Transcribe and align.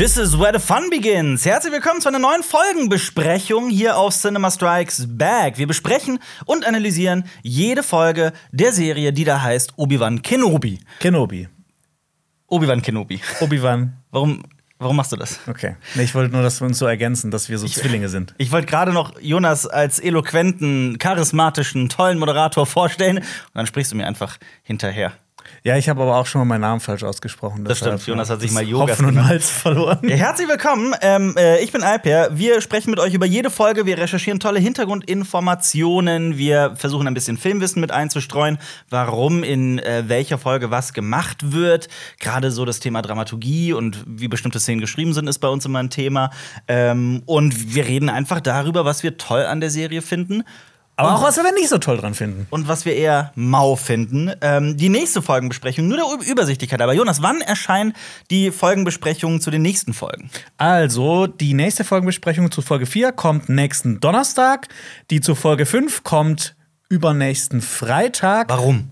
This 0.00 0.16
is 0.16 0.38
where 0.38 0.58
the 0.58 0.58
fun 0.58 0.88
begins. 0.88 1.44
Herzlich 1.44 1.74
willkommen 1.74 2.00
zu 2.00 2.08
einer 2.08 2.18
neuen 2.18 2.42
Folgenbesprechung 2.42 3.68
hier 3.68 3.98
auf 3.98 4.16
Cinema 4.16 4.50
Strikes 4.50 5.04
Back. 5.06 5.58
Wir 5.58 5.66
besprechen 5.66 6.20
und 6.46 6.66
analysieren 6.66 7.24
jede 7.42 7.82
Folge 7.82 8.32
der 8.50 8.72
Serie, 8.72 9.12
die 9.12 9.24
da 9.24 9.42
heißt 9.42 9.74
Obi-Wan 9.76 10.22
Kenobi. 10.22 10.78
Kenobi. 11.00 11.48
Obi-Wan 12.46 12.80
Kenobi. 12.80 13.20
Obi-Wan. 13.40 13.98
Warum, 14.10 14.42
warum 14.78 14.96
machst 14.96 15.12
du 15.12 15.16
das? 15.16 15.38
Okay. 15.46 15.76
Ich 15.96 16.14
wollte 16.14 16.32
nur, 16.32 16.42
dass 16.42 16.62
wir 16.62 16.66
uns 16.66 16.78
so 16.78 16.86
ergänzen, 16.86 17.30
dass 17.30 17.50
wir 17.50 17.58
so 17.58 17.66
Zwillinge 17.66 18.08
sind. 18.08 18.34
Ich 18.38 18.52
wollte 18.52 18.68
gerade 18.68 18.94
noch 18.94 19.20
Jonas 19.20 19.66
als 19.66 19.98
eloquenten, 19.98 20.96
charismatischen, 20.96 21.90
tollen 21.90 22.18
Moderator 22.18 22.64
vorstellen 22.64 23.18
und 23.18 23.26
dann 23.52 23.66
sprichst 23.66 23.92
du 23.92 23.96
mir 23.96 24.06
einfach 24.06 24.38
hinterher. 24.62 25.12
Ja, 25.62 25.76
ich 25.76 25.88
habe 25.88 26.02
aber 26.02 26.16
auch 26.16 26.26
schon 26.26 26.40
mal 26.40 26.44
meinen 26.44 26.62
Namen 26.62 26.80
falsch 26.80 27.02
ausgesprochen. 27.02 27.64
Das 27.64 27.78
stimmt. 27.78 28.06
Jonas 28.06 28.30
hat 28.30 28.40
sich 28.40 28.50
mal 28.52 28.62
Yoga 28.62 28.92
Hopfen 28.92 29.06
und. 29.06 29.14
Malz 29.14 29.50
verloren. 29.50 29.98
Ja, 30.02 30.16
herzlich 30.16 30.48
willkommen. 30.48 30.94
Ähm, 31.02 31.34
äh, 31.36 31.62
ich 31.62 31.72
bin 31.72 31.82
Alper. 31.82 32.30
Wir 32.32 32.60
sprechen 32.60 32.90
mit 32.90 32.98
euch 32.98 33.14
über 33.14 33.26
jede 33.26 33.50
Folge. 33.50 33.86
Wir 33.86 33.98
recherchieren 33.98 34.40
tolle 34.40 34.58
Hintergrundinformationen. 34.60 36.38
Wir 36.38 36.74
versuchen 36.76 37.06
ein 37.06 37.14
bisschen 37.14 37.36
Filmwissen 37.36 37.80
mit 37.80 37.90
einzustreuen, 37.92 38.58
warum 38.88 39.42
in 39.42 39.78
äh, 39.78 40.04
welcher 40.06 40.38
Folge 40.38 40.70
was 40.70 40.92
gemacht 40.92 41.52
wird. 41.52 41.88
Gerade 42.18 42.50
so 42.50 42.64
das 42.64 42.80
Thema 42.80 43.02
Dramaturgie 43.02 43.72
und 43.72 44.02
wie 44.06 44.28
bestimmte 44.28 44.60
Szenen 44.60 44.80
geschrieben 44.80 45.12
sind, 45.12 45.28
ist 45.28 45.38
bei 45.38 45.48
uns 45.48 45.64
immer 45.64 45.80
ein 45.80 45.90
Thema. 45.90 46.30
Ähm, 46.68 47.22
und 47.26 47.74
wir 47.74 47.86
reden 47.86 48.08
einfach 48.08 48.40
darüber, 48.40 48.84
was 48.84 49.02
wir 49.02 49.18
toll 49.18 49.44
an 49.44 49.60
der 49.60 49.70
Serie 49.70 50.02
finden. 50.02 50.44
Aber 51.00 51.16
auch 51.16 51.22
was 51.22 51.36
wir 51.36 51.52
nicht 51.52 51.68
so 51.68 51.78
toll 51.78 51.96
dran 51.96 52.14
finden. 52.14 52.46
Und 52.50 52.68
was 52.68 52.84
wir 52.84 52.94
eher 52.94 53.32
mau 53.34 53.76
finden. 53.76 54.32
Ähm, 54.40 54.76
die 54.76 54.88
nächste 54.88 55.22
Folgenbesprechung, 55.22 55.88
nur 55.88 55.96
der 55.96 56.28
Übersichtlichkeit. 56.28 56.80
Aber 56.82 56.92
Jonas, 56.92 57.22
wann 57.22 57.40
erscheinen 57.40 57.94
die 58.30 58.50
Folgenbesprechungen 58.50 59.40
zu 59.40 59.50
den 59.50 59.62
nächsten 59.62 59.92
Folgen? 59.92 60.30
Also, 60.58 61.26
die 61.26 61.54
nächste 61.54 61.84
Folgenbesprechung 61.84 62.50
zu 62.50 62.62
Folge 62.62 62.86
4 62.86 63.12
kommt 63.12 63.48
nächsten 63.48 64.00
Donnerstag. 64.00 64.68
Die 65.10 65.20
zu 65.20 65.34
Folge 65.34 65.66
5 65.66 66.04
kommt 66.04 66.54
übernächsten 66.88 67.62
Freitag. 67.62 68.48
Warum? 68.50 68.90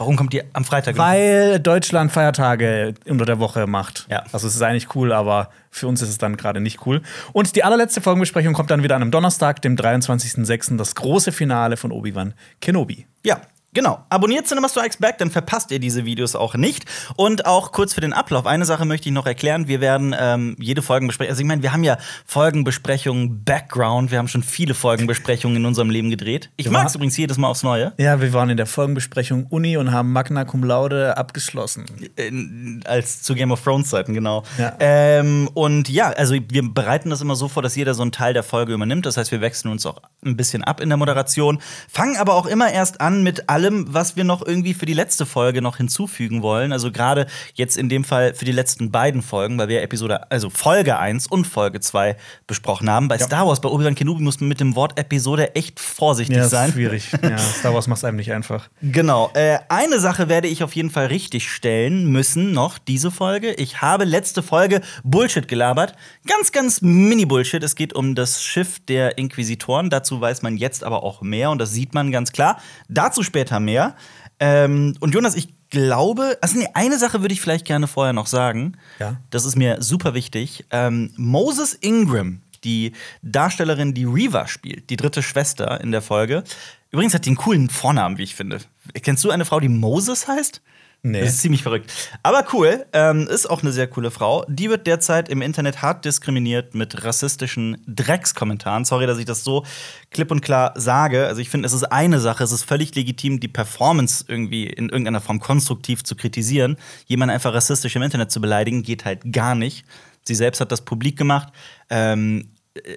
Warum 0.00 0.16
kommt 0.16 0.32
die 0.32 0.42
am 0.54 0.64
Freitag? 0.64 0.96
Weil 0.96 1.60
Deutschland 1.60 2.10
Feiertage 2.10 2.94
unter 3.06 3.26
der 3.26 3.38
Woche 3.38 3.66
macht. 3.66 4.06
Ja. 4.08 4.24
Also 4.32 4.46
es 4.46 4.54
ist 4.54 4.62
eigentlich 4.62 4.94
cool, 4.94 5.12
aber 5.12 5.50
für 5.70 5.88
uns 5.88 6.00
ist 6.00 6.08
es 6.08 6.16
dann 6.16 6.38
gerade 6.38 6.58
nicht 6.58 6.86
cool. 6.86 7.02
Und 7.34 7.54
die 7.54 7.64
allerletzte 7.64 8.00
Folgenbesprechung 8.00 8.54
kommt 8.54 8.70
dann 8.70 8.82
wieder 8.82 8.96
an 8.96 9.02
einem 9.02 9.10
Donnerstag, 9.10 9.60
dem 9.60 9.76
23.06., 9.76 10.78
das 10.78 10.94
große 10.94 11.32
Finale 11.32 11.76
von 11.76 11.92
Obi-Wan 11.92 12.32
Kenobi. 12.62 13.06
Ja, 13.26 13.42
genau. 13.72 14.04
Abonniert 14.08 14.46
Cinema 14.46 14.68
Strikes 14.68 14.96
Back, 14.96 15.18
dann 15.18 15.30
verpasst 15.30 15.70
ihr 15.70 15.78
diese 15.78 16.04
Videos 16.04 16.34
auch 16.34 16.54
nicht. 16.54 16.84
Und 17.16 17.46
auch 17.46 17.72
kurz 17.72 17.94
für 17.94 18.00
den 18.00 18.12
Ablauf. 18.12 18.46
Eine 18.46 18.64
Sache 18.64 18.84
möchte 18.84 19.08
ich 19.08 19.14
noch 19.14 19.26
erklären. 19.26 19.68
Wir 19.68 19.80
werden 19.80 20.14
ähm, 20.18 20.56
jede 20.58 20.82
Folgenbesprechung, 20.82 21.30
also 21.30 21.40
ich 21.40 21.46
meine, 21.46 21.62
wir 21.62 21.72
haben 21.72 21.84
ja 21.84 21.98
Folgenbesprechungen 22.26 23.44
Background. 23.44 24.10
Wir 24.10 24.18
haben 24.18 24.28
schon 24.28 24.42
viele 24.42 24.74
Folgenbesprechungen 24.74 25.58
in 25.58 25.66
unserem 25.66 25.90
Leben 25.90 26.10
gedreht. 26.10 26.50
Ich 26.56 26.70
mag 26.70 26.86
es 26.86 26.94
übrigens 26.94 27.16
jedes 27.16 27.38
Mal 27.38 27.48
aufs 27.48 27.62
Neue. 27.62 27.92
Ja, 27.98 28.20
wir 28.20 28.32
waren 28.32 28.50
in 28.50 28.56
der 28.56 28.66
Folgenbesprechung 28.66 29.46
Uni 29.46 29.76
und 29.76 29.92
haben 29.92 30.12
Magna 30.12 30.44
Cum 30.44 30.64
Laude 30.64 31.16
abgeschlossen. 31.16 31.86
In, 32.16 32.82
als 32.86 33.22
zu 33.22 33.34
Game 33.34 33.50
of 33.50 33.62
Thrones 33.62 33.90
Zeiten, 33.90 34.14
genau. 34.14 34.44
Ja. 34.58 34.74
Ähm, 34.78 35.48
und 35.54 35.88
ja, 35.88 36.10
also 36.10 36.34
wir 36.34 36.62
bereiten 36.72 37.10
das 37.10 37.20
immer 37.20 37.36
so 37.36 37.48
vor, 37.48 37.62
dass 37.62 37.76
jeder 37.76 37.94
so 37.94 38.02
einen 38.02 38.12
Teil 38.12 38.32
der 38.32 38.42
Folge 38.42 38.72
übernimmt. 38.72 39.06
Das 39.06 39.16
heißt, 39.16 39.30
wir 39.32 39.40
wechseln 39.40 39.70
uns 39.70 39.84
auch 39.84 40.00
ein 40.24 40.36
bisschen 40.36 40.64
ab 40.64 40.80
in 40.80 40.88
der 40.88 40.98
Moderation, 40.98 41.60
fangen 41.88 42.16
aber 42.16 42.34
auch 42.34 42.46
immer 42.46 42.70
erst 42.70 43.00
an 43.00 43.22
mit 43.22 43.48
allem, 43.60 43.92
was 43.92 44.16
wir 44.16 44.24
noch 44.24 44.44
irgendwie 44.44 44.74
für 44.74 44.86
die 44.86 44.94
letzte 44.94 45.26
Folge 45.26 45.62
noch 45.62 45.76
hinzufügen 45.76 46.42
wollen. 46.42 46.72
Also 46.72 46.90
gerade 46.90 47.26
jetzt 47.54 47.76
in 47.76 47.88
dem 47.88 48.04
Fall 48.04 48.34
für 48.34 48.44
die 48.44 48.52
letzten 48.52 48.90
beiden 48.90 49.22
Folgen, 49.22 49.58
weil 49.58 49.68
wir 49.68 49.82
Episode, 49.82 50.30
also 50.30 50.50
Folge 50.50 50.98
1 50.98 51.26
und 51.26 51.46
Folge 51.46 51.80
2 51.80 52.16
besprochen 52.46 52.88
haben. 52.90 53.08
Bei 53.08 53.18
Star 53.18 53.46
Wars, 53.46 53.60
bei 53.60 53.68
Obi-Wan 53.68 53.94
Kenobi 53.94 54.22
muss 54.22 54.40
man 54.40 54.48
mit 54.48 54.60
dem 54.60 54.74
Wort 54.76 54.98
Episode 54.98 55.54
echt 55.54 55.78
vorsichtig 55.80 56.36
Ja, 56.36 56.48
sein. 56.48 56.68
ist 56.68 56.74
schwierig. 56.74 57.08
ja, 57.22 57.38
Star 57.38 57.74
Wars 57.74 57.86
macht 57.86 58.04
einem 58.04 58.16
nicht 58.16 58.32
einfach. 58.32 58.68
Genau. 58.82 59.30
Äh, 59.34 59.58
eine 59.68 60.00
Sache 60.00 60.28
werde 60.28 60.48
ich 60.48 60.62
auf 60.64 60.74
jeden 60.74 60.90
Fall 60.90 61.06
richtig 61.06 61.50
stellen 61.50 62.06
müssen, 62.10 62.52
noch 62.52 62.78
diese 62.78 63.10
Folge. 63.10 63.52
Ich 63.54 63.82
habe 63.82 64.04
letzte 64.04 64.42
Folge 64.42 64.80
Bullshit 65.04 65.46
gelabert. 65.48 65.94
Ganz, 66.26 66.52
ganz 66.52 66.80
mini-Bullshit. 66.82 67.62
Es 67.62 67.74
geht 67.74 67.92
um 67.94 68.14
das 68.14 68.42
Schiff 68.42 68.78
der 68.86 69.18
Inquisitoren. 69.18 69.90
Dazu 69.90 70.20
weiß 70.20 70.42
man 70.42 70.56
jetzt 70.56 70.84
aber 70.84 71.02
auch 71.02 71.22
mehr 71.22 71.50
und 71.50 71.58
das 71.58 71.72
sieht 71.72 71.94
man 71.94 72.10
ganz 72.12 72.32
klar. 72.32 72.58
Dazu 72.88 73.22
später 73.22 73.49
mehr. 73.58 73.96
Ähm, 74.38 74.94
und 75.00 75.14
Jonas, 75.14 75.34
ich 75.34 75.48
glaube, 75.70 76.38
also 76.40 76.58
nee, 76.58 76.68
eine 76.74 76.98
Sache 76.98 77.22
würde 77.22 77.34
ich 77.34 77.40
vielleicht 77.40 77.64
gerne 77.64 77.86
vorher 77.86 78.12
noch 78.12 78.26
sagen. 78.26 78.76
Ja. 78.98 79.20
Das 79.30 79.44
ist 79.44 79.56
mir 79.56 79.82
super 79.82 80.14
wichtig. 80.14 80.66
Ähm, 80.70 81.12
Moses 81.16 81.74
Ingram, 81.74 82.42
die 82.64 82.92
Darstellerin, 83.22 83.94
die 83.94 84.04
Reva 84.04 84.46
spielt, 84.46 84.90
die 84.90 84.96
dritte 84.96 85.22
Schwester 85.22 85.80
in 85.80 85.90
der 85.90 86.02
Folge. 86.02 86.44
Übrigens 86.90 87.14
hat 87.14 87.24
die 87.24 87.30
einen 87.30 87.36
coolen 87.36 87.70
Vornamen, 87.70 88.18
wie 88.18 88.24
ich 88.24 88.34
finde. 88.34 88.58
Kennst 89.02 89.24
du 89.24 89.30
eine 89.30 89.44
Frau, 89.44 89.60
die 89.60 89.68
Moses 89.68 90.28
heißt? 90.28 90.60
Nee. 91.02 91.20
Das 91.20 91.30
ist 91.30 91.40
ziemlich 91.40 91.62
verrückt. 91.62 91.92
Aber 92.22 92.44
cool, 92.52 92.84
ähm, 92.92 93.26
ist 93.26 93.48
auch 93.48 93.62
eine 93.62 93.72
sehr 93.72 93.86
coole 93.86 94.10
Frau. 94.10 94.44
Die 94.48 94.68
wird 94.68 94.86
derzeit 94.86 95.30
im 95.30 95.40
Internet 95.40 95.80
hart 95.80 96.04
diskriminiert 96.04 96.74
mit 96.74 97.04
rassistischen 97.04 97.82
Dreckskommentaren. 97.86 98.84
Sorry, 98.84 99.06
dass 99.06 99.18
ich 99.18 99.24
das 99.24 99.42
so 99.42 99.64
klipp 100.10 100.30
und 100.30 100.42
klar 100.42 100.74
sage. 100.76 101.26
Also 101.26 101.40
ich 101.40 101.48
finde, 101.48 101.66
es 101.66 101.72
ist 101.72 101.84
eine 101.84 102.20
Sache, 102.20 102.44
es 102.44 102.52
ist 102.52 102.64
völlig 102.64 102.94
legitim, 102.94 103.40
die 103.40 103.48
Performance 103.48 104.24
irgendwie 104.28 104.66
in 104.66 104.90
irgendeiner 104.90 105.22
Form 105.22 105.40
konstruktiv 105.40 106.04
zu 106.04 106.16
kritisieren. 106.16 106.76
Jemanden 107.06 107.34
einfach 107.34 107.54
rassistisch 107.54 107.96
im 107.96 108.02
Internet 108.02 108.30
zu 108.30 108.40
beleidigen, 108.42 108.82
geht 108.82 109.06
halt 109.06 109.32
gar 109.32 109.54
nicht. 109.54 109.86
Sie 110.22 110.34
selbst 110.34 110.60
hat 110.60 110.70
das 110.70 110.84
publik 110.84 111.16
gemacht. 111.16 111.50
Ähm, 111.88 112.50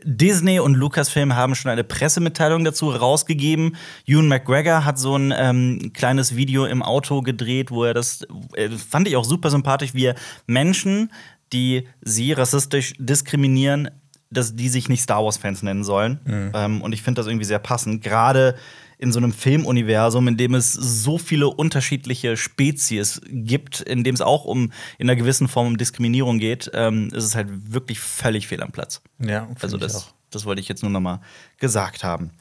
Disney 0.03 0.59
und 0.59 0.75
Lucasfilm 0.75 1.35
haben 1.35 1.55
schon 1.55 1.71
eine 1.71 1.83
Pressemitteilung 1.83 2.63
dazu 2.63 2.89
rausgegeben. 2.91 3.75
Ewan 4.05 4.27
McGregor 4.27 4.85
hat 4.85 4.99
so 4.99 5.15
ein 5.15 5.33
ähm, 5.35 5.91
kleines 5.93 6.35
Video 6.35 6.65
im 6.65 6.83
Auto 6.83 7.21
gedreht, 7.21 7.71
wo 7.71 7.83
er 7.83 7.95
das 7.95 8.25
äh, 8.53 8.69
fand 8.69 9.07
ich 9.07 9.15
auch 9.15 9.25
super 9.25 9.49
sympathisch, 9.49 9.95
wie 9.95 10.05
er 10.05 10.15
Menschen, 10.45 11.11
die 11.53 11.87
sie 12.01 12.33
rassistisch 12.33 12.93
diskriminieren, 12.99 13.89
dass 14.29 14.55
die 14.55 14.69
sich 14.69 14.89
nicht 14.89 15.01
Star 15.01 15.23
Wars 15.23 15.37
Fans 15.37 15.63
nennen 15.63 15.83
sollen. 15.83 16.19
Ähm, 16.53 16.81
und 16.81 16.93
ich 16.93 17.01
finde 17.01 17.21
das 17.21 17.27
irgendwie 17.27 17.45
sehr 17.45 17.59
passend, 17.59 18.03
gerade 18.03 18.55
in 18.97 19.11
so 19.11 19.19
einem 19.19 19.33
Filmuniversum, 19.33 20.27
in 20.27 20.37
dem 20.37 20.55
es 20.55 20.73
so 20.73 21.17
viele 21.17 21.47
unterschiedliche 21.47 22.37
Spezies 22.37 23.21
gibt, 23.27 23.81
in 23.81 24.03
dem 24.03 24.15
es 24.15 24.21
auch 24.21 24.45
um 24.45 24.71
in 24.97 25.09
einer 25.09 25.15
gewissen 25.15 25.47
Form 25.47 25.67
um 25.67 25.77
Diskriminierung 25.77 26.39
geht, 26.39 26.71
ähm, 26.73 27.09
ist 27.13 27.23
es 27.23 27.35
halt 27.35 27.47
wirklich 27.73 27.99
völlig 27.99 28.47
fehl 28.47 28.61
am 28.63 28.71
Platz. 28.71 29.01
Ja, 29.19 29.47
Also 29.61 29.77
das, 29.77 29.95
auch. 29.95 30.13
das 30.31 30.45
wollte 30.45 30.61
ich 30.61 30.67
jetzt 30.67 30.83
nur 30.83 30.91
noch 30.91 31.01
mal 31.01 31.21
gesagt 31.59 32.03
haben. 32.03 32.31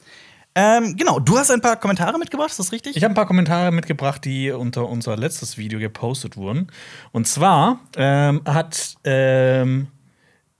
Ähm, 0.55 0.95
genau, 0.95 1.19
du 1.19 1.37
hast 1.37 1.49
ein 1.49 1.61
paar 1.61 1.77
Kommentare 1.77 2.19
mitgebracht, 2.19 2.51
ist 2.51 2.59
das 2.59 2.71
richtig? 2.71 2.95
Ich 2.95 3.03
habe 3.03 3.13
ein 3.13 3.15
paar 3.15 3.25
Kommentare 3.25 3.71
mitgebracht, 3.71 4.23
die 4.23 4.51
unter 4.51 4.87
unser 4.87 5.17
letztes 5.17 5.57
Video 5.57 5.79
gepostet 5.79 6.37
wurden. 6.37 6.67
Und 7.11 7.27
zwar 7.27 7.79
ähm, 7.95 8.41
hat 8.45 8.95
ähm, 9.03 9.87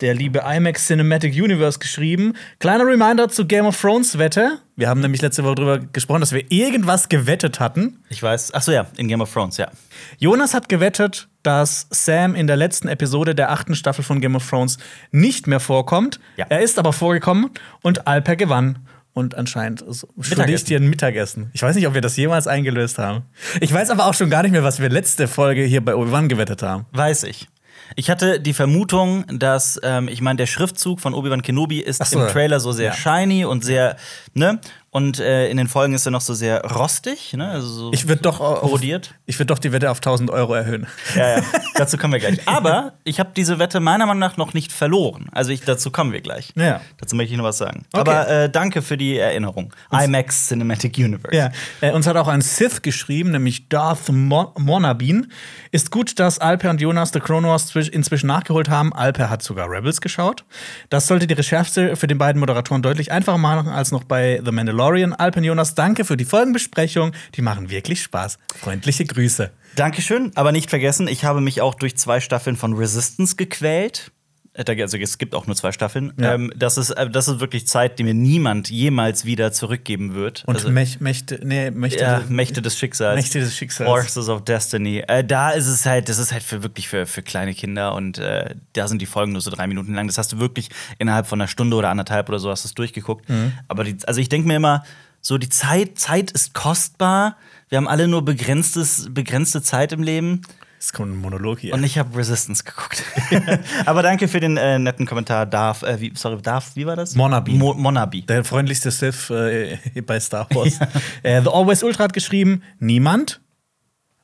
der 0.02 0.14
liebe 0.14 0.44
IMAX 0.46 0.88
Cinematic 0.88 1.34
Universe 1.34 1.80
geschrieben: 1.80 2.34
Kleiner 2.60 2.86
Reminder 2.86 3.30
zu 3.30 3.46
Game 3.46 3.66
of 3.66 3.80
Thrones 3.80 4.18
Wette. 4.18 4.60
Wir 4.76 4.90
haben 4.90 5.02
nämlich 5.02 5.22
letzte 5.22 5.44
Woche 5.44 5.56
darüber 5.56 5.80
gesprochen, 5.80 6.22
dass 6.22 6.32
wir 6.32 6.52
irgendwas 6.52 7.10
gewettet 7.10 7.60
hatten. 7.60 8.00
ich 8.10 8.22
weiß. 8.22 8.54
Ach 8.54 8.62
so 8.62 8.72
ja, 8.72 8.88
in 8.98 9.08
Game 9.08 9.22
of 9.22 9.32
Thrones, 9.32 9.58
ja. 9.58 9.70
Jonas 10.18 10.54
hat 10.54 10.68
gewettet, 10.68 11.28
dass 11.44 11.88
Sam 11.92 12.36
in 12.36 12.48
der 12.48 12.56
letzten 12.56 12.88
Episode 12.88 13.36
der 13.36 13.52
achten 13.52 13.76
Staffel 13.76 14.04
von 14.04 14.20
Game 14.22 14.36
of 14.36 14.50
Thrones 14.50 14.78
nicht 15.12 15.48
mehr 15.48 15.60
vorkommt. 15.60 16.20
Ja. 16.38 16.46
Er 16.50 16.62
ist 16.62 16.80
aber 16.80 16.94
vorgekommen 16.94 17.52
und 17.82 18.08
Alper 18.08 18.36
gewann. 18.36 18.80
Und 19.16 19.36
anscheinend 19.36 19.84
Mittagessen. 20.16 20.66
dir 20.66 20.80
ein 20.80 20.90
Mittagessen. 20.90 21.52
Ich 21.54 21.62
weiß 21.62 21.76
nicht, 21.76 21.86
ob 21.86 21.94
wir 21.94 22.02
das 22.02 22.18
jemals 22.18 22.48
eingelöst 22.48 22.98
haben. 22.98 23.26
Ich 23.62 23.72
weiß 23.72 23.92
aber 23.92 24.08
auch 24.08 24.16
schon 24.16 24.32
gar 24.32 24.42
nicht 24.42 24.54
mehr, 24.54 24.64
was 24.64 24.82
wir 24.82 24.90
letzte 24.90 25.28
Folge 25.28 25.64
hier 25.64 25.86
bei 25.86 25.96
Obi-Wan 25.96 26.30
gewettet 26.30 26.64
haben. 26.64 26.88
Weiß 26.94 27.24
ich. 27.24 27.48
Ich 27.96 28.10
hatte 28.10 28.40
die 28.40 28.54
Vermutung, 28.54 29.26
dass, 29.40 29.80
ähm, 29.84 30.08
ich 30.08 30.22
meine, 30.22 30.38
der 30.38 30.46
Schriftzug 30.48 31.00
von 31.00 31.14
Obi-Wan 31.14 31.42
Kenobi 31.42 31.80
ist 31.80 32.06
so. 32.06 32.20
im 32.22 32.28
Trailer 32.28 32.60
so 32.60 32.72
sehr 32.72 32.88
Ja. 32.88 32.94
shiny 32.94 33.46
und 33.46 33.64
sehr, 33.64 33.98
ne? 34.34 34.60
Und 34.94 35.20
äh, 35.20 35.48
in 35.50 35.58
den 35.58 35.68
Folgen 35.68 35.96
ist 35.96 36.06
er 36.06 36.12
noch 36.12 36.22
so 36.22 36.36
sehr 36.36 36.62
rostig, 36.64 37.34
ne? 37.34 37.50
Also 37.50 37.68
so 37.68 37.92
Ich 37.94 38.08
würde 38.08 38.22
doch, 38.22 38.38
korrodiert. 38.38 39.16
ich 39.26 39.40
würd 39.40 39.50
doch 39.50 39.58
die 39.58 39.72
Wette 39.72 39.90
auf 39.90 39.98
1000 39.98 40.30
Euro 40.30 40.54
erhöhen. 40.54 40.86
Ja, 41.16 41.38
ja, 41.40 41.44
dazu 41.76 41.98
kommen 41.98 42.14
wir 42.14 42.20
gleich. 42.20 42.48
Aber 42.48 42.94
ich 43.04 43.20
habe 43.20 43.32
diese 43.36 43.58
Wette 43.58 43.80
meiner 43.80 44.06
Meinung 44.06 44.20
nach 44.20 44.38
noch 44.38 44.54
nicht 44.54 44.72
verloren. 44.72 45.30
Also 45.32 45.50
ich, 45.50 45.62
dazu 45.62 45.90
kommen 45.90 46.12
wir 46.14 46.22
gleich. 46.22 46.52
Ja. 46.56 46.80
Dazu 47.00 47.16
möchte 47.16 47.32
ich 47.34 47.38
noch 47.40 47.44
was 47.46 47.58
sagen. 47.58 47.86
Okay. 47.92 48.02
Aber 48.02 48.28
äh, 48.30 48.50
danke 48.52 48.84
für 48.84 48.96
die 48.96 49.18
Erinnerung. 49.18 49.74
IMAX 49.92 50.48
Cinematic 50.50 50.96
Universe. 51.00 51.36
Ja, 51.36 51.50
äh, 51.82 51.92
uns 51.92 52.06
hat 52.06 52.16
auch 52.16 52.28
ein 52.28 52.42
Sith 52.42 52.84
geschrieben, 52.84 53.32
nämlich 53.32 53.70
Darth 53.70 54.10
Mo 54.12 54.54
Monabin. 54.60 55.32
Ist 55.72 55.90
gut, 55.90 56.20
dass 56.20 56.38
Alper 56.38 56.70
und 56.70 56.80
Jonas 56.82 57.10
The 57.14 57.20
Clone 57.20 57.48
Wars 57.48 57.66
zwisch- 57.74 57.90
inzwischen 57.90 58.28
nachgeholt 58.28 58.70
haben. 58.70 58.94
Alper 58.94 59.32
hat 59.32 59.42
sogar 59.42 59.68
Rebels 59.72 60.02
geschaut. 60.02 60.44
Das 60.92 61.08
sollte 61.08 61.26
die 61.26 61.34
Recherche 61.34 61.96
für 61.96 62.06
den 62.06 62.20
beiden 62.20 62.40
Moderatoren 62.40 62.84
deutlich 62.84 63.12
einfacher 63.12 63.40
machen 63.40 63.70
als 63.70 63.92
noch 63.92 64.04
bei 64.04 64.40
The 64.46 64.52
Mandalorian. 64.52 64.83
Alper 65.14 65.38
und 65.38 65.46
Jonas, 65.46 65.76
danke 65.76 66.04
für 66.04 66.18
die 66.18 66.26
Folgenbesprechung. 66.26 67.14
Die 67.36 67.42
machen 67.42 67.70
wirklich 67.70 68.02
Spaß. 68.02 68.38
Freundliche 68.60 69.06
Grüße. 69.06 69.52
Dankeschön, 69.76 70.32
aber 70.36 70.52
nicht 70.52 70.70
vergessen, 70.70 71.08
ich 71.08 71.24
habe 71.24 71.42
mich 71.42 71.62
auch 71.62 71.74
durch 71.74 71.98
zwei 71.98 72.20
Staffeln 72.20 72.58
von 72.58 72.74
Resistance 72.74 73.36
gequält. 73.36 74.12
Äh, 74.54 74.82
Also 74.82 74.98
es 74.98 75.18
gibt 75.18 75.34
auch 75.36 75.48
nur 75.48 75.56
zwei 75.56 75.72
Staffeln. 75.72 76.14
Ja. 76.20 76.36
Ähm, 76.36 76.52
das, 76.56 76.78
ist, 76.78 76.92
äh, 76.92 77.10
das 77.10 77.28
ist 77.28 77.40
wirklich 77.40 77.68
Zeit, 77.68 78.00
die 78.00 78.04
mir 78.04 78.14
niemand 78.14 78.70
jemals 78.70 79.26
wieder 79.26 79.52
zurückgeben 79.52 80.14
wird. 80.14 80.44
Und 80.46 80.56
also, 80.56 80.70
Mech, 80.70 81.02
Mächte, 81.02 81.40
nee, 81.44 81.72
Mächte, 81.72 82.02
ja, 82.02 82.22
Mächte 82.30 82.62
des 82.62 82.78
Schicksals. 82.78 83.16
Mächte 83.16 83.40
des 83.40 83.56
Schicksals. 83.56 83.90
Forces 83.90 84.30
of 84.30 84.44
Destiny. 84.44 85.04
Äh, 85.08 85.24
da 85.24 85.50
ist 85.52 85.68
es 85.68 85.86
halt, 85.86 86.10
das 86.10 86.20
ist 86.20 86.32
halt 86.32 86.44
für 86.44 86.64
wirklich 86.64 86.88
für, 86.88 87.06
für 87.06 87.24
kleine 87.24 87.54
Kinder 87.54 87.96
und 87.96 88.20
äh, 88.20 88.56
da 88.74 88.88
sind 88.88 89.02
die 89.02 89.08
Folgen 89.08 89.32
nur 89.32 89.42
so 89.42 89.50
drei 89.50 89.68
Minuten 89.68 89.94
lang. 89.94 90.08
Das 90.08 90.18
hast 90.18 90.34
du 90.34 90.40
wirklich 90.40 90.70
innerhalb 91.00 91.26
von 91.26 91.42
einer 91.42 91.48
Stunde 91.48 91.76
oder 91.76 91.90
anderthalb 91.90 92.30
oder 92.30 92.40
so 92.40 92.50
hast 92.50 92.64
du 92.64 92.68
es 92.68 92.74
durchgeguckt. 92.76 93.28
Mhm. 93.30 93.54
Aber 93.68 93.84
die, 93.84 93.98
also 94.06 94.22
ich 94.22 94.30
denke 94.30 94.48
mir 94.48 94.56
immer, 94.56 94.84
so 95.22 95.38
die 95.38 95.50
Zeit, 95.50 95.98
Zeit 95.98 96.32
ist 96.32 96.54
kostbar. 96.54 97.38
Wir 97.70 97.78
haben 97.78 97.88
alle 97.88 98.08
nur 98.08 98.24
begrenztes, 98.24 99.08
begrenzte 99.10 99.62
Zeit 99.62 99.94
im 99.94 100.04
Leben. 100.04 100.42
Es 100.84 100.92
kommt 100.92 101.14
ein 101.14 101.16
Monolog 101.18 101.60
hier. 101.60 101.74
Und 101.74 101.86
ich 101.86 101.98
habe 101.98 102.18
Resistance 102.18 102.66
geguckt. 102.66 103.04
Aber 103.86 104.04
danke 104.04 104.28
für 104.28 104.42
den 104.42 104.58
äh, 104.58 104.78
netten 104.78 105.06
Kommentar, 105.06 105.46
Darf. 105.46 105.82
Äh, 105.82 106.02
wie, 106.02 106.12
sorry, 106.14 106.42
Darf, 106.42 106.76
wie 106.76 106.86
war 106.86 106.98
das? 106.98 107.16
Monabi. 107.16 107.54
Mo 107.54 107.74
Monabi. 107.74 108.24
Der 108.24 108.44
freundlichste 108.44 108.92
Sith 108.92 109.30
äh, 109.30 109.78
bei 110.06 110.20
Star 110.20 110.46
Wars. 110.50 110.80
äh, 111.24 111.42
The 111.42 111.48
Always 111.48 111.84
Ultra 111.84 112.04
hat 112.04 112.12
geschrieben: 112.12 112.64
Niemand. 112.80 113.40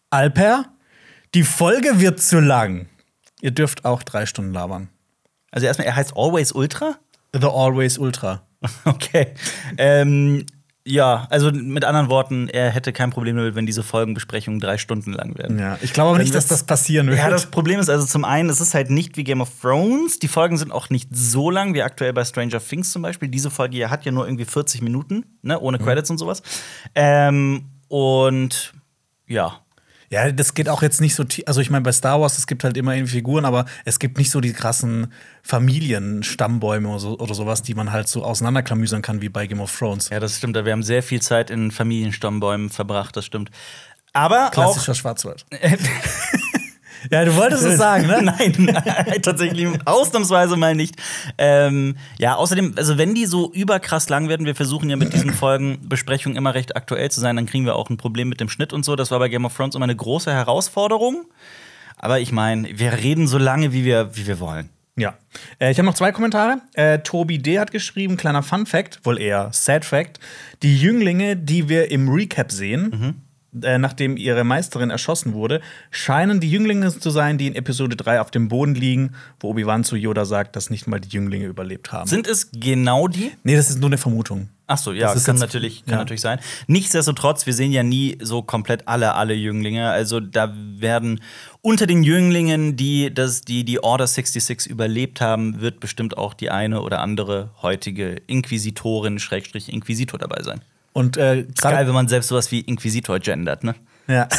Alper. 0.09 0.65
Die 1.33 1.43
Folge 1.43 2.01
wird 2.01 2.19
zu 2.19 2.41
lang. 2.41 2.87
Ihr 3.39 3.51
dürft 3.51 3.85
auch 3.85 4.03
drei 4.03 4.25
Stunden 4.25 4.51
labern. 4.51 4.89
Also 5.51 5.65
erstmal, 5.65 5.87
er 5.87 5.95
heißt 5.95 6.17
Always 6.17 6.51
Ultra? 6.51 6.97
The 7.31 7.47
Always 7.47 7.97
Ultra. 7.97 8.43
Okay. 8.83 9.33
Ähm, 9.77 10.45
ja, 10.89 11.27
also 11.29 11.51
mit 11.51 11.85
anderen 11.85 12.09
Worten, 12.09 12.49
er 12.49 12.71
hätte 12.71 12.91
kein 12.91 13.11
Problem 13.11 13.37
damit, 13.37 13.53
wenn 13.53 13.67
diese 13.67 13.83
Folgenbesprechungen 13.83 14.59
drei 14.59 14.77
Stunden 14.77 15.13
lang 15.13 15.37
werden. 15.37 15.59
Ja, 15.59 15.77
ich 15.81 15.93
glaube 15.93 16.09
aber 16.09 16.19
nicht, 16.19 16.33
dass 16.33 16.47
das 16.47 16.63
passieren 16.63 17.07
wird. 17.07 17.19
Ja, 17.19 17.29
das 17.29 17.45
Problem 17.45 17.79
ist 17.79 17.89
also 17.89 18.05
zum 18.07 18.25
einen, 18.25 18.49
es 18.49 18.59
ist 18.59 18.73
halt 18.73 18.89
nicht 18.89 19.15
wie 19.15 19.23
Game 19.23 19.41
of 19.41 19.49
Thrones. 19.61 20.17
Die 20.17 20.27
Folgen 20.27 20.57
sind 20.57 20.71
auch 20.71 20.89
nicht 20.89 21.09
so 21.15 21.51
lang 21.51 21.75
wie 21.75 21.83
aktuell 21.83 22.11
bei 22.13 22.25
Stranger 22.25 22.59
Things 22.59 22.91
zum 22.91 23.03
Beispiel. 23.03 23.29
Diese 23.29 23.51
Folge 23.51 23.75
hier 23.75 23.91
hat 23.91 24.03
ja 24.05 24.11
nur 24.11 24.25
irgendwie 24.25 24.45
40 24.45 24.81
Minuten, 24.81 25.25
ne, 25.43 25.59
ohne 25.59 25.77
Credits 25.77 26.09
und 26.09 26.17
sowas. 26.17 26.41
Ähm, 26.95 27.65
und 27.87 28.73
ja. 29.27 29.59
Ja, 30.09 30.31
das 30.31 30.55
geht 30.55 30.69
auch 30.69 30.81
jetzt 30.81 31.01
nicht 31.01 31.13
so 31.13 31.23
tief. 31.23 31.43
Also, 31.47 31.61
ich 31.61 31.69
meine, 31.69 31.83
bei 31.83 31.91
Star 31.91 32.19
Wars, 32.19 32.37
es 32.37 32.47
gibt 32.47 32.63
halt 32.63 32.77
immer 32.77 32.95
irgendwie 32.95 33.13
Figuren, 33.13 33.45
aber 33.45 33.65
es 33.85 33.99
gibt 33.99 34.17
nicht 34.17 34.31
so 34.31 34.41
die 34.41 34.53
krassen 34.53 35.13
Familienstammbäume 35.43 36.89
oder, 36.89 36.99
so, 36.99 37.19
oder 37.19 37.33
sowas, 37.35 37.61
die 37.61 37.75
man 37.75 37.91
halt 37.91 38.07
so 38.07 38.23
auseinanderklamüsern 38.23 39.01
kann 39.01 39.21
wie 39.21 39.29
bei 39.29 39.45
Game 39.45 39.61
of 39.61 39.75
Thrones. 39.77 40.09
Ja, 40.09 40.19
das 40.19 40.37
stimmt. 40.37 40.55
Wir 40.55 40.71
haben 40.71 40.83
sehr 40.83 41.03
viel 41.03 41.21
Zeit 41.21 41.51
in 41.51 41.71
Familienstammbäumen 41.71 42.69
verbracht, 42.69 43.15
das 43.17 43.25
stimmt. 43.25 43.51
Aber 44.13 44.49
Klassischer 44.51 44.95
Schwarzwald. 44.95 45.45
ja, 47.11 47.25
du 47.25 47.35
wolltest 47.35 47.63
es 47.63 47.77
sagen, 47.77 48.07
ne? 48.07 48.21
Nein, 48.23 49.21
tatsächlich 49.21 49.67
ausnahmsweise 49.85 50.57
mal 50.57 50.75
nicht. 50.75 50.95
Ähm, 51.37 51.95
ja, 52.17 52.35
außerdem, 52.35 52.73
also 52.77 52.97
wenn 52.97 53.15
die 53.15 53.25
so 53.25 53.51
überkrass 53.51 54.09
lang 54.09 54.29
werden, 54.29 54.45
wir 54.45 54.55
versuchen 54.55 54.89
ja 54.89 54.95
mit 54.95 55.13
diesen 55.13 55.33
Folgenbesprechungen 55.33 56.37
immer 56.37 56.53
recht 56.53 56.75
aktuell 56.75 57.09
zu 57.11 57.19
sein, 57.19 57.35
dann 57.35 57.45
kriegen 57.45 57.65
wir 57.65 57.75
auch 57.75 57.89
ein 57.89 57.97
Problem 57.97 58.29
mit 58.29 58.39
dem 58.39 58.49
Schnitt 58.49 58.73
und 58.73 58.85
so. 58.85 58.95
Das 58.95 59.11
war 59.11 59.19
bei 59.19 59.29
Game 59.29 59.45
of 59.45 59.55
Thrones 59.55 59.75
immer 59.75 59.85
eine 59.85 59.95
große 59.95 60.31
Herausforderung. 60.31 61.25
Aber 61.97 62.19
ich 62.19 62.31
meine, 62.31 62.79
wir 62.79 62.93
reden 62.93 63.27
so 63.27 63.37
lange, 63.37 63.73
wie 63.73 63.83
wir, 63.83 64.15
wie 64.15 64.25
wir 64.25 64.39
wollen. 64.39 64.69
Ja. 64.95 65.17
Äh, 65.59 65.71
ich 65.71 65.77
habe 65.77 65.85
noch 65.85 65.93
zwei 65.93 66.11
Kommentare. 66.11 66.61
Äh, 66.73 66.99
Tobi 66.99 67.37
D. 67.37 67.59
hat 67.59 67.71
geschrieben, 67.71 68.17
kleiner 68.17 68.43
Fun 68.43 68.65
Fact, 68.65 68.99
wohl 69.03 69.19
eher 69.19 69.49
Sad 69.53 69.85
Fact. 69.85 70.19
Die 70.61 70.77
Jünglinge, 70.77 71.37
die 71.37 71.69
wir 71.69 71.91
im 71.91 72.09
Recap 72.09 72.51
sehen, 72.51 73.23
äh, 73.63 73.77
nachdem 73.77 74.17
ihre 74.17 74.43
Meisterin 74.43 74.89
erschossen 74.89 75.33
wurde, 75.33 75.61
scheinen 75.91 76.39
die 76.39 76.49
Jünglinge 76.51 76.89
zu 76.97 77.09
sein, 77.09 77.37
die 77.37 77.47
in 77.47 77.55
Episode 77.55 77.95
3 77.95 78.21
auf 78.21 78.31
dem 78.31 78.47
Boden 78.47 78.75
liegen, 78.75 79.13
wo 79.39 79.49
Obi-Wan 79.49 79.83
zu 79.83 79.95
Yoda 79.95 80.25
sagt, 80.25 80.55
dass 80.55 80.69
nicht 80.69 80.87
mal 80.87 80.99
die 80.99 81.09
Jünglinge 81.09 81.45
überlebt 81.47 81.91
haben. 81.91 82.07
Sind 82.09 82.27
es 82.27 82.49
genau 82.51 83.07
die? 83.07 83.31
nee, 83.43 83.55
das 83.55 83.69
ist 83.69 83.79
nur 83.79 83.89
eine 83.89 83.97
Vermutung. 83.97 84.49
Ach 84.71 84.77
so, 84.77 84.91
ja, 84.91 85.07
Das 85.07 85.15
ist 85.15 85.25
kann 85.25 85.35
jetzt- 85.37 85.41
natürlich, 85.41 85.83
kann 85.85 85.93
ja. 85.93 85.97
natürlich 85.97 86.21
sein. 86.21 86.37
Nichtsdestotrotz, 86.67 87.47
wir 87.47 87.53
sehen 87.53 87.71
ja 87.71 87.81
nie 87.81 88.19
so 88.21 88.43
komplett 88.43 88.87
alle, 88.87 89.15
alle 89.15 89.33
Jünglinge. 89.33 89.89
Also 89.89 90.19
da 90.19 90.53
werden 90.55 91.21
unter 91.63 91.87
den 91.87 92.03
Jünglingen, 92.03 92.75
die 92.75 93.11
das, 93.11 93.41
die, 93.41 93.63
die 93.63 93.81
Order 93.81 94.05
66 94.05 94.69
überlebt 94.71 95.21
haben, 95.21 95.59
wird 95.59 95.79
bestimmt 95.79 96.19
auch 96.19 96.35
die 96.35 96.51
eine 96.51 96.81
oder 96.83 96.99
andere 96.99 97.49
heutige 97.63 98.17
Inquisitorin, 98.27 99.17
Schrägstrich 99.17 99.73
Inquisitor 99.73 100.19
dabei 100.19 100.43
sein. 100.43 100.61
Und 100.93 101.17
äh, 101.17 101.45
geil, 101.61 101.87
wenn 101.87 101.93
man 101.93 102.07
selbst 102.07 102.27
sowas 102.29 102.51
wie 102.51 102.61
Inquisitor 102.61 103.19
gendert, 103.19 103.63
ne? 103.63 103.75
Ja. 104.07 104.27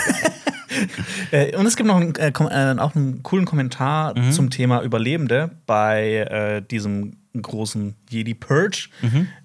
Äh, 1.32 1.56
Und 1.56 1.66
es 1.66 1.76
gibt 1.76 1.88
noch 1.88 1.96
einen, 1.96 2.14
äh, 2.14 2.28
äh, 2.28 2.78
auch 2.78 2.94
einen 2.94 3.22
coolen 3.22 3.44
Kommentar 3.44 4.14
zum 4.30 4.50
Thema 4.50 4.82
Überlebende 4.82 5.50
bei 5.66 6.14
äh, 6.14 6.62
diesem 6.62 7.16
großen 7.40 7.96
Jedi 8.08 8.34
Purge. 8.34 8.88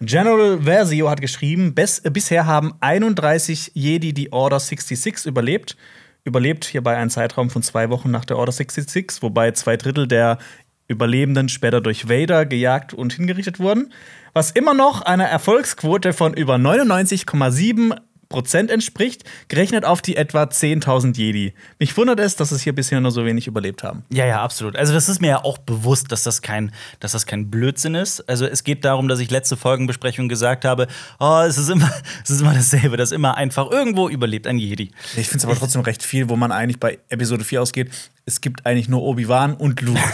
General 0.02 0.62
Versio 0.62 1.10
hat 1.10 1.22
geschrieben, 1.22 1.74
äh, 1.76 2.10
bisher 2.12 2.46
haben 2.46 2.74
31 2.80 3.72
Jedi 3.74 4.14
die 4.14 4.32
Order 4.32 4.60
66 4.60 5.26
überlebt. 5.26 5.76
Überlebt 6.24 6.66
hierbei 6.66 6.98
einen 6.98 7.10
Zeitraum 7.12 7.50
von 7.50 7.62
zwei 7.62 7.90
Wochen 7.90 8.10
nach 8.10 8.26
der 8.26 8.38
Order 8.38 8.52
66, 8.52 9.22
wobei 9.22 9.52
zwei 9.52 9.78
Drittel 9.78 10.08
der 10.08 10.40
Überlebenden 10.88 11.50
später 11.50 11.82
durch 11.82 12.10
Vader 12.10 12.46
gejagt 12.46 12.94
und 12.94 13.14
hingerichtet 13.14 13.60
wurden, 13.60 13.92
was 14.36 14.52
immer 14.52 14.74
noch 14.74 15.02
einer 15.02 15.26
Erfolgsquote 15.26 16.12
von 16.12 16.34
über 16.34 16.56
99,7 16.56 17.96
Prozent 18.28 18.70
entspricht, 18.70 19.24
gerechnet 19.48 19.86
auf 19.86 20.02
die 20.02 20.18
etwa 20.18 20.44
10.000 20.44 21.16
Jedi. 21.16 21.54
Mich 21.80 21.96
wundert 21.96 22.20
es, 22.20 22.36
dass 22.36 22.52
es 22.52 22.62
hier 22.62 22.76
bisher 22.76 23.00
nur 23.00 23.12
so 23.12 23.24
wenig 23.24 23.48
überlebt 23.48 23.82
haben. 23.82 24.04
Ja, 24.10 24.26
ja, 24.26 24.42
absolut. 24.44 24.76
Also 24.76 24.94
das 24.94 25.08
ist 25.08 25.22
mir 25.22 25.28
ja 25.28 25.44
auch 25.46 25.58
bewusst, 25.60 26.12
dass 26.12 26.24
das 26.24 26.42
kein, 26.42 26.74
dass 27.00 27.14
das 27.14 27.26
kein 27.26 27.50
Blödsinn 27.50 27.96
ist. 27.96 28.28
Also 28.28 28.46
es 28.46 28.66
geht 28.66 28.84
darum, 28.84 29.08
dass 29.08 29.20
ich 29.20 29.32
letzte 29.32 29.56
Folgenbesprechung 29.56 30.28
gesagt 30.28 30.66
habe, 30.66 30.88
oh, 31.20 31.44
es 31.48 31.58
ist 31.58 31.70
immer, 31.70 31.90
es 32.24 32.30
ist 32.30 32.42
immer 32.42 32.54
dasselbe, 32.54 32.98
dass 32.98 33.14
immer 33.14 33.38
einfach 33.38 33.72
irgendwo 33.72 34.10
überlebt 34.10 34.48
ein 34.48 34.58
Jedi. 34.58 34.92
Ich 35.16 35.30
finde 35.30 35.38
es 35.38 35.46
aber 35.46 35.56
trotzdem 35.56 35.82
recht 35.82 36.04
viel, 36.04 36.28
wo 36.28 36.36
man 36.36 36.52
eigentlich 36.52 36.80
bei 36.82 37.00
Episode 37.08 37.46
4 37.46 37.62
ausgeht. 37.62 37.90
Es 38.26 38.42
gibt 38.42 38.66
eigentlich 38.66 38.90
nur 38.90 39.02
Obi-Wan 39.02 39.54
und 39.54 39.80
Luke. 39.80 40.02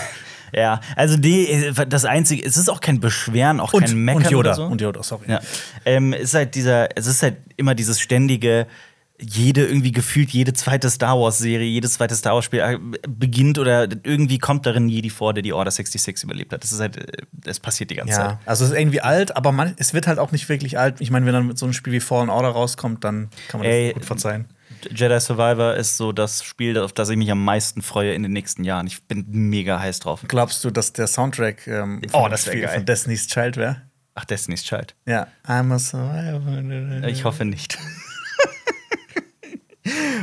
Ja, 0.54 0.82
also 0.96 1.18
die, 1.18 1.72
das 1.88 2.06
einzige, 2.06 2.46
es 2.46 2.58
ist 2.58 2.70
auch 2.70 2.82
kein 2.82 3.00
Beschweren, 3.00 3.60
auch 3.60 3.74
und, 3.74 3.86
kein 3.86 3.96
Meckern 3.96 4.24
und 4.24 4.32
Yoda. 4.32 4.50
oder 4.50 4.56
so. 4.56 4.66
Und 4.66 4.82
Yoda, 4.82 5.04
sorry. 5.04 5.26
Ja. 5.28 5.40
Ähm, 5.86 6.14
es 6.14 6.24
ist 6.24 6.34
halt 6.34 6.56
dieser, 6.56 6.98
es 6.98 7.08
ist 7.08 7.24
halt 7.24 7.38
immer 7.58 7.76
dieses 7.76 8.00
ständige, 8.00 8.68
jede 9.22 9.66
irgendwie 9.66 9.92
gefühlt 9.92 10.32
jede 10.32 10.54
zweite 10.54 10.90
Star 10.90 11.20
Wars 11.20 11.38
Serie, 11.38 11.68
jedes 11.68 11.94
zweite 11.94 12.16
Star 12.16 12.34
Wars 12.34 12.46
Spiel 12.46 12.60
äh, 12.60 12.78
beginnt 13.08 13.60
oder 13.60 13.88
irgendwie 14.04 14.40
kommt 14.40 14.66
darin 14.66 14.90
Jedi 14.90 15.10
vor, 15.10 15.34
der 15.34 15.44
die 15.44 15.54
Order 15.54 15.70
66 15.70 16.24
überlebt 16.24 16.52
hat. 16.52 16.64
Das 16.64 16.72
ist 16.72 16.80
halt, 16.80 16.98
äh, 16.98 17.22
es 17.46 17.60
passiert 17.60 17.92
die 17.92 17.96
ganze 17.96 18.16
Zeit. 18.16 18.32
Ja, 18.32 18.40
also 18.46 18.66
es 18.66 18.72
ist 18.72 18.78
irgendwie 18.78 19.02
alt, 19.02 19.36
aber 19.36 19.52
man, 19.52 19.76
es 19.78 19.94
wird 19.94 20.08
halt 20.08 20.18
auch 20.18 20.32
nicht 20.32 20.50
wirklich 20.50 20.80
alt. 20.80 21.00
Ich 21.00 21.12
meine, 21.12 21.26
wenn 21.26 21.34
dann 21.34 21.48
mit 21.48 21.58
so 21.58 21.66
einem 21.66 21.74
Spiel 21.74 21.94
wie 21.94 22.00
Fallen 22.00 22.30
Order 22.30 22.50
rauskommt, 22.50 23.04
dann 23.04 23.30
kann 23.48 23.60
man 23.60 23.68
das 23.68 23.76
Ey, 23.76 23.94
gut 23.94 24.06
verzeihen. 24.06 24.46
Jedi 24.90 25.20
Survivor 25.20 25.76
ist 25.76 25.98
so 25.98 26.12
das 26.12 26.44
Spiel, 26.44 26.78
auf 26.78 26.94
das 26.94 27.10
ich 27.10 27.18
mich 27.18 27.32
am 27.32 27.44
meisten 27.44 27.82
freue 27.82 28.14
in 28.14 28.24
den 28.24 28.34
nächsten 28.34 28.64
Jahren. 28.64 28.88
Ich 28.88 29.04
bin 29.04 29.26
mega 29.30 29.80
heiß 29.80 30.00
drauf. 30.00 30.22
Glaubst 30.28 30.64
du, 30.64 30.72
dass 30.72 30.94
der 30.94 31.08
Soundtrack 31.08 31.68
ähm, 31.68 32.02
Oh, 32.14 32.22
von 32.22 32.32
das 32.32 32.46
Spiel 32.46 32.62
geil. 32.62 32.76
von 32.76 32.86
Destiny's 32.86 33.28
Child 33.28 33.58
wäre? 33.58 33.82
Ach, 34.16 34.26
Destiny's 34.26 34.64
Child. 34.64 34.96
Ja. 35.06 35.28
I'm 35.48 35.74
a 35.74 35.80
survivor. 35.80 37.08
Ich 37.08 37.24
hoffe 37.24 37.46
nicht. 37.46 37.78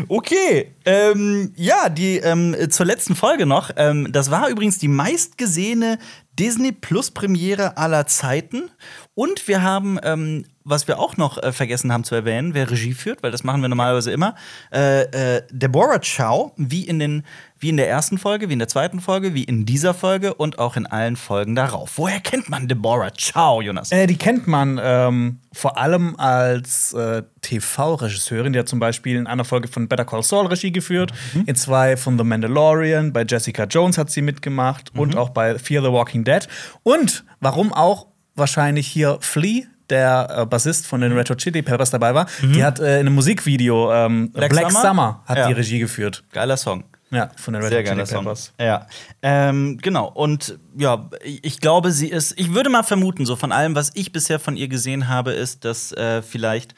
Okay, 0.09 0.73
ähm, 0.85 1.53
ja, 1.57 1.89
die 1.89 2.19
ähm, 2.19 2.55
zur 2.71 2.87
letzten 2.87 3.17
Folge 3.17 3.45
noch. 3.45 3.71
Ähm, 3.77 4.09
das 4.13 4.31
war 4.31 4.49
übrigens 4.49 4.79
die 4.79 4.87
meistgesehene 4.87 5.99
Disney 6.39 6.71
Plus 6.71 7.11
Premiere 7.11 7.77
aller 7.77 8.07
Zeiten. 8.07 8.71
Und 9.19 9.49
wir 9.49 9.65
haben, 9.65 9.99
ähm, 10.05 10.45
was 10.63 10.87
wir 10.87 11.01
auch 11.01 11.17
noch 11.17 11.43
äh, 11.43 11.51
vergessen 11.51 11.93
haben 11.93 12.05
zu 12.05 12.15
erwähnen, 12.15 12.55
wer 12.55 12.71
Regie 12.71 12.95
führt, 12.95 13.21
weil 13.25 13.33
das 13.33 13.43
machen 13.43 13.61
wir 13.63 13.69
normalerweise 13.69 14.13
immer. 14.13 14.37
Äh, 14.73 15.39
äh, 15.39 15.43
Deborah 15.51 15.99
Chow, 15.99 16.53
wie 16.57 16.85
in, 16.85 17.01
den, 17.01 17.25
wie 17.59 17.71
in 17.71 17.79
der 17.79 17.89
ersten 17.89 18.19
Folge, 18.19 18.49
wie 18.49 18.53
in 18.53 18.61
der 18.61 18.69
zweiten 18.69 19.01
Folge, 19.01 19.35
wie 19.35 19.43
in 19.43 19.67
dieser 19.67 19.93
Folge 19.93 20.35
und 20.35 20.61
auch 20.61 20.77
in 20.77 20.87
allen 20.87 21.17
Folgen 21.17 21.57
darauf. 21.57 21.99
Woher 21.99 22.21
kennt 22.21 22.49
man 22.49 22.69
Deborah 22.69 23.11
Chow, 23.11 23.61
Jonas? 23.61 23.91
Äh, 23.91 24.07
die 24.07 24.17
kennt 24.17 24.47
man 24.47 24.79
ähm, 24.81 25.41
vor 25.51 25.79
allem 25.79 26.15
als 26.15 26.93
äh, 26.93 27.25
TV-Regisseurin. 27.41 28.53
Die 28.53 28.61
hat 28.61 28.69
zum 28.69 28.79
Beispiel 28.79 29.17
in 29.17 29.27
einer 29.27 29.45
Folge 29.45 29.67
von 29.67 29.89
Better 29.89 30.05
Call 30.05 30.23
Saul 30.23 30.47
Regie 30.47 30.71
geführt, 30.71 31.11
in 31.45 31.57
zwei 31.57 31.97
von 31.97 32.17
The 32.19 32.23
Mandalorian, 32.23 33.13
bei 33.13 33.25
Jessica 33.25 33.65
Jones 33.65 33.99
hat 33.99 34.13
sie 34.13 34.23
mitgemacht 34.23 34.93
und 34.95 35.17
auch 35.17 35.31
bei 35.31 35.59
Fear 35.59 35.83
the 35.83 35.91
Walking 35.91 36.23
Dead. 36.23 36.47
Und 36.85 37.25
warum 37.41 37.73
auch 37.73 38.07
wahrscheinlich 38.39 38.87
hier 38.87 39.19
Flea, 39.21 39.65
der 39.91 40.29
äh, 40.43 40.47
Bassist 40.47 40.87
von 40.87 41.01
den 41.01 41.13
Red 41.13 41.31
Hot 41.31 41.39
Chili 41.39 41.63
Peppers 41.63 41.91
dabei 41.91 42.15
war, 42.15 42.27
die 42.43 42.63
hat 42.63 42.79
äh, 42.79 42.95
in 43.01 43.07
einem 43.07 43.15
Musikvideo 43.15 43.93
ähm, 43.93 44.31
Black 44.33 44.51
Black, 44.51 44.71
Summer? 44.71 44.83
Summer, 44.83 45.23
hat 45.27 45.39
Ja. 45.39 45.47
die 45.49 45.55
Regie 45.55 45.79
geführt. 45.79 46.25
Geiler 46.33 46.57
Song. 46.57 46.85
Ja, 47.11 47.31
von 47.37 47.55
den 47.55 47.63
Red 47.63 47.71
Sehr 47.71 47.79
Hot 47.79 47.85
Chili 47.87 47.97
geiler 47.97 48.07
Song. 48.07 48.25
Peppers. 48.25 48.53
Ja. 48.61 48.87
Ähm, 49.23 49.79
genau. 49.81 50.09
Und 50.09 50.59
ja, 50.77 51.09
ich 51.25 51.59
glaube, 51.61 51.91
sie 51.91 52.09
ist, 52.09 52.39
ich 52.39 52.53
würde 52.53 52.69
mal 52.69 52.83
vermuten, 52.83 53.25
so 53.25 53.35
von 53.35 53.51
allem, 53.51 53.75
was 53.75 53.93
ich 53.95 54.13
bisher 54.13 54.39
von 54.39 54.57
ihr 54.59 54.69
gesehen 54.69 55.09
habe, 55.09 55.33
ist, 55.33 55.65
dass 55.65 55.91
äh, 55.93 56.21
vielleicht 56.21 56.75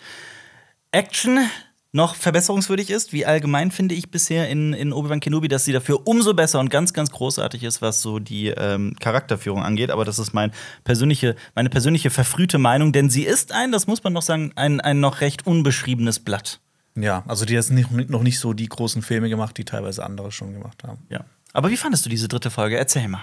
Action 0.93 1.41
noch 1.93 2.15
verbesserungswürdig 2.15 2.91
ist, 2.91 3.13
wie 3.13 3.27
allgemein 3.27 3.71
finde 3.71 3.95
ich 3.95 4.11
bisher 4.11 4.49
in, 4.49 4.73
in 4.73 4.93
Obi-Wan 4.93 5.21
Kenobi, 5.21 5.49
dass 5.49 5.65
sie 5.65 5.73
dafür 5.73 6.07
umso 6.07 6.35
besser 6.35 6.61
und 6.61 6.71
ganz, 6.71 6.93
ganz 6.93 7.11
großartig 7.11 7.65
ist, 7.65 7.83
was 7.83 8.01
so 8.01 8.21
die 8.21 8.49
ähm, 8.49 8.95
Charakterführung 9.01 9.63
angeht. 9.63 9.91
Aber 9.91 10.05
das 10.05 10.19
ist 10.19 10.33
mein 10.33 10.53
persönliche, 10.85 11.35
meine 11.55 11.69
persönliche 11.69 12.11
verfrühte 12.11 12.59
Meinung, 12.59 12.93
denn 12.93 13.11
sie 13.11 13.25
ist 13.25 13.53
ein, 13.53 13.73
das 13.73 13.87
muss 13.89 14.05
man 14.05 14.13
noch 14.13 14.23
sagen, 14.23 14.53
ein, 14.55 14.81
ein 14.81 15.01
noch 15.01 15.21
recht 15.21 15.47
unbeschriebenes 15.47 16.21
Blatt. 16.21 16.61
Ja, 16.95 17.25
also 17.27 17.45
die 17.45 17.59
hat 17.59 17.71
nicht, 17.71 17.91
noch 18.11 18.23
nicht 18.23 18.39
so 18.39 18.53
die 18.53 18.69
großen 18.69 19.03
Filme 19.03 19.29
gemacht, 19.29 19.57
die 19.59 19.65
teilweise 19.65 20.05
andere 20.05 20.31
schon 20.31 20.53
gemacht 20.53 20.85
haben. 20.85 20.99
Ja. 21.09 21.25
Aber 21.53 21.71
wie 21.71 21.77
fandest 21.77 22.05
du 22.07 22.11
diese 22.11 22.29
dritte 22.29 22.51
Folge? 22.51 22.79
Erzähl 22.79 23.09
mal. 23.09 23.23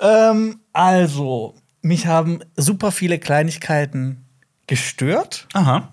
Ähm, 0.00 0.60
also, 0.72 1.54
mich 1.82 2.06
haben 2.06 2.40
super 2.56 2.90
viele 2.90 3.18
Kleinigkeiten 3.18 4.24
gestört, 4.66 5.46
Aha. 5.52 5.92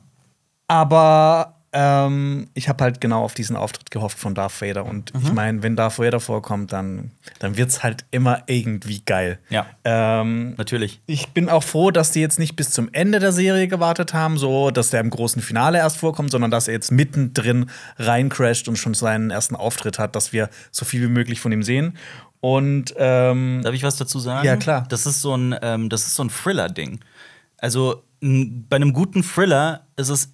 aber 0.67 1.54
ähm, 1.77 2.47
ich 2.53 2.69
habe 2.69 2.83
halt 2.85 3.01
genau 3.01 3.21
auf 3.23 3.33
diesen 3.33 3.57
Auftritt 3.57 3.91
gehofft 3.91 4.17
von 4.17 4.33
Darth 4.33 4.61
Vader. 4.61 4.85
Und 4.85 5.13
Mhm. 5.13 5.21
ich 5.23 5.33
meine, 5.33 5.61
wenn 5.61 5.75
Darth 5.75 5.99
Vader 5.99 6.21
vorkommt, 6.21 6.71
dann, 6.71 7.11
dann 7.39 7.57
wird 7.57 7.69
es 7.69 7.83
halt 7.83 8.05
immer 8.11 8.43
irgendwie 8.47 9.01
geil. 9.05 9.39
Ja. 9.49 9.65
Ähm, 9.83 10.55
Natürlich. 10.57 11.01
ich 11.05 11.29
bin 11.33 11.49
auch 11.49 11.63
froh, 11.63 11.91
dass 11.91 12.11
die 12.11 12.21
jetzt 12.21 12.39
nicht 12.39 12.55
bis 12.55 12.71
zum 12.71 12.87
Ende 12.93 13.19
der 13.19 13.33
Serie 13.33 13.67
gewartet 13.67 14.13
haben, 14.13 14.37
so 14.37 14.71
dass 14.71 14.89
der 14.89 15.01
im 15.01 15.09
großen 15.09 15.41
Finale 15.41 15.77
erst 15.79 15.97
vorkommt, 15.97 16.31
sondern 16.31 16.49
dass 16.49 16.67
er 16.69 16.73
jetzt 16.75 16.91
mittendrin 16.93 17.69
reincrasht 17.97 18.69
und 18.69 18.77
schon 18.77 18.93
seinen 18.93 19.29
ersten 19.29 19.55
Auftritt 19.57 19.99
hat, 19.99 20.15
dass 20.15 20.31
wir 20.31 20.49
so 20.71 20.85
viel 20.85 21.01
wie 21.01 21.11
möglich 21.11 21.41
von 21.41 21.51
ihm 21.51 21.61
sehen. 21.63 21.97
Und 22.39 22.93
ähm, 22.97 23.61
Darf 23.63 23.73
ich 23.73 23.83
was 23.83 23.97
dazu 23.97 24.19
sagen? 24.19 24.45
Ja, 24.45 24.55
klar. 24.55 24.85
Das 24.87 25.05
ist 25.05 25.21
so 25.21 25.35
ein, 25.35 25.53
ähm, 25.61 25.89
das 25.89 26.05
ist 26.07 26.15
so 26.15 26.23
ein 26.23 26.29
Thriller-Ding. 26.29 26.99
Also 27.57 28.03
bei 28.21 28.75
einem 28.77 28.93
guten 28.93 29.23
Thriller 29.23 29.87
ist 29.97 30.09
es 30.09 30.29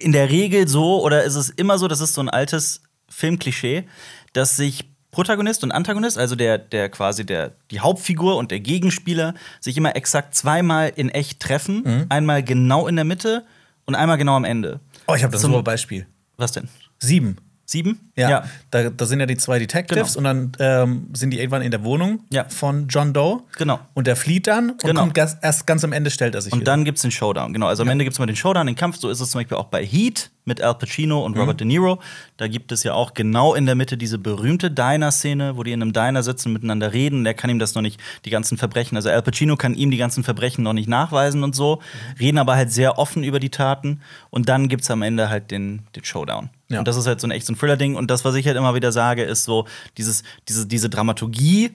in 0.00 0.12
der 0.12 0.30
Regel 0.30 0.66
so 0.68 1.02
oder 1.02 1.24
ist 1.24 1.36
es 1.36 1.50
immer 1.50 1.78
so, 1.78 1.86
das 1.88 2.00
ist 2.00 2.14
so 2.14 2.20
ein 2.20 2.28
altes 2.28 2.82
Filmklischee, 3.08 3.84
dass 4.32 4.56
sich 4.56 4.84
Protagonist 5.10 5.64
und 5.64 5.72
Antagonist, 5.72 6.18
also 6.18 6.36
der, 6.36 6.56
der 6.58 6.88
quasi 6.88 7.26
der, 7.26 7.52
die 7.70 7.80
Hauptfigur 7.80 8.36
und 8.36 8.50
der 8.50 8.60
Gegenspieler, 8.60 9.34
sich 9.60 9.76
immer 9.76 9.96
exakt 9.96 10.34
zweimal 10.36 10.92
in 10.94 11.08
echt 11.08 11.40
treffen. 11.40 11.82
Mhm. 11.84 12.06
Einmal 12.08 12.42
genau 12.44 12.86
in 12.86 12.94
der 12.96 13.04
Mitte 13.04 13.44
und 13.86 13.96
einmal 13.96 14.18
genau 14.18 14.36
am 14.36 14.44
Ende. 14.44 14.80
oh, 15.08 15.14
ich 15.14 15.22
habe 15.24 15.32
das 15.32 15.40
Zum- 15.42 15.50
super 15.52 15.64
Beispiel. 15.64 16.06
Was 16.36 16.52
denn? 16.52 16.68
Sieben. 17.00 17.36
Sieben? 17.70 18.10
Ja, 18.16 18.44
Da, 18.70 18.90
da 18.90 19.06
sind 19.06 19.20
ja 19.20 19.26
die 19.26 19.36
zwei 19.36 19.58
Detectives 19.58 20.14
Genau. 20.14 20.30
und 20.30 20.52
dann 20.58 20.82
ähm, 20.82 21.06
sind 21.14 21.30
die 21.30 21.38
irgendwann 21.38 21.62
in 21.62 21.70
der 21.70 21.84
Wohnung 21.84 22.20
Ja. 22.30 22.44
von 22.48 22.88
John 22.88 23.12
Doe. 23.12 23.42
Genau. 23.56 23.78
Und 23.94 24.06
der 24.06 24.16
flieht 24.16 24.46
dann 24.46 24.70
und 24.70 24.82
Genau. 24.82 25.00
kommt 25.02 25.14
gas, 25.14 25.36
erst 25.40 25.66
ganz 25.66 25.84
am 25.84 25.92
Ende 25.92 26.10
stellt 26.10 26.34
er 26.34 26.40
sich 26.42 26.52
Und 26.52 26.60
wieder. 26.60 26.72
dann 26.72 26.84
gibt 26.84 26.98
es 26.98 27.02
den 27.02 27.10
Showdown, 27.12 27.52
genau. 27.52 27.66
Also 27.66 27.82
am 27.84 27.88
Ende 27.88 28.04
gibt 28.04 28.14
es 28.14 28.18
mal 28.18 28.26
den 28.26 28.36
Showdown, 28.36 28.66
den 28.66 28.76
Kampf. 28.76 28.96
So 28.98 29.08
ist 29.08 29.20
es 29.20 29.30
zum 29.30 29.40
Beispiel 29.40 29.56
auch 29.56 29.66
bei 29.66 29.84
Heat 29.86 30.30
mit 30.44 30.60
Al 30.60 30.74
Pacino 30.74 31.24
und 31.24 31.38
Robert 31.38 31.60
De 31.60 31.66
Niro. 31.66 32.00
Da 32.40 32.48
gibt 32.48 32.72
es 32.72 32.84
ja 32.84 32.94
auch 32.94 33.12
genau 33.12 33.54
in 33.54 33.66
der 33.66 33.74
Mitte 33.74 33.98
diese 33.98 34.16
berühmte 34.16 34.70
Diner-Szene, 34.70 35.58
wo 35.58 35.62
die 35.62 35.72
in 35.72 35.82
einem 35.82 35.92
Diner 35.92 36.22
sitzen 36.22 36.54
miteinander 36.54 36.94
reden. 36.94 37.22
Der 37.22 37.34
kann 37.34 37.50
ihm 37.50 37.58
das 37.58 37.74
noch 37.74 37.82
nicht, 37.82 38.00
die 38.24 38.30
ganzen 38.30 38.56
Verbrechen. 38.56 38.96
Also 38.96 39.10
Al 39.10 39.20
Pacino 39.20 39.56
kann 39.56 39.74
ihm 39.74 39.90
die 39.90 39.98
ganzen 39.98 40.24
Verbrechen 40.24 40.64
noch 40.64 40.72
nicht 40.72 40.88
nachweisen 40.88 41.44
und 41.44 41.54
so, 41.54 41.82
reden 42.18 42.38
aber 42.38 42.56
halt 42.56 42.72
sehr 42.72 42.96
offen 42.96 43.24
über 43.24 43.40
die 43.40 43.50
Taten. 43.50 44.00
Und 44.30 44.48
dann 44.48 44.68
gibt 44.68 44.84
es 44.84 44.90
am 44.90 45.02
Ende 45.02 45.28
halt 45.28 45.50
den, 45.50 45.82
den 45.94 46.02
Showdown. 46.02 46.48
Ja. 46.70 46.78
Und 46.78 46.88
das 46.88 46.96
ist 46.96 47.06
halt 47.06 47.20
so 47.20 47.26
ein 47.26 47.30
echt 47.30 47.44
so 47.44 47.52
ein 47.52 47.58
Thriller-Ding. 47.58 47.94
Und 47.94 48.10
das, 48.10 48.24
was 48.24 48.34
ich 48.34 48.46
halt 48.46 48.56
immer 48.56 48.74
wieder 48.74 48.90
sage, 48.90 49.22
ist 49.22 49.44
so, 49.44 49.66
dieses, 49.98 50.22
diese, 50.48 50.66
diese 50.66 50.88
Dramaturgie, 50.88 51.72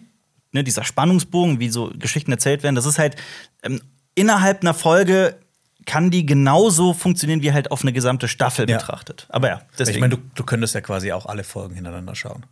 ne, 0.52 0.64
dieser 0.64 0.84
Spannungsbogen, 0.84 1.60
wie 1.60 1.70
so 1.70 1.92
Geschichten 1.94 2.32
erzählt 2.32 2.64
werden, 2.64 2.74
das 2.74 2.88
ist 2.88 2.98
halt 2.98 3.18
ähm, 3.62 3.82
innerhalb 4.16 4.64
einer 4.64 4.74
Folge 4.74 5.38
kann 5.86 6.12
die 6.12 6.26
genauso 6.26 6.94
funktionieren 6.94 7.42
wie 7.42 7.54
halt 7.54 7.72
auf 7.72 7.82
eine 7.84 7.94
gesamte 7.94 8.28
Staffel 8.28 8.70
Ja. 8.70 8.78
betrachtet. 8.78 9.26
Aber 9.30 9.48
ja, 9.48 9.62
deswegen. 9.78 9.96
ich 9.98 10.02
meine, 10.02 10.16
du, 10.18 10.22
du 10.36 10.44
könntest 10.44 10.76
ja 10.76 10.82
quasi 10.82 11.12
auch 11.12 11.26
alle 11.26 11.44
Folgen 11.44 11.76
hintereinander 11.76 12.16
schauen. 12.16 12.46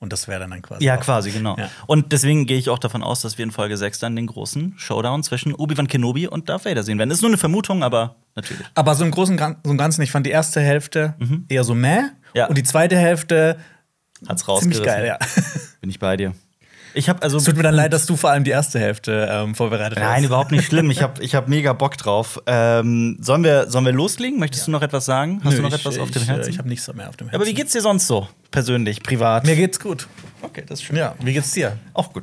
Und 0.00 0.12
das 0.12 0.28
wäre 0.28 0.38
dann, 0.38 0.50
dann 0.50 0.62
quasi. 0.62 0.84
ja, 0.84 0.96
auch- 0.96 1.00
quasi, 1.00 1.32
genau. 1.32 1.56
Ja. 1.58 1.70
Und 1.88 2.12
deswegen 2.12 2.46
gehe 2.46 2.56
ich 2.56 2.70
auch 2.70 2.78
davon 2.78 3.02
aus, 3.02 3.20
dass 3.22 3.36
wir 3.36 3.42
in 3.42 3.50
Folge 3.50 3.76
6 3.76 3.98
dann 3.98 4.14
den 4.14 4.28
großen 4.28 4.74
Showdown 4.78 5.24
zwischen 5.24 5.52
Obi-Wan 5.54 5.88
Kenobi 5.88 6.28
und 6.28 6.48
Darth 6.48 6.66
Vader 6.66 6.84
sehen 6.84 6.98
werden. 7.00 7.10
Ist 7.10 7.20
nur 7.20 7.30
eine 7.30 7.36
Vermutung, 7.38 7.82
aber 7.82 8.14
natürlich. 8.36 8.64
Aber 8.76 8.94
so 8.94 9.04
im 9.04 9.10
Großen 9.10 9.32
und 9.34 9.38
Gan- 9.38 9.56
so 9.64 9.72
im 9.72 9.76
Ganzen, 9.76 10.02
ich 10.02 10.12
fand 10.12 10.24
die 10.24 10.30
erste 10.30 10.60
Hälfte 10.60 11.16
eher 11.48 11.64
so 11.64 11.74
meh. 11.74 12.02
Mhm. 12.02 12.10
Ja. 12.34 12.46
Und 12.46 12.56
die 12.56 12.62
zweite 12.62 12.96
Hälfte 12.96 13.58
Hat's 14.28 14.44
ziemlich 14.44 14.48
rausgerissen. 14.48 14.84
geil, 14.84 15.06
ja. 15.06 15.18
Bin 15.80 15.90
ich 15.90 15.98
bei 15.98 16.16
dir. 16.16 16.32
Ich 16.94 17.08
habe 17.08 17.22
also. 17.22 17.38
Es 17.38 17.44
tut 17.44 17.56
mir 17.56 17.62
dann 17.62 17.74
leid, 17.74 17.92
dass 17.92 18.06
du 18.06 18.16
vor 18.16 18.30
allem 18.30 18.44
die 18.44 18.50
erste 18.50 18.78
Hälfte 18.78 19.28
ähm, 19.30 19.54
vorbereitet 19.54 19.98
hast. 19.98 20.04
Nein, 20.04 20.24
überhaupt 20.24 20.50
nicht 20.50 20.64
schlimm. 20.64 20.90
Ich 20.90 21.02
habe 21.02 21.22
ich 21.22 21.34
hab 21.34 21.48
mega 21.48 21.72
Bock 21.72 21.96
drauf. 21.96 22.40
Ähm, 22.46 23.18
sollen, 23.20 23.44
wir, 23.44 23.70
sollen 23.70 23.84
wir 23.84 23.92
loslegen? 23.92 24.38
Möchtest 24.38 24.66
du 24.66 24.70
noch 24.70 24.82
etwas 24.82 25.04
sagen? 25.04 25.40
Hast 25.44 25.52
Nö, 25.52 25.56
du 25.56 25.62
noch 25.62 25.68
ich, 25.70 25.80
etwas 25.80 25.98
auf 25.98 26.08
ich, 26.08 26.14
dem 26.14 26.22
äh, 26.22 26.26
Herzen? 26.26 26.50
Ich 26.50 26.58
habe 26.58 26.68
nichts 26.68 26.92
mehr 26.92 27.08
auf 27.08 27.16
dem 27.16 27.28
Herzen. 27.28 27.40
Aber 27.40 27.46
wie 27.46 27.54
geht's 27.54 27.72
dir 27.72 27.80
sonst 27.80 28.06
so? 28.06 28.28
Persönlich, 28.50 29.02
privat? 29.02 29.44
Mir 29.44 29.56
geht's 29.56 29.78
gut. 29.78 30.08
Okay, 30.40 30.64
das 30.66 30.80
ist 30.80 30.86
schön. 30.86 30.96
Ja, 30.96 31.14
wie 31.20 31.32
geht's 31.32 31.52
dir? 31.52 31.76
Auch 31.92 32.12
gut. 32.12 32.22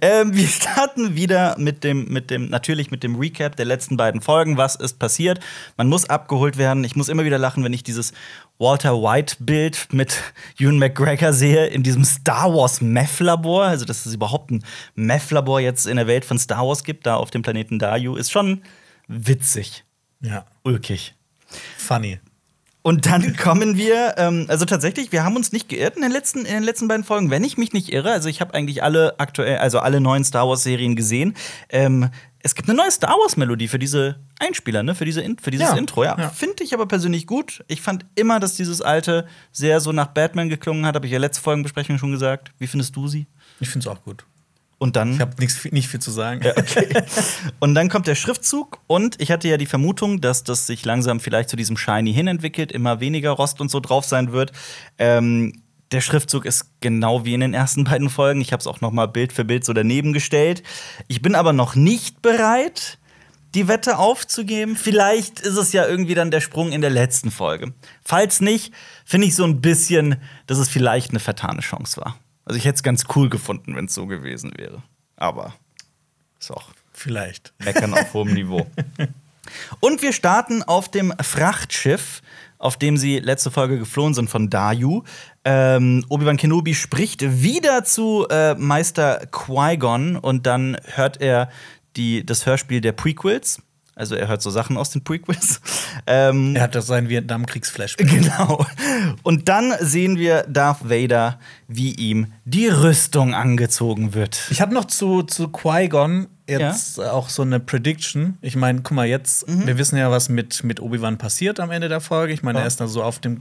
Ähm, 0.00 0.34
wir 0.36 0.46
starten 0.46 1.14
wieder 1.14 1.56
mit 1.58 1.84
dem, 1.84 2.08
mit 2.08 2.30
dem, 2.30 2.50
natürlich 2.50 2.90
mit 2.90 3.02
dem 3.02 3.16
Recap 3.16 3.56
der 3.56 3.64
letzten 3.64 3.96
beiden 3.96 4.20
Folgen. 4.20 4.56
Was 4.56 4.74
ist 4.74 4.98
passiert? 4.98 5.40
Man 5.76 5.88
muss 5.88 6.10
abgeholt 6.10 6.58
werden. 6.58 6.84
Ich 6.84 6.96
muss 6.96 7.08
immer 7.08 7.24
wieder 7.24 7.38
lachen, 7.38 7.64
wenn 7.64 7.72
ich 7.72 7.82
dieses 7.84 8.12
Walter 8.58 8.94
White-Bild 9.02 9.88
mit 9.92 10.16
Ewan 10.58 10.78
McGregor 10.78 11.32
sehe 11.32 11.66
in 11.66 11.82
diesem 11.82 12.04
Star 12.04 12.52
Wars 12.54 12.80
Meth-Labor. 12.80 13.64
Also, 13.64 13.84
dass 13.84 14.06
es 14.06 14.14
überhaupt 14.14 14.50
ein 14.50 14.64
Meth-Labor 14.94 15.60
jetzt 15.60 15.86
in 15.86 15.96
der 15.96 16.06
Welt 16.06 16.24
von 16.24 16.38
Star 16.38 16.66
Wars 16.66 16.84
gibt, 16.84 17.06
da 17.06 17.16
auf 17.16 17.30
dem 17.30 17.42
Planeten 17.42 17.78
Dayu, 17.78 18.16
ist 18.16 18.30
schon 18.30 18.62
witzig. 19.08 19.84
Ja, 20.20 20.46
Ulkig. 20.62 21.14
funny. 21.76 22.20
Und 22.82 23.06
dann 23.06 23.34
kommen 23.38 23.76
wir, 23.76 24.14
ähm, 24.18 24.44
also 24.48 24.66
tatsächlich, 24.66 25.10
wir 25.10 25.24
haben 25.24 25.36
uns 25.36 25.52
nicht 25.52 25.68
geirrt 25.68 25.96
in 25.96 26.02
den 26.02 26.12
letzten, 26.12 26.40
in 26.40 26.52
den 26.52 26.62
letzten 26.62 26.86
beiden 26.86 27.02
Folgen, 27.04 27.30
wenn 27.30 27.42
ich 27.42 27.56
mich 27.56 27.72
nicht 27.72 27.90
irre. 27.92 28.12
Also 28.12 28.28
ich 28.28 28.40
habe 28.40 28.54
eigentlich 28.54 28.82
alle 28.82 29.18
aktuell, 29.18 29.58
also 29.58 29.78
alle 29.78 30.00
neuen 30.00 30.22
Star 30.22 30.46
Wars 30.48 30.62
Serien 30.62 30.94
gesehen. 30.94 31.34
Ähm, 31.70 32.10
es 32.44 32.54
gibt 32.54 32.68
eine 32.68 32.76
neue 32.76 32.90
Star 32.90 33.10
Wars 33.18 33.36
Melodie 33.36 33.68
für 33.68 33.78
diese 33.78 34.16
Einspieler, 34.38 34.82
ne, 34.82 34.94
für 34.94 35.04
diese, 35.04 35.20
In- 35.22 35.38
für 35.38 35.50
dieses 35.50 35.68
Ja, 35.70 35.76
Intro. 35.76 36.04
Ja, 36.04 36.16
ja. 36.18 36.28
finde 36.28 36.62
ich 36.62 36.74
aber 36.74 36.86
persönlich 36.86 37.26
gut. 37.26 37.64
Ich 37.68 37.80
fand 37.80 38.04
immer, 38.14 38.38
dass 38.38 38.54
dieses 38.54 38.80
alte 38.82 39.26
sehr 39.50 39.80
so 39.80 39.92
nach 39.92 40.08
Batman 40.08 40.48
geklungen 40.50 40.84
hat. 40.86 40.94
Habe 40.94 41.06
ich 41.06 41.12
ja 41.12 41.18
letzte 41.18 41.42
Folgenbesprechung 41.42 41.98
schon 41.98 42.12
gesagt. 42.12 42.52
Wie 42.58 42.66
findest 42.66 42.94
du 42.96 43.08
sie? 43.08 43.26
Ich 43.60 43.68
find's 43.70 43.86
auch 43.86 44.02
gut. 44.04 44.24
Und 44.78 44.96
dann 44.96 45.14
Ich 45.14 45.20
habe 45.20 45.32
nichts 45.38 45.64
nicht 45.72 45.88
viel 45.88 46.00
zu 46.00 46.10
sagen. 46.10 46.42
Und 47.60 47.74
dann 47.74 47.88
kommt 47.88 48.06
der 48.06 48.14
Schriftzug 48.16 48.80
und 48.86 49.20
ich 49.20 49.30
hatte 49.30 49.48
ja 49.48 49.56
die 49.56 49.66
Vermutung, 49.66 50.20
dass 50.20 50.44
das 50.44 50.66
sich 50.66 50.84
langsam 50.84 51.20
vielleicht 51.20 51.48
zu 51.48 51.56
diesem 51.56 51.76
Shiny 51.76 52.12
hin 52.12 52.26
entwickelt, 52.26 52.72
immer 52.72 53.00
weniger 53.00 53.30
Rost 53.30 53.60
und 53.60 53.70
so 53.70 53.80
drauf 53.80 54.04
sein 54.04 54.32
wird. 54.32 54.52
Ähm, 54.98 55.62
der 55.94 56.00
Schriftzug 56.00 56.44
ist 56.44 56.66
genau 56.80 57.24
wie 57.24 57.34
in 57.34 57.40
den 57.40 57.54
ersten 57.54 57.84
beiden 57.84 58.10
Folgen. 58.10 58.40
Ich 58.40 58.52
habe 58.52 58.60
es 58.60 58.66
auch 58.66 58.80
noch 58.80 58.90
mal 58.90 59.06
Bild 59.06 59.32
für 59.32 59.44
Bild 59.44 59.64
so 59.64 59.72
daneben 59.72 60.12
gestellt. 60.12 60.62
Ich 61.08 61.22
bin 61.22 61.34
aber 61.34 61.52
noch 61.52 61.74
nicht 61.74 62.20
bereit, 62.20 62.98
die 63.54 63.68
Wette 63.68 63.98
aufzugeben. 63.98 64.76
Vielleicht 64.76 65.40
ist 65.40 65.56
es 65.56 65.72
ja 65.72 65.86
irgendwie 65.86 66.14
dann 66.14 66.30
der 66.30 66.40
Sprung 66.40 66.72
in 66.72 66.80
der 66.80 66.90
letzten 66.90 67.30
Folge. 67.30 67.72
Falls 68.04 68.40
nicht, 68.40 68.74
finde 69.04 69.28
ich 69.28 69.34
so 69.34 69.44
ein 69.44 69.60
bisschen, 69.60 70.20
dass 70.46 70.58
es 70.58 70.68
vielleicht 70.68 71.10
eine 71.10 71.20
vertane 71.20 71.60
Chance 71.60 72.00
war. 72.00 72.18
Also 72.44 72.58
ich 72.58 72.64
hätte 72.64 72.76
es 72.76 72.82
ganz 72.82 73.04
cool 73.14 73.30
gefunden, 73.30 73.76
wenn 73.76 73.86
es 73.86 73.94
so 73.94 74.06
gewesen 74.06 74.52
wäre. 74.56 74.82
Aber 75.16 75.54
ist 76.38 76.50
auch 76.50 76.72
Vielleicht. 76.94 77.52
Meckern 77.58 77.92
auf 77.92 78.14
hohem 78.14 78.32
Niveau. 78.32 78.66
Und 79.80 80.00
wir 80.00 80.12
starten 80.12 80.62
auf 80.62 80.90
dem 80.90 81.12
Frachtschiff, 81.20 82.22
auf 82.56 82.78
dem 82.78 82.96
sie 82.96 83.18
letzte 83.18 83.50
Folge 83.50 83.78
geflohen 83.78 84.14
sind 84.14 84.30
von 84.30 84.48
Dayu. 84.48 85.02
Ähm, 85.44 86.04
Obi-Wan 86.08 86.36
Kenobi 86.36 86.74
spricht 86.74 87.42
wieder 87.42 87.84
zu 87.84 88.26
äh, 88.30 88.54
Meister 88.54 89.26
Qui-Gon 89.30 90.16
und 90.16 90.46
dann 90.46 90.76
hört 90.94 91.20
er 91.20 91.50
die, 91.96 92.24
das 92.24 92.46
Hörspiel 92.46 92.80
der 92.80 92.92
Prequels. 92.92 93.60
Also 93.96 94.16
er 94.16 94.26
hört 94.26 94.42
so 94.42 94.50
Sachen 94.50 94.76
aus 94.76 94.90
den 94.90 95.04
Prequels. 95.04 95.60
Ähm, 96.06 96.54
Er 96.56 96.62
hat 96.62 96.74
das 96.74 96.86
sein 96.88 97.08
Vietnamkriegsflashback. 97.08 98.08
Genau. 98.10 98.66
Und 99.22 99.48
dann 99.48 99.72
sehen 99.78 100.18
wir 100.18 100.42
Darth 100.42 100.90
Vader, 100.90 101.38
wie 101.68 101.92
ihm 101.92 102.32
die 102.44 102.66
Rüstung 102.66 103.32
angezogen 103.32 104.12
wird. 104.12 104.48
Ich 104.50 104.60
habe 104.60 104.74
noch 104.74 104.84
zu, 104.86 105.22
zu 105.22 105.48
Qui-Gon 105.48 106.26
jetzt 106.46 107.00
auch 107.00 107.28
so 107.28 107.42
eine 107.42 107.60
Prediction. 107.60 108.36
Ich 108.42 108.56
meine, 108.56 108.82
guck 108.82 108.92
mal, 108.92 109.06
jetzt, 109.06 109.44
wir 109.48 109.78
wissen 109.78 109.96
ja, 109.96 110.10
was 110.10 110.28
mit, 110.28 110.62
mit 110.64 110.80
Obi-Wan 110.80 111.18
passiert 111.18 111.60
am 111.60 111.70
Ende 111.70 111.88
der 111.88 112.00
Folge. 112.00 112.32
Ich 112.32 112.42
meine, 112.42 112.58
Ja. 112.58 112.64
er 112.64 112.68
ist 112.68 112.80
da 112.80 112.86
so 112.86 113.02
auf 113.02 113.18
dem, 113.18 113.40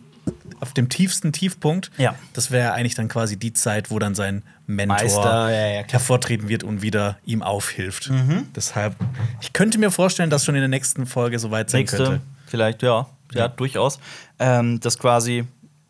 auf 0.61 0.73
dem 0.73 0.87
tiefsten 0.89 1.33
Tiefpunkt. 1.33 1.91
Ja. 1.97 2.15
Das 2.33 2.49
wäre 2.51 2.71
eigentlich 2.73 2.95
dann 2.95 3.09
quasi 3.09 3.37
die 3.37 3.51
Zeit, 3.53 3.91
wo 3.91 3.99
dann 3.99 4.15
sein 4.15 4.43
Mentor 4.67 4.97
Meister, 4.97 5.51
ja, 5.51 5.81
ja, 5.81 5.83
hervortreten 5.89 6.47
wird 6.47 6.63
und 6.63 6.81
wieder 6.81 7.17
ihm 7.25 7.43
aufhilft. 7.43 8.09
Deshalb, 8.55 8.95
ich 9.41 9.51
könnte 9.51 9.77
mir 9.77 9.91
vorstellen, 9.91 10.29
dass 10.29 10.45
schon 10.45 10.55
in 10.55 10.61
der 10.61 10.69
nächsten 10.69 11.05
Folge 11.05 11.39
soweit 11.39 11.69
sein 11.69 11.81
Nächste, 11.81 11.97
könnte. 11.97 12.21
vielleicht, 12.47 12.81
ja. 12.83 13.07
Ja, 13.33 13.47
durchaus. 13.49 13.99
Ähm, 14.39 14.79
dass 14.79 14.97
quasi 14.99 15.45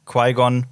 Qui-Gon. 0.06 0.66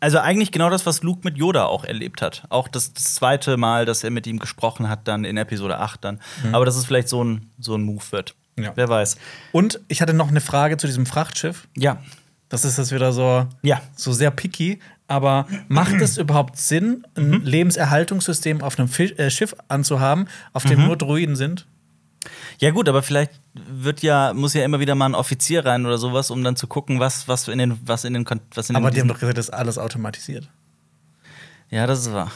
Also 0.00 0.18
eigentlich 0.18 0.50
genau 0.52 0.68
das, 0.70 0.84
was 0.86 1.02
Luke 1.02 1.20
mit 1.24 1.36
Yoda 1.36 1.66
auch 1.66 1.84
erlebt 1.84 2.20
hat. 2.22 2.42
Auch 2.48 2.66
das, 2.68 2.92
das 2.92 3.14
zweite 3.14 3.56
Mal, 3.56 3.84
dass 3.86 4.02
er 4.04 4.10
mit 4.10 4.26
ihm 4.26 4.38
gesprochen 4.38 4.88
hat, 4.88 5.06
dann 5.06 5.24
in 5.24 5.36
Episode 5.36 5.78
8 5.78 6.04
dann. 6.04 6.20
Aber 6.52 6.64
dass 6.64 6.76
es 6.76 6.84
vielleicht 6.86 7.08
so 7.08 7.22
ein, 7.22 7.50
so 7.58 7.74
ein 7.76 7.82
Move 7.82 8.02
wird. 8.10 8.34
Ja. 8.58 8.72
Wer 8.74 8.88
weiß. 8.88 9.16
Und 9.52 9.80
ich 9.88 10.00
hatte 10.02 10.14
noch 10.14 10.28
eine 10.28 10.40
Frage 10.40 10.76
zu 10.76 10.86
diesem 10.86 11.06
Frachtschiff. 11.06 11.68
Ja. 11.76 11.98
Das 12.48 12.64
ist 12.64 12.78
jetzt 12.78 12.92
wieder 12.92 13.12
so, 13.12 13.46
Ja. 13.62 13.80
so 13.96 14.12
sehr 14.12 14.30
picky. 14.30 14.80
Aber 15.08 15.46
macht 15.68 15.94
es 16.00 16.18
überhaupt 16.18 16.56
Sinn, 16.56 17.06
ein 17.16 17.30
Mhm. 17.30 17.40
Lebenserhaltungssystem 17.44 18.62
auf 18.62 18.78
einem 18.78 18.88
Fi 18.88 19.04
äh, 19.12 19.30
Schiff 19.30 19.54
anzuhaben, 19.68 20.26
auf 20.52 20.64
dem 20.64 20.80
Mhm. 20.80 20.86
nur 20.86 20.96
Druiden 20.96 21.36
sind? 21.36 21.66
Ja, 22.60 22.70
gut, 22.70 22.88
aber 22.88 23.02
vielleicht 23.02 23.32
wird 23.54 24.02
ja, 24.02 24.32
muss 24.32 24.54
ja 24.54 24.64
immer 24.64 24.80
wieder 24.80 24.94
mal 24.94 25.06
ein 25.06 25.14
Offizier 25.14 25.64
rein 25.64 25.84
oder 25.84 25.98
sowas, 25.98 26.30
um 26.30 26.42
dann 26.42 26.56
zu 26.56 26.66
gucken, 26.66 27.00
was, 27.00 27.28
was 27.28 27.48
in 27.48 27.58
den, 27.58 27.78
was 27.84 28.04
in 28.04 28.14
den, 28.14 28.24
was 28.54 28.70
in 28.70 28.74
den 28.74 28.82
Aber 28.82 28.90
die 28.90 29.00
haben 29.00 29.08
doch 29.08 29.18
gesagt, 29.18 29.38
das 29.38 29.48
ist 29.48 29.54
alles 29.54 29.78
automatisiert. 29.78 30.48
Ja, 31.70 31.86
das 31.86 32.00
ist 32.00 32.12
wahr. 32.12 32.32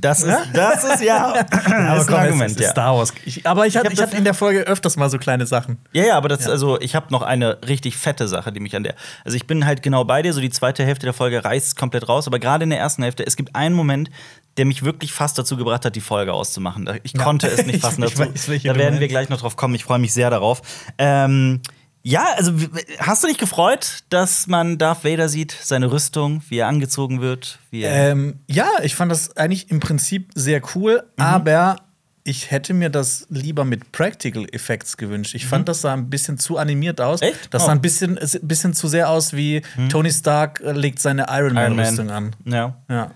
Das 0.00 0.20
ist, 0.20 0.28
Ja? 0.28 0.42
das 0.54 0.84
ist 0.84 1.02
ja, 1.02 1.32
das 1.42 1.60
ist 1.60 2.08
ein 2.08 2.14
Argument, 2.14 2.50
es 2.52 2.58
ja. 2.58 2.70
Star 2.70 2.96
Wars. 2.96 3.12
Ich, 3.26 3.46
aber 3.46 3.66
ich 3.66 3.76
hatte 3.76 3.86
hab 3.88 3.92
ich 3.92 4.00
hatte 4.00 4.16
in 4.16 4.24
der 4.24 4.32
Folge 4.34 4.60
öfters 4.62 4.96
mal 4.96 5.10
so 5.10 5.18
kleine 5.18 5.46
Sachen. 5.46 5.78
Ja, 5.92 6.04
ja, 6.04 6.16
aber 6.16 6.28
das, 6.28 6.44
Ja. 6.46 6.50
also 6.50 6.80
ich 6.80 6.94
habe 6.94 7.06
noch 7.10 7.22
eine 7.22 7.58
richtig 7.68 7.96
fette 7.96 8.26
Sache, 8.26 8.52
die 8.52 8.60
mich 8.60 8.74
an 8.74 8.84
der. 8.84 8.94
Also 9.24 9.36
ich 9.36 9.46
bin 9.46 9.66
halt 9.66 9.82
genau 9.82 10.04
bei 10.04 10.22
dir, 10.22 10.32
so 10.32 10.40
die 10.40 10.50
zweite 10.50 10.84
Hälfte 10.84 11.04
der 11.06 11.12
Folge 11.12 11.44
reißt 11.44 11.76
komplett 11.76 12.08
raus, 12.08 12.26
aber 12.26 12.38
gerade 12.38 12.64
in 12.64 12.70
der 12.70 12.78
ersten 12.78 13.02
Hälfte, 13.02 13.26
es 13.26 13.36
gibt 13.36 13.54
einen 13.54 13.74
Moment, 13.74 14.08
der 14.56 14.64
mich 14.66 14.82
wirklich 14.82 15.12
fast 15.12 15.38
dazu 15.38 15.56
gebracht 15.56 15.84
hat, 15.84 15.94
die 15.96 16.00
Folge 16.00 16.32
auszumachen. 16.32 16.88
Ich 17.02 17.12
Ja. 17.14 17.22
konnte 17.22 17.46
es 17.48 17.58
nicht 17.66 17.76
Ich- 17.76 17.82
fassen 17.82 18.02
ich 18.04 18.14
dazu. 18.14 18.32
weiß, 18.32 18.48
welche 18.48 18.68
da 18.68 18.76
werden 18.76 18.98
wir 19.00 19.08
gleich 19.08 19.28
noch 19.28 19.40
drauf 19.40 19.56
kommen. 19.56 19.74
Ich 19.74 19.84
freue 19.84 19.98
mich 19.98 20.12
sehr 20.12 20.30
darauf. 20.30 20.62
Ähm, 20.98 21.60
ja, 22.02 22.26
also 22.36 22.52
hast 22.98 23.22
du 23.22 23.28
dich 23.28 23.38
gefreut, 23.38 24.04
dass 24.08 24.46
man 24.46 24.78
Darth 24.78 25.04
Vader 25.04 25.28
sieht, 25.28 25.56
seine 25.62 25.90
Rüstung, 25.92 26.42
wie 26.48 26.58
er 26.58 26.68
angezogen 26.68 27.20
wird, 27.20 27.58
wie 27.70 27.82
er. 27.82 28.10
Ähm, 28.12 28.40
ja, 28.48 28.68
ich 28.82 28.94
fand 28.94 29.12
das 29.12 29.36
eigentlich 29.36 29.70
im 29.70 29.80
Prinzip 29.80 30.30
sehr 30.34 30.60
cool, 30.74 31.04
Mhm. 31.16 31.24
aber 31.24 31.76
ich 32.24 32.50
hätte 32.52 32.72
mir 32.72 32.88
das 32.88 33.26
lieber 33.30 33.64
mit 33.64 33.90
Practical 33.90 34.46
Effects 34.52 34.96
gewünscht. 34.96 35.34
Ich 35.34 35.44
fand, 35.46 35.68
das 35.68 35.80
sah 35.80 35.92
ein 35.92 36.08
bisschen 36.08 36.38
zu 36.38 36.56
animiert 36.56 37.00
aus. 37.00 37.20
Mhm. 37.20 37.26
Echt? 37.28 37.52
Das 37.54 37.62
Oh. 37.62 37.64
Mhm. 37.64 37.66
sah 37.66 37.72
ein 37.72 37.80
bisschen, 37.80 38.18
ein 38.18 38.28
bisschen 38.48 38.74
zu 38.74 38.86
sehr 38.88 39.08
aus 39.10 39.32
wie 39.32 39.62
Tony 39.88 40.10
Stark 40.12 40.60
äh, 40.60 40.70
legt 40.72 41.00
seine 41.00 41.22
Iron 41.30 41.46
Iron 41.46 41.54
Man. 41.54 41.76
Man-Rüstung 41.76 42.10
an. 42.10 42.36
Ja. 42.44 42.76
Ja. 42.88 43.10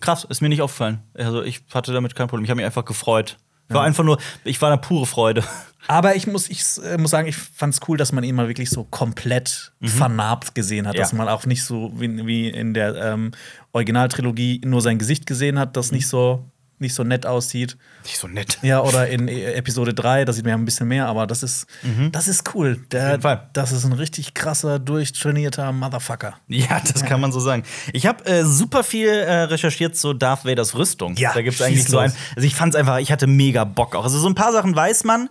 Krass, 0.00 0.24
ist 0.28 0.40
mir 0.42 0.48
nicht 0.48 0.60
aufgefallen. 0.62 1.00
Also 1.14 1.42
ich 1.42 1.60
hatte 1.72 1.92
damit 1.92 2.14
kein 2.14 2.26
Problem. 2.28 2.44
Ich 2.44 2.50
habe 2.50 2.56
mich 2.56 2.66
einfach 2.66 2.84
gefreut. 2.84 3.36
War 3.68 3.84
einfach 3.84 4.04
nur, 4.04 4.18
ich 4.44 4.60
war 4.60 4.68
da 4.68 4.76
pure 4.76 5.06
Freude. 5.06 5.42
Aber 5.88 6.14
ich 6.16 6.26
muss, 6.26 6.48
ich 6.48 6.62
äh, 6.84 6.96
muss 6.98 7.10
sagen, 7.10 7.26
ich 7.28 7.36
fand 7.36 7.74
es 7.74 7.80
cool, 7.88 7.96
dass 7.96 8.12
man 8.12 8.24
ihn 8.24 8.34
mal 8.34 8.48
wirklich 8.48 8.70
so 8.70 8.84
komplett 8.84 9.72
vernarbt 9.82 10.54
gesehen 10.54 10.86
hat. 10.86 10.94
Mhm. 10.94 10.98
Ja. 10.98 11.02
Dass 11.02 11.12
man 11.12 11.28
auch 11.28 11.46
nicht 11.46 11.64
so 11.64 11.92
wie, 11.96 12.26
wie 12.26 12.48
in 12.48 12.74
der 12.74 12.94
ähm, 12.96 13.32
Originaltrilogie 13.72 14.60
nur 14.64 14.80
sein 14.80 14.98
Gesicht 14.98 15.26
gesehen 15.26 15.58
hat, 15.58 15.70
Mhm. 15.70 15.72
das 15.74 15.92
nicht 15.92 16.06
so 16.06 16.44
nicht 16.78 16.94
so 16.96 17.04
nett 17.04 17.26
aussieht. 17.26 17.76
Nicht 18.02 18.18
so 18.18 18.26
nett. 18.26 18.58
Ja, 18.62 18.80
oder 18.80 19.06
in 19.08 19.28
äh, 19.28 19.52
Episode 19.52 19.94
3, 19.94 20.24
da 20.24 20.32
sieht 20.32 20.44
man 20.44 20.50
ja 20.50 20.56
ein 20.56 20.64
bisschen 20.64 20.88
mehr, 20.88 21.06
aber 21.06 21.28
das 21.28 21.44
ist, 21.44 21.66
das 22.10 22.26
ist 22.26 22.54
cool. 22.56 22.84
Der, 22.90 23.10
jeden 23.12 23.22
Fall. 23.22 23.48
Das 23.52 23.70
ist 23.70 23.84
ein 23.84 23.92
richtig 23.92 24.34
krasser, 24.34 24.80
durchtrainierter 24.80 25.70
Motherfucker. 25.70 26.34
Ja, 26.48 26.80
das 26.92 27.04
kann 27.04 27.20
man 27.20 27.30
so 27.30 27.38
sagen. 27.38 27.62
Ich 27.92 28.04
habe 28.06 28.26
äh, 28.26 28.44
super 28.44 28.82
viel 28.82 29.08
äh, 29.08 29.42
recherchiert 29.44 29.96
zu 29.96 30.12
Darth 30.12 30.44
Vaders 30.44 30.74
Rüstung. 30.74 31.14
Ja, 31.16 31.32
da 31.32 31.42
gibt's 31.42 31.58
schieß 31.58 31.66
eigentlich 31.68 31.84
so 31.84 31.98
ein. 31.98 32.12
Also 32.34 32.46
ich 32.46 32.54
fand's 32.56 32.74
einfach, 32.74 32.98
ich 32.98 33.12
hatte 33.12 33.28
mega 33.28 33.62
Bock 33.62 33.94
auch. 33.94 34.02
Also 34.02 34.18
so 34.18 34.26
ein 34.28 34.34
paar 34.34 34.52
Sachen 34.52 34.74
weiß 34.74 35.04
man, 35.04 35.28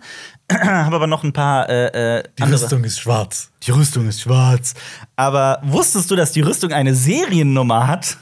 habe 0.62 0.96
aber 0.96 1.06
noch 1.06 1.24
ein 1.24 1.32
paar 1.32 1.68
äh, 1.68 2.18
äh, 2.18 2.22
andere. 2.40 2.86
ist 2.86 3.00
schwarz. 3.00 3.50
Die 3.62 3.70
Rüstung 3.70 4.08
ist 4.08 4.22
schwarz. 4.22 4.74
Aber 5.16 5.60
wusstest 5.64 6.10
du, 6.10 6.16
dass 6.16 6.32
die 6.32 6.40
Rüstung 6.40 6.72
eine 6.72 6.94
Seriennummer 6.94 7.86
hat? 7.86 8.18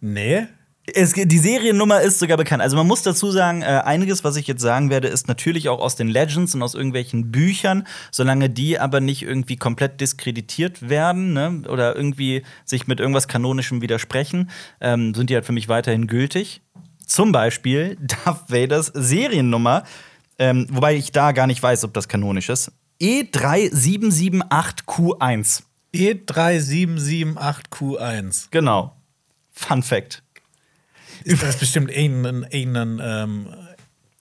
Nee. 0.00 0.46
Es, 0.92 1.12
die 1.12 1.38
Seriennummer 1.38 2.00
ist 2.00 2.18
sogar 2.18 2.36
bekannt. 2.36 2.62
Also 2.62 2.76
man 2.76 2.86
muss 2.86 3.02
dazu 3.02 3.30
sagen, 3.30 3.62
äh, 3.62 3.82
einiges, 3.84 4.24
was 4.24 4.36
ich 4.36 4.46
jetzt 4.46 4.62
sagen 4.62 4.90
werde, 4.90 5.08
ist 5.08 5.28
natürlich 5.28 5.68
auch 5.68 5.78
aus 5.78 5.94
den 5.94 6.08
Legends 6.08 6.54
und 6.54 6.62
aus 6.62 6.74
irgendwelchen 6.74 7.30
Büchern, 7.30 7.86
solange 8.10 8.50
die 8.50 8.78
aber 8.78 9.00
nicht 9.00 9.22
irgendwie 9.22 9.56
komplett 9.56 10.00
diskreditiert 10.00 10.88
werden 10.88 11.32
ne, 11.32 11.62
oder 11.68 11.94
irgendwie 11.94 12.42
sich 12.64 12.86
mit 12.86 12.98
irgendwas 12.98 13.28
Kanonischem 13.28 13.82
widersprechen, 13.82 14.50
ähm, 14.80 15.14
sind 15.14 15.30
die 15.30 15.34
halt 15.34 15.44
für 15.44 15.52
mich 15.52 15.68
weiterhin 15.68 16.06
gültig. 16.06 16.60
Zum 17.06 17.30
Beispiel 17.30 17.96
Darth 18.24 18.50
Vaders 18.50 18.86
Seriennummer, 18.86 19.84
ähm, 20.40 20.66
wobei 20.70 20.96
ich 20.96 21.12
da 21.12 21.30
gar 21.32 21.46
nicht 21.46 21.62
weiß, 21.62 21.84
ob 21.84 21.92
das 21.94 22.08
kanonisch 22.08 22.48
ist. 22.48 22.72
E 22.98 23.22
E3778Q1. 23.22 25.62
E 25.92 26.14
E3778Q1. 26.14 28.48
Genau. 28.50 28.96
Fun 29.52 29.82
Fact. 29.82 30.22
Ist 31.24 31.42
da 31.42 31.48
ist 31.48 31.60
bestimmt 31.60 31.90
irgendein, 31.90 32.46
irgendein 32.50 33.00
ähm, 33.02 33.48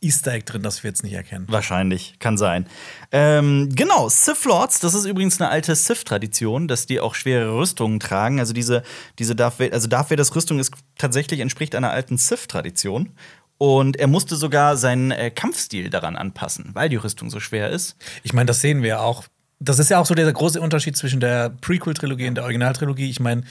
Easter 0.01 0.33
Egg 0.33 0.45
drin, 0.45 0.61
das 0.61 0.83
wir 0.83 0.89
jetzt 0.89 1.03
nicht 1.03 1.13
erkennen. 1.13 1.45
Wahrscheinlich, 1.49 2.15
kann 2.19 2.37
sein. 2.37 2.67
Ähm, 3.11 3.69
genau, 3.73 4.07
Sith 4.07 4.45
Lords, 4.45 4.79
das 4.79 4.93
ist 4.93 5.05
übrigens 5.05 5.39
eine 5.39 5.49
alte 5.49 5.75
Sith-Tradition, 5.75 6.67
dass 6.67 6.85
die 6.85 6.99
auch 6.99 7.15
schwere 7.15 7.55
Rüstungen 7.55 7.99
tragen. 7.99 8.39
Also 8.39 8.53
diese, 8.53 8.83
diese 9.19 9.35
Darth 9.35 9.59
Vader, 9.59 9.73
also 9.73 9.87
Darth 9.87 10.11
Vaders 10.11 10.35
Rüstung 10.35 10.59
ist 10.59 10.73
tatsächlich 10.97 11.41
entspricht 11.41 11.75
einer 11.75 11.91
alten 11.91 12.17
Sith-Tradition. 12.17 13.09
Und 13.59 13.97
er 13.97 14.07
musste 14.07 14.37
sogar 14.37 14.77
seinen 14.77 15.11
äh, 15.11 15.29
Kampfstil 15.31 15.89
daran 15.89 16.15
anpassen, 16.15 16.71
weil 16.73 16.87
die 16.87 16.95
Rüstung 16.95 17.29
so 17.29 17.41
schwer 17.41 17.69
ist. 17.69 17.97
Ich 18.23 18.31
meine, 18.33 18.45
das 18.47 18.61
sehen 18.61 18.81
wir 18.81 18.89
ja 18.89 18.99
auch. 19.01 19.25
Das 19.59 19.79
ist 19.79 19.89
ja 19.89 19.99
auch 19.99 20.05
so 20.05 20.15
der 20.15 20.31
große 20.31 20.61
Unterschied 20.61 20.95
zwischen 20.95 21.19
der 21.19 21.49
Prequel-Trilogie 21.49 22.29
und 22.29 22.35
der 22.35 22.45
Originaltrilogie. 22.45 23.09
Ich 23.09 23.19
meine, 23.19 23.43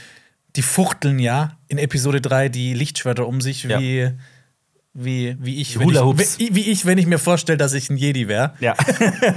die 0.56 0.62
fuchteln 0.62 1.18
ja 1.18 1.58
in 1.68 1.76
Episode 1.76 2.22
3 2.22 2.48
die 2.48 2.72
Lichtschwerter 2.72 3.26
um 3.28 3.42
sich 3.42 3.64
Ja. 3.64 3.78
wie, 3.78 4.10
wie, 5.04 5.36
wie, 5.40 5.60
ich, 5.60 5.78
wenn 5.78 5.86
Hula 5.86 6.14
ich, 6.18 6.38
wie, 6.38 6.54
wie 6.54 6.70
ich, 6.70 6.84
wenn 6.86 6.98
ich 6.98 7.06
mir 7.06 7.18
vorstelle, 7.18 7.56
dass 7.56 7.72
ich 7.74 7.88
ein 7.90 7.96
Jedi 7.96 8.28
wäre. 8.28 8.52
Ja. 8.60 8.74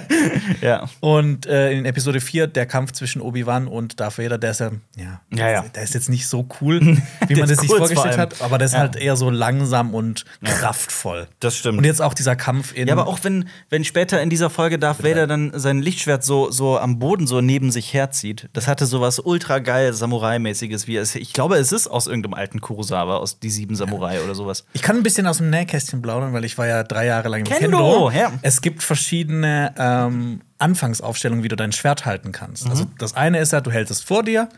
ja. 0.62 0.89
Und 1.00 1.45
äh, 1.45 1.71
in 1.71 1.86
Episode 1.86 2.21
4 2.21 2.47
der 2.47 2.65
Kampf 2.65 2.91
zwischen 2.93 3.21
Obi-Wan 3.21 3.67
und 3.67 4.00
Darth 4.00 4.17
Vader, 4.17 4.38
der 4.38 4.52
ist 4.52 4.60
ja, 4.60 4.71
ja, 4.97 5.21
Ja, 5.34 5.50
ja. 5.50 5.65
der 5.74 5.84
ist 5.84 5.93
jetzt 5.93 6.10
nicht 6.10 6.28
so 6.28 6.47
cool, 6.62 6.80
wie 7.28 7.36
man 7.36 7.47
das 7.47 7.60
sich 7.60 7.69
vorgestellt 7.69 8.13
vor 8.15 8.17
hat, 8.17 8.41
aber 8.41 8.58
der 8.58 8.65
ist 8.65 8.74
Ja. 8.74 8.80
halt 8.80 8.95
eher 8.95 9.15
so 9.15 9.30
langsam 9.30 9.93
und 9.93 10.26
kraftvoll. 10.43 11.28
Das 11.39 11.56
stimmt. 11.56 11.78
Und 11.78 11.84
jetzt 11.86 12.02
auch 12.02 12.13
dieser 12.13 12.36
Kampf 12.36 12.74
in 12.74 12.88
Ja, 12.88 12.93
aber 12.95 13.08
auch 13.08 13.19
wenn, 13.24 13.47
wenn 13.69 13.84
später 13.84 14.21
in 14.21 14.30
dieser 14.30 14.50
Folge 14.50 14.80
Darth 14.80 15.04
Vader 15.04 15.28
dann 15.28 15.52
sein 15.56 15.82
Lichtschwert 15.82 16.24
so, 16.24 16.52
so 16.52 16.78
am 16.80 17.00
Boden 17.00 17.28
so 17.28 17.41
neben 17.41 17.71
sich 17.71 17.93
herzieht, 17.93 18.50
das 18.54 18.67
hatte 18.67 18.86
so 18.86 19.02
was 19.02 19.19
ultra 19.19 19.60
geil 19.60 19.93
Samurai-mäßiges, 19.93 20.88
wie 20.88 20.97
es. 20.97 21.15
Ich 21.15 21.34
glaube, 21.34 21.56
es 21.58 21.71
ist 21.71 21.88
aus 21.88 22.08
irgendeinem 22.08 22.34
alten 22.34 22.62
Kurosawa, 22.62 23.17
aus 23.17 23.39
die 23.39 23.50
sieben 23.50 23.76
Samurai 23.76 24.21
oder 24.21 24.36
sowas. 24.36 24.65
Ich 24.74 24.82
kann 24.82 24.95
ein 24.97 25.04
bisschen 25.04 25.28
aus 25.28 25.38
dem 25.38 25.50
Nähkästchen 25.52 26.02
plaudern, 26.02 26.34
weil 26.34 26.44
ich 26.46 26.58
war 26.58 26.66
ja 26.66 26.84
drei 26.84 27.06
Jahre 27.06 27.30
lang 27.30 27.42
im 27.42 27.46
Kendo, 27.46 27.78
Kendo. 27.78 28.10
ja. 28.12 28.32
Es 28.42 28.62
gibt 28.62 28.82
verschiedene 28.82 29.74
ähm, 29.78 30.42
Anfangsaufstellungen, 30.58 31.44
wie 31.44 31.48
du 31.50 31.56
dein 31.56 31.72
Schwert 31.72 32.06
halten 32.06 32.32
kannst. 32.32 32.68
Also 32.68 32.86
Mhm. 32.86 32.94
das 32.98 33.16
eine 33.16 33.38
ist 33.40 33.52
ja, 33.54 33.62
du 33.62 33.70
hältst 33.72 33.92
es 33.92 34.02
vor 34.02 34.24
dir. 34.24 34.50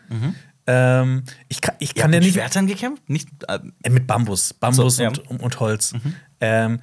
Ähm, 0.65 1.23
ich 1.49 1.59
kann, 1.59 1.75
ich 1.79 1.93
kann 1.93 2.11
dir 2.11 2.17
mit 2.19 2.25
nicht 2.27 2.33
Schwertern 2.35 2.67
gekämpft? 2.67 3.09
Nicht, 3.09 3.27
äh, 3.49 3.59
Äh, 3.83 3.89
mit 3.89 4.07
Bambus, 4.07 4.53
Bambus 4.53 4.95
So, 4.95 5.03
ja. 5.03 5.09
und, 5.09 5.19
und 5.41 5.59
Holz. 5.59 5.93
Ähm, 6.39 6.79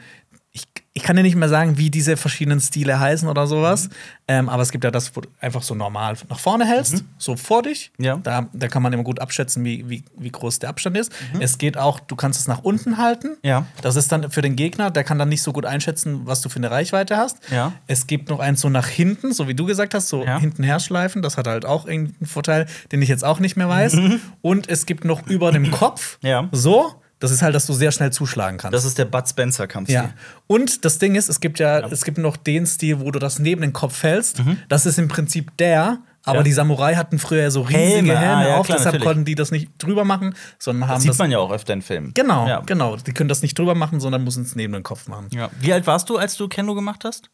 ich, 0.53 0.65
ich 0.93 1.05
kann 1.05 1.15
dir 1.15 1.23
nicht 1.23 1.37
mehr 1.37 1.49
sagen, 1.49 1.79
wie 1.79 1.89
diese 1.89 2.17
verschiedenen 2.17 2.61
Stile 2.61 2.99
heißen 2.99 3.29
oder 3.29 3.47
sowas. 3.47 3.89
Ähm, 4.27 4.49
aber 4.49 4.63
es 4.63 4.73
gibt 4.73 4.83
ja 4.83 4.91
das, 4.91 5.15
wo 5.15 5.21
du 5.21 5.29
einfach 5.41 5.63
so 5.63 5.75
normal 5.77 6.17
nach 6.29 6.39
vorne 6.41 6.65
hältst, 6.67 7.05
so 7.17 7.37
vor 7.37 7.63
dich. 7.63 7.93
Ja. 7.99 8.17
Da, 8.17 8.49
da 8.53 8.67
kann 8.69 8.83
man 8.83 8.93
immer 8.93 9.05
gut 9.05 9.21
abschätzen, 9.21 9.65
wie, 9.65 9.89
wie, 9.89 10.05
wie 10.19 10.31
groß 10.31 10.59
der 10.59 10.69
Abstand 10.69 10.97
ist. 10.97 11.13
Es 11.39 11.59
geht 11.59 11.77
auch, 11.79 12.01
du 12.01 12.17
kannst 12.17 12.41
es 12.41 12.49
nach 12.49 12.63
unten 12.65 12.97
halten. 12.99 13.37
Ja. 13.45 13.67
Das 13.83 13.95
ist 13.95 14.11
dann 14.11 14.31
für 14.33 14.43
den 14.43 14.57
Gegner, 14.57 14.91
der 14.91 15.05
kann 15.05 15.19
dann 15.19 15.29
nicht 15.29 15.43
so 15.43 15.53
gut 15.53 15.65
einschätzen, 15.65 16.23
was 16.25 16.41
du 16.41 16.49
für 16.49 16.57
eine 16.59 16.71
Reichweite 16.73 17.17
hast. 17.17 17.39
Ja. 17.53 17.73
Es 17.87 18.09
gibt 18.09 18.29
noch 18.29 18.41
eins 18.41 18.61
so 18.61 18.69
nach 18.69 18.89
hinten, 18.89 19.33
so 19.33 19.47
wie 19.47 19.55
du 19.55 19.67
gesagt 19.67 19.95
hast, 19.95 20.09
so 20.09 20.25
Ja. 20.25 20.39
hinten 20.41 20.65
herschleifen. 20.65 21.23
Das 21.23 21.37
hat 21.37 21.47
halt 21.47 21.65
auch 21.67 21.87
irgendeinen 21.87 22.27
Vorteil, 22.27 22.67
den 22.91 23.01
ich 23.01 23.09
jetzt 23.09 23.25
auch 23.25 23.39
nicht 23.39 23.57
mehr 23.57 23.69
weiß. 23.69 23.97
Und 24.43 24.69
es 24.69 24.87
gibt 24.87 25.05
noch 25.05 25.25
über 25.29 25.53
dem 25.53 25.71
Kopf, 25.71 26.19
Ja. 26.23 26.49
so. 26.53 26.95
Das 27.21 27.31
ist 27.31 27.43
halt, 27.43 27.55
dass 27.55 27.67
du 27.67 27.73
sehr 27.75 27.93
schnell 27.93 28.11
zuschlagen 28.13 28.59
kannst. 28.59 28.75
das 28.75 28.85
ist 28.85 28.99
der 28.99 29.05
Bud 29.05 29.29
Spencer-Kampf. 29.29 29.89
ja. 29.91 30.11
Und 30.47 30.85
das 30.85 30.99
Ding 30.99 31.15
ist, 31.15 31.29
es 31.29 31.39
gibt 31.41 31.59
ja, 31.61 31.81
es 31.89 32.05
gibt 32.05 32.19
noch 32.19 32.37
den 32.37 32.67
Stil, 32.67 32.99
wo 33.01 33.11
du 33.11 33.19
das 33.19 33.39
neben 33.39 33.61
den 33.61 33.73
Kopf 33.73 34.03
hältst. 34.03 34.43
Das 34.69 34.87
ist 34.87 34.99
im 34.99 35.09
Prinzip 35.09 35.57
der, 35.59 35.99
aber 36.25 36.35
Mhm. 36.35 36.37
Ja. 36.39 36.43
die 36.43 36.53
Samurai 36.53 36.95
hatten 36.97 37.19
früher 37.19 37.51
so 37.51 37.63
riesige 37.63 37.79
Helme, 37.79 38.19
Helme, 38.19 38.37
ah, 38.37 38.49
ja, 38.49 38.57
auf, 38.57 38.67
klar, 38.67 38.77
deshalb 38.79 38.95
natürlich. 38.95 39.07
konnten 39.07 39.25
die 39.25 39.35
das 39.35 39.51
nicht 39.53 39.71
drüber 39.79 40.05
machen, 40.05 40.35
sondern 40.59 40.89
haben 40.89 40.95
Das 40.97 41.03
sieht 41.03 41.11
das. 41.13 41.19
man 41.19 41.31
ja 41.31 41.39
auch 41.39 41.51
öfter 41.51 41.73
in 41.73 41.81
Filmen. 41.83 42.13
Genau, 42.15 42.47
Ja. 42.47 42.61
genau. 42.61 42.97
Die 42.97 43.13
können 43.13 43.29
das 43.29 43.41
nicht 43.43 43.59
drüber 43.59 43.75
machen, 43.75 44.01
sondern 44.01 44.25
müssen 44.25 44.43
es 44.43 44.55
neben 44.57 44.73
den 44.75 44.83
Kopf 44.83 45.07
machen. 45.09 45.29
Ja. 45.33 45.49
Wie 45.61 45.73
alt 45.73 45.87
warst 45.87 46.09
du, 46.11 46.17
als 46.19 46.37
du 46.37 46.49
Kendo 46.49 46.75
gemacht 46.75 47.05
hast? 47.05 47.31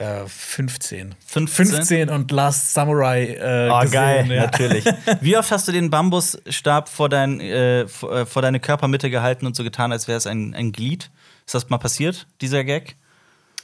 Äh, 0.00 0.26
15. 0.26 1.14
15? 1.26 1.66
15 1.66 2.08
und 2.08 2.30
Last 2.30 2.72
Samurai 2.72 3.34
äh, 3.34 3.68
Oh, 3.70 3.80
gesehen. 3.80 3.92
geil, 3.92 4.32
ja. 4.32 4.42
natürlich. 4.46 4.84
Wie 5.20 5.36
oft 5.36 5.50
hast 5.50 5.68
du 5.68 5.72
den 5.72 5.90
Bambusstab 5.90 6.88
vor, 6.88 7.10
dein, 7.10 7.38
äh, 7.38 7.86
vor, 7.86 8.10
äh, 8.16 8.40
deine 8.40 8.60
Körpermitte 8.60 9.10
gehalten 9.10 9.44
und 9.44 9.54
so 9.54 9.62
getan, 9.62 9.92
als 9.92 10.08
wäre 10.08 10.16
es 10.16 10.26
ein, 10.26 10.54
ein 10.54 10.72
Glied? 10.72 11.10
Ist 11.44 11.54
das 11.54 11.68
mal 11.68 11.76
passiert, 11.76 12.26
dieser 12.40 12.64
Gag? 12.64 12.96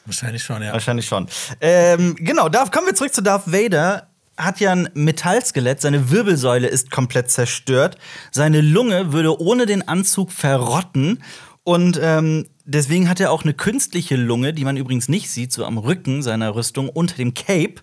Wahrscheinlich 0.05 0.43
schon, 0.43 0.63
ja. 0.63 0.75
Wahrscheinlich 0.75 1.07
schon. 1.07 1.27
Ähm, 1.63 2.17
genau, 2.19 2.51
da 2.51 2.67
kommen 2.67 2.87
wir 2.87 2.95
zurück 2.95 3.15
zu 3.15 3.23
Darth 3.23 3.51
Vader. 3.51 4.09
Hat 4.37 4.61
ja 4.61 4.73
ein 4.73 4.91
Metallskelett, 4.93 5.81
seine 5.81 6.11
Wirbelsäule 6.11 6.69
ist 6.69 6.91
komplett 6.91 7.31
zerstört. 7.31 7.97
Seine 8.31 8.61
Lunge 8.61 9.15
würde 9.15 9.41
ohne 9.41 9.65
den 9.65 9.89
Anzug 9.89 10.33
verrotten. 10.33 11.23
Und 11.65 11.99
ähm, 12.03 12.47
deswegen 12.67 13.09
hat 13.09 13.21
er 13.21 13.33
auch 13.33 13.45
eine 13.45 13.55
künstliche 13.55 14.17
Lunge, 14.17 14.53
die 14.53 14.65
man 14.65 14.77
übrigens 14.77 15.09
nicht 15.09 15.31
sieht, 15.31 15.53
so 15.53 15.65
am 15.65 15.79
Rücken 15.79 16.23
seiner 16.23 16.55
Rüstung 16.55 16.89
unter 16.89 17.17
dem 17.17 17.33
Cape. 17.33 17.77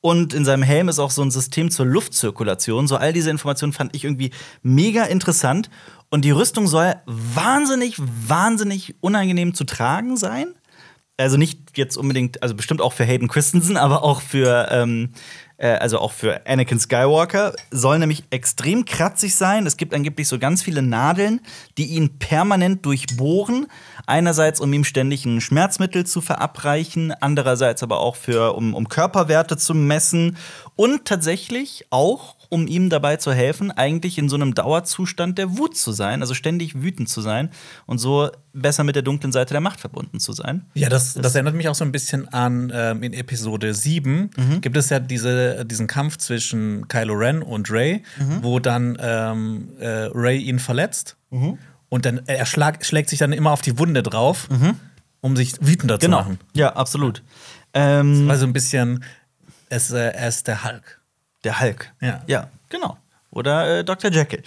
Und 0.00 0.32
in 0.32 0.46
seinem 0.46 0.62
Helm 0.62 0.88
ist 0.88 0.98
auch 0.98 1.10
so 1.10 1.20
ein 1.20 1.30
System 1.30 1.70
zur 1.70 1.84
Luftzirkulation. 1.84 2.88
So 2.88 2.96
all 2.96 3.12
diese 3.12 3.28
Informationen 3.28 3.74
fand 3.74 3.94
ich 3.94 4.04
irgendwie 4.04 4.30
mega 4.62 5.04
interessant. 5.04 5.68
Und 6.08 6.24
die 6.24 6.30
Rüstung 6.30 6.66
soll 6.66 6.94
wahnsinnig, 7.04 7.96
wahnsinnig 7.98 8.94
unangenehm 9.00 9.52
zu 9.54 9.64
tragen 9.64 10.16
sein. 10.16 10.54
Also 11.18 11.36
nicht 11.36 11.76
jetzt 11.76 11.98
unbedingt, 11.98 12.42
also 12.42 12.54
bestimmt 12.54 12.80
auch 12.80 12.94
für 12.94 13.04
Hayden 13.04 13.28
Christensen, 13.28 13.76
aber 13.76 14.02
auch 14.02 14.22
für 14.22 14.68
ähm, 14.70 15.10
äh, 15.60 15.76
also 15.76 15.98
auch 15.98 16.12
für 16.12 16.46
Anakin 16.46 16.80
Skywalker, 16.80 17.54
soll 17.70 17.98
nämlich 17.98 18.24
extrem 18.30 18.84
kratzig 18.84 19.36
sein. 19.36 19.66
Es 19.66 19.76
gibt 19.76 19.94
angeblich 19.94 20.26
so 20.26 20.38
ganz 20.38 20.62
viele 20.62 20.82
Nadeln, 20.82 21.40
die 21.76 21.86
ihn 21.86 22.18
permanent 22.18 22.84
durchbohren. 22.86 23.66
Einerseits, 24.06 24.60
um 24.60 24.72
ihm 24.72 24.84
ständig 24.84 25.26
ein 25.26 25.40
Schmerzmittel 25.40 26.06
zu 26.06 26.20
verabreichen, 26.20 27.12
andererseits 27.20 27.82
aber 27.82 28.00
auch 28.00 28.16
für, 28.16 28.56
um, 28.56 28.74
um 28.74 28.88
Körperwerte 28.88 29.56
zu 29.56 29.74
messen 29.74 30.36
und 30.80 31.04
tatsächlich 31.04 31.84
auch 31.90 32.36
um 32.48 32.66
ihm 32.66 32.88
dabei 32.88 33.16
zu 33.16 33.34
helfen, 33.34 33.70
eigentlich 33.70 34.16
in 34.16 34.30
so 34.30 34.36
einem 34.36 34.54
Dauerzustand 34.54 35.36
der 35.36 35.58
Wut 35.58 35.76
zu 35.76 35.92
sein, 35.92 36.22
also 36.22 36.32
ständig 36.32 36.82
wütend 36.82 37.10
zu 37.10 37.20
sein 37.20 37.50
und 37.84 37.98
so 37.98 38.30
besser 38.54 38.82
mit 38.82 38.96
der 38.96 39.02
dunklen 39.02 39.30
Seite 39.30 39.52
der 39.52 39.60
Macht 39.60 39.78
verbunden 39.78 40.20
zu 40.20 40.32
sein. 40.32 40.64
Ja, 40.72 40.88
das, 40.88 41.12
das 41.12 41.34
erinnert 41.34 41.54
mich 41.54 41.68
auch 41.68 41.74
so 41.74 41.84
ein 41.84 41.92
bisschen 41.92 42.26
an 42.28 42.72
ähm, 42.74 43.02
in 43.02 43.12
Episode 43.12 43.74
7 43.74 44.30
mhm. 44.34 44.60
gibt 44.62 44.74
es 44.78 44.88
ja 44.88 45.00
diese, 45.00 45.66
diesen 45.66 45.86
Kampf 45.86 46.16
zwischen 46.16 46.88
Kylo 46.88 47.12
Ren 47.12 47.42
und 47.42 47.70
Ray, 47.70 48.02
mhm. 48.18 48.42
wo 48.42 48.58
dann 48.58 48.96
ähm, 49.02 49.68
äh, 49.78 50.08
Ray 50.14 50.38
ihn 50.38 50.58
verletzt 50.58 51.18
mhm. 51.28 51.58
und 51.90 52.06
dann 52.06 52.22
er 52.24 52.46
schlag, 52.46 52.86
schlägt 52.86 53.10
sich 53.10 53.18
dann 53.18 53.34
immer 53.34 53.52
auf 53.52 53.60
die 53.60 53.78
Wunde 53.78 54.02
drauf, 54.02 54.48
mhm. 54.48 54.76
um 55.20 55.36
sich 55.36 55.56
wütender 55.60 55.98
genau. 55.98 56.16
zu 56.16 56.22
machen. 56.22 56.38
Ja, 56.54 56.72
absolut. 56.72 57.22
Ähm, 57.74 58.20
das 58.20 58.28
war 58.28 58.38
so 58.38 58.46
ein 58.46 58.54
bisschen, 58.54 59.04
es, 59.70 59.90
äh, 59.90 60.10
er 60.10 60.28
ist 60.28 60.46
der 60.46 60.64
Hulk. 60.64 61.00
Der 61.44 61.60
Hulk. 61.60 61.92
Ja. 62.00 62.22
Ja, 62.26 62.50
genau. 62.68 62.98
Oder 63.30 63.78
äh, 63.78 63.84
Dr. 63.84 64.10
Jekyll. 64.10 64.42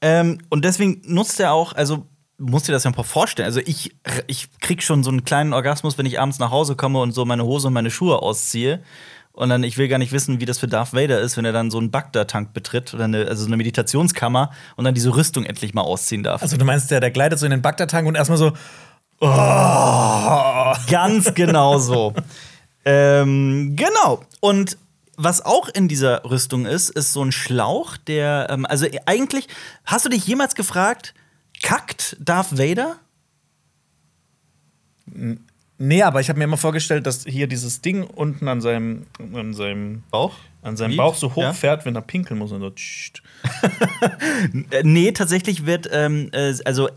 Ähm, 0.00 0.38
und 0.48 0.64
deswegen 0.64 1.02
nutzt 1.04 1.38
er 1.38 1.52
auch, 1.52 1.74
also 1.74 2.06
musst 2.38 2.68
dir 2.68 2.72
das 2.72 2.84
ja 2.84 2.90
mal 2.90 3.02
vorstellen. 3.02 3.46
Also 3.46 3.60
ich, 3.64 3.94
ich 4.26 4.48
krieg 4.60 4.82
schon 4.82 5.04
so 5.04 5.10
einen 5.10 5.24
kleinen 5.24 5.52
Orgasmus, 5.52 5.96
wenn 5.96 6.06
ich 6.06 6.20
abends 6.20 6.38
nach 6.38 6.50
Hause 6.50 6.74
komme 6.74 7.00
und 7.00 7.12
so 7.12 7.24
meine 7.24 7.44
Hose 7.44 7.68
und 7.68 7.74
meine 7.74 7.90
Schuhe 7.90 8.20
ausziehe. 8.20 8.82
Und 9.32 9.50
dann, 9.50 9.62
ich 9.64 9.76
will 9.76 9.88
gar 9.88 9.98
nicht 9.98 10.12
wissen, 10.12 10.40
wie 10.40 10.46
das 10.46 10.58
für 10.58 10.66
Darth 10.66 10.94
Vader 10.94 11.20
ist, 11.20 11.36
wenn 11.36 11.44
er 11.44 11.52
dann 11.52 11.70
so 11.70 11.76
einen 11.78 11.90
Bagdad-Tank 11.90 12.54
betritt 12.54 12.94
oder 12.94 13.04
eine, 13.04 13.26
also 13.28 13.46
eine 13.46 13.58
Meditationskammer 13.58 14.50
und 14.76 14.84
dann 14.86 14.94
diese 14.94 15.14
Rüstung 15.14 15.44
endlich 15.44 15.74
mal 15.74 15.82
ausziehen 15.82 16.22
darf. 16.22 16.40
Also 16.40 16.56
du 16.56 16.64
meinst, 16.64 16.90
der, 16.90 17.00
der 17.00 17.10
gleitet 17.10 17.38
so 17.38 17.44
in 17.44 17.50
den 17.50 17.60
Bagdad-Tank 17.60 18.08
und 18.08 18.14
erstmal 18.14 18.38
so. 18.38 18.52
Oh. 19.20 20.74
Ganz 20.90 21.34
genau 21.34 21.78
so. 21.78 22.14
ähm, 22.86 23.76
genau. 23.76 24.24
Und 24.40 24.78
was 25.16 25.44
auch 25.44 25.68
in 25.68 25.88
dieser 25.88 26.24
Rüstung 26.24 26.66
ist, 26.66 26.90
ist 26.90 27.12
so 27.12 27.22
ein 27.22 27.32
Schlauch, 27.32 27.96
der, 27.96 28.46
ähm, 28.50 28.64
also 28.64 28.86
eigentlich, 29.06 29.48
hast 29.84 30.04
du 30.04 30.08
dich 30.08 30.26
jemals 30.26 30.54
gefragt, 30.54 31.14
kackt 31.62 32.16
Darth 32.20 32.56
Vader? 32.56 32.96
Nee, 35.78 36.02
aber 36.02 36.20
ich 36.20 36.28
habe 36.28 36.38
mir 36.38 36.44
immer 36.44 36.56
vorgestellt, 36.56 37.06
dass 37.06 37.24
hier 37.24 37.48
dieses 37.48 37.80
Ding 37.80 38.04
unten 38.04 38.48
an 38.48 38.60
seinem, 38.60 39.06
an 39.34 39.52
seinem 39.52 40.04
Bauch, 40.10 40.34
an 40.62 40.76
seinem 40.76 40.96
Bauch 40.96 41.14
so 41.14 41.34
hochfährt, 41.34 41.80
ja? 41.80 41.86
wenn 41.86 41.96
er 41.96 42.02
pinkeln 42.02 42.38
muss 42.38 42.52
und 42.52 42.60
so. 42.60 42.72
nee, 44.82 45.12
tatsächlich 45.12 45.66
wird, 45.66 45.88
ähm, 45.92 46.30
äh, 46.32 46.54
also 46.64 46.88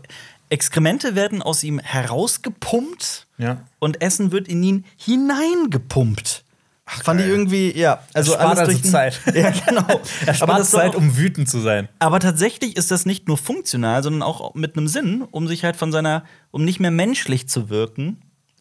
Exkremente 0.50 1.14
werden 1.14 1.42
aus 1.42 1.62
ihm 1.62 1.78
herausgepumpt 1.78 3.26
ja. 3.38 3.64
und 3.78 4.02
Essen 4.02 4.32
wird 4.32 4.48
in 4.48 4.62
ihn 4.62 4.84
hineingepumpt. 4.96 6.44
Ach, 6.92 7.04
Fand 7.04 7.20
ich 7.20 7.26
irgendwie, 7.26 7.76
ja. 7.78 8.02
Also 8.14 8.34
alles 8.34 8.58
also 8.58 8.72
durch 8.72 8.82
Zeit. 8.82 9.20
Ja, 9.34 9.50
genau. 9.50 9.86
er 10.26 10.34
spart 10.34 10.50
aber 10.50 10.64
Zeit, 10.64 10.96
um 10.96 11.16
wütend 11.16 11.48
zu 11.48 11.60
sein. 11.60 11.88
Aber 12.00 12.18
tatsächlich 12.18 12.76
ist 12.76 12.90
das 12.90 13.06
nicht 13.06 13.28
nur 13.28 13.38
funktional, 13.38 14.02
sondern 14.02 14.22
auch 14.22 14.54
mit 14.54 14.76
einem 14.76 14.88
Sinn, 14.88 15.22
um 15.30 15.46
sich 15.46 15.62
halt 15.62 15.76
von 15.76 15.92
seiner, 15.92 16.24
um 16.50 16.64
nicht 16.64 16.80
mehr 16.80 16.90
menschlich 16.90 17.48
zu 17.48 17.70
wirken. 17.70 18.20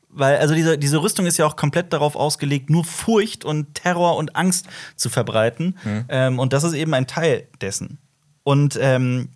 Weil, 0.09 0.37
also 0.37 0.53
diese, 0.53 0.77
diese 0.77 1.01
Rüstung 1.01 1.25
ist 1.25 1.37
ja 1.37 1.45
auch 1.47 1.55
komplett 1.55 1.91
darauf 1.91 2.15
ausgelegt, 2.15 2.69
nur 2.69 2.83
Furcht 2.83 3.45
und 3.45 3.73
Terror 3.73 4.15
und 4.15 4.35
Angst 4.35 4.67
zu 4.95 5.09
verbreiten. 5.09 5.77
Mhm. 5.83 6.05
Ähm, 6.09 6.39
und 6.39 6.53
das 6.53 6.63
ist 6.63 6.73
eben 6.73 6.93
ein 6.93 7.07
Teil 7.07 7.47
dessen. 7.61 7.97
Und 8.43 8.77
ähm, 8.79 9.29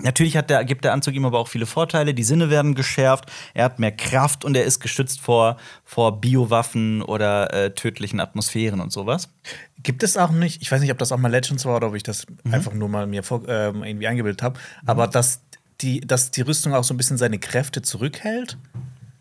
Natürlich 0.00 0.36
hat 0.36 0.48
der, 0.48 0.64
gibt 0.64 0.84
der 0.84 0.92
Anzug 0.94 1.14
ihm 1.14 1.24
aber 1.26 1.38
auch 1.38 1.48
viele 1.48 1.66
Vorteile. 1.66 2.14
Die 2.14 2.22
Sinne 2.22 2.50
werden 2.50 2.74
geschärft, 2.74 3.30
er 3.52 3.66
hat 3.66 3.78
mehr 3.78 3.92
Kraft 3.92 4.44
und 4.44 4.56
er 4.56 4.64
ist 4.64 4.80
geschützt 4.80 5.20
vor, 5.20 5.58
vor 5.84 6.20
Biowaffen 6.20 7.02
oder 7.02 7.52
äh, 7.52 7.74
tödlichen 7.74 8.18
Atmosphären 8.18 8.80
und 8.80 8.90
sowas. 8.90 9.28
Gibt 9.82 10.02
es 10.02 10.16
auch 10.16 10.30
nicht, 10.30 10.62
ich 10.62 10.72
weiß 10.72 10.80
nicht, 10.80 10.90
ob 10.92 10.98
das 10.98 11.12
auch 11.12 11.18
mal 11.18 11.30
Legends 11.30 11.64
war 11.66 11.76
oder 11.76 11.88
ob 11.88 11.94
ich 11.94 12.02
das 12.02 12.26
mhm. 12.44 12.54
einfach 12.54 12.72
nur 12.72 12.88
mal 12.88 13.06
mir 13.06 13.22
vor, 13.22 13.46
äh, 13.46 13.66
irgendwie 13.66 14.06
eingebildet 14.06 14.42
habe, 14.42 14.58
mhm. 14.58 14.88
aber 14.88 15.06
dass 15.06 15.42
die, 15.82 16.00
dass 16.00 16.30
die 16.30 16.42
Rüstung 16.42 16.74
auch 16.74 16.84
so 16.84 16.94
ein 16.94 16.96
bisschen 16.96 17.18
seine 17.18 17.38
Kräfte 17.38 17.82
zurückhält. 17.82 18.56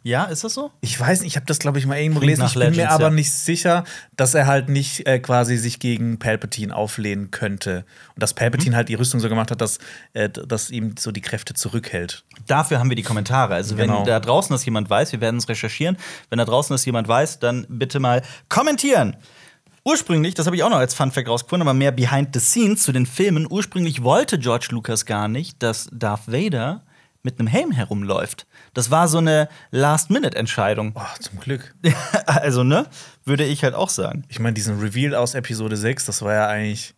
Ja, 0.04 0.24
ist 0.24 0.44
das 0.44 0.56
so? 0.56 0.72
Ich 0.82 1.00
weiß 1.00 1.22
nicht, 1.22 1.34
ich 1.34 1.36
habe 1.36 1.46
das, 1.46 1.60
glaube 1.60 1.78
ich, 1.78 1.86
mal 1.86 1.98
irgendwo 1.98 2.22
gelesen. 2.22 2.46
Ich 2.46 2.54
bin 2.54 2.62
Legends, 2.62 2.78
mir 2.78 2.90
aber 2.90 3.06
ja. 3.06 3.10
nicht 3.12 3.32
sicher, 3.32 3.84
dass 4.18 4.34
er 4.34 4.48
halt 4.48 4.68
nicht 4.68 5.06
äh, 5.06 5.20
quasi 5.20 5.58
sich 5.58 5.80
gegen 5.80 6.18
Palpatine 6.18 6.76
auflehnen 6.76 7.30
könnte. 7.30 7.86
Und 8.16 8.24
dass 8.24 8.34
Palpatine 8.34 8.72
mhm. 8.72 8.76
halt 8.78 8.90
die 8.90 8.96
Rüstung 8.96 9.20
so 9.20 9.30
gemacht 9.30 9.52
hat, 9.52 9.62
dass, 9.62 9.78
äh, 10.14 10.28
dass 10.30 10.72
ihm 10.72 10.96
so 10.98 11.12
die 11.12 11.22
Kräfte 11.22 11.54
zurückhält. 11.54 12.24
Dafür 12.48 12.80
haben 12.80 12.90
wir 12.90 12.96
die 12.96 13.04
Kommentare. 13.04 13.54
Also, 13.54 13.78
wenn 13.78 13.90
genau. 13.90 14.04
da 14.04 14.20
draußen 14.20 14.52
das 14.52 14.66
jemand 14.66 14.90
weiß, 14.90 15.12
wir 15.12 15.22
werden 15.22 15.38
es 15.38 15.48
recherchieren. 15.48 15.98
Wenn 16.30 16.40
da 16.40 16.46
draußen 16.46 16.74
das 16.74 16.84
jemand 16.86 17.08
weiß, 17.08 17.38
dann 17.38 17.68
bitte 17.70 18.00
mal 18.00 18.24
kommentieren. 18.50 19.16
Ursprünglich, 19.84 20.34
das 20.34 20.48
habe 20.48 20.56
ich 20.56 20.64
auch 20.64 20.70
noch 20.70 20.78
als 20.78 20.94
Fun 20.94 21.12
Fact 21.12 21.28
rausgefunden, 21.28 21.68
aber 21.68 21.76
mehr 21.76 21.92
behind 21.92 22.30
the 22.34 22.40
scenes 22.40 22.84
zu 22.84 22.92
den 22.92 23.06
Filmen. 23.06 23.48
Ursprünglich 23.50 24.04
wollte 24.04 24.40
George 24.40 24.68
Lucas 24.72 25.06
gar 25.06 25.28
nicht, 25.28 25.62
dass 25.62 25.90
Darth 25.92 26.28
Vader 26.28 26.84
mit 27.24 27.40
einem 27.40 27.48
Helm 27.48 27.72
herumläuft. 27.72 28.48
Das 28.74 28.92
war 28.92 29.08
so 29.08 29.20
eine 29.20 29.48
Last-Minute-Entscheidung. 29.72 30.94
Oh, 30.96 31.20
zum 31.20 31.40
Glück. 31.40 31.76
also, 32.26 32.64
ne? 32.64 32.88
Würde 33.26 33.46
ich 33.46 33.64
halt 33.64 33.76
auch 33.76 33.90
sagen. 33.90 34.24
Ich 34.30 34.40
meine, 34.40 34.54
diesen 34.54 34.80
Reveal 34.80 35.16
aus 35.16 35.36
Episode 35.36 35.78
6, 35.78 36.06
das 36.06 36.22
war 36.22 36.34
ja 36.34 36.48
eigentlich. 36.48 36.96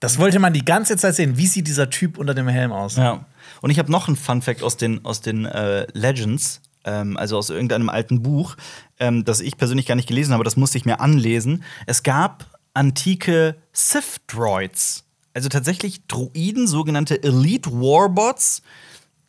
Das 0.00 0.18
wollte 0.18 0.38
man 0.38 0.52
die 0.52 0.64
ganze 0.64 0.96
Zeit 0.96 1.16
sehen. 1.16 1.36
Wie 1.38 1.48
sieht 1.48 1.66
dieser 1.66 1.90
Typ 1.90 2.18
unter 2.18 2.32
dem 2.32 2.46
Helm 2.46 2.70
aus? 2.70 2.96
Ja. 2.96 3.26
Und 3.60 3.70
ich 3.70 3.80
habe 3.80 3.90
noch 3.90 4.06
einen 4.06 4.16
Fun-Fact 4.16 4.62
aus 4.62 4.76
den, 4.76 5.04
aus 5.04 5.20
den 5.20 5.44
äh, 5.44 5.88
Legends, 5.92 6.60
ähm, 6.84 7.16
also 7.16 7.36
aus 7.36 7.50
irgendeinem 7.50 7.88
alten 7.88 8.22
Buch, 8.22 8.56
ähm, 9.00 9.24
das 9.24 9.40
ich 9.40 9.56
persönlich 9.56 9.86
gar 9.86 9.96
nicht 9.96 10.08
gelesen 10.08 10.34
habe, 10.34 10.44
das 10.44 10.56
musste 10.56 10.78
ich 10.78 10.84
mir 10.84 11.00
anlesen. 11.00 11.64
Es 11.86 12.04
gab 12.04 12.58
antike 12.74 13.56
Sith-Droids. 13.72 15.04
Also 15.34 15.48
tatsächlich 15.48 16.06
Droiden, 16.06 16.66
sogenannte 16.66 17.22
Elite 17.22 17.70
Warbots, 17.72 18.62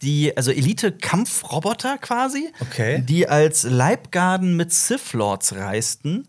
die, 0.02 0.36
also 0.36 0.52
Elite-Kampfroboter 0.52 1.98
quasi, 1.98 2.52
okay. 2.62 3.04
die 3.08 3.28
als 3.28 3.64
Leibgarden 3.64 4.56
mit 4.56 4.72
Sith 4.74 5.14
Lords 5.14 5.56
reisten. 5.56 6.28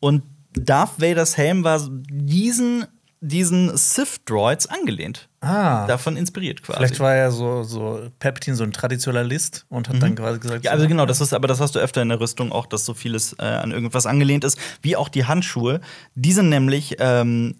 Und 0.00 0.22
Darth 0.52 1.00
Vaders 1.00 1.36
Helm 1.36 1.64
war 1.64 1.80
diesen, 1.90 2.86
diesen 3.20 3.76
Sith-Droids 3.76 4.66
angelehnt. 4.66 5.28
Ah. 5.40 5.86
Davon 5.86 6.16
inspiriert 6.16 6.62
quasi. 6.62 6.78
Vielleicht 6.78 7.00
war 7.00 7.14
er 7.14 7.30
so, 7.30 7.62
so 7.62 8.10
Palpatine 8.18 8.56
so 8.56 8.64
ein 8.64 8.72
Traditionalist 8.72 9.64
und 9.68 9.88
hat 9.88 9.96
mhm. 9.96 10.00
dann 10.00 10.14
quasi 10.16 10.40
gesagt. 10.40 10.64
Ja, 10.64 10.72
also 10.72 10.88
genau, 10.88 11.06
das 11.06 11.20
ist, 11.20 11.32
aber 11.32 11.48
das 11.48 11.60
hast 11.60 11.74
du 11.74 11.78
öfter 11.78 12.02
in 12.02 12.08
der 12.08 12.20
Rüstung 12.20 12.52
auch, 12.52 12.66
dass 12.66 12.84
so 12.84 12.94
vieles 12.94 13.34
äh, 13.38 13.44
an 13.44 13.70
irgendwas 13.70 14.06
angelehnt 14.06 14.44
ist, 14.44 14.58
wie 14.82 14.96
auch 14.96 15.08
die 15.08 15.24
Handschuhe. 15.24 15.80
Die 16.14 16.32
sind 16.32 16.48
nämlich 16.48 16.96
ähm, 16.98 17.54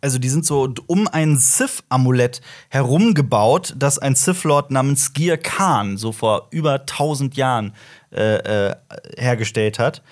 also 0.00 0.18
die 0.18 0.28
sind 0.28 0.46
so 0.46 0.72
um 0.86 1.08
ein 1.08 1.36
Sith-Amulett 1.36 2.40
herumgebaut, 2.68 3.74
das 3.76 3.98
ein 3.98 4.14
Sith-Lord 4.14 4.70
namens 4.70 5.12
Gir 5.12 5.36
Khan 5.36 5.96
so 5.96 6.12
vor 6.12 6.48
über 6.50 6.80
1000 6.80 7.36
Jahren 7.36 7.74
äh, 8.12 8.68
äh, 8.68 8.76
hergestellt 9.16 9.78
hat. 9.78 10.02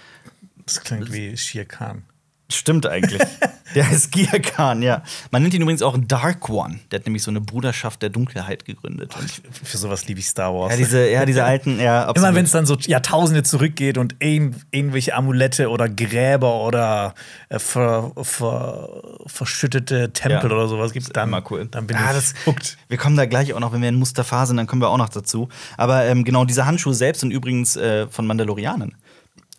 Das 0.64 0.81
klingt 0.81 1.12
wie 1.12 1.37
Shir 1.37 1.64
Khan. 1.64 2.05
Stimmt 2.51 2.87
eigentlich. 2.87 3.21
der 3.75 3.91
heißt 3.91 4.11
Gia 4.11 4.39
Khan, 4.39 4.81
ja. 4.81 5.03
Man 5.31 5.43
nennt 5.43 5.53
ihn 5.53 5.61
übrigens 5.61 5.83
auch 5.83 5.99
Dark 6.01 6.49
One. 6.49 6.81
Der 6.91 7.01
hat 7.01 7.07
nämlich 7.07 7.23
so 7.23 7.31
eine 7.31 7.43
Bruderschaft 7.43 8.01
der 8.01 8.09
Dunkelheit 8.09 8.65
gegründet. 8.65 9.15
Ach, 9.15 9.23
für 9.53 9.77
sowas 9.77 10.07
liebe 10.09 10.21
ich 10.21 10.29
Star 10.29 10.55
Wars. 10.55 10.73
Ja, 10.73 10.79
diese, 10.79 11.11
ja, 11.11 11.27
diese 11.27 11.45
alten, 11.45 11.79
ja, 11.79 12.07
absolut. 12.07 12.17
Immer 12.17 12.37
wenn 12.37 12.45
es 12.47 12.53
dann 12.53 12.65
so 12.65 12.75
Jahrtausende 12.77 13.43
zurückgeht 13.43 13.99
und 13.99 14.17
irgendwelche 14.21 15.15
Amulette 15.15 15.69
oder 15.69 15.91
Gräber 15.91 16.63
oder 16.63 17.15
äh, 17.51 17.59
ver, 17.59 18.13
ver, 18.23 19.19
verschüttete 19.27 20.15
Tempel 20.15 20.49
ja. 20.49 20.57
oder 20.57 20.69
sowas 20.69 20.93
gibt, 20.95 21.15
dann, 21.15 21.29
Immer 21.29 21.43
cool. 21.51 21.69
dann 21.71 21.87
bin 21.87 21.99
ja, 21.99 22.17
ich 22.17 22.47
hooked. 22.47 22.79
Wir 22.89 22.97
kommen 22.97 23.17
da 23.17 23.27
gleich 23.27 23.53
auch 23.53 23.61
noch, 23.61 23.73
wenn 23.73 23.83
wir 23.83 23.91
in 23.91 23.97
Mustafa 23.97 24.47
sind, 24.47 24.57
dann 24.57 24.67
kommen 24.67 24.81
wir 24.81 24.89
auch 24.89 24.97
noch 24.97 25.11
dazu. 25.11 25.51
Aber 25.77 26.07
ähm, 26.07 26.25
genau, 26.25 26.47
diese 26.47 26.65
Handschuhe 26.65 26.95
selbst 26.95 27.21
sind 27.21 27.31
übrigens 27.31 27.77
äh, 27.77 28.07
von 28.09 28.27
Mandalorianen 28.27 28.97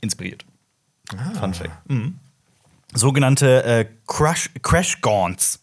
inspiriert. 0.02 0.44
Ah. 1.16 1.40
Fun 1.40 1.54
Fact. 1.54 1.72
Mhm 1.88 2.16
sogenannte 2.94 3.64
äh, 3.64 3.86
Crash, 4.08 4.50
Crash 4.62 5.02
Gaunts. 5.02 5.60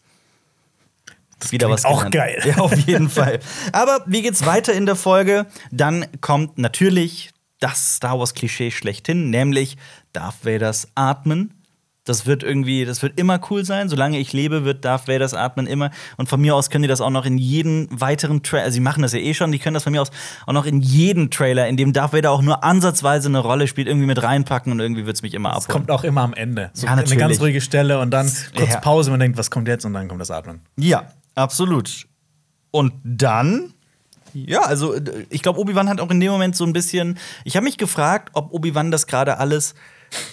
Das 1.38 1.52
wieder 1.52 1.68
was 1.68 1.84
auch 1.84 2.10
geil. 2.10 2.42
Ja, 2.46 2.58
auf 2.58 2.76
jeden 2.78 3.10
Fall. 3.10 3.40
Aber 3.72 4.02
wie 4.06 4.22
geht's 4.22 4.46
weiter 4.46 4.72
in 4.72 4.86
der 4.86 4.96
Folge? 4.96 5.46
Dann 5.70 6.06
kommt 6.20 6.58
natürlich 6.58 7.30
das 7.60 7.96
Star 7.96 8.18
Wars 8.18 8.34
Klischee 8.34 8.70
schlechthin, 8.70 9.30
nämlich 9.30 9.76
Darth 10.12 10.44
Vaders 10.44 10.88
Atmen 10.94 11.54
Das 12.06 12.24
wird 12.24 12.42
irgendwie, 12.42 12.84
das 12.84 13.02
wird 13.02 13.18
immer 13.20 13.38
cool 13.50 13.64
sein. 13.64 13.88
Solange 13.88 14.18
ich 14.18 14.32
lebe, 14.32 14.64
wird 14.64 14.84
Darth 14.84 15.08
Vaders 15.08 15.34
Atmen 15.34 15.66
immer. 15.66 15.90
Und 16.16 16.28
von 16.28 16.40
mir 16.40 16.54
aus 16.54 16.70
können 16.70 16.82
die 16.82 16.88
das 16.88 17.00
auch 17.00 17.10
noch 17.10 17.26
in 17.26 17.36
jeden 17.36 17.88
weiteren 17.90 18.42
Trailer, 18.42 18.62
also 18.64 18.74
sie 18.74 18.80
machen 18.80 19.02
das 19.02 19.12
ja 19.12 19.18
eh 19.18 19.34
schon, 19.34 19.50
die 19.52 19.58
können 19.58 19.74
das 19.74 19.82
von 19.82 19.92
mir 19.92 20.00
aus 20.00 20.10
auch 20.46 20.52
noch 20.52 20.66
in 20.66 20.80
jeden 20.80 21.30
Trailer, 21.30 21.66
in 21.66 21.76
dem 21.76 21.92
Darth 21.92 22.12
Vader 22.12 22.30
auch 22.30 22.42
nur 22.42 22.62
ansatzweise 22.64 23.28
eine 23.28 23.40
Rolle 23.40 23.66
spielt, 23.66 23.88
irgendwie 23.88 24.06
mit 24.06 24.22
reinpacken 24.22 24.70
und 24.72 24.78
irgendwie 24.80 25.04
wird 25.04 25.16
es 25.16 25.22
mich 25.22 25.34
immer 25.34 25.50
Es 25.50 25.64
abholen. 25.64 25.72
kommt 25.72 25.90
auch 25.90 26.04
immer 26.04 26.22
am 26.22 26.32
Ende. 26.32 26.70
So 26.74 26.86
Ja, 26.86 26.92
eine 26.92 27.02
natürlich. 27.02 27.18
ganz 27.18 27.40
ruhige 27.40 27.60
Stelle 27.60 27.98
und 27.98 28.12
dann 28.12 28.30
kurz 28.56 28.70
Ja. 28.74 28.80
Pause, 28.80 29.10
man 29.10 29.18
denkt, 29.20 29.36
was 29.36 29.50
kommt 29.50 29.66
jetzt? 29.68 29.84
Und 29.84 29.92
dann 29.92 30.06
kommt 30.06 30.20
das 30.20 30.30
Atmen. 30.30 30.60
Ja, 30.78 31.08
absolut. 31.34 32.06
Und 32.70 32.92
dann, 33.02 33.72
ja, 34.32 34.60
also 34.60 34.94
ich 35.30 35.42
glaube, 35.42 35.58
Obi-Wan 35.58 35.88
hat 35.88 36.00
auch 36.00 36.10
in 36.10 36.20
dem 36.20 36.30
Moment 36.30 36.54
so 36.54 36.64
ein 36.64 36.72
bisschen. 36.72 37.18
Ich 37.44 37.56
habe 37.56 37.64
mich 37.64 37.78
gefragt, 37.78 38.30
ob 38.34 38.52
Obi-Wan 38.52 38.90
das 38.92 39.06
gerade 39.08 39.38
alles. 39.38 39.74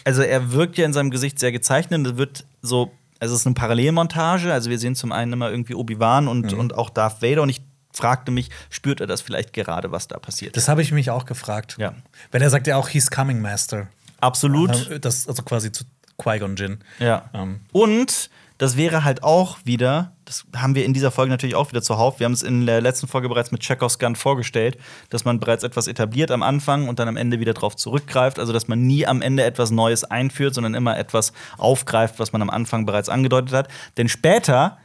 Also 0.03 0.21
er 0.21 0.51
wirkt 0.51 0.77
ja 0.77 0.85
in 0.85 0.93
seinem 0.93 1.11
Gesicht 1.11 1.39
sehr 1.39 1.51
gezeichnet. 1.51 2.05
Das 2.05 2.17
wird 2.17 2.45
so. 2.61 2.91
Also 3.19 3.35
es 3.35 3.41
ist 3.41 3.47
eine 3.47 3.53
Parallelmontage. 3.53 4.51
Also 4.51 4.69
wir 4.69 4.77
sehen 4.77 4.95
zum 4.95 5.11
einen 5.11 5.31
immer 5.31 5.49
irgendwie 5.49 5.75
Obi-Wan 5.75 6.27
und, 6.27 6.51
und 6.53 6.75
auch 6.75 6.89
Darth 6.89 7.21
Vader. 7.21 7.41
Und 7.41 7.49
ich 7.49 7.61
fragte 7.93 8.31
mich, 8.31 8.49
spürt 8.69 8.99
er 8.99 9.07
das 9.07 9.21
vielleicht 9.21 9.53
gerade, 9.53 9.91
was 9.91 10.07
da 10.07 10.19
passiert? 10.19 10.57
Das 10.57 10.67
habe 10.67 10.81
ich 10.81 10.91
mich 10.91 11.09
auch 11.09 11.25
gefragt. 11.25 11.77
Ja. 11.79 11.93
Weil 12.31 12.41
er 12.41 12.49
sagt 12.49 12.67
ja 12.67 12.75
auch, 12.75 12.89
he's 12.89 13.09
coming, 13.09 13.41
Master. 13.41 13.87
Absolut. 14.19 14.89
Ähm, 14.91 14.99
Das, 14.99 15.27
also 15.27 15.43
quasi 15.43 15.71
zu 15.71 15.85
Qui-Gon 16.17 16.55
Jinn. 16.57 16.79
Ja. 16.99 17.29
Ähm. 17.33 17.61
Und 17.71 18.29
das 18.63 18.77
wäre 18.77 19.03
halt 19.03 19.23
auch 19.23 19.57
wieder, 19.65 20.13
das 20.23 20.45
haben 20.55 20.73
wir 20.73 20.85
in 20.85 20.93
dieser 20.93 21.11
Folge 21.11 21.29
natürlich 21.29 21.55
auch 21.55 21.69
wieder 21.69 21.81
zuhauf. 21.81 22.19
Wir 22.21 22.25
haben 22.25 22.31
es 22.31 22.43
in 22.43 22.65
der 22.65 22.79
letzten 22.79 23.07
Folge 23.07 23.27
bereits 23.27 23.51
mit 23.51 23.61
Chekhovs 23.61 23.99
Gun 23.99 24.15
vorgestellt, 24.15 24.77
dass 25.09 25.25
man 25.25 25.41
bereits 25.41 25.65
etwas 25.65 25.87
etabliert 25.87 26.31
am 26.31 26.41
Anfang 26.43 26.87
und 26.87 26.97
dann 26.97 27.09
am 27.09 27.17
Ende 27.17 27.41
wieder 27.41 27.53
drauf 27.53 27.75
zurückgreift. 27.75 28.39
Also, 28.39 28.53
dass 28.53 28.69
man 28.69 28.81
nie 28.87 29.05
am 29.05 29.21
Ende 29.21 29.43
etwas 29.43 29.69
Neues 29.71 30.05
einführt, 30.05 30.53
sondern 30.53 30.75
immer 30.75 30.97
etwas 30.97 31.33
aufgreift, 31.57 32.19
was 32.19 32.31
man 32.31 32.41
am 32.41 32.49
Anfang 32.49 32.85
bereits 32.85 33.09
angedeutet 33.09 33.51
hat. 33.53 33.67
Denn 33.97 34.07
später 34.07 34.77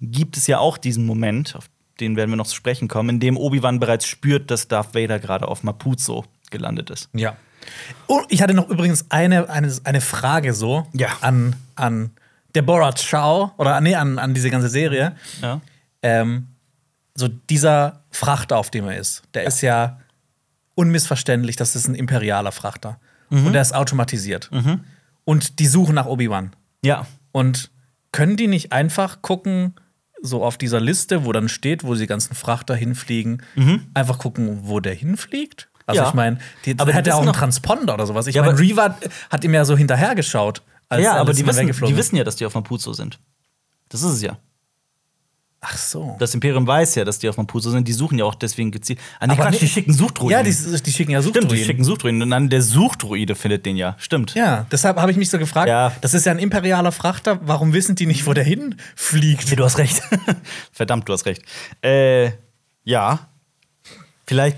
gibt 0.00 0.36
es 0.36 0.48
ja 0.48 0.58
auch 0.58 0.76
diesen 0.76 1.06
Moment, 1.06 1.54
auf 1.54 1.70
den 2.00 2.16
werden 2.16 2.30
wir 2.30 2.36
noch 2.36 2.48
zu 2.48 2.56
sprechen 2.56 2.88
kommen, 2.88 3.10
in 3.10 3.20
dem 3.20 3.36
Obi-Wan 3.36 3.78
bereits 3.78 4.06
spürt, 4.06 4.50
dass 4.50 4.66
Darth 4.66 4.92
Vader 4.96 5.20
gerade 5.20 5.46
auf 5.46 5.62
Mapuzo 5.62 6.24
gelandet 6.50 6.90
ist. 6.90 7.08
Ja. 7.12 7.36
Und 8.08 8.24
ich 8.28 8.42
hatte 8.42 8.54
noch 8.54 8.68
übrigens 8.70 9.06
eine, 9.10 9.48
eine, 9.50 9.72
eine 9.84 10.00
Frage 10.00 10.52
so 10.52 10.88
Ja. 10.94 11.10
an, 11.20 11.54
an 11.76 12.10
Deborah 12.54 12.92
Chow 12.92 13.52
oder 13.58 13.80
nee, 13.80 13.94
an, 13.94 14.18
an 14.18 14.34
diese 14.34 14.50
ganze 14.50 14.68
Serie. 14.68 15.14
Ja. 15.42 15.60
Ähm, 16.02 16.48
so 17.14 17.28
dieser 17.28 18.04
Frachter, 18.10 18.56
auf 18.58 18.70
dem 18.70 18.86
er 18.88 18.96
ist, 18.98 19.22
der 19.34 19.44
ist 19.44 19.60
ja 19.60 19.98
unmissverständlich, 20.74 21.56
das 21.56 21.76
ist 21.76 21.88
ein 21.88 21.94
imperialer 21.94 22.52
Frachter. 22.52 22.98
Mhm. 23.30 23.46
Und 23.46 23.52
der 23.52 23.62
ist 23.62 23.74
automatisiert. 23.74 24.50
Und 25.24 25.58
die 25.58 25.66
suchen 25.66 25.94
nach 25.94 26.06
Obi-Wan. 26.06 26.52
Ja. 26.84 27.06
Und 27.32 27.70
können 28.12 28.36
die 28.36 28.46
nicht 28.48 28.72
einfach 28.72 29.22
gucken, 29.22 29.74
so 30.22 30.44
auf 30.44 30.58
dieser 30.58 30.80
Liste, 30.80 31.24
wo 31.24 31.32
dann 31.32 31.48
steht, 31.48 31.84
wo 31.84 31.94
die 31.94 32.06
ganzen 32.06 32.34
Frachter 32.34 32.74
hinfliegen, 32.74 33.42
einfach 33.94 34.18
gucken, 34.18 34.60
wo 34.64 34.80
der 34.80 34.94
hinfliegt? 34.94 35.68
Also 35.86 36.00
Mhm. 36.00 36.04
Ja. 36.04 36.08
ich 36.08 36.14
meine, 36.14 36.38
Aber 36.78 36.90
die 36.92 36.96
hätte 36.96 37.14
auch 37.14 37.22
einen 37.22 37.32
Transponder 37.32 37.94
oder 37.94 38.06
sowas. 38.06 38.26
Ich 38.26 38.34
Ja, 38.34 38.42
meine, 38.42 38.52
aber- 38.54 38.60
Reva 38.60 38.96
hat 39.30 39.44
ihm 39.44 39.54
ja 39.54 39.64
so 39.64 39.76
hinterhergeschaut. 39.76 40.62
Als 40.90 41.02
ja, 41.02 41.14
er 41.14 41.20
aber 41.20 41.32
die 41.32 41.46
wissen, 41.46 41.66
die 41.86 41.96
wissen 41.96 42.16
ja, 42.16 42.24
dass 42.24 42.36
die 42.36 42.44
auf 42.44 42.54
Mapuzo 42.54 42.92
sind. 42.92 43.18
Das 43.88 44.02
ist 44.02 44.12
es 44.12 44.22
ja. 44.22 44.36
Ach 45.62 45.76
so. 45.76 46.16
Das 46.18 46.32
Imperium 46.32 46.66
weiß 46.66 46.94
ja, 46.94 47.04
dass 47.04 47.18
die 47.18 47.28
auf 47.28 47.36
Mapuzo 47.36 47.70
sind. 47.70 47.86
Die 47.86 47.92
suchen 47.92 48.18
ja 48.18 48.24
auch 48.24 48.34
deswegen 48.34 48.70
gezielt. 48.70 48.98
Ah, 49.18 49.26
nee, 49.26 49.34
Aber 49.34 49.44
Quatsch, 49.44 49.60
die 49.60 49.68
schicken 49.68 49.92
Suchdruiden. 49.92 50.32
ja, 50.32 50.42
die, 50.42 50.50
die 50.82 50.90
schicken 50.92 51.10
ja 51.12 51.20
Stimmt, 51.20 51.36
die 51.36 51.40
Suchdruiden. 51.40 51.64
schicken 51.66 51.84
Suchdruiden. 51.84 52.22
Und 52.22 52.30
dann 52.30 52.48
der 52.48 52.62
Suchdruide 52.62 53.34
findet 53.34 53.66
den 53.66 53.76
ja. 53.76 53.94
Stimmt. 53.98 54.34
Ja, 54.34 54.66
deshalb 54.72 54.96
habe 54.96 55.10
ich 55.12 55.18
mich 55.18 55.28
so 55.28 55.38
gefragt, 55.38 55.68
Ja. 55.68 55.92
das 56.00 56.14
ist 56.14 56.24
ja 56.24 56.32
ein 56.32 56.38
imperialer 56.38 56.92
Frachter, 56.92 57.40
warum 57.42 57.74
wissen 57.74 57.94
die 57.94 58.06
nicht, 58.06 58.26
wo 58.26 58.32
der 58.32 58.44
hinfliegt? 58.44 59.50
Nee, 59.50 59.56
du 59.56 59.64
hast 59.64 59.76
recht. 59.76 60.00
Verdammt, 60.72 61.06
du 61.08 61.12
hast 61.12 61.26
recht. 61.26 61.42
Äh, 61.82 62.30
ja. 62.84 63.28
Vielleicht 64.26 64.56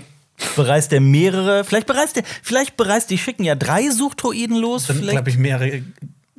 bereist 0.55 0.93
der 0.93 1.01
mehrere. 1.01 1.65
Vielleicht 1.65 1.87
bereist 1.87 2.15
der. 2.15 2.23
Vielleicht 2.41 2.77
bereist 2.77 3.09
die 3.09 3.17
schicken 3.17 3.43
ja 3.43 3.55
drei 3.55 3.89
Suchdruiden 3.89 4.55
los. 4.55 4.87
Dann 4.87 4.95
Vielleicht, 4.97 5.11
glaube 5.17 5.29
ich 5.31 5.37
mehrere. 5.37 5.81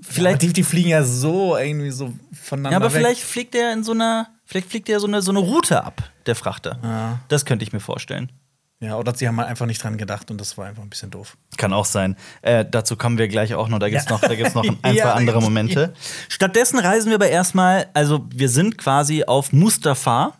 Vielleicht- 0.06 0.14
Vielleicht 0.14 0.42
die, 0.42 0.52
die 0.52 0.62
fliegen 0.62 0.88
ja 0.90 1.02
so 1.02 1.56
irgendwie 1.56 1.90
so 1.90 2.12
voneinander 2.32 2.72
ja, 2.72 2.76
aber 2.84 2.92
weg. 2.94 3.00
vielleicht 3.00 3.22
fliegt 3.22 3.54
der 3.54 3.72
in 3.72 3.82
so 3.84 3.92
einer. 3.92 4.28
Vielleicht 4.46 4.68
fliegt 4.70 4.88
der 4.88 5.00
so 5.00 5.06
eine, 5.06 5.22
so 5.22 5.30
eine 5.32 5.38
Route 5.40 5.82
ab, 5.84 6.02
der 6.26 6.34
Frachter. 6.36 6.78
Ja. 6.82 7.20
Das 7.28 7.44
könnte 7.46 7.64
ich 7.64 7.72
mir 7.72 7.80
vorstellen. 7.80 8.30
Ja, 8.80 8.96
oder 8.98 9.14
sie 9.14 9.26
haben 9.26 9.38
halt 9.38 9.48
einfach 9.48 9.64
nicht 9.64 9.82
dran 9.82 9.96
gedacht 9.96 10.30
und 10.30 10.38
das 10.38 10.58
war 10.58 10.66
einfach 10.66 10.82
ein 10.82 10.90
bisschen 10.90 11.10
doof. 11.10 11.38
Kann 11.56 11.72
auch 11.72 11.86
sein. 11.86 12.16
Äh, 12.42 12.66
dazu 12.70 12.96
kommen 12.96 13.16
wir 13.16 13.28
gleich 13.28 13.54
auch 13.54 13.68
noch. 13.68 13.78
Da 13.78 13.88
gibt 13.88 14.02
es 14.02 14.06
Ja. 14.08 14.12
noch, 14.12 14.20
da 14.20 14.34
gibt's 14.34 14.54
noch 14.54 14.64
ein, 14.68 14.78
zwei 14.82 14.92
Ja, 14.92 15.04
da 15.04 15.12
andere 15.14 15.40
Momente. 15.40 15.94
Stattdessen 16.28 16.78
reisen 16.78 17.08
wir 17.08 17.14
aber 17.14 17.28
erstmal, 17.28 17.86
also 17.94 18.26
wir 18.34 18.50
sind 18.50 18.76
quasi 18.76 19.24
auf 19.24 19.52
Mustafa. 19.54 20.34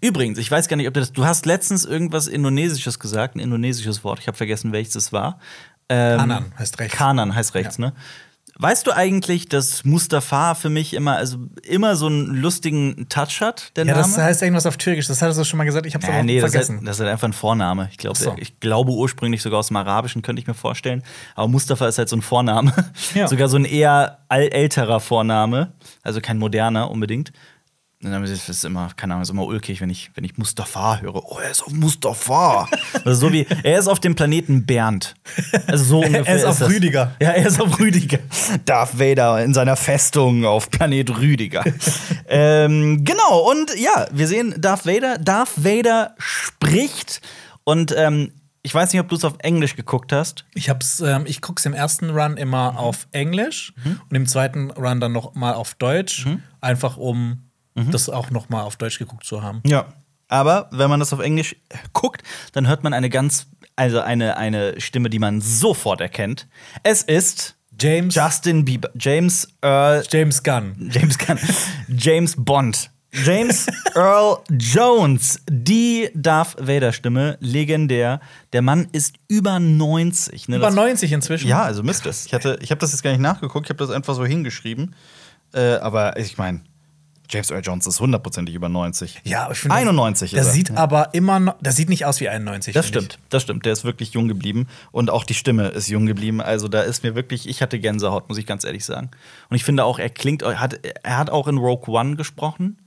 Übrigens, 0.00 0.38
ich 0.38 0.50
weiß 0.50 0.68
gar 0.68 0.76
nicht, 0.76 0.88
ob 0.88 0.94
du 0.94 1.00
das. 1.00 1.12
Du 1.12 1.26
hast 1.26 1.44
letztens 1.44 1.84
irgendwas 1.84 2.26
Indonesisches 2.26 2.98
gesagt, 2.98 3.36
ein 3.36 3.40
indonesisches 3.40 4.02
Wort. 4.02 4.18
Ich 4.18 4.28
habe 4.28 4.36
vergessen, 4.36 4.72
welches 4.72 4.94
es 4.94 5.12
war. 5.12 5.38
Ähm, 5.90 6.18
Kanan 6.18 6.52
heißt 6.58 6.78
rechts. 6.78 6.96
Kanan 6.96 7.34
heißt 7.34 7.54
rechts, 7.54 7.78
ne? 7.78 7.92
Weißt 8.58 8.86
du 8.86 8.92
eigentlich, 8.92 9.48
dass 9.48 9.84
Mustafa 9.84 10.54
für 10.54 10.70
mich 10.70 10.94
immer, 10.94 11.16
also 11.16 11.38
immer 11.66 11.96
so 11.96 12.06
einen 12.06 12.26
lustigen 12.26 13.08
Touch 13.08 13.40
hat, 13.40 13.72
der 13.76 13.84
Ja, 13.84 13.92
Name? 13.94 14.04
das 14.06 14.16
heißt 14.16 14.42
irgendwas 14.42 14.66
auf 14.66 14.76
Türkisch. 14.76 15.08
Das 15.08 15.20
hattest 15.22 15.40
du 15.40 15.44
schon 15.44 15.58
mal 15.58 15.64
gesagt. 15.64 15.86
Ich 15.86 15.94
habe 15.94 16.06
es 16.06 16.12
Ja, 16.12 16.22
nee, 16.22 16.40
das 16.40 16.50
ist, 16.54 16.66
vergessen. 16.66 16.84
das 16.84 16.96
ist 16.96 17.00
halt 17.00 17.10
einfach 17.10 17.26
ein 17.28 17.32
Vorname. 17.32 17.88
Ich, 17.90 17.98
glaub, 17.98 18.14
Ach 18.16 18.20
so. 18.22 18.34
ich 18.38 18.60
glaube 18.60 18.92
ursprünglich 18.92 19.42
sogar 19.42 19.58
aus 19.58 19.68
dem 19.68 19.76
Arabischen, 19.76 20.22
könnte 20.22 20.40
ich 20.40 20.46
mir 20.46 20.54
vorstellen. 20.54 21.02
Aber 21.34 21.48
Mustafa 21.48 21.88
ist 21.88 21.98
halt 21.98 22.08
so 22.08 22.16
ein 22.16 22.22
Vorname. 22.22 22.72
Ja. 23.14 23.26
sogar 23.28 23.48
so 23.48 23.56
ein 23.56 23.64
eher 23.64 24.18
älterer 24.28 25.00
Vorname. 25.00 25.72
Also 26.02 26.20
kein 26.20 26.38
moderner 26.38 26.90
unbedingt. 26.90 27.32
Und 28.04 28.12
dann 28.12 28.22
ist 28.24 28.48
es 28.50 28.64
immer, 28.64 28.90
keine 28.96 29.14
Ahnung, 29.14 29.22
ist 29.22 29.30
immer 29.30 29.46
ulkig, 29.46 29.80
wenn 29.80 29.88
ich, 29.88 30.10
wenn 30.14 30.24
ich 30.24 30.36
Mustafa 30.36 31.00
höre. 31.00 31.24
Oh, 31.24 31.38
er 31.38 31.50
ist 31.50 31.62
auf 31.62 31.72
Mustafa. 31.72 32.68
also 33.04 33.28
so 33.28 33.32
wie, 33.32 33.46
er 33.62 33.78
ist 33.78 33.88
auf 33.88 33.98
dem 33.98 34.14
Planeten 34.14 34.66
Bernd. 34.66 35.14
Also 35.66 35.84
so 35.84 35.98
ungefähr 36.04 36.36
ist 36.36 36.44
auf 36.44 36.58
das. 36.58 36.68
Rüdiger. 36.68 37.14
Ja, 37.18 37.30
er 37.30 37.46
ist 37.46 37.60
auf 37.60 37.80
Rüdiger. 37.80 38.18
Darth 38.66 38.98
Vader 38.98 39.42
in 39.42 39.54
seiner 39.54 39.76
Festung 39.76 40.44
auf 40.44 40.70
Planet 40.70 41.16
Rüdiger. 41.16 41.64
ähm, 42.28 43.04
genau, 43.04 43.50
und 43.50 43.74
ja, 43.78 44.06
wir 44.12 44.28
sehen 44.28 44.54
Darth 44.58 44.84
Vader. 44.84 45.16
Darth 45.16 45.52
Vader 45.56 46.14
spricht 46.18 47.22
und 47.64 47.94
ähm, 47.96 48.32
ich 48.62 48.74
weiß 48.74 48.92
nicht, 48.92 49.00
ob 49.00 49.08
du 49.08 49.16
es 49.16 49.24
auf 49.24 49.36
Englisch 49.38 49.76
geguckt 49.76 50.12
hast. 50.12 50.44
Ich 50.54 50.68
hab's, 50.68 51.00
ähm, 51.00 51.24
ich 51.26 51.40
guck's 51.40 51.64
im 51.64 51.74
ersten 51.74 52.10
Run 52.10 52.36
immer 52.36 52.78
auf 52.78 53.06
Englisch 53.12 53.72
und 54.08 54.16
im 54.16 54.26
zweiten 54.26 54.70
Run 54.70 55.00
dann 55.00 55.12
noch 55.12 55.34
mal 55.34 55.52
auf 55.54 55.74
Deutsch, 55.74 56.26
einfach 56.60 56.96
um 56.96 57.44
das 57.74 58.08
auch 58.08 58.30
noch 58.30 58.48
mal 58.48 58.62
auf 58.62 58.76
Deutsch 58.76 58.98
geguckt 58.98 59.24
zu 59.24 59.42
haben. 59.42 59.60
Ja. 59.66 59.86
Aber 60.28 60.68
wenn 60.72 60.88
man 60.88 61.00
das 61.00 61.12
auf 61.12 61.20
Englisch 61.20 61.56
guckt, 61.92 62.22
dann 62.52 62.66
hört 62.66 62.82
man 62.82 62.92
eine 62.94 63.10
ganz, 63.10 63.46
also 63.76 64.00
eine, 64.00 64.36
eine 64.36 64.80
Stimme, 64.80 65.10
die 65.10 65.18
man 65.18 65.40
sofort 65.40 66.00
erkennt. 66.00 66.48
Es 66.82 67.02
ist 67.02 67.56
James, 67.80 68.14
Justin 68.14 68.64
Bieber, 68.64 68.90
James 68.98 69.48
Earl 69.60 70.02
James 70.08 70.42
Gunn. 70.42 70.90
James 70.92 71.18
Gunn. 71.18 71.38
James 71.88 72.34
Bond. 72.38 72.90
James 73.12 73.66
Earl 73.94 74.38
Jones, 74.50 75.40
die 75.48 76.08
Darth 76.14 76.56
Vader-Stimme, 76.58 77.36
legendär. 77.40 78.20
Der 78.52 78.62
Mann 78.62 78.88
ist 78.92 79.16
über 79.28 79.60
90. 79.60 80.48
Ne? 80.48 80.56
Über 80.56 80.66
Das- 80.66 80.74
90 80.74 81.12
inzwischen. 81.12 81.46
Ja, 81.48 81.62
also 81.62 81.82
müsste 81.82 82.08
es. 82.08 82.26
Ich, 82.26 82.34
hatte- 82.34 82.58
ich 82.60 82.70
habe 82.70 82.80
das 82.80 82.90
jetzt 82.92 83.02
gar 83.02 83.10
nicht 83.10 83.20
nachgeguckt, 83.20 83.66
ich 83.66 83.70
habe 83.70 83.78
das 83.78 83.90
einfach 83.90 84.14
so 84.14 84.24
hingeschrieben. 84.24 84.96
Äh, 85.52 85.74
aber 85.76 86.16
ich 86.18 86.38
meine, 86.38 86.62
James 87.30 87.50
Earl 87.50 87.62
Jones 87.64 87.86
ist 87.86 88.00
hundertprozentig 88.00 88.54
über 88.54 88.68
90. 88.68 89.22
Ja, 89.24 89.50
ich 89.50 89.58
finde. 89.58 89.74
91 89.76 90.32
Der 90.32 90.40
ist 90.42 90.46
er. 90.48 90.52
sieht 90.52 90.70
aber 90.72 91.14
immer 91.14 91.40
noch. 91.40 91.56
Der 91.60 91.72
sieht 91.72 91.88
nicht 91.88 92.04
aus 92.04 92.20
wie 92.20 92.28
91. 92.28 92.74
Das 92.74 92.86
stimmt, 92.86 93.18
das 93.30 93.42
stimmt. 93.42 93.64
Der 93.64 93.72
ist 93.72 93.84
wirklich 93.84 94.12
jung 94.12 94.28
geblieben. 94.28 94.66
Und 94.92 95.08
auch 95.10 95.24
die 95.24 95.34
Stimme 95.34 95.68
ist 95.68 95.88
jung 95.88 96.04
geblieben. 96.06 96.40
Also 96.42 96.68
da 96.68 96.82
ist 96.82 97.02
mir 97.02 97.14
wirklich, 97.14 97.48
ich 97.48 97.62
hatte 97.62 97.78
Gänsehaut, 97.78 98.28
muss 98.28 98.36
ich 98.38 98.46
ganz 98.46 98.64
ehrlich 98.64 98.84
sagen. 98.84 99.10
Und 99.48 99.56
ich 99.56 99.64
finde 99.64 99.84
auch, 99.84 99.98
er 99.98 100.10
klingt, 100.10 100.42
er 100.42 100.60
hat, 100.60 100.80
er 101.02 101.16
hat 101.18 101.30
auch 101.30 101.48
in 101.48 101.56
Rogue 101.58 101.94
One 101.94 102.16
gesprochen. 102.16 102.78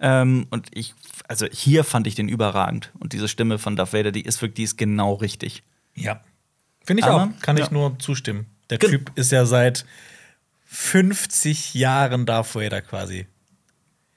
Ähm, 0.00 0.48
und 0.50 0.66
ich, 0.74 0.94
also 1.28 1.46
hier 1.52 1.84
fand 1.84 2.08
ich 2.08 2.16
den 2.16 2.28
überragend. 2.28 2.90
Und 2.98 3.12
diese 3.12 3.28
Stimme 3.28 3.58
von 3.58 3.76
Darth 3.76 3.92
Vader, 3.92 4.10
die 4.10 4.22
ist 4.22 4.42
wirklich, 4.42 4.56
die 4.56 4.62
ist 4.64 4.76
genau 4.76 5.14
richtig. 5.14 5.62
ich. 5.94 6.02
Ja. 6.04 6.20
Finde 6.84 7.02
ich 7.02 7.06
Aber- 7.06 7.24
auch. 7.24 7.40
Kann 7.42 7.56
ja. 7.56 7.64
ich 7.64 7.70
nur 7.70 7.96
zustimmen. 8.00 8.46
Der 8.70 8.80
Typ 8.80 9.12
ist 9.14 9.30
ja 9.30 9.44
seit 9.46 9.84
50 10.64 11.74
Jahren 11.74 12.26
Darth 12.26 12.54
Vader 12.54 12.80
quasi. 12.80 13.26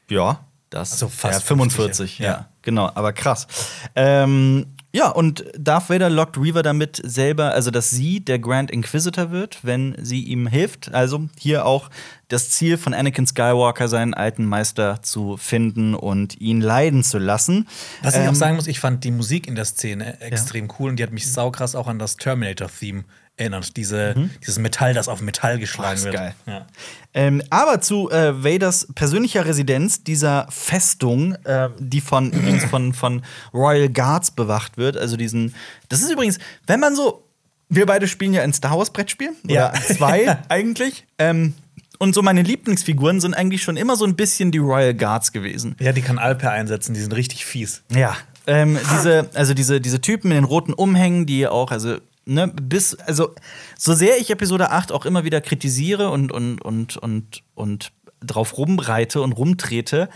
Ja, 0.10 0.46
das 0.70 0.92
Also 0.94 1.08
fast 1.08 1.42
ja, 1.42 1.48
45, 1.48 1.98
50, 1.98 2.20
ja. 2.20 2.26
ja. 2.26 2.50
genau, 2.62 2.90
aber 2.94 3.14
krass. 3.14 3.48
Ähm, 3.96 4.66
ja, 4.96 5.10
und 5.10 5.44
Darth 5.60 5.90
Vader 5.90 6.10
lockt 6.10 6.38
Reaver 6.38 6.64
damit 6.64 7.02
selber, 7.04 7.52
also 7.52 7.70
dass 7.70 7.90
sie 7.90 8.22
der 8.22 8.40
Grand 8.40 8.72
Inquisitor 8.72 9.30
wird, 9.30 9.60
wenn 9.64 9.94
sie 10.02 10.24
ihm 10.24 10.48
hilft. 10.48 10.94
Also 10.94 11.28
hier 11.38 11.66
auch 11.66 11.90
das 12.30 12.50
Ziel 12.52 12.78
von 12.78 12.94
Anakin 12.94 13.28
Skywalker, 13.28 13.90
seinen 13.90 14.14
alten 14.14 14.46
Meister 14.46 15.02
zu 15.02 15.36
finden 15.36 15.96
und 15.96 16.40
ihn 16.40 16.62
leiden 16.62 17.04
zu 17.04 17.18
lassen. 17.18 17.68
Was 18.04 18.16
ich 18.16 18.22
Ähm, 18.22 18.30
auch 18.30 18.36
sagen 18.36 18.56
muss, 18.56 18.68
ich 18.68 18.80
fand 18.80 19.04
die 19.04 19.12
Musik 19.12 19.48
in 19.48 19.56
der 19.56 19.66
Szene 19.66 20.22
extrem 20.22 20.72
cool 20.80 20.92
und 20.92 20.98
die 20.98 21.04
hat 21.04 21.12
mich 21.12 21.30
saukrass 21.30 21.76
auch 21.76 21.88
an 21.88 22.00
das 22.00 22.16
Terminator-Theme 22.16 23.04
erinnert. 23.38 23.76
Diese, 23.78 24.16
Dieses 24.42 24.58
Metall, 24.60 24.94
das 24.94 25.08
auf 25.08 25.22
Metall 25.22 25.60
geschlagen 25.60 25.92
Mhm. 25.92 25.98
Ist 25.98 26.04
wird. 26.06 26.16
geil. 26.16 26.36
Ja. 26.48 26.66
Ähm, 27.14 27.42
aber 27.50 27.82
zu 27.82 28.10
äh, 28.12 28.44
Vaders 28.44 28.88
persönlicher 28.96 29.46
Residenz, 29.46 30.04
dieser 30.04 30.48
Festung, 30.50 31.34
äh, 31.46 31.70
die 31.80 32.02
von 32.02 32.32
übrigens 32.34 32.66
von, 32.66 32.94
von 32.94 33.24
Royal 33.54 33.90
Guards 33.90 34.32
bewacht 34.32 34.78
wird. 34.78 34.98
Also 34.98 35.18
diesen. 35.18 35.54
Das 35.90 36.02
ist 36.02 36.12
übrigens, 36.12 36.38
wenn 36.68 36.80
man 36.80 36.96
so. 36.96 37.22
Wir 37.68 37.88
beide 37.88 38.08
spielen 38.08 38.32
ja 38.34 38.44
ein 38.44 38.54
Star 38.54 38.78
Wars 38.78 38.92
Brettspiel. 38.92 39.32
Ja. 39.48 39.74
Zwei 39.74 40.38
eigentlich. 40.50 41.06
Ähm, 41.18 41.56
und 41.98 42.14
so 42.14 42.22
meine 42.22 42.42
Lieblingsfiguren 42.44 43.20
sind 43.22 43.34
eigentlich 43.34 43.64
schon 43.64 43.76
immer 43.76 43.96
so 43.96 44.06
ein 44.06 44.16
bisschen 44.16 44.52
die 44.52 44.58
Royal 44.60 44.94
Guards 44.94 45.32
gewesen. 45.32 45.76
ja, 45.80 45.92
die 45.92 46.02
kann 46.02 46.20
Alper 46.20 46.52
einsetzen, 46.52 46.94
die 46.94 47.00
sind 47.02 47.14
richtig 47.16 47.46
fies. 47.46 47.82
Ja. 47.92 48.16
Ähm, 48.48 48.78
diese, 48.94 49.30
also 49.34 49.54
diese, 49.56 49.82
diese 49.82 50.00
Typen 50.02 50.30
in 50.30 50.36
den 50.36 50.44
roten 50.44 50.74
Umhängen, 50.74 51.26
die 51.26 51.48
auch, 51.48 51.72
also, 51.72 51.98
ne, 52.26 52.48
bis, 52.48 52.96
also, 52.96 53.34
so 53.78 53.94
sehr 53.94 54.18
ich 54.20 54.30
Episode 54.30 54.72
8 54.72 54.92
auch 54.92 55.06
immer 55.06 55.24
wieder 55.24 55.42
kritisiere 55.42 56.10
und, 56.10 56.32
und, 56.32 56.62
und, 56.62 56.98
und, 56.98 57.44
und 57.54 57.92
drauf 58.22 58.58
rumreite 58.58 59.22
und 59.22 59.34
rumtrete, 59.34 60.10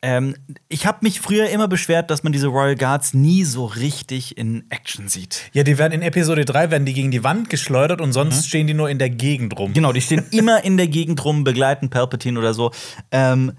ähm, 0.00 0.36
ich 0.68 0.86
habe 0.86 0.98
mich 1.02 1.20
früher 1.20 1.48
immer 1.50 1.66
beschwert, 1.66 2.10
dass 2.10 2.22
man 2.22 2.32
diese 2.32 2.46
Royal 2.46 2.76
Guards 2.76 3.14
nie 3.14 3.42
so 3.42 3.64
richtig 3.64 4.38
in 4.38 4.64
Action 4.70 5.08
sieht. 5.08 5.50
Ja, 5.52 5.64
die 5.64 5.76
werden 5.76 5.92
in 5.92 6.02
Episode 6.02 6.44
3 6.44 6.70
werden 6.70 6.86
die 6.86 6.94
gegen 6.94 7.10
die 7.10 7.24
Wand 7.24 7.50
geschleudert 7.50 8.00
und 8.00 8.12
sonst 8.12 8.46
stehen 8.46 8.68
die 8.68 8.74
nur 8.74 8.88
in 8.88 8.98
der 8.98 9.10
Gegend 9.10 9.58
rum. 9.58 9.72
Genau, 9.72 9.92
die 9.92 10.00
stehen 10.00 10.24
immer 10.30 10.62
in 10.62 10.76
der 10.76 10.86
Gegend 10.86 11.24
rum, 11.24 11.42
begleiten 11.42 11.90
Palpatine 11.90 12.38
oder 12.38 12.54
so. 12.54 12.70
Ähm, 13.10 13.54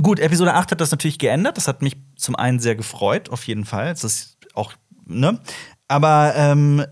gut, 0.00 0.18
Episode 0.18 0.54
8 0.54 0.72
hat 0.72 0.80
das 0.80 0.90
natürlich 0.90 1.18
geändert. 1.18 1.58
Das 1.58 1.68
hat 1.68 1.82
mich 1.82 1.96
zum 2.16 2.36
einen 2.36 2.58
sehr 2.58 2.74
gefreut, 2.74 3.28
auf 3.28 3.46
jeden 3.46 3.66
Fall. 3.66 3.88
Das 3.88 4.02
ist 4.02 4.38
auch, 4.54 4.72
ne? 5.06 5.40
Aber 5.88 6.32
ähm, 6.36 6.84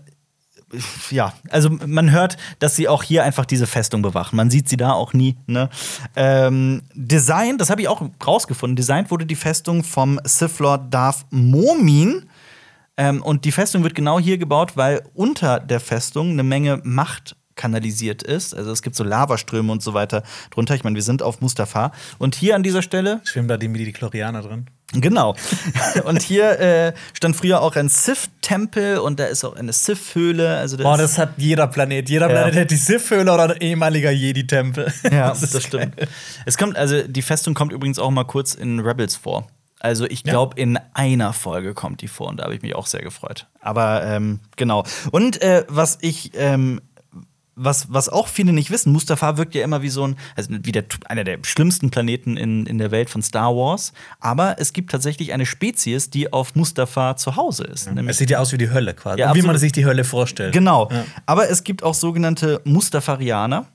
ja, 1.09 1.33
also 1.49 1.69
man 1.69 2.11
hört, 2.11 2.37
dass 2.59 2.75
sie 2.75 2.87
auch 2.87 3.03
hier 3.03 3.23
einfach 3.23 3.45
diese 3.45 3.67
Festung 3.67 4.01
bewachen. 4.01 4.35
Man 4.35 4.49
sieht 4.49 4.69
sie 4.69 4.77
da 4.77 4.93
auch 4.93 5.13
nie. 5.13 5.37
Ne? 5.45 5.69
Ähm, 6.15 6.81
Design, 6.93 7.57
das 7.57 7.69
habe 7.69 7.81
ich 7.81 7.87
auch 7.87 8.01
rausgefunden. 8.25 8.75
Designt 8.75 9.11
wurde 9.11 9.25
die 9.25 9.35
Festung 9.35 9.83
vom 9.83 10.19
Sith 10.23 10.59
Lord 10.59 10.93
Darth 10.93 11.25
Momin. 11.29 12.25
Ähm, 12.97 13.21
und 13.23 13.45
die 13.45 13.51
Festung 13.51 13.83
wird 13.83 13.95
genau 13.95 14.19
hier 14.19 14.37
gebaut, 14.37 14.75
weil 14.75 15.03
unter 15.13 15.59
der 15.59 15.79
Festung 15.79 16.31
eine 16.31 16.43
Menge 16.43 16.81
Macht 16.83 17.35
kanalisiert 17.55 18.23
ist. 18.23 18.55
Also 18.55 18.71
es 18.71 18.81
gibt 18.81 18.95
so 18.95 19.03
Lavaströme 19.03 19.71
und 19.71 19.81
so 19.81 19.93
weiter 19.93 20.23
drunter. 20.51 20.75
Ich 20.75 20.83
meine, 20.83 20.95
wir 20.95 21.03
sind 21.03 21.21
auf 21.21 21.41
Mustafar. 21.41 21.91
Und 22.17 22.35
hier 22.35 22.55
an 22.55 22.63
dieser 22.63 22.81
Stelle 22.81 23.21
Schwimmen 23.23 23.47
da 23.47 23.57
die 23.57 23.67
Midi-Chlorianer 23.67 24.41
drin? 24.41 24.67
Genau. 24.93 25.35
Und 26.05 26.21
hier 26.21 26.59
äh, 26.59 26.93
stand 27.13 27.35
früher 27.35 27.61
auch 27.61 27.75
ein 27.75 27.89
Sith-Tempel 27.89 28.99
und 28.99 29.19
da 29.19 29.25
ist 29.25 29.43
auch 29.43 29.55
eine 29.55 29.73
Sith-Höhle. 29.73 30.55
Also 30.57 30.77
Boah, 30.77 30.97
das 30.97 31.17
hat 31.17 31.33
jeder 31.37 31.65
Planet. 31.65 32.07
Jeder 32.09 32.29
Ja. 32.29 32.33
Planet 32.43 32.55
hat 32.61 32.71
die 32.71 32.75
Sith-Höhle 32.75 33.33
oder 33.33 33.55
ein 33.55 33.57
ehemaliger 33.59 34.11
Jedi-Tempel. 34.11 34.93
ja, 35.11 35.29
Das 35.29 35.49
das, 35.51 35.63
stimmt. 35.63 35.95
Es 36.45 36.57
kommt, 36.57 36.77
also 36.77 37.01
die 37.07 37.21
Festung 37.23 37.55
kommt 37.55 37.71
übrigens 37.71 37.97
auch 37.97 38.11
mal 38.11 38.25
kurz 38.25 38.53
in 38.53 38.79
Rebels 38.79 39.15
vor. 39.15 39.47
Also 39.79 40.05
ich 40.05 40.23
glaube, 40.23 40.61
in 40.61 40.79
einer 40.93 41.33
Folge 41.33 41.73
kommt 41.73 42.01
die 42.01 42.07
vor 42.07 42.29
und 42.29 42.37
da 42.37 42.43
habe 42.45 42.55
ich 42.55 42.61
mich 42.61 42.73
auch 42.73 42.87
sehr 42.87 43.01
gefreut. 43.01 43.47
Aber 43.59 44.05
ähm, 44.05 44.39
genau. 44.55 44.85
Und 45.11 45.41
äh, 45.41 45.65
was 45.67 45.97
ich 45.99 46.31
ähm, 46.35 46.79
was, 47.55 47.91
was 47.91 48.09
auch 48.09 48.27
viele 48.27 48.53
nicht 48.53 48.71
wissen, 48.71 48.91
Mustafar 48.91 49.37
wirkt 49.37 49.55
ja 49.55 49.63
immer 49.63 49.81
wie 49.81 49.89
so 49.89 50.07
ein, 50.07 50.15
also 50.35 50.49
wie 50.51 50.71
der, 50.71 50.85
einer 51.05 51.23
der 51.23 51.39
schlimmsten 51.43 51.91
Planeten 51.91 52.37
in, 52.37 52.65
in 52.65 52.77
der 52.77 52.91
Welt 52.91 53.09
von 53.09 53.21
Star 53.21 53.55
Wars. 53.55 53.93
Aber 54.19 54.55
es 54.59 54.73
gibt 54.73 54.91
tatsächlich 54.91 55.33
eine 55.33 55.45
Spezies, 55.45 56.09
die 56.09 56.33
auf 56.33 56.55
Mustafar 56.55 57.17
zu 57.17 57.35
Hause 57.35 57.65
ist. 57.65 57.87
Es 57.87 57.93
Nämlich 57.93 58.17
sieht 58.17 58.29
ja 58.29 58.39
aus 58.39 58.51
wie 58.51 58.57
die 58.57 58.71
Hölle 58.71 58.93
quasi. 58.93 59.19
Ja, 59.19 59.35
wie 59.35 59.41
man 59.41 59.57
sich 59.57 59.71
die 59.71 59.85
Hölle 59.85 60.03
vorstellt. 60.03 60.53
Genau. 60.53 60.89
Ja. 60.91 61.05
Aber 61.25 61.49
es 61.49 61.63
gibt 61.63 61.83
auch 61.83 61.93
sogenannte 61.93 62.61
Mustafarianer. 62.63 63.67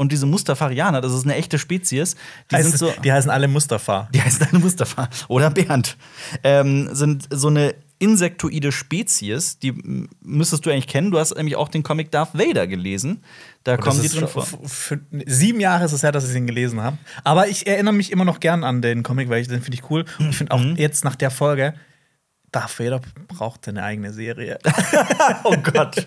Und 0.00 0.12
diese 0.12 0.26
Mustafarianer, 0.26 1.00
das 1.00 1.12
ist 1.12 1.24
eine 1.24 1.34
echte 1.34 1.58
Spezies, 1.58 2.14
die 2.52 2.54
Heißt, 2.54 2.68
sind 2.68 2.78
so. 2.78 2.92
die 3.02 3.12
heißen 3.12 3.32
alle 3.32 3.48
Mustafa. 3.48 4.08
Die 4.14 4.22
heißen 4.22 4.46
alle 4.48 4.60
Mustafa 4.60 5.08
oder 5.26 5.50
Bernd. 5.50 5.96
Ähm, 6.44 6.88
sind 6.94 7.26
so 7.30 7.48
eine 7.48 7.74
insektoide 7.98 8.70
Spezies, 8.72 9.58
die 9.58 9.72
müsstest 10.22 10.64
du 10.64 10.70
eigentlich 10.70 10.86
kennen. 10.86 11.10
Du 11.10 11.18
hast 11.18 11.34
nämlich 11.36 11.56
auch 11.56 11.68
den 11.68 11.82
Comic 11.82 12.10
Darth 12.12 12.32
Vader 12.38 12.66
gelesen. 12.66 13.22
Da 13.64 13.74
Und 13.74 13.80
kommen 13.80 14.00
die 14.02 14.08
drin 14.08 14.28
vor. 14.28 14.46
für- 14.46 15.00
sieben 15.26 15.60
Jahre 15.60 15.84
ist 15.84 15.92
es 15.92 16.02
her, 16.02 16.12
dass 16.12 16.28
ich 16.28 16.36
ihn 16.36 16.46
gelesen 16.46 16.80
habe. 16.80 16.96
Aber 17.24 17.48
ich 17.48 17.66
erinnere 17.66 17.94
mich 17.94 18.12
immer 18.12 18.24
noch 18.24 18.40
gern 18.40 18.62
an 18.64 18.82
den 18.82 19.02
Comic, 19.02 19.28
weil 19.28 19.42
ich 19.42 19.48
den 19.48 19.60
finde 19.62 19.76
ich 19.82 19.90
cool. 19.90 20.04
Und 20.18 20.30
ich 20.30 20.36
finde 20.36 20.52
auch 20.52 20.60
Mhm. 20.60 20.76
jetzt 20.76 21.04
nach 21.04 21.16
der 21.16 21.30
Folge, 21.30 21.74
Darth 22.52 22.78
Vader 22.78 23.00
braucht 23.26 23.68
eine 23.68 23.82
eigene 23.82 24.12
Serie. 24.12 24.58
Oh 25.44 25.56
Gott. 25.56 26.06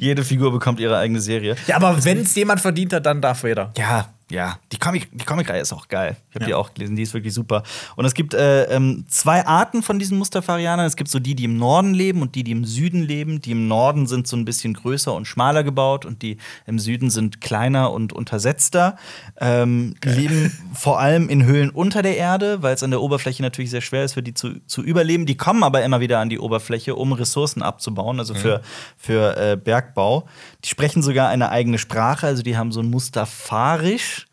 Jede 0.00 0.24
Figur 0.24 0.52
bekommt 0.52 0.80
ihre 0.80 0.98
eigene 0.98 1.20
Serie. 1.20 1.56
ja, 1.66 1.76
aber 1.76 2.04
wenn 2.04 2.18
es 2.22 2.34
jemand 2.34 2.60
verdient 2.60 2.92
hat, 2.92 3.06
dann 3.06 3.20
Darth 3.22 3.42
Vader. 3.44 3.72
Ja, 3.76 4.12
ja. 4.30 4.58
Die 4.72 4.78
Comic- 4.78 5.08
die 5.12 5.24
Comicreihe 5.24 5.60
ist 5.60 5.72
auch 5.72 5.88
geil. 5.88 6.16
Ich 6.30 6.34
habe 6.36 6.44
die 6.44 6.50
Ja. 6.52 6.56
auch 6.56 6.74
gelesen, 6.74 6.96
die 6.96 7.02
ist 7.02 7.14
wirklich 7.14 7.34
super. 7.34 7.62
Und 7.96 8.04
es 8.04 8.14
gibt 8.14 8.34
äh, 8.34 8.64
ähm, 8.64 9.04
zwei 9.08 9.46
Arten 9.46 9.82
von 9.82 9.98
diesen 9.98 10.18
Mustafarianern. 10.18 10.86
Es 10.86 10.96
gibt 10.96 11.10
so 11.10 11.18
die, 11.18 11.34
die 11.34 11.44
im 11.44 11.56
Norden 11.56 11.94
leben 11.94 12.22
und 12.22 12.34
die, 12.34 12.44
die 12.44 12.52
im 12.52 12.64
Süden 12.64 13.02
leben. 13.02 13.40
Die 13.40 13.52
im 13.52 13.68
Norden 13.68 14.06
sind 14.06 14.26
so 14.26 14.36
ein 14.36 14.44
bisschen 14.44 14.74
größer 14.74 15.14
und 15.14 15.26
schmaler 15.26 15.64
gebaut 15.64 16.04
und 16.04 16.22
die 16.22 16.36
im 16.66 16.78
Süden 16.78 17.10
sind 17.10 17.40
kleiner 17.40 17.90
und 17.92 18.12
untersetzter. 18.12 18.96
Ähm, 19.40 19.94
leben 20.04 20.52
vor 20.74 21.00
allem 21.00 21.28
in 21.28 21.44
Höhlen 21.44 21.70
unter 21.70 22.02
der 22.02 22.16
Erde, 22.16 22.62
weil 22.62 22.74
es 22.74 22.82
an 22.82 22.90
der 22.90 23.00
Oberfläche 23.00 23.42
natürlich 23.42 23.70
sehr 23.70 23.80
schwer 23.80 24.04
ist, 24.04 24.14
für 24.14 24.22
die 24.22 24.34
zu, 24.34 24.60
zu 24.66 24.82
überleben. 24.82 25.26
Die 25.26 25.36
kommen 25.36 25.62
aber 25.62 25.82
immer 25.82 26.00
wieder 26.00 26.18
an 26.18 26.28
die 26.28 26.38
Oberfläche, 26.38 26.94
um 26.94 27.12
Ressourcen 27.12 27.62
abzubauen, 27.62 28.18
also 28.18 28.34
für, 28.34 28.60
für 28.96 29.36
äh, 29.36 29.56
Bergbau. 29.56 30.26
Die 30.64 30.68
sprechen 30.68 31.02
sogar 31.02 31.28
eine 31.28 31.50
eigene 31.50 31.78
Sprache, 31.78 32.26
also 32.26 32.42
die 32.42 32.56
haben 32.56 32.72
so 32.72 32.80
ein 32.80 32.90
Mustafarisch, 32.90 34.26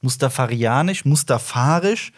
Mustafarianisch, 0.00 1.04
Mustafarisch. 1.04 2.12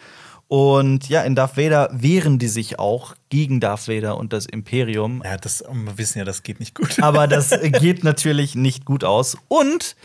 Und 0.47 1.09
ja, 1.09 1.23
in 1.23 1.35
Darth 1.35 1.57
Vader 1.57 1.89
wehren 1.93 2.37
die 2.37 2.47
sich 2.47 2.77
auch 2.77 3.15
gegen 3.29 3.59
Darth 3.59 3.87
Vader 3.87 4.17
und 4.17 4.33
das 4.33 4.45
Imperium. 4.45 5.21
Ja, 5.25 5.37
das, 5.37 5.63
wir 5.71 5.97
wissen 5.97 6.19
ja, 6.19 6.25
das 6.25 6.43
geht 6.43 6.59
nicht 6.59 6.75
gut. 6.75 7.01
Aber 7.01 7.27
das 7.27 7.49
geht 7.79 8.03
natürlich 8.03 8.53
nicht 8.53 8.85
gut 8.85 9.03
aus. 9.03 9.37
Und 9.47 9.95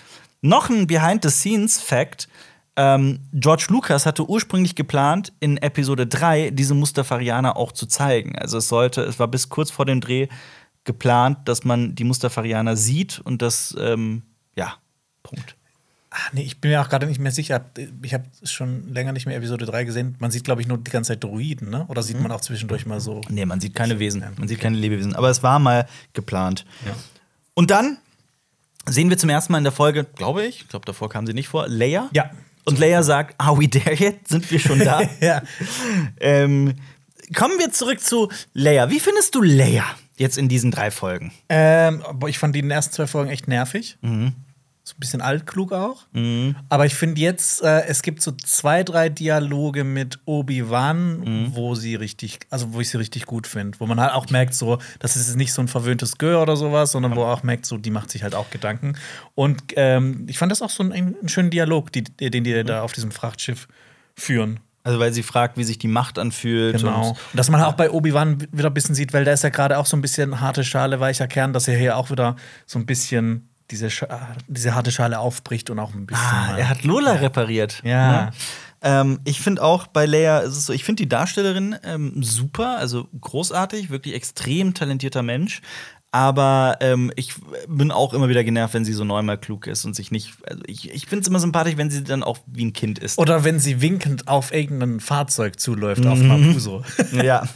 noch 0.41 0.71
ein 0.71 0.87
Behind-the-Scenes-Fact: 0.87 2.29
ähm, 2.77 3.21
George 3.33 3.67
Lucas 3.69 4.07
hatte 4.07 4.29
ursprünglich 4.29 4.75
geplant, 4.75 5.33
in 5.41 5.59
Episode 5.59 6.07
3 6.07 6.51
diese 6.51 6.75
Mustafarianer 6.75 7.57
auch 7.57 7.73
zu 7.73 7.87
zeigen. 7.87 8.39
Also 8.39 8.59
es 8.59 8.69
sollte, 8.69 9.03
es 9.03 9.19
war 9.19 9.29
bis 9.29 9.49
kurz 9.49 9.71
vor 9.71 9.85
dem 9.85 10.01
Dreh 10.01 10.29
geplant, 10.89 11.47
dass 11.47 11.65
man 11.65 11.95
die 11.95 12.05
Mustafarianer 12.05 12.75
sieht 12.75 13.21
und 13.21 13.43
das, 13.43 13.77
ähm, 13.79 14.23
ja, 14.57 14.77
Punkt. 15.23 15.55
Ach, 16.11 16.33
nee, 16.33 16.41
ich 16.41 16.63
bin 16.63 16.71
mir 16.71 16.81
auch 16.81 16.89
gerade 16.89 17.07
nicht 17.07 17.21
mehr 17.21 17.31
sicher. 17.31 17.67
Ich 18.01 18.15
habe 18.15 18.25
schon 18.43 18.89
länger 18.95 19.13
nicht 19.13 19.27
mehr 19.27 19.37
Episode 19.37 19.67
3 19.67 19.85
gesehen. 19.85 20.17
Man 20.19 20.31
sieht, 20.31 20.45
glaube 20.45 20.63
ich, 20.63 20.67
nur 20.67 20.79
die 20.79 20.91
ganze 20.91 21.13
Zeit 21.13 21.23
Droiden, 21.23 21.69
ne? 21.69 21.85
Oder 21.89 22.03
sieht 22.03 22.19
man 22.19 22.33
auch 22.33 22.41
zwischendurch 22.41 22.87
mal 22.87 23.01
so. 23.01 23.21
Nee, 23.29 23.45
man 23.45 23.61
sieht 23.61 23.75
keine 23.75 23.99
Wesen. 23.99 24.25
Man 24.39 24.49
sieht 24.49 24.61
keine 24.61 24.79
Lebewesen. 24.79 25.15
Aber 25.15 25.29
es 25.29 25.43
war 25.43 25.59
mal 25.59 25.87
geplant. 26.15 26.65
Ja. 26.87 26.97
Und 27.53 27.71
dann 27.71 27.99
sehen 28.87 29.11
wir 29.11 29.19
zum 29.19 29.29
ersten 29.29 29.53
Mal 29.53 29.59
in 29.59 29.65
der 29.65 29.73
Folge, 29.73 30.05
glaube 30.05 30.47
ich, 30.47 30.63
ich 30.63 30.69
glaube, 30.69 30.87
davor 30.87 31.11
kam 31.11 31.27
sie 31.27 31.35
nicht 31.35 31.49
vor, 31.49 31.69
Leia. 31.69 32.09
Ja. 32.15 32.31
Und 32.65 32.79
Leia 32.79 33.03
sagt, 33.03 33.35
are 33.37 33.59
we 33.59 33.69
there 33.69 33.95
yet? 33.95 34.27
Sind 34.27 34.51
wir 34.51 34.59
schon 34.59 34.79
da? 34.79 35.03
ja. 35.21 35.43
ähm, 36.21 36.75
kommen 37.35 37.59
wir 37.59 37.73
zurück 37.73 38.01
zu 38.01 38.31
Leia. 38.55 38.91
Wie 38.91 39.01
findest 39.01 39.35
du 39.35 39.43
Leia 39.43 39.85
jetzt 40.17 40.39
in 40.39 40.49
diesen 40.49 40.71
drei 40.71 40.91
Folgen? 40.91 41.33
Ähm, 41.49 42.03
ich 42.27 42.39
fand 42.39 42.55
die 42.55 42.69
ersten 42.69 42.93
zwei 42.95 43.07
Folgen 43.07 43.31
echt 43.31 43.49
nervig. 43.49 43.99
So 44.89 44.95
ein 44.95 45.01
bisschen 45.01 45.21
altklug 45.21 45.73
auch. 45.73 46.07
Aber 46.71 46.87
ich 46.87 46.95
finde 46.95 47.21
jetzt, 47.21 47.61
äh, 47.63 47.83
es 47.89 48.01
gibt 48.01 48.23
so 48.23 48.33
zwei, 48.33 48.83
drei 48.85 49.11
Dialoge 49.11 49.85
mit 49.85 50.19
Obi-Wan, 50.25 51.51
wo 51.55 51.75
sie 51.75 51.95
richtig, 51.95 52.39
also 52.49 52.73
wo 52.73 52.81
ich 52.81 52.89
sie 52.89 52.97
richtig 52.97 53.27
gut 53.27 53.47
finde. 53.47 53.79
Wo 53.81 53.87
man 53.87 54.01
halt 54.01 54.15
auch 54.15 54.31
merkt, 54.31 54.55
so, 54.55 54.79
das 54.99 55.15
ist 55.15 55.37
nicht 55.37 55.53
so 55.53 55.61
ein 55.61 55.69
verwöhntes 55.69 56.17
Gör 56.17 56.41
oder 56.41 56.57
sowas, 56.57 56.93
sondern 56.93 57.17
wo 57.17 57.25
auch 57.25 57.43
merkt, 57.43 57.67
so, 57.67 57.77
die 57.77 57.91
macht 57.91 58.11
sich 58.11 58.23
halt 58.23 58.35
auch 58.35 58.49
Gedanken. 58.49 58.95
Und 59.35 59.63
ähm, 59.77 60.25
ich 60.27 60.39
fand 60.39 60.51
das 60.51 60.63
auch 60.63 60.71
so 60.71 60.83
ein, 60.83 60.93
einen 60.93 61.29
schönen 61.29 61.51
Dialog, 61.51 61.93
die, 61.93 62.05
den 62.05 62.45
die 62.45 62.65
da 62.65 62.81
auf 62.81 62.93
diesem 62.93 63.11
Frachtschiff 63.11 63.69
führen. 64.15 64.59
Also, 64.85 64.99
weil 65.01 65.13
sie 65.13 65.23
fragt, 65.23 65.59
wie 65.59 65.65
sich 65.65 65.79
die 65.79 65.89
Macht 65.89 66.19
anfühlt. 66.19 66.79
Genau. 66.79 67.01
Und 67.01 67.09
Und 67.11 67.19
dass 67.35 67.51
man 67.51 67.63
auch 67.63 67.75
bei 67.75 67.91
Obi-Wan 67.91 68.47
wieder 68.53 68.71
ein 68.71 68.75
bisschen 68.75 68.95
sieht, 68.95 69.13
weil 69.13 69.25
da 69.25 69.33
ist 69.33 69.43
ja 69.45 69.51
gerade 69.51 69.79
auch 69.79 69.87
so 69.87 69.97
ein 69.97 70.03
bisschen 70.03 70.41
harte 70.41 70.65
Schale, 70.65 71.01
weicher 71.01 71.27
Kern, 71.27 71.53
dass 71.53 71.69
er 71.69 71.77
hier 71.77 71.97
auch 71.97 72.11
wieder 72.11 72.37
so 72.67 72.79
ein 72.79 72.87
bisschen 72.87 73.49
diese, 73.71 73.91
Sch 73.91 74.05
diese 74.47 74.75
harte 74.75 74.91
Schale 74.91 75.19
aufbricht 75.19 75.69
und 75.71 75.79
auch 75.79 75.93
ein 75.95 76.07
bisschen. 76.07 76.25
ah, 76.25 76.57
er 76.57 76.69
hat 76.69 76.85
Lola 76.85 77.13
repariert. 77.13 77.83
Ja. 77.85 78.13
Ne? 78.27 78.31
Ähm, 78.81 79.21
ich 79.25 79.41
finde 79.41 79.63
auch 79.63 79.89
bei 79.89 80.07
Leia 80.07 80.39
ist 80.39 80.57
es 80.57 80.67
so, 80.67 80.73
ich 80.73 80.85
finde 80.85 81.03
die 81.03 81.09
Darstellerin 81.09 81.77
ähm, 81.83 82.23
super, 82.23 82.79
also 82.79 83.09
großartig, 83.21 83.91
wirklich 83.91 84.15
extrem 84.15 84.73
talentierter 84.73 85.23
Mensch. 85.23 85.61
Aber 86.11 86.79
ähm, 86.81 87.13
ich 87.17 87.35
bin 87.69 87.91
auch 87.91 88.15
immer 88.15 88.31
wieder 88.31 88.43
genervt, 88.43 88.73
wenn 88.73 88.85
sie 88.85 88.95
so 88.95 89.05
neunmal 89.05 89.37
klug 89.37 89.67
ist 89.67 89.85
und 89.85 89.95
sich 89.95 90.11
nicht. 90.11 90.33
Also 90.49 90.63
ich 90.67 90.91
ich 90.91 91.07
finde 91.07 91.23
es 91.23 91.29
immer 91.29 91.39
sympathisch, 91.39 91.77
wenn 91.77 91.91
sie 91.91 92.03
dann 92.03 92.23
auch 92.23 92.39
wie 92.47 92.65
ein 92.65 92.73
Kind 92.73 92.99
ist. 92.99 93.19
Oder 93.19 93.45
wenn 93.45 93.61
sie 93.61 93.83
winkend 93.83 94.27
auf 94.27 94.53
irgendein 94.53 95.01
Fahrzeug 95.01 95.61
zuläuft, 95.61 96.07
auf 96.07 96.19
Mapuso. 96.19 96.83
ja. 97.13 97.47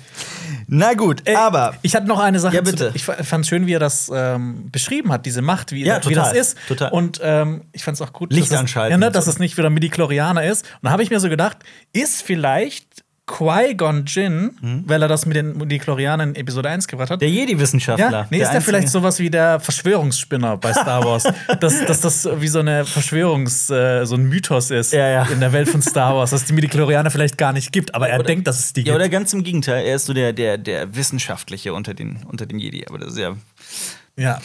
Na 0.67 0.93
gut, 0.93 1.23
Ey, 1.25 1.35
aber 1.35 1.75
ich 1.83 1.95
hatte 1.95 2.07
noch 2.07 2.19
eine 2.21 2.41
Sache. 2.41 2.57
Ja, 2.57 2.61
bitte. 2.61 2.93
Zu, 2.93 2.97
ich 2.97 3.05
fand 3.05 3.47
schön, 3.47 3.67
wie 3.67 3.73
er 3.73 3.79
das 3.79 4.11
ähm, 4.15 4.71
beschrieben 4.71 5.13
hat, 5.13 5.25
diese 5.25 5.41
Macht, 5.41 5.73
wie, 5.73 5.85
Ja, 5.85 5.97
wie 5.99 6.15
total, 6.15 6.35
das 6.35 6.53
ist. 6.53 6.59
total. 6.69 6.93
Und 6.93 7.21
ähm, 7.23 7.63
ich 7.73 7.83
fand 7.85 7.97
es 7.97 8.03
auch 8.03 8.13
gut, 8.13 8.33
Licht 8.33 8.49
dass, 8.49 8.53
es, 8.53 8.61
anschalten 8.61 8.93
ja, 8.93 8.99
ne, 8.99 9.11
dass 9.11 9.25
so. 9.25 9.31
es 9.31 9.39
nicht 9.39 9.57
wieder 9.57 9.71
Midi-Chlorianer 9.71 10.45
ist. 10.45 10.65
Und 10.65 10.85
da 10.85 10.91
habe 10.91 11.03
ich 11.03 11.11
mir 11.11 11.21
so 11.21 11.29
gedacht, 11.29 11.59
ist 11.93 12.23
vielleicht 12.23 12.92
Qui-Gon 13.37 14.05
Jinn, 14.07 14.85
weil 14.87 15.01
er 15.01 15.09
das 15.09 15.25
mit 15.25 15.37
den 15.37 15.57
Midi-Chlorianern 15.57 16.31
in 16.31 16.37
Episode 16.37 16.69
1 16.69 16.87
gebracht 16.87 17.11
hat, 17.11 17.23
der 17.23 17.31
Jedi-Wissenschaftler. 17.31 18.11
ja, 18.11 18.27
nee, 18.31 18.37
der 18.39 18.43
ist 18.47 18.49
der 18.51 18.57
einzige- 18.59 18.63
vielleicht 18.63 18.89
sowas 18.91 19.19
wie 19.19 19.31
der 19.31 19.59
Verschwörungsspinner 19.59 20.59
bei 20.59 20.73
Star 20.73 21.03
Wars? 21.07 21.25
dass, 21.61 21.85
dass 21.87 22.01
das 22.03 22.29
wie 22.41 22.49
so 22.49 22.59
eine 22.61 22.85
Verschwörungs-, 22.85 23.73
äh, 23.75 24.05
so 24.05 24.17
ein 24.17 24.25
Mythos 24.29 24.71
ist 24.71 24.93
Ja, 24.93 25.09
ja. 25.09 25.23
in 25.25 25.41
der 25.41 25.53
Welt 25.53 25.69
von 25.71 25.81
Star 25.81 26.15
Wars, 26.15 26.31
dass 26.31 26.43
es 26.43 26.47
die 26.47 26.53
Midi-Chlorianer 26.53 27.11
vielleicht 27.11 27.39
gar 27.39 27.53
nicht 27.55 27.73
gibt, 27.73 27.95
aber 27.95 28.09
er 28.09 28.23
denkt, 28.23 28.47
dass 28.47 28.59
es 28.59 28.73
die 28.75 28.81
Ja, 28.81 28.85
gibt. 28.85 28.97
oder 28.97 29.09
ganz 29.09 29.33
im 29.33 29.43
Gegenteil, 29.43 29.85
er 29.87 29.97
ist 29.97 30.05
so 30.07 30.13
der, 30.13 30.33
der, 30.35 30.59
der 30.59 30.95
Wissenschaftliche 30.95 31.73
unter 31.73 31.95
den, 31.95 32.19
unter 32.29 32.45
den 32.47 32.59
Jedi. 32.59 32.85
Aber 32.87 32.99
das 32.99 33.13
ist 33.13 33.19
ja. 33.19 33.35
Ja. 34.17 34.41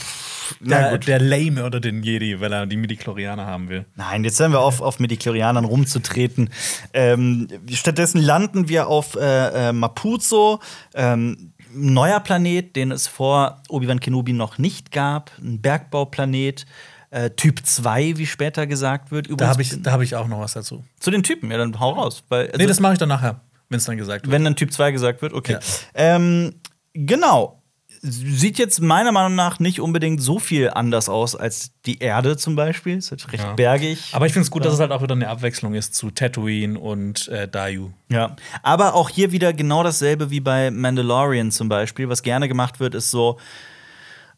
Der, 0.60 0.98
der 0.98 1.20
Lame 1.20 1.66
oder 1.66 1.80
den 1.80 2.04
Jedi, 2.04 2.40
weil 2.40 2.52
er 2.54 2.66
die 2.66 2.78
Midi-Chlorianer 2.78 3.46
haben 3.46 3.70
will. 3.70 3.86
Nein, 3.96 4.24
jetzt 4.24 4.40
hören 4.40 4.52
wir 4.52 4.60
auf, 4.62 4.82
auf 4.82 5.00
Mediklorianern 5.00 5.66
rumzutreten. 5.66 6.50
Ähm, 6.94 7.48
stattdessen 7.72 8.22
landen 8.22 8.70
wir 8.70 8.88
auf 8.88 9.16
äh, 9.16 9.70
äh, 9.70 9.74
Mapuzo, 9.74 10.60
ähm, 10.94 11.54
ein 11.74 11.94
neuer 11.94 12.20
Planet, 12.20 12.76
den 12.76 12.92
es 12.92 13.08
vor 13.08 13.62
Obi-Wan 13.70 14.00
Kenobi 14.00 14.34
noch 14.34 14.58
nicht 14.58 14.92
gab. 14.92 15.32
Ein 15.40 15.62
Bergbauplanet, 15.62 16.66
äh, 17.10 17.30
Typ 17.32 17.66
2, 17.66 18.18
wie 18.18 18.26
später 18.26 18.68
gesagt 18.68 19.12
wird. 19.12 19.28
Da 19.28 19.32
Übrigens, 19.32 19.52
habe 19.52 19.62
ich, 19.62 19.82
da 19.82 19.92
hab 19.92 20.02
ich 20.02 20.16
auch 20.16 20.28
noch 20.28 20.40
was 20.40 20.54
dazu. 20.54 20.84
zu 21.00 21.12
den 21.12 21.24
Typen, 21.24 21.52
ja, 21.52 21.58
dann 21.58 21.80
hau 21.80 21.92
raus. 21.92 22.24
Weil, 22.30 22.48
also, 22.48 22.58
Nee, 22.58 22.66
das 22.68 22.80
mache 22.80 22.94
ich 22.94 23.00
dann 23.00 23.10
nachher, 23.10 23.42
wenn 23.70 23.78
es 23.78 23.86
dann 23.86 23.98
gesagt 23.98 24.26
wird. 24.26 24.32
wenn 24.34 24.44
dann 24.44 24.56
Typ 24.56 24.72
2 24.72 24.92
gesagt 24.92 25.22
wird, 25.22 25.34
okay. 25.34 25.54
Ja. 25.54 25.60
Ähm, 25.94 26.56
genau. 26.94 27.62
Sieht 28.02 28.58
jetzt 28.58 28.82
meiner 28.82 29.12
Meinung 29.12 29.36
nach 29.36 29.60
nicht 29.60 29.80
unbedingt 29.82 30.22
so 30.22 30.40
viel 30.40 30.70
anders 30.70 31.10
aus 31.10 31.36
als 31.36 31.72
die 31.86 32.00
Erde 32.00 32.38
zum 32.38 32.56
Beispiel. 32.56 32.98
Ist 32.98 33.12
halt 33.12 33.32
recht 33.32 33.44
Ja. 33.44 33.54
bergig. 33.54 34.12
Aber 34.14 34.26
ich 34.26 34.34
finde 34.34 34.44
es 34.46 34.52
gut, 34.52 34.66
dass 34.66 34.74
es 34.74 34.80
halt 34.80 34.92
auch 34.92 35.02
wieder 35.02 35.16
eine 35.16 35.30
Abwechslung 35.30 35.74
ist 35.74 35.96
zu 35.96 36.12
Tatooine 36.12 36.80
und 36.80 37.28
äh, 37.30 37.48
Dayu. 37.48 37.92
Ja, 38.10 38.36
aber 38.64 38.94
auch 38.94 39.10
hier 39.10 39.32
wieder 39.32 39.54
genau 39.54 39.84
dasselbe 39.84 40.30
wie 40.30 40.40
bei 40.40 40.72
Mandalorian 40.72 41.52
zum 41.52 41.70
Beispiel. 41.70 42.10
Was 42.10 42.24
gerne 42.24 42.48
gemacht 42.48 42.80
wird, 42.80 42.96
ist 42.96 43.12
so 43.12 43.38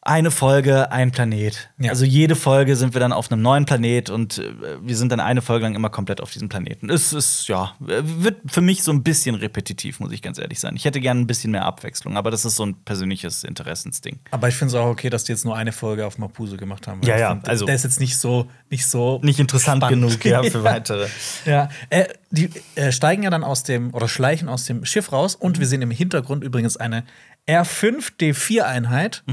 eine 0.02 0.32
Folge, 0.32 0.92
ein 0.94 1.12
Planet. 1.12 1.70
Ja. 1.78 1.90
Also 1.92 2.06
jede 2.06 2.36
Folge 2.38 2.78
sind 2.78 2.94
wir 2.94 3.02
dann 3.02 3.12
auf 3.12 3.30
einem 3.32 3.42
neuen 3.42 3.66
Planet 3.66 4.10
und 4.10 4.38
äh, 4.38 4.54
wir 4.82 4.96
sind 4.96 5.12
dann 5.12 5.20
eine 5.20 5.42
Folge 5.42 5.66
lang 5.66 5.76
immer 5.76 5.90
komplett 5.90 6.22
auf 6.22 6.32
diesem 6.32 6.48
Planeten. 6.48 6.90
Es 6.90 7.12
ist, 7.12 7.48
ja, 7.50 7.74
wird 7.80 8.38
für 8.48 8.62
mich 8.62 8.82
so 8.84 8.92
ein 8.94 9.04
bisschen 9.04 9.36
repetitiv, 9.36 10.00
muss 10.00 10.12
ich 10.14 10.22
ganz 10.22 10.38
ehrlich 10.38 10.60
sein. 10.60 10.76
Ich 10.78 10.86
hätte 10.86 11.02
gerne 11.02 11.20
ein 11.20 11.28
bisschen 11.28 11.52
mehr 11.52 11.66
Abwechslung, 11.66 12.16
aber 12.16 12.32
das 12.32 12.46
ist 12.46 12.56
so 12.56 12.66
ein 12.66 12.76
persönliches 12.86 13.44
Interessensding. 13.44 14.20
Aber 14.32 14.48
ich 14.48 14.56
finde 14.56 14.74
es 14.74 14.82
auch 14.82 14.88
okay, 14.88 15.10
dass 15.10 15.26
die 15.26 15.34
jetzt 15.34 15.44
nur 15.44 15.58
eine 15.58 15.74
Folge 15.74 16.06
auf 16.06 16.18
Mapuso 16.18 16.56
gemacht 16.56 16.88
haben. 16.88 17.02
weil 17.02 17.10
Ja, 17.10 17.18
ja, 17.18 17.40
also- 17.46 17.66
der 17.66 17.76
ist 17.76 17.84
jetzt 17.84 18.00
nicht 18.00 18.18
so, 18.18 18.48
nicht 18.70 18.88
so 18.88 19.20
Nicht 19.22 19.40
interessant 19.40 19.84
Spannend. 19.84 20.02
genug 20.22 20.26
ja, 20.26 20.42
für 20.44 20.64
weitere. 20.64 21.08
Ja, 21.46 21.70
äh, 21.90 22.06
die 22.32 22.50
äh, 22.76 22.92
steigen 22.94 23.24
ja 23.24 23.30
dann 23.32 23.44
aus 23.44 23.64
dem 23.64 23.94
oder 23.94 24.08
schleichen 24.08 24.48
aus 24.48 24.64
dem 24.66 24.86
Schiff 24.86 25.12
raus 25.12 25.36
und 25.36 25.60
wir 25.60 25.68
sehen 25.68 25.82
im 25.82 25.92
Hintergrund 25.92 26.44
übrigens 26.44 26.78
eine 26.78 27.04
R5D4-Einheit. 27.48 29.24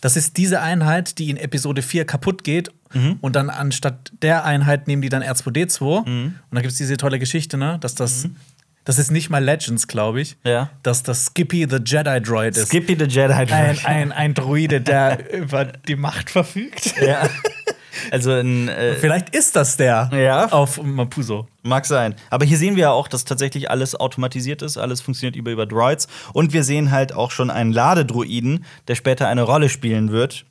Das 0.00 0.16
ist 0.16 0.36
diese 0.36 0.60
Einheit, 0.60 1.18
die 1.18 1.30
in 1.30 1.36
Episode 1.36 1.82
4 1.82 2.04
kaputt 2.04 2.44
geht 2.44 2.70
und 3.20 3.36
dann 3.36 3.50
anstatt 3.50 4.12
der 4.22 4.44
Einheit 4.44 4.86
nehmen 4.88 5.02
die 5.02 5.08
dann 5.08 5.22
R2D2. 5.22 6.04
Und 6.04 6.34
da 6.50 6.60
gibt 6.60 6.72
es 6.72 6.78
diese 6.78 6.96
tolle 6.96 7.18
Geschichte, 7.18 7.56
ne, 7.56 7.78
dass 7.80 7.94
das. 7.94 8.28
Das 8.84 8.98
ist 8.98 9.10
nicht 9.10 9.28
mal 9.28 9.44
Legends, 9.44 9.86
glaube 9.86 10.22
ich. 10.22 10.38
Ja. 10.44 10.70
Dass 10.82 11.02
das 11.02 11.26
Skippy 11.26 11.66
the 11.68 11.76
Jedi 11.84 12.22
Droid 12.22 12.56
ist. 12.56 12.68
Skippy 12.68 12.96
the 12.98 13.04
Jedi. 13.04 13.34
ein, 13.34 13.78
ein, 13.84 14.12
ein 14.12 14.32
Droide, 14.32 14.80
der 14.80 15.30
über 15.38 15.66
die 15.66 15.96
Macht 15.96 16.30
verfügt. 16.30 16.94
ja. 16.98 17.28
Also 18.10 18.32
ein, 18.32 18.68
äh, 18.68 18.94
Vielleicht 18.94 19.34
ist 19.34 19.56
das 19.56 19.76
der 19.76 20.10
Ja. 20.12 20.46
auf 20.52 20.82
Mapuso. 20.82 21.46
Mag 21.62 21.86
sein. 21.86 22.14
Aber 22.30 22.44
hier 22.44 22.56
sehen 22.58 22.76
wir 22.76 22.82
ja 22.82 22.90
auch, 22.92 23.08
dass 23.08 23.24
tatsächlich 23.24 23.70
alles 23.70 23.94
automatisiert 23.94 24.62
ist, 24.62 24.78
alles 24.78 25.00
funktioniert 25.00 25.36
über, 25.36 25.50
über 25.50 25.66
Droids. 25.66 26.08
Und 26.32 26.52
wir 26.52 26.64
sehen 26.64 26.90
halt 26.90 27.12
auch 27.12 27.30
schon 27.30 27.50
einen 27.50 27.72
Ladedruiden, 27.72 28.64
der 28.88 28.94
später 28.94 29.28
eine 29.28 29.42
Rolle 29.42 29.68
spielen 29.68 30.10
wird, 30.12 30.44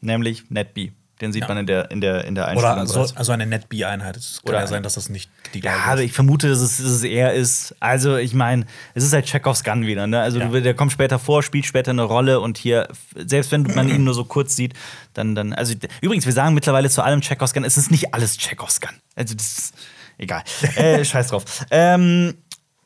nämlich 0.00 0.50
NetBee. 0.50 0.92
Den 1.20 1.32
sieht 1.32 1.42
Ja. 1.42 1.48
man 1.48 1.58
in 1.58 1.66
der, 1.66 1.90
in 1.90 2.00
der, 2.00 2.24
in 2.24 2.34
der 2.34 2.48
Einstellung. 2.48 2.78
Oder 2.78 2.86
so, 2.86 3.14
also 3.14 3.32
eine 3.32 3.44
NetBee-Einheit. 3.46 4.16
Es 4.16 4.40
kann 4.42 4.50
Oder 4.50 4.60
ja 4.60 4.66
sein, 4.66 4.78
ein- 4.78 4.82
dass 4.82 4.94
das 4.94 5.08
nicht 5.10 5.30
die 5.52 5.58
ja, 5.58 5.72
gleiche 5.72 5.84
aber 5.90 6.00
ist. 6.00 6.06
ich 6.06 6.12
vermute, 6.12 6.48
dass 6.48 6.60
es, 6.60 6.78
dass 6.78 6.86
es 6.86 7.02
er 7.04 7.34
ist. 7.34 7.74
Also, 7.80 8.16
ich 8.16 8.32
meine, 8.34 8.64
es 8.94 9.04
ist 9.04 9.12
halt 9.12 9.26
Chekhovs 9.26 9.62
Gun 9.64 9.86
wieder. 9.86 10.06
Ne? 10.06 10.20
Also, 10.20 10.38
Ja. 10.38 10.48
der 10.48 10.74
kommt 10.74 10.92
später 10.92 11.18
vor, 11.18 11.42
spielt 11.42 11.66
später 11.66 11.90
eine 11.90 12.02
Rolle 12.04 12.40
und 12.40 12.56
hier, 12.58 12.88
selbst 13.14 13.52
wenn 13.52 13.62
man 13.62 13.88
ihn 13.88 14.04
nur 14.04 14.14
so 14.14 14.24
kurz 14.24 14.56
sieht, 14.56 14.74
dann. 15.14 15.34
dann 15.34 15.52
also, 15.52 15.74
übrigens, 16.00 16.24
wir 16.26 16.32
sagen 16.32 16.54
mittlerweile 16.54 16.88
zu 16.88 17.02
allem 17.02 17.20
Chekhovs 17.20 17.52
Gun, 17.52 17.64
es 17.64 17.76
ist 17.76 17.90
nicht 17.90 18.14
alles 18.14 18.38
Chekhovs 18.38 18.80
Gun. 18.80 18.90
Also, 19.16 19.34
das 19.34 19.58
ist 19.58 19.74
egal. 20.18 20.42
äh, 20.76 21.04
scheiß 21.04 21.28
drauf. 21.28 21.44
Ähm. 21.70 22.34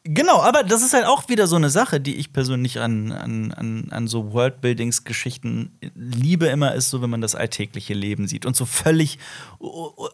Genau, 0.06 0.42
aber 0.42 0.64
das 0.64 0.82
ist 0.82 0.92
halt 0.92 1.06
auch 1.06 1.30
wieder 1.30 1.46
so 1.46 1.56
eine 1.56 1.70
Sache, 1.70 1.98
die 1.98 2.16
ich 2.16 2.30
persönlich 2.30 2.78
an, 2.78 3.10
an, 3.10 3.52
an, 3.52 3.86
an 3.90 4.06
so 4.06 4.34
Worldbuildings-Geschichten 4.34 5.78
liebe 5.94 6.44
immer, 6.46 6.74
ist 6.74 6.90
so, 6.90 7.00
wenn 7.00 7.08
man 7.08 7.22
das 7.22 7.34
alltägliche 7.34 7.94
Leben 7.94 8.28
sieht 8.28 8.44
und 8.44 8.54
so 8.54 8.66
völlig, 8.66 9.18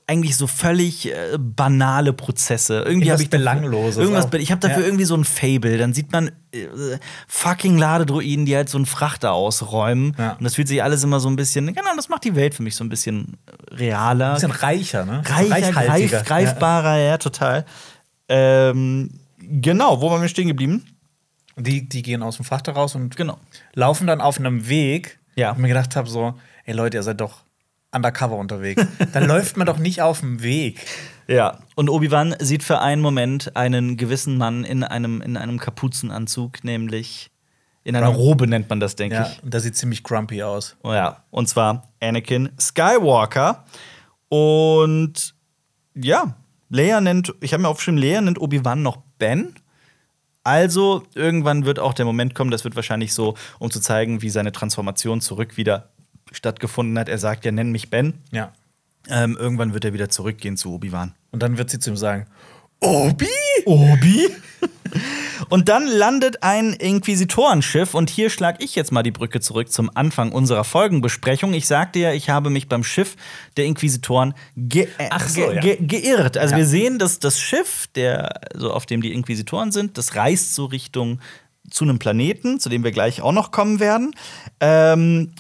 eigentlich 0.07 0.36
so 0.36 0.47
völlig 0.47 1.12
äh, 1.12 1.36
banale 1.38 2.12
Prozesse. 2.12 2.84
Irgendwie 2.86 3.11
habe 3.11 3.20
ich 3.20 3.30
Belangloses 3.30 3.97
Irgendwas, 3.97 4.26
auch. 4.26 4.32
ich 4.34 4.53
habe 4.53 4.61
dafür 4.61 4.82
Ja. 4.82 4.86
irgendwie 4.86 5.05
so 5.07 5.16
ein 5.16 5.24
Fable. 5.24 5.76
Dann 5.76 5.93
sieht 5.93 6.12
man 6.12 6.28
äh, 6.53 6.68
fucking 7.26 7.76
Ladedruiden, 7.76 8.47
die 8.47 8.55
halt 8.55 8.68
so 8.68 8.78
einen 8.78 8.86
Frachter 8.86 9.32
ausräumen. 9.32 10.14
Ja. 10.16 10.34
Und 10.34 10.45
das 10.45 10.55
fühlt 10.55 10.68
sich 10.68 10.84
alles 10.84 11.03
immer 11.03 11.18
so 11.18 11.28
ein 11.28 11.34
bisschen, 11.34 11.66
genau, 11.66 11.91
das 11.97 12.09
macht 12.09 12.22
die 12.22 12.36
Welt 12.36 12.55
für 12.55 12.62
mich 12.62 12.76
so 12.76 12.84
ein 12.84 12.91
bisschen 12.91 13.38
realer. 13.72 14.28
Ein 14.28 14.34
bisschen 14.34 14.51
reicher, 14.53 15.05
ne? 15.05 15.22
reicher, 15.26 15.72
greif, 15.72 16.24
greifbarer, 16.24 16.97
ja, 16.99 17.18
total. 17.18 17.66
Ähm, 18.28 19.11
genau, 19.51 20.01
wo 20.01 20.11
waren 20.11 20.22
wir 20.22 20.28
stehen 20.28 20.48
geblieben? 20.48 20.84
Die, 21.57 21.88
die 21.88 22.03
gehen 22.03 22.22
aus 22.22 22.36
dem 22.36 22.44
Frachter 22.44 22.72
raus 22.72 22.94
und 22.94 23.16
Genau. 23.16 23.38
laufen 23.74 24.07
dann 24.07 24.20
auf 24.20 24.38
einem 24.38 24.68
Weg. 24.68 25.18
Ja. 25.36 25.53
Und 25.53 25.61
mir 25.61 25.68
gedacht 25.68 25.96
habe 25.96 26.09
so, 26.09 26.34
ey 26.64 26.74
Leute, 26.74 26.96
ihr 26.98 27.03
seid 27.03 27.20
doch 27.20 27.40
undercover 27.92 28.36
unterwegs. 28.36 28.84
dann 29.12 29.26
läuft 29.26 29.57
man 29.57 29.66
doch 29.66 29.78
nicht 29.78 30.01
auf 30.03 30.20
dem 30.20 30.42
Weg. 30.42 30.86
Ja, 31.26 31.59
und 31.76 31.88
Obi-Wan 31.90 32.34
sieht 32.40 32.62
für 32.64 32.80
einen 32.80 33.03
Moment 33.03 33.57
einen 33.57 33.96
gewissen 33.96 34.36
Mann 34.36 34.64
in 34.64 34.82
einem, 34.84 35.20
in 35.22 35.36
einem 35.36 35.59
Kapuzenanzug, 35.59 36.64
nämlich 36.64 37.30
in 37.84 37.94
einer. 37.96 38.09
Robe 38.09 38.46
nennt 38.46 38.68
man 38.68 38.80
das, 38.80 38.96
denke 38.96 39.14
Ja, 39.16 39.26
ich. 39.30 39.42
und 39.42 39.53
der 39.55 39.61
sieht 39.61 39.76
ziemlich 39.76 40.03
grumpy 40.03 40.42
aus. 40.42 40.76
Oh 40.82 40.92
ja, 40.92 41.22
und 41.30 41.48
zwar 41.48 41.88
Anakin 42.01 42.48
Skywalker. 42.61 43.64
Und 44.28 45.34
ja, 45.94 46.34
Leia 46.68 47.01
nennt, 47.01 47.34
ich 47.40 47.53
habe 47.53 47.62
mir 47.62 47.68
aufgeschrieben, 47.68 47.98
Leia 48.01 48.20
nennt 48.20 48.40
Obi-Wan 48.40 48.82
noch 48.82 48.98
Ben. 49.20 49.54
Also, 50.42 51.04
irgendwann 51.14 51.64
wird 51.64 51.78
auch 51.78 51.94
der 51.94 52.04
Moment 52.06 52.34
kommen, 52.34 52.50
das 52.50 52.64
wird 52.64 52.74
wahrscheinlich 52.74 53.14
so, 53.14 53.36
um 53.60 53.70
zu 53.70 53.78
zeigen, 53.78 54.22
wie 54.22 54.30
seine 54.30 54.50
Transformation 54.50 55.20
zurück 55.20 55.56
wieder 55.56 55.90
stattgefunden 56.32 56.98
hat. 56.98 57.08
Er 57.08 57.18
sagt 57.18 57.44
ja, 57.44 57.52
nenn 57.52 57.70
mich 57.70 57.90
Ben. 57.90 58.14
Ja. 58.32 58.52
Ähm, 59.08 59.36
irgendwann 59.38 59.74
wird 59.74 59.84
er 59.84 59.92
wieder 59.92 60.08
zurückgehen 60.08 60.56
zu 60.56 60.74
Obi-Wan. 60.74 61.14
Und 61.30 61.42
dann 61.42 61.58
wird 61.58 61.70
sie 61.70 61.78
zu 61.78 61.90
ihm 61.90 61.96
sagen: 61.96 62.26
Obi? 62.80 63.28
Obi? 63.66 64.28
Und 65.51 65.68
dann 65.68 65.86
landet 65.86 66.42
ein 66.42 66.72
Inquisitorenschiff 66.72 67.94
und 67.94 68.09
hier 68.09 68.30
schlage 68.30 68.64
ich 68.64 68.76
jetzt 68.76 68.92
mal 68.92 69.03
die 69.03 69.11
Brücke 69.11 69.40
zurück 69.40 69.70
zum 69.70 69.90
Anfang 69.94 70.32
unserer 70.32 70.64
Folgenbesprechung. 70.64 71.53
Ich 71.53 71.66
sagte 71.66 71.98
ja, 71.98 72.12
ich 72.12 72.30
habe 72.30 72.51
mich 72.51 72.68
beim 72.68 72.84
Schiff 72.84 73.16
der 73.57 73.66
Inquisitoren 73.66 74.34
ge 74.57 74.88
äh, 74.98 75.09
so, 75.26 75.40
ge 75.40 75.55
ja. 75.55 75.61
ge 75.61 75.76
geirrt. 75.80 76.38
Also 76.38 76.53
Ja. 76.53 76.59
wir 76.59 76.66
sehen, 76.66 76.98
dass 76.98 77.18
das 77.18 77.40
Schiff, 77.40 77.88
der, 77.94 78.40
so 78.55 78.72
auf 78.72 78.86
dem 78.86 79.03
die 79.03 79.12
Inquisitoren 79.12 79.72
sind, 79.72 79.98
das 79.98 80.14
reist 80.14 80.55
so 80.55 80.66
Richtung 80.66 81.20
zu 81.68 81.84
einem 81.84 81.98
Planeten, 81.98 82.61
zu 82.61 82.68
dem 82.68 82.84
wir 82.84 82.92
gleich 82.92 83.20
auch 83.20 83.32
noch 83.32 83.51
kommen 83.51 83.80
werden. 83.80 84.14
Ähm, 84.61 85.32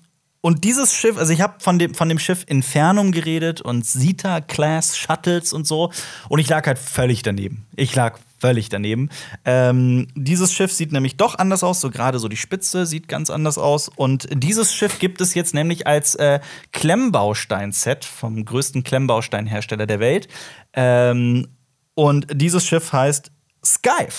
und 0.42 0.64
dieses 0.64 0.94
Schiff, 0.94 1.18
also 1.18 1.32
ich 1.32 1.40
habe 1.40 1.54
von 1.60 1.78
dem, 1.78 1.94
von 1.94 2.08
dem 2.08 2.18
Schiff 2.18 2.44
Infernum 2.46 3.12
geredet 3.12 3.60
und 3.60 3.84
Sita-Class 3.86 4.96
Shuttles 4.96 5.52
und 5.52 5.66
so. 5.66 5.92
Und 6.28 6.38
ich 6.38 6.48
lag 6.48 6.66
halt 6.66 6.78
völlig 6.78 7.22
daneben. 7.22 7.66
Ich 7.76 7.94
lag 7.94 8.18
völlig 8.40 8.68
daneben. 8.70 9.10
Ähm, 9.44 10.08
dieses 10.16 10.52
Schiff 10.52 10.72
sieht 10.72 10.92
nämlich 10.92 11.16
doch 11.16 11.38
anders 11.38 11.62
aus, 11.62 11.80
so 11.80 11.90
gerade 11.90 12.18
so 12.18 12.28
die 12.28 12.36
Spitze 12.36 12.86
sieht 12.86 13.06
ganz 13.08 13.30
anders 13.30 13.58
aus. 13.58 13.88
Und 13.94 14.28
dieses 14.32 14.74
Schiff 14.74 14.98
gibt 14.98 15.20
es 15.20 15.34
jetzt 15.34 15.54
nämlich 15.54 15.86
als 15.86 16.14
äh, 16.16 16.40
Klemmbaustein-Set 16.72 18.04
vom 18.04 18.44
größten 18.44 18.82
Klemmbausteinhersteller 18.84 19.86
der 19.86 20.00
Welt. 20.00 20.28
Ähm, 20.72 21.48
und 21.94 22.26
dieses 22.32 22.66
Schiff 22.66 22.92
heißt 22.92 23.30
Skype, 23.64 24.12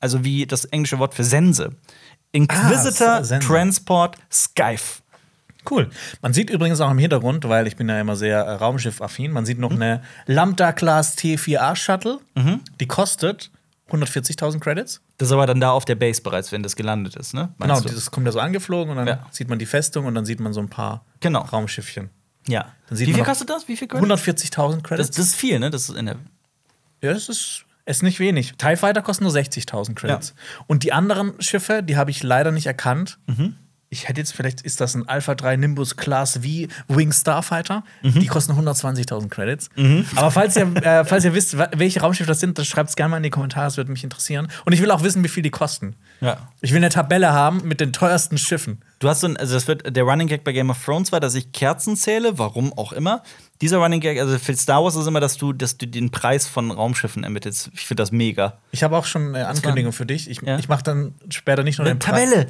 also 0.00 0.24
wie 0.24 0.46
das 0.46 0.64
englische 0.66 0.98
Wort 0.98 1.14
für 1.14 1.24
Sense. 1.24 1.70
Inquisitor 2.32 3.08
Ah, 3.08 3.24
Sense. 3.24 3.46
Transport 3.46 4.16
Skype. 4.30 4.80
Cool. 5.68 5.90
Man 6.22 6.32
sieht 6.32 6.48
übrigens 6.50 6.80
auch 6.80 6.90
im 6.90 6.98
Hintergrund, 6.98 7.46
weil 7.48 7.66
ich 7.66 7.76
bin 7.76 7.88
ja 7.88 8.00
immer 8.00 8.16
sehr 8.16 8.38
äh, 8.40 8.52
Raumschiff-affin, 8.52 9.32
man 9.32 9.42
Mhm. 9.42 9.46
sieht 9.46 9.58
noch 9.58 9.72
eine 9.72 10.02
Lambda-Class 10.26 11.16
T4A-Shuttle, 11.18 12.18
die 12.80 12.86
kostet 12.86 13.50
140.000 13.90 14.60
Credits. 14.60 15.00
Das 15.18 15.28
ist 15.28 15.32
aber 15.32 15.46
dann 15.46 15.60
da 15.60 15.70
auf 15.72 15.84
der 15.84 15.94
Base 15.94 16.20
bereits, 16.22 16.52
wenn 16.52 16.62
das 16.62 16.76
gelandet 16.76 17.16
ist, 17.16 17.34
ne? 17.34 17.52
Meinst 17.58 17.60
Genau, 17.74 17.80
du? 17.80 17.88
dieses 17.88 18.10
kommt 18.10 18.26
ja 18.26 18.32
so 18.32 18.40
angeflogen 18.40 18.90
und 18.90 18.96
dann 18.98 19.06
Ja. 19.08 19.26
sieht 19.30 19.48
man 19.48 19.58
die 19.58 19.66
Festung 19.66 20.06
und 20.06 20.14
dann 20.14 20.24
sieht 20.24 20.40
man 20.40 20.52
so 20.52 20.60
ein 20.60 20.68
paar 20.68 21.04
Genau. 21.20 21.40
Raumschiffchen. 21.40 22.10
Ja. 22.46 22.72
Wie 22.90 23.12
viel 23.12 23.24
kostet 23.24 23.50
das? 23.50 23.68
Wie 23.68 23.76
viel 23.76 23.88
Credits? 23.88 24.02
140.000 24.06 24.76
Das, 24.76 24.82
Credits. 24.82 25.10
das 25.10 25.26
ist 25.26 25.34
viel, 25.34 25.58
ne? 25.58 25.70
Das 25.70 25.88
ist 25.88 25.96
in 25.96 26.06
der 26.06 26.16
ja, 27.02 27.12
das 27.12 27.28
ist, 27.28 27.64
ist 27.86 28.02
nicht 28.02 28.18
wenig. 28.20 28.54
TIE 28.58 28.76
Fighter 28.76 29.02
kosten 29.02 29.24
nur 29.24 29.32
60.000 29.32 29.94
Credits. 29.94 30.34
Und 30.66 30.82
die 30.82 30.92
anderen 30.92 31.40
Schiffe, 31.40 31.82
die 31.82 31.96
habe 31.96 32.10
ich 32.10 32.22
leider 32.22 32.50
nicht 32.50 32.66
erkannt. 32.66 33.18
Mhm. 33.26 33.54
Ich 33.90 34.06
hätte 34.06 34.20
jetzt, 34.20 34.34
vielleicht 34.34 34.60
ist 34.60 34.80
das 34.82 34.94
ein 34.94 35.08
Alpha 35.08 35.34
3 35.34 35.56
Nimbus 35.56 35.96
Class 35.96 36.40
V 36.42 36.68
Wing 36.88 37.12
Starfighter. 37.12 37.84
Mhm. 38.02 38.20
Die 38.20 38.26
kosten 38.26 38.52
120.000 38.52 39.28
Credits. 39.30 39.70
Aber 40.14 40.30
falls 40.30 40.56
ihr, 40.56 40.76
äh, 40.76 41.04
falls 41.06 41.24
ihr 41.24 41.32
wisst, 41.34 41.56
welche 41.56 42.00
Raumschiffe 42.00 42.28
das 42.28 42.40
sind, 42.40 42.58
dann 42.58 42.66
schreibt 42.66 42.90
es 42.90 42.96
gerne 42.96 43.12
mal 43.12 43.16
in 43.16 43.22
die 43.22 43.30
Kommentare, 43.30 43.66
das 43.66 43.76
würde 43.78 43.90
mich 43.90 44.04
interessieren. 44.04 44.48
Und 44.66 44.74
ich 44.74 44.82
will 44.82 44.90
auch 44.90 45.02
wissen, 45.02 45.24
wie 45.24 45.28
viel 45.28 45.42
die 45.42 45.50
kosten. 45.50 45.96
Ja. 46.20 46.48
Ich 46.60 46.72
will 46.72 46.78
eine 46.78 46.90
Tabelle 46.90 47.32
haben 47.32 47.66
mit 47.66 47.80
den 47.80 47.92
teuersten 47.92 48.36
Schiffen. 48.36 48.82
Du 49.00 49.08
hast 49.08 49.20
so 49.20 49.28
ein, 49.28 49.36
also 49.36 49.54
das 49.54 49.68
wird 49.68 49.94
der 49.96 50.02
Running 50.02 50.26
Gag 50.26 50.42
bei 50.42 50.52
Game 50.52 50.70
of 50.70 50.84
Thrones 50.84 51.12
war, 51.12 51.20
dass 51.20 51.34
ich 51.36 51.52
Kerzen 51.52 51.96
zähle, 51.96 52.36
warum 52.38 52.72
auch 52.72 52.92
immer. 52.92 53.22
Dieser 53.60 53.78
Running 53.78 54.00
Gag, 54.00 54.18
also 54.18 54.38
für 54.38 54.54
Star 54.56 54.82
Wars 54.82 54.96
ist 54.96 55.06
immer, 55.06 55.20
dass 55.20 55.36
du, 55.36 55.52
dass 55.52 55.78
du 55.78 55.86
den 55.86 56.10
Preis 56.10 56.48
von 56.48 56.70
Raumschiffen 56.72 57.22
ermittelst. 57.22 57.70
Ich 57.74 57.86
finde 57.86 58.02
das 58.02 58.10
mega. 58.10 58.58
Ich 58.72 58.82
habe 58.82 58.96
auch 58.96 59.04
schon 59.04 59.34
eine 59.36 59.46
Ankündigung 59.46 59.92
für 59.92 60.04
dich. 60.06 60.28
Ich, 60.28 60.42
Ja. 60.42 60.58
ich 60.58 60.68
mache 60.68 60.82
dann 60.82 61.14
später 61.30 61.62
nicht 61.62 61.78
nur 61.78 61.86
Eine 61.86 61.94
den 61.94 61.98
Preis. 62.00 62.28
Tabelle. 62.30 62.46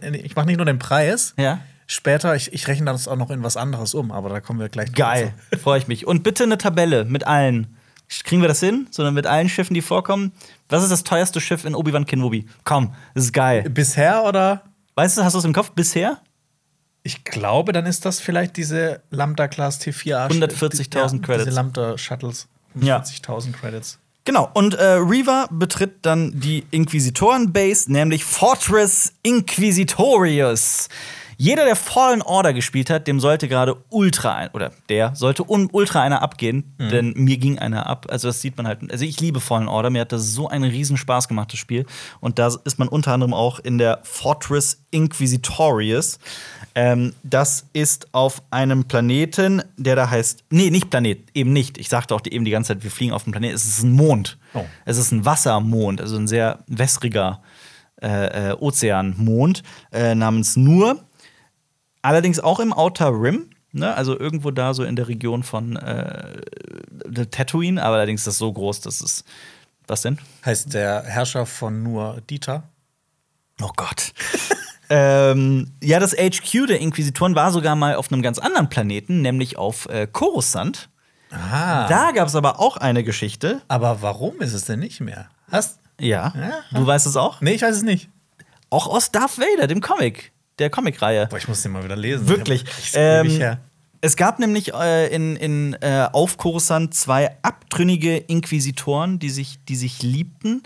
Nein, 0.00 0.14
ich 0.24 0.34
mache 0.36 0.46
nicht 0.46 0.56
nur 0.56 0.66
den 0.66 0.78
Preis. 0.78 1.34
Ja. 1.38 1.60
Später, 1.86 2.34
ich, 2.36 2.52
ich 2.52 2.66
rechne 2.68 2.86
das 2.86 3.06
auch 3.08 3.16
noch 3.16 3.30
in 3.30 3.42
was 3.42 3.56
anderes 3.58 3.94
um, 3.94 4.10
aber 4.12 4.28
da 4.30 4.40
kommen 4.40 4.60
wir 4.60 4.68
gleich 4.68 4.92
Geil. 4.92 5.34
Freue 5.62 5.80
ich 5.80 5.88
mich. 5.88 6.06
Und 6.06 6.22
bitte 6.22 6.44
eine 6.44 6.56
Tabelle 6.56 7.04
mit 7.04 7.26
allen. 7.26 7.76
Kriegen 8.24 8.40
wir 8.42 8.48
das 8.48 8.60
hin? 8.60 8.86
Sondern 8.90 9.12
mit 9.14 9.26
allen 9.26 9.48
Schiffen, 9.48 9.74
die 9.74 9.82
vorkommen. 9.82 10.32
Was 10.68 10.82
ist 10.82 10.90
das 10.90 11.04
teuerste 11.04 11.40
Schiff 11.40 11.64
in 11.64 11.74
Obi-Wan 11.74 12.06
Kenobi? 12.06 12.46
Komm, 12.64 12.94
das 13.14 13.24
ist 13.24 13.32
geil. 13.32 13.68
Bisher 13.68 14.24
oder? 14.24 14.62
Weißt 14.94 15.18
du, 15.18 15.24
hast 15.24 15.34
du 15.34 15.38
es 15.38 15.44
im 15.44 15.52
Kopf 15.52 15.70
bisher? 15.70 16.20
Ich 17.02 17.24
glaube, 17.24 17.72
dann 17.72 17.86
ist 17.86 18.04
das 18.04 18.20
vielleicht 18.20 18.56
diese 18.56 19.00
Lambda 19.10 19.48
Class 19.48 19.80
T4A. 19.80 20.28
140.000 20.28 21.22
Credits. 21.22 21.44
Diese 21.44 21.56
Lambda 21.56 21.96
Shuttles. 21.96 22.46
Ja. 22.74 22.98
140.000 22.98 23.52
Credits. 23.52 23.98
Genau, 24.24 24.50
und 24.52 24.74
äh, 24.74 24.84
Reaver 24.84 25.48
betritt 25.50 25.98
dann 26.02 26.38
die 26.38 26.66
Inquisitoren-Base, 26.70 27.90
nämlich 27.90 28.24
Fortress 28.24 29.14
Inquisitorius. 29.22 30.88
Jeder, 31.40 31.64
der 31.64 31.74
Fallen 31.74 32.20
Order 32.20 32.52
gespielt 32.52 32.90
hat, 32.90 33.06
dem 33.06 33.18
sollte 33.18 33.48
gerade 33.48 33.74
ultra 33.88 34.34
ein, 34.34 34.50
oder 34.52 34.72
der 34.90 35.16
sollte 35.16 35.44
ultra 35.44 36.02
einer 36.02 36.20
abgehen, 36.20 36.74
denn 36.78 37.14
mir 37.16 37.38
ging 37.38 37.58
einer 37.58 37.86
ab. 37.86 38.08
Also 38.10 38.28
das 38.28 38.42
sieht 38.42 38.58
man 38.58 38.66
halt. 38.66 38.92
Also 38.92 39.06
ich 39.06 39.22
liebe 39.22 39.40
Fallen 39.40 39.66
Order, 39.66 39.88
mir 39.88 40.02
hat 40.02 40.12
das 40.12 40.34
so 40.34 40.48
einen 40.48 40.70
riesen 40.70 40.98
Spaß 40.98 41.28
gemacht, 41.28 41.50
das 41.54 41.58
Spiel. 41.58 41.86
Und 42.20 42.38
da 42.38 42.54
ist 42.64 42.78
man 42.78 42.88
unter 42.88 43.14
anderem 43.14 43.32
auch 43.32 43.58
in 43.58 43.78
der 43.78 44.00
Fortress 44.02 44.82
Inquisitorius. 44.90 46.18
Ähm, 46.74 47.14
das 47.22 47.64
ist 47.72 48.12
auf 48.12 48.42
einem 48.50 48.84
Planeten, 48.84 49.62
der 49.78 49.96
da 49.96 50.10
heißt. 50.10 50.44
Nee, 50.50 50.68
nicht 50.68 50.90
Planet, 50.90 51.20
eben 51.32 51.54
nicht. 51.54 51.78
Ich 51.78 51.88
sagte 51.88 52.14
auch 52.14 52.20
eben 52.28 52.44
die 52.44 52.50
ganze 52.50 52.74
Zeit, 52.74 52.84
wir 52.84 52.90
fliegen 52.90 53.14
auf 53.14 53.24
dem 53.24 53.32
Planeten. 53.32 53.54
Es 53.54 53.64
ist 53.64 53.82
ein 53.82 53.92
Mond. 53.92 54.36
Oh. 54.52 54.66
Es 54.84 54.98
ist 54.98 55.10
ein 55.10 55.24
Wassermond, 55.24 56.02
also 56.02 56.16
ein 56.16 56.28
sehr 56.28 56.58
wässriger 56.66 57.40
äh, 58.02 58.50
äh, 58.50 58.52
Ozeanmond 58.52 59.62
äh, 59.90 60.14
namens 60.14 60.56
Nur. 60.56 61.02
Allerdings 62.02 62.40
auch 62.40 62.60
im 62.60 62.72
Outer 62.72 63.10
Rim, 63.10 63.50
ne? 63.72 63.94
also 63.94 64.18
irgendwo 64.18 64.50
da 64.50 64.74
so 64.74 64.84
in 64.84 64.96
der 64.96 65.08
Region 65.08 65.42
von 65.42 65.76
äh, 65.76 66.40
Tatooine, 67.30 67.82
aber 67.82 67.96
allerdings 67.96 68.22
ist 68.22 68.26
das 68.26 68.38
so 68.38 68.52
groß, 68.52 68.80
dass 68.80 69.00
es. 69.00 69.24
Was 69.86 70.02
denn? 70.02 70.18
Heißt 70.44 70.72
der 70.72 71.02
Herrscher 71.02 71.46
von 71.46 71.82
nur 71.82 72.20
Dieter? 72.30 72.62
Oh 73.60 73.72
Gott. 73.74 74.12
ähm, 74.88 75.72
ja, 75.82 75.98
das 75.98 76.12
HQ 76.12 76.68
der 76.68 76.80
Inquisitoren 76.80 77.34
war 77.34 77.50
sogar 77.50 77.74
mal 77.74 77.96
auf 77.96 78.12
einem 78.12 78.22
ganz 78.22 78.38
anderen 78.38 78.68
Planeten, 78.68 79.20
nämlich 79.20 79.58
auf 79.58 79.86
äh, 79.86 80.06
Coruscant. 80.06 80.88
Ah. 81.32 81.88
Da 81.88 82.12
gab 82.12 82.28
es 82.28 82.34
aber 82.36 82.60
auch 82.60 82.76
eine 82.76 83.04
Geschichte. 83.04 83.62
Aber 83.68 84.00
warum 84.00 84.40
ist 84.40 84.52
es 84.52 84.64
denn 84.64 84.78
nicht 84.78 85.00
mehr? 85.00 85.28
Hast 85.50 85.80
Ja. 85.98 86.32
Ja. 86.36 86.60
Du 86.72 86.86
weißt 86.86 87.06
es 87.06 87.16
auch? 87.16 87.40
Nee, 87.40 87.52
ich 87.52 87.62
weiß 87.62 87.76
es 87.76 87.82
nicht. 87.82 88.08
Auch 88.68 88.86
aus 88.86 89.10
Darth 89.10 89.38
Vader, 89.38 89.66
dem 89.66 89.80
Comic, 89.80 90.32
der 90.60 90.70
Comicreihe. 90.70 91.26
Boah, 91.26 91.38
ich 91.38 91.48
muss 91.48 91.62
den 91.62 91.72
mal 91.72 91.82
wieder 91.82 91.96
lesen. 91.96 92.28
Wirklich. 92.28 92.64
Ich 92.78 92.92
Ähm, 92.94 93.56
es 94.02 94.16
gab 94.16 94.38
nämlich 94.38 94.72
äh, 94.72 95.14
in, 95.14 95.36
in 95.36 95.74
äh, 95.80 96.08
auf 96.12 96.36
Coruscant 96.38 96.94
zwei 96.94 97.36
abtrünnige 97.42 98.16
Inquisitoren, 98.16 99.18
die 99.18 99.30
sich, 99.30 99.58
die 99.68 99.76
sich 99.76 100.02
liebten. 100.02 100.62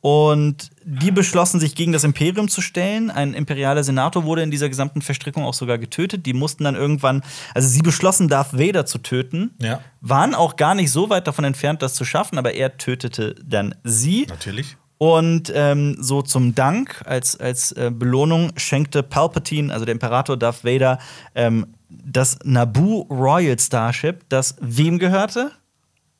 Und 0.00 0.70
die 0.84 1.10
beschlossen, 1.10 1.58
sich 1.58 1.74
gegen 1.74 1.90
das 1.90 2.04
Imperium 2.04 2.48
zu 2.48 2.60
stellen. 2.60 3.10
Ein 3.10 3.34
imperialer 3.34 3.82
Senator 3.82 4.24
wurde 4.24 4.42
in 4.42 4.50
dieser 4.52 4.68
gesamten 4.68 5.02
Verstrickung 5.02 5.44
auch 5.44 5.54
sogar 5.54 5.76
getötet. 5.76 6.24
Die 6.24 6.34
mussten 6.34 6.64
dann 6.64 6.76
irgendwann, 6.76 7.22
also 7.52 7.68
sie 7.68 7.82
beschlossen, 7.82 8.28
Darth 8.28 8.56
Vader 8.56 8.86
zu 8.86 8.98
töten. 8.98 9.50
Ja. 9.60 9.80
Waren 10.00 10.36
auch 10.36 10.54
gar 10.54 10.76
nicht 10.76 10.92
so 10.92 11.10
weit 11.10 11.26
davon 11.26 11.44
entfernt, 11.44 11.82
das 11.82 11.94
zu 11.94 12.04
schaffen, 12.04 12.38
aber 12.38 12.54
er 12.54 12.78
tötete 12.78 13.34
dann 13.44 13.74
sie. 13.82 14.26
Natürlich. 14.28 14.76
Und 14.98 15.52
ähm, 15.54 15.96
so 16.00 16.22
zum 16.22 16.56
Dank, 16.56 17.02
als, 17.04 17.38
als 17.38 17.72
äh, 17.72 17.90
Belohnung, 17.94 18.50
schenkte 18.56 19.04
Palpatine, 19.04 19.72
also 19.72 19.84
der 19.84 19.92
Imperator 19.92 20.36
Darth 20.36 20.64
Vader, 20.64 20.98
ähm, 21.36 21.68
das 21.88 22.38
Naboo 22.44 23.02
Royal 23.08 23.58
Starship, 23.58 24.28
das 24.28 24.56
wem 24.60 24.98
gehörte? 24.98 25.52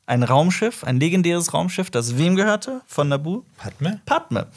Ein 0.05 0.23
Raumschiff, 0.23 0.83
ein 0.83 0.99
legendäres 0.99 1.53
Raumschiff, 1.53 1.91
das 1.91 2.17
wem 2.17 2.35
gehörte 2.35 2.81
von 2.87 3.09
Naboo? 3.09 3.43
Padme? 3.57 4.01
Padme. 4.05 4.47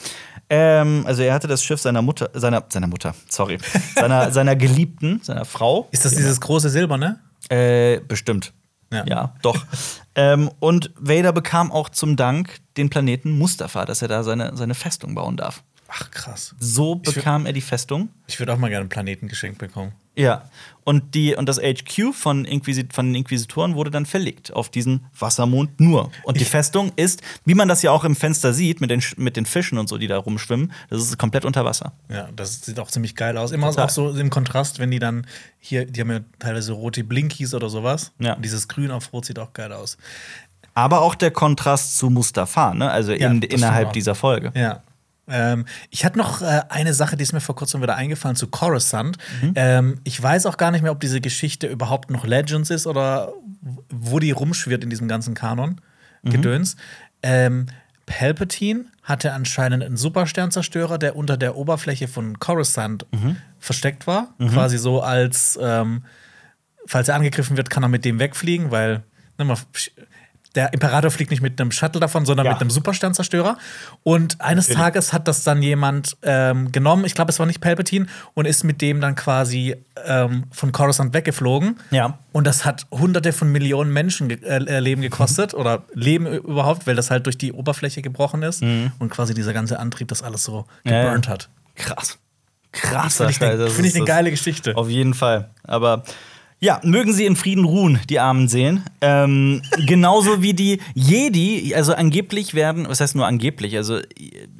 Ähm, 0.48 1.02
also 1.06 1.22
er 1.22 1.34
hatte 1.34 1.48
das 1.48 1.64
Schiff 1.64 1.80
seiner 1.80 2.00
Mutter, 2.00 2.30
seiner, 2.34 2.64
seiner 2.68 2.86
Mutter, 2.86 3.14
sorry, 3.28 3.58
seiner, 3.94 4.30
seiner 4.32 4.54
Geliebten, 4.54 5.20
seiner 5.22 5.44
Frau. 5.44 5.88
Ist 5.90 6.04
das 6.04 6.14
dieses 6.14 6.40
große 6.40 6.70
Silberne? 6.70 7.20
Äh, 7.48 8.00
bestimmt. 8.00 8.52
Ja. 8.92 9.04
Ja, 9.06 9.34
doch. 9.42 9.64
ähm, 10.14 10.50
und 10.60 10.90
Vader 10.96 11.32
bekam 11.32 11.72
auch 11.72 11.88
zum 11.88 12.16
Dank 12.16 12.60
den 12.76 12.90
Planeten 12.90 13.38
Mustafa, 13.38 13.84
dass 13.84 14.02
er 14.02 14.08
da 14.08 14.22
seine, 14.22 14.56
seine 14.56 14.74
Festung 14.74 15.14
bauen 15.14 15.36
darf. 15.36 15.62
Ach, 15.88 16.10
krass. 16.10 16.54
So 16.58 16.94
bekam 16.94 17.44
er 17.46 17.52
die 17.52 17.60
Festung. 17.60 18.08
Ich 18.26 18.38
würde 18.38 18.52
auch 18.54 18.58
mal 18.58 18.68
gerne 18.68 18.82
einen 18.82 18.88
Planeten 18.88 19.28
geschenkt 19.28 19.58
bekommen. 19.58 19.92
Ja. 20.16 20.44
Und, 20.84 21.14
die, 21.14 21.36
und 21.36 21.48
das 21.48 21.58
HQ 21.58 22.12
von, 22.12 22.44
Inquisit 22.44 22.92
von 22.92 23.06
den 23.06 23.14
Inquisitoren 23.14 23.76
wurde 23.76 23.90
dann 23.90 24.04
verlegt 24.04 24.52
auf 24.52 24.68
diesen 24.68 25.06
Wassermond 25.16 25.78
nur. 25.78 26.10
Und 26.24 26.40
die 26.40 26.44
Festung 26.44 26.90
ist, 26.96 27.22
wie 27.44 27.54
man 27.54 27.68
das 27.68 27.82
ja 27.82 27.92
auch 27.92 28.02
im 28.02 28.16
Fenster 28.16 28.52
sieht, 28.52 28.80
mit 28.80 28.90
den, 28.90 29.00
mit 29.16 29.36
den 29.36 29.46
Fischen 29.46 29.78
und 29.78 29.88
so, 29.88 29.96
die 29.96 30.08
da 30.08 30.18
rumschwimmen, 30.18 30.72
das 30.90 31.02
ist 31.02 31.18
komplett 31.18 31.44
unter 31.44 31.64
Wasser. 31.64 31.92
Ja, 32.08 32.28
das 32.34 32.62
sieht 32.62 32.80
auch 32.80 32.88
ziemlich 32.88 33.14
geil 33.14 33.36
aus. 33.36 33.52
Immer 33.52 33.70
Total. 33.70 33.84
auch 33.84 33.90
so 33.90 34.10
im 34.10 34.30
Kontrast, 34.30 34.80
wenn 34.80 34.90
die 34.90 34.98
dann 34.98 35.24
hier, 35.60 35.86
die 35.86 36.00
haben 36.00 36.10
ja 36.10 36.20
teilweise 36.40 36.72
rote 36.72 37.04
Blinkies 37.04 37.54
oder 37.54 37.68
sowas. 37.68 38.10
Ja. 38.18 38.34
Und 38.34 38.44
dieses 38.44 38.66
Grün 38.66 38.90
auf 38.90 39.12
Rot 39.12 39.26
sieht 39.26 39.38
auch 39.38 39.52
geil 39.52 39.72
aus. 39.72 39.96
Aber 40.74 41.02
auch 41.02 41.14
der 41.14 41.30
Kontrast 41.30 41.98
zu 41.98 42.10
Mustafa, 42.10 42.74
ne? 42.74 42.90
also 42.90 43.12
Ja, 43.12 43.30
in, 43.30 43.42
innerhalb 43.42 43.92
dieser 43.92 44.14
Folge. 44.14 44.50
Ja. 44.56 44.82
Ähm, 45.32 45.64
ich 45.90 46.04
hatte 46.04 46.18
noch 46.18 46.42
äh, 46.42 46.62
eine 46.68 46.92
Sache, 46.94 47.16
die 47.16 47.22
ist 47.22 47.32
mir 47.32 47.40
vor 47.40 47.56
kurzem 47.56 47.80
wieder 47.82 47.96
eingefallen 47.96 48.36
zu 48.36 48.46
Coruscant. 48.46 49.16
Mhm. 49.40 49.52
Ähm, 49.56 50.00
ich 50.04 50.22
weiß 50.22 50.46
auch 50.46 50.56
gar 50.58 50.70
nicht 50.70 50.82
mehr, 50.82 50.92
ob 50.92 51.00
diese 51.00 51.20
Geschichte 51.20 51.66
überhaupt 51.66 52.10
noch 52.10 52.24
Legends 52.26 52.70
ist 52.70 52.86
oder 52.86 53.32
wo 53.88 54.18
die 54.18 54.30
rumschwirrt 54.30 54.84
in 54.84 54.90
diesem 54.90 55.08
ganzen 55.08 55.34
Kanon. 55.34 55.80
Mhm. 56.22 56.30
Gedöns. 56.30 56.76
Ähm, 57.22 57.66
Palpatine 58.06 58.84
hatte 59.04 59.32
anscheinend 59.32 59.82
einen 59.82 59.96
Supersternzerstörer, 59.96 60.98
der 60.98 61.16
unter 61.16 61.36
der 61.36 61.56
Oberfläche 61.56 62.08
von 62.08 62.38
Coruscant 62.38 63.06
Mhm. 63.12 63.36
versteckt 63.58 64.06
war. 64.06 64.34
Quasi 64.38 64.76
so 64.76 65.00
als, 65.02 65.58
ähm, 65.60 66.02
falls 66.86 67.08
er 67.08 67.14
angegriffen 67.14 67.56
wird, 67.56 67.70
kann 67.70 67.82
er 67.84 67.88
mit 67.88 68.04
dem 68.04 68.18
wegfliegen, 68.18 68.70
weil 68.70 69.02
ne, 69.38 69.44
man, 69.44 69.56
der 70.54 70.72
Imperator 70.72 71.10
fliegt 71.10 71.30
nicht 71.30 71.40
mit 71.42 71.60
einem 71.60 71.72
Shuttle 71.72 72.00
davon, 72.00 72.26
sondern 72.26 72.46
Ja. 72.46 72.52
mit 72.52 72.60
einem 72.60 72.70
Supersternzerstörer. 72.70 73.56
Und 74.02 74.40
eines 74.40 74.68
Natürlich. 74.68 74.84
Tages 74.84 75.12
hat 75.12 75.26
das 75.28 75.44
dann 75.44 75.62
jemand 75.62 76.16
ähm, 76.22 76.72
genommen, 76.72 77.04
ich 77.04 77.14
glaube, 77.14 77.30
es 77.30 77.38
war 77.38 77.46
nicht 77.46 77.60
Palpatine, 77.60 78.06
und 78.34 78.46
ist 78.46 78.62
mit 78.64 78.80
dem 78.82 79.00
dann 79.00 79.14
quasi 79.14 79.76
ähm, 80.04 80.44
von 80.50 80.72
Coruscant 80.72 81.14
weggeflogen. 81.14 81.78
Ja. 81.90 82.18
Und 82.32 82.46
das 82.46 82.64
hat 82.64 82.86
hunderte 82.90 83.32
von 83.32 83.50
Millionen 83.50 83.92
Menschen 83.92 84.28
ge 84.28 84.38
äh, 84.42 84.78
Leben 84.80 85.02
gekostet 85.02 85.54
oder 85.54 85.84
Leben 85.94 86.26
überhaupt, 86.26 86.86
weil 86.86 86.96
das 86.96 87.10
halt 87.10 87.26
durch 87.26 87.38
die 87.38 87.52
Oberfläche 87.52 88.02
gebrochen 88.02 88.42
ist 88.42 88.62
und 88.62 89.08
quasi 89.10 89.34
dieser 89.34 89.52
ganze 89.52 89.78
Antrieb 89.78 90.08
das 90.08 90.22
alles 90.22 90.44
so 90.44 90.66
Mhm. 90.84 90.90
Ja, 90.90 90.96
ja. 90.96 91.02
geburnt 91.04 91.28
hat. 91.28 91.48
Krass. 91.74 92.18
Krasser 92.72 93.28
Finde 93.28 93.32
ich, 93.32 93.40
ne, 93.40 93.76
eine 93.76 93.98
das- 93.98 94.06
geile 94.06 94.30
Geschichte. 94.30 94.76
Auf 94.76 94.88
jeden 94.88 95.12
Fall. 95.14 95.50
Aber 95.62 96.04
ja, 96.62 96.80
mögen 96.84 97.12
sie 97.12 97.26
in 97.26 97.34
Frieden 97.34 97.64
ruhen, 97.64 97.98
die 98.08 98.20
armen 98.20 98.46
Seelen. 98.46 98.84
Ähm, 99.00 99.62
genauso 99.84 100.42
wie 100.42 100.54
die 100.54 100.80
Jedi, 100.94 101.74
also 101.74 101.92
angeblich 101.92 102.54
werden, 102.54 102.88
was 102.88 103.00
heißt 103.00 103.16
nur 103.16 103.26
angeblich, 103.26 103.76
also 103.76 103.98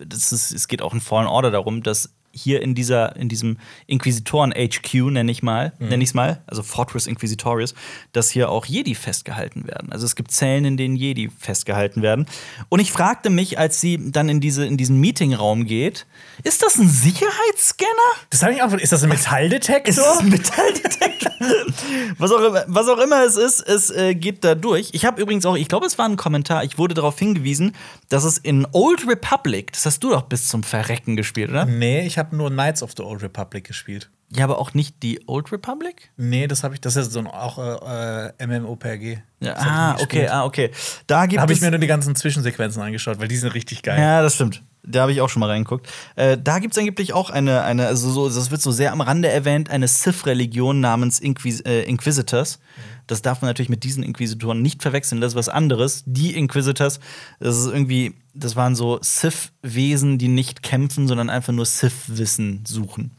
das 0.05 0.33
ist, 0.33 0.53
es 0.53 0.67
geht 0.67 0.83
auch 0.83 0.93
in 0.93 1.01
Fallen 1.01 1.29
Order 1.29 1.53
darum, 1.53 1.85
dass 1.85 2.13
hier 2.33 2.63
in 2.63 2.75
dieser, 2.75 3.17
in 3.17 3.29
diesem 3.29 3.59
Inquisitoren-HQ, 3.87 4.95
nenne 5.11 5.31
ich 5.31 5.43
mal, 5.43 5.73
mhm. 5.79 5.89
nenne 5.89 6.03
ich 6.03 6.11
es 6.11 6.15
mal, 6.15 6.43
also 6.47 6.63
Fortress 6.63 7.07
Inquisitorius, 7.07 7.75
dass 8.13 8.31
hier 8.31 8.51
auch 8.51 8.67
Jedi 8.67 8.95
festgehalten 8.95 9.67
werden. 9.67 9.93
Also 9.93 10.07
es 10.07 10.17
gibt 10.17 10.33
Zellen, 10.33 10.65
in 10.65 10.77
denen 10.77 10.97
Jedi 10.97 11.31
festgehalten 11.39 12.03
werden. 12.03 12.27
Und 12.69 12.81
ich 12.81 12.91
fragte 12.93 13.31
mich, 13.31 13.59
als 13.59 13.81
sie 13.81 13.99
dann 14.11 14.29
in, 14.29 14.41
diese, 14.41 14.67
in 14.67 14.77
diesen 14.77 14.99
Meetingraum 14.99 15.67
geht, 15.67 16.07
ist 16.43 16.63
das 16.63 16.77
ein 16.77 16.89
Sicherheitsscanner? 16.89 17.91
Das 18.31 18.43
habe 18.43 18.55
ich 18.55 18.63
auch. 18.63 18.73
Ist 18.73 18.93
das 18.93 19.03
ein 19.03 19.11
Metalldetektor? 19.11 19.91
Ist 19.91 19.99
das 19.99 20.19
ein 20.19 20.29
Metalldetektor? 20.31 21.33
was, 22.19 22.33
auch, 22.33 22.65
was 22.67 22.89
auch 22.89 22.99
immer 22.99 23.25
es 23.25 23.37
ist, 23.37 23.61
es 23.61 23.91
äh, 23.91 24.15
geht 24.15 24.45
da 24.45 24.55
durch. 24.55 24.91
Ich 24.93 25.05
habe 25.05 25.21
übrigens 25.21 25.45
auch, 25.47 25.57
ich 25.57 25.69
glaube, 25.69 25.87
es 25.87 25.99
war 25.99 26.09
ein 26.09 26.17
Kommentar, 26.17 26.65
ich 26.65 26.79
wurde 26.79 26.95
darauf 26.95 27.19
hingewiesen, 27.19 27.75
dass 28.09 28.25
es 28.25 28.39
in 28.39 28.67
Old 28.73 29.07
Republic, 29.07 29.73
das 29.73 29.87
hast 29.87 30.01
du 30.01 30.11
doch 30.11 30.23
bis 30.23 30.49
zum 30.49 30.63
Verrecken 30.63 31.17
gespielt, 31.17 31.51
oder? 31.51 31.65
Nee, 31.67 32.07
ich 32.07 32.19
habe 32.19 32.22
nur 32.31 32.51
Knights 32.51 32.83
of 32.83 32.93
the 32.97 33.03
Old 33.03 33.23
Republic 33.23 33.65
gespielt. 33.65 34.11
Ja, 34.35 34.45
aber 34.45 34.59
auch 34.59 34.73
nicht 34.73 35.03
die 35.03 35.21
Old 35.27 35.53
Republic? 35.53 36.11
Nee, 36.17 36.47
das 36.47 36.65
habe 36.65 36.75
ich, 36.75 36.81
das 36.81 36.97
ist 36.97 37.13
so 37.13 37.19
ein 37.19 37.27
auch 37.27 37.59
äh, 37.59 38.47
MMOPG. 38.47 39.19
Ja, 39.41 39.57
ah, 39.57 39.97
okay, 40.01 40.29
ah, 40.29 40.45
okay. 40.45 40.71
Da 41.07 41.27
da 41.27 41.43
habe 41.43 41.53
ich 41.53 41.61
mir 41.61 41.71
nur 41.71 41.81
die 41.81 41.87
ganzen 41.87 42.15
Zwischensequenzen 42.15 42.81
angeschaut, 42.81 43.19
weil 43.19 43.29
die 43.29 43.37
sind 43.37 43.53
richtig 43.53 43.83
geil. 43.83 44.01
Ja, 44.01 44.23
das 44.23 44.37
stimmt. 44.37 44.63
Da 44.85 45.03
habe 45.03 45.13
ich 45.13 45.21
auch 45.21 45.29
schon 45.29 45.41
mal 45.41 45.51
reingeguckt. 45.51 45.87
Äh, 46.17 46.39
da 46.43 46.59
gibt 46.59 46.75
es 46.75 46.79
angeblich 46.79 47.13
auch 47.13 47.31
eine, 47.31 47.63
eine 47.63 47.87
also 47.87 48.11
so, 48.11 48.29
das 48.29 48.51
wird 48.51 48.63
so 48.63 48.73
sehr 48.73 48.93
am 48.93 49.01
Rande 49.01 49.29
erwähnt, 49.29 49.71
eine 49.71 49.87
Sith-Religion 49.87 50.81
namens 50.81 51.21
Inquis 51.21 51.61
äh, 51.61 51.83
Inquisitors. 51.83 52.59
Das 53.07 53.23
darf 53.23 53.43
man 53.43 53.49
natürlich 53.49 53.69
mit 53.69 53.85
diesen 53.85 54.03
Inquisitoren 54.03 54.63
nicht 54.63 54.83
verwechseln. 54.83 55.21
Das 55.21 55.33
ist 55.33 55.37
was 55.37 55.49
anderes. 55.49 56.03
Die 56.07 56.35
Inquisitors, 56.37 57.01
das 57.41 57.59
ist 57.59 57.67
irgendwie, 57.67 58.15
das 58.35 58.57
waren 58.57 58.75
so 58.75 58.99
Sith-Wesen, 59.03 60.19
die 60.19 60.29
nicht 60.29 60.63
kämpfen, 60.63 61.09
sondern 61.09 61.31
einfach 61.31 61.53
nur 61.53 61.67
Sith-Wissen 61.67 62.65
suchen. 62.67 63.11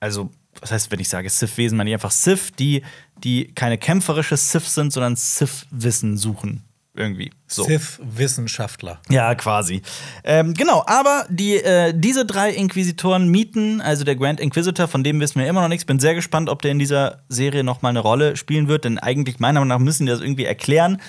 Also, 0.00 0.30
was 0.60 0.72
heißt, 0.72 0.90
wenn 0.90 1.00
ich 1.00 1.08
sage 1.08 1.30
Sith-Wesen, 1.30 1.76
meine 1.76 1.90
ich 1.90 1.94
einfach 1.94 2.10
Sith, 2.10 2.52
die, 2.58 2.82
die 3.22 3.52
keine 3.54 3.78
kämpferische 3.78 4.36
Sith 4.36 4.68
sind, 4.74 4.92
sondern 4.92 5.16
Sith-Wissen 5.16 6.16
suchen. 6.16 6.64
Irgendwie. 6.98 7.30
So. 7.46 7.62
Sith-Wissenschaftler. 7.62 9.00
Ja, 9.08 9.34
quasi. 9.36 9.82
Ähm, 10.24 10.52
genau, 10.54 10.82
aber 10.86 11.26
die, 11.28 11.54
äh, 11.54 11.94
diese 11.94 12.26
drei 12.26 12.50
Inquisitoren 12.50 13.28
mieten, 13.28 13.80
also 13.80 14.04
der 14.04 14.16
Grand 14.16 14.40
Inquisitor, 14.40 14.88
von 14.88 15.04
dem 15.04 15.20
wissen 15.20 15.40
wir 15.40 15.46
immer 15.46 15.62
noch 15.62 15.68
nichts. 15.68 15.84
Bin 15.84 16.00
sehr 16.00 16.14
gespannt, 16.14 16.50
ob 16.50 16.60
der 16.60 16.72
in 16.72 16.80
dieser 16.80 17.22
Serie 17.28 17.62
noch 17.62 17.82
mal 17.82 17.90
eine 17.90 18.00
Rolle 18.00 18.36
spielen 18.36 18.66
wird, 18.66 18.84
denn 18.84 18.98
eigentlich 18.98 19.38
meiner 19.38 19.60
Meinung 19.60 19.78
nach 19.78 19.84
müssen 19.84 20.06
die 20.06 20.12
das 20.12 20.20
irgendwie 20.20 20.44
erklären 20.44 21.00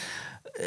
äh, 0.54 0.62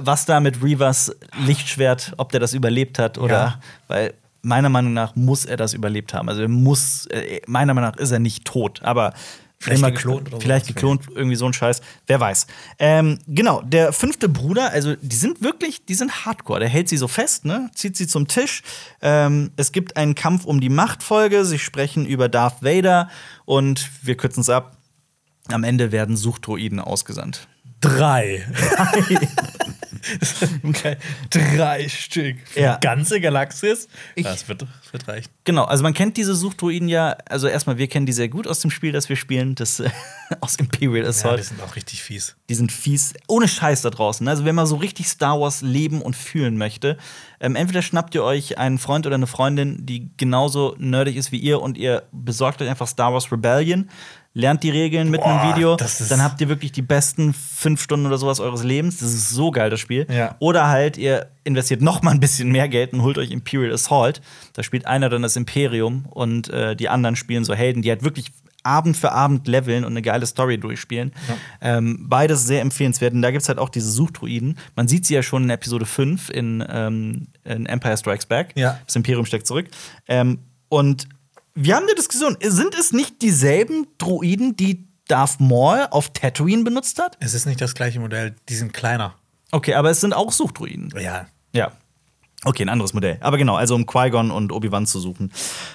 was 0.00 0.26
da 0.26 0.40
mit 0.40 0.62
Reavers 0.62 1.16
Lichtschwert, 1.46 2.12
ob 2.18 2.30
der 2.32 2.40
das 2.40 2.52
überlebt 2.52 2.98
hat 2.98 3.16
oder 3.16 3.34
ja. 3.34 3.60
weil 3.88 4.14
meiner 4.42 4.68
Meinung 4.68 4.92
nach 4.92 5.16
muss 5.16 5.44
er 5.44 5.56
das 5.56 5.74
überlebt 5.74 6.14
haben. 6.14 6.28
Also 6.28 6.42
er 6.42 6.48
muss, 6.48 7.06
äh, 7.06 7.40
meiner 7.46 7.74
Meinung 7.74 7.90
nach 7.90 7.98
ist 7.98 8.10
er 8.10 8.18
nicht 8.18 8.44
tot, 8.44 8.82
aber 8.82 9.14
Vielleicht 9.62 9.84
geklont 9.84 10.28
oder 10.28 10.40
Vielleicht 10.40 10.68
geklont, 10.68 11.02
irgendwie 11.14 11.36
so 11.36 11.44
ein 11.44 11.52
Scheiß. 11.52 11.82
Wer 12.06 12.18
weiß. 12.18 12.46
Ähm, 12.78 13.18
genau, 13.28 13.60
der 13.60 13.92
fünfte 13.92 14.30
Bruder, 14.30 14.70
also 14.70 14.96
die 14.96 15.16
sind 15.16 15.42
wirklich, 15.42 15.84
die 15.84 15.92
sind 15.92 16.24
hardcore. 16.24 16.60
Der 16.60 16.68
hält 16.70 16.88
sie 16.88 16.96
so 16.96 17.08
fest, 17.08 17.44
ne? 17.44 17.70
Zieht 17.74 17.94
sie 17.94 18.06
zum 18.06 18.26
Tisch. 18.26 18.62
Ähm, 19.02 19.50
es 19.56 19.72
gibt 19.72 19.98
einen 19.98 20.14
Kampf 20.14 20.46
um 20.46 20.62
die 20.62 20.70
Machtfolge. 20.70 21.44
Sie 21.44 21.58
sprechen 21.58 22.06
über 22.06 22.30
Darth 22.30 22.62
Vader 22.62 23.10
und 23.44 23.90
wir 24.02 24.16
kürzen 24.16 24.40
es 24.40 24.48
ab. 24.48 24.78
Am 25.48 25.62
Ende 25.62 25.92
werden 25.92 26.16
Suchtdroiden 26.16 26.80
ausgesandt. 26.80 27.46
Drei. 27.82 28.46
Drei. 28.76 29.18
Drei 31.30 31.88
Stück. 31.88 32.36
Für 32.44 32.60
ja. 32.60 32.76
ganze 32.78 33.20
Galaxis. 33.20 33.88
Ich, 34.14 34.24
das 34.24 34.48
wird, 34.48 34.62
das 34.62 34.92
wird 34.92 35.08
reichen. 35.08 35.30
Genau, 35.44 35.64
also 35.64 35.82
man 35.82 35.94
kennt 35.94 36.16
diese 36.16 36.34
Suchtdruiden 36.34 36.88
ja, 36.88 37.16
also 37.28 37.48
erstmal, 37.48 37.78
wir 37.78 37.88
kennen 37.88 38.06
die 38.06 38.12
sehr 38.12 38.28
gut 38.28 38.46
aus 38.46 38.60
dem 38.60 38.70
Spiel, 38.70 38.92
das 38.92 39.08
wir 39.08 39.16
spielen, 39.16 39.54
das 39.54 39.80
äh, 39.80 39.90
aus 40.40 40.56
Imperial 40.56 41.06
Assault. 41.06 41.32
Ja, 41.32 41.42
die 41.42 41.48
sind 41.48 41.62
auch 41.62 41.76
richtig 41.76 42.02
fies. 42.02 42.36
Die 42.48 42.54
sind 42.54 42.72
fies, 42.72 43.14
ohne 43.28 43.48
Scheiß 43.48 43.82
da 43.82 43.90
draußen. 43.90 44.26
Also 44.28 44.44
wenn 44.44 44.54
man 44.54 44.66
so 44.66 44.76
richtig 44.76 45.08
Star 45.08 45.40
Wars 45.40 45.62
leben 45.62 46.02
und 46.02 46.16
fühlen 46.16 46.56
möchte, 46.56 46.96
ähm, 47.40 47.56
entweder 47.56 47.82
schnappt 47.82 48.14
ihr 48.14 48.22
euch 48.22 48.58
einen 48.58 48.78
Freund 48.78 49.06
oder 49.06 49.14
eine 49.14 49.26
Freundin, 49.26 49.86
die 49.86 50.10
genauso 50.16 50.76
nerdig 50.78 51.16
ist 51.16 51.32
wie 51.32 51.38
ihr 51.38 51.60
und 51.60 51.78
ihr 51.78 52.04
besorgt 52.12 52.60
euch 52.62 52.68
einfach 52.68 52.86
Star 52.86 53.12
Wars 53.12 53.32
Rebellion 53.32 53.88
lernt 54.32 54.62
die 54.62 54.70
Regeln 54.70 55.10
mit 55.10 55.20
Boah, 55.20 55.40
einem 55.40 55.54
Video, 55.54 55.76
dann 55.76 56.22
habt 56.22 56.40
ihr 56.40 56.48
wirklich 56.48 56.70
die 56.70 56.82
besten 56.82 57.32
fünf 57.34 57.82
Stunden 57.82 58.06
oder 58.06 58.16
sowas 58.16 58.38
eures 58.38 58.62
Lebens. 58.62 58.98
Das 58.98 59.12
ist 59.12 59.30
so 59.30 59.50
geil, 59.50 59.70
das 59.70 59.80
Spiel. 59.80 60.06
Ja. 60.08 60.36
Oder 60.38 60.68
halt, 60.68 60.96
ihr 60.96 61.30
investiert 61.42 61.82
noch 61.82 62.02
mal 62.02 62.12
ein 62.12 62.20
bisschen 62.20 62.50
mehr 62.50 62.68
Geld 62.68 62.92
und 62.92 63.02
holt 63.02 63.18
euch 63.18 63.32
Imperial 63.32 63.72
Assault. 63.72 64.20
Da 64.52 64.62
spielt 64.62 64.86
einer 64.86 65.08
dann 65.08 65.22
das 65.22 65.36
Imperium 65.36 66.06
und 66.10 66.48
äh, 66.50 66.76
die 66.76 66.88
anderen 66.88 67.16
spielen 67.16 67.44
so 67.44 67.54
Helden, 67.54 67.82
die 67.82 67.90
halt 67.90 68.04
wirklich 68.04 68.32
Abend 68.62 68.96
für 68.96 69.12
Abend 69.12 69.48
leveln 69.48 69.84
und 69.84 69.92
eine 69.92 70.02
geile 70.02 70.26
Story 70.26 70.58
durchspielen. 70.58 71.12
Ja. 71.28 71.78
Ähm, 71.78 72.06
beides 72.08 72.46
sehr 72.46 72.60
empfehlenswert. 72.60 73.14
Und 73.14 73.22
da 73.22 73.30
gibt 73.30 73.42
es 73.42 73.48
halt 73.48 73.58
auch 73.58 73.70
diese 73.70 73.90
Suchtruiden. 73.90 74.58
Man 74.76 74.86
sieht 74.86 75.06
sie 75.06 75.14
ja 75.14 75.22
schon 75.22 75.44
in 75.44 75.50
Episode 75.50 75.86
5 75.86 76.30
in, 76.30 76.64
ähm, 76.68 77.28
in 77.44 77.66
Empire 77.66 77.96
Strikes 77.96 78.26
Back. 78.26 78.52
Ja. 78.56 78.78
Das 78.86 78.96
Imperium 78.96 79.24
steckt 79.24 79.46
zurück. 79.46 79.68
Ähm, 80.08 80.40
und 80.68 81.08
wir 81.54 81.76
haben 81.76 81.84
eine 81.84 81.94
Diskussion. 81.94 82.36
Sind 82.40 82.74
es 82.74 82.92
nicht 82.92 83.22
dieselben 83.22 83.86
Droiden, 83.98 84.56
die 84.56 84.88
Darth 85.08 85.40
Maul 85.40 85.86
auf 85.90 86.12
Tatooine 86.12 86.62
benutzt 86.62 87.00
hat? 87.00 87.16
Es 87.20 87.34
ist 87.34 87.46
nicht 87.46 87.60
das 87.60 87.74
gleiche 87.74 88.00
Modell, 88.00 88.36
die 88.48 88.54
sind 88.54 88.72
kleiner. 88.72 89.14
Okay, 89.50 89.74
aber 89.74 89.90
es 89.90 90.00
sind 90.00 90.12
auch 90.12 90.30
Suchdroiden. 90.30 90.92
Ja. 91.00 91.26
Ja. 91.52 91.72
Okay, 92.44 92.62
ein 92.62 92.70
anderes 92.70 92.94
Modell. 92.94 93.18
Aber 93.20 93.36
genau, 93.36 93.56
also 93.56 93.74
um 93.74 93.84
Qui-Gon 93.84 94.30
und 94.30 94.50
Obi-Wan 94.50 94.86
zu 94.86 94.98
suchen. 94.98 95.30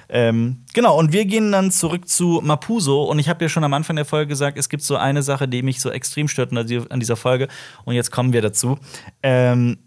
Ähm, 0.09 0.63
genau, 0.73 0.97
und 0.97 1.13
wir 1.13 1.25
gehen 1.25 1.51
dann 1.51 1.69
zurück 1.69 2.07
zu 2.07 2.41
Mapuso. 2.43 3.03
Und 3.03 3.19
ich 3.19 3.29
habe 3.29 3.45
ja 3.45 3.49
schon 3.49 3.63
am 3.63 3.73
Anfang 3.73 3.95
der 3.97 4.05
Folge 4.05 4.29
gesagt, 4.29 4.57
es 4.57 4.67
gibt 4.67 4.81
so 4.81 4.95
eine 4.95 5.21
Sache, 5.21 5.47
die 5.47 5.61
mich 5.61 5.79
so 5.79 5.91
extrem 5.91 6.27
stört 6.27 6.51
an 6.53 6.99
dieser 6.99 7.15
Folge. 7.17 7.49
Und 7.83 7.93
jetzt 7.93 8.11
kommen 8.11 8.33
wir 8.33 8.41
dazu. 8.41 8.79
Ähm, 9.21 9.77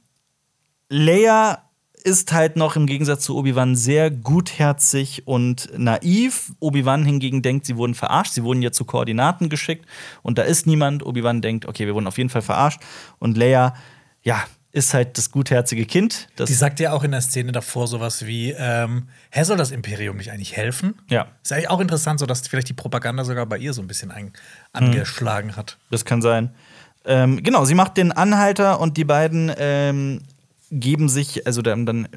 Leia 0.89 1.68
ist 2.05 2.33
halt 2.33 2.57
noch 2.57 2.77
im 2.77 2.87
Gegensatz 2.87 3.25
zu 3.25 3.37
Obi-Wan 3.37 3.77
sehr 3.77 4.11
gutherzig 4.11 5.27
und 5.27 5.69
naiv. 5.77 6.53
Obi-Wan 6.61 7.05
hingegen 7.05 7.43
denkt, 7.43 7.67
sie 7.67 7.77
wurden 7.77 7.95
verarscht. 7.95 8.33
Sie 8.33 8.45
wurden 8.45 8.63
ja 8.63 8.73
zu 8.73 8.85
Koordinaten 8.85 9.49
geschickt 9.49 9.87
und 10.23 10.39
da 10.39 10.43
ist 10.43 10.67
niemand. 10.67 11.05
Obi-Wan 11.05 11.43
denkt, 11.43 11.67
okay, 11.67 11.87
wir 11.87 11.95
wurden 11.95 12.07
auf 12.07 12.19
jeden 12.19 12.31
Fall 12.31 12.43
verarscht. 12.43 12.81
Und 13.19 13.37
Leia, 13.37 13.75
ja, 14.23 14.45
ist 14.71 14.95
halt 14.95 15.17
das 15.17 15.31
gutherzige 15.31 15.87
Kind. 15.87 16.29
Die 16.39 16.53
sagt 16.53 16.79
ja 16.81 16.93
auch 16.93 17.03
in 17.03 17.11
der 17.11 17.21
Szene 17.21 17.53
davor 17.53 17.87
sowas 17.87 18.27
wie: 18.27 18.55
ähm, 18.57 19.09
Hä, 19.31 19.45
soll 19.45 19.57
das 19.57 19.71
Imperium 19.71 20.19
nicht 20.19 20.31
eigentlich 20.31 20.57
helfen? 20.57 20.95
Ja. 21.09 21.29
Ist 21.43 21.53
eigentlich 21.53 21.71
auch 21.71 21.81
interessant, 21.81 22.21
so 22.21 22.27
dass 22.27 22.47
vielleicht 22.47 22.69
die 22.69 22.75
Propaganda 22.75 23.25
sogar 23.25 23.47
bei 23.47 23.59
ihr 23.59 23.73
so 23.73 23.81
ein 23.81 23.89
bisschen 23.89 24.11
ein, 24.11 24.33
angeschlagen 24.73 25.57
hat. 25.57 25.79
Das 25.91 26.05
kann 26.05 26.21
sein. 26.23 26.51
Ähm, 27.05 27.43
genau, 27.43 27.65
sie 27.65 27.75
macht 27.75 27.97
den 27.97 28.13
Anhalter 28.13 28.81
und 28.81 28.97
die 28.99 29.05
beiden 29.05 29.51
ähm, 29.57 30.21
geben 30.71 31.09
sich, 31.09 31.47
also 31.47 31.63
dann, 31.63 31.87
dann 31.87 32.09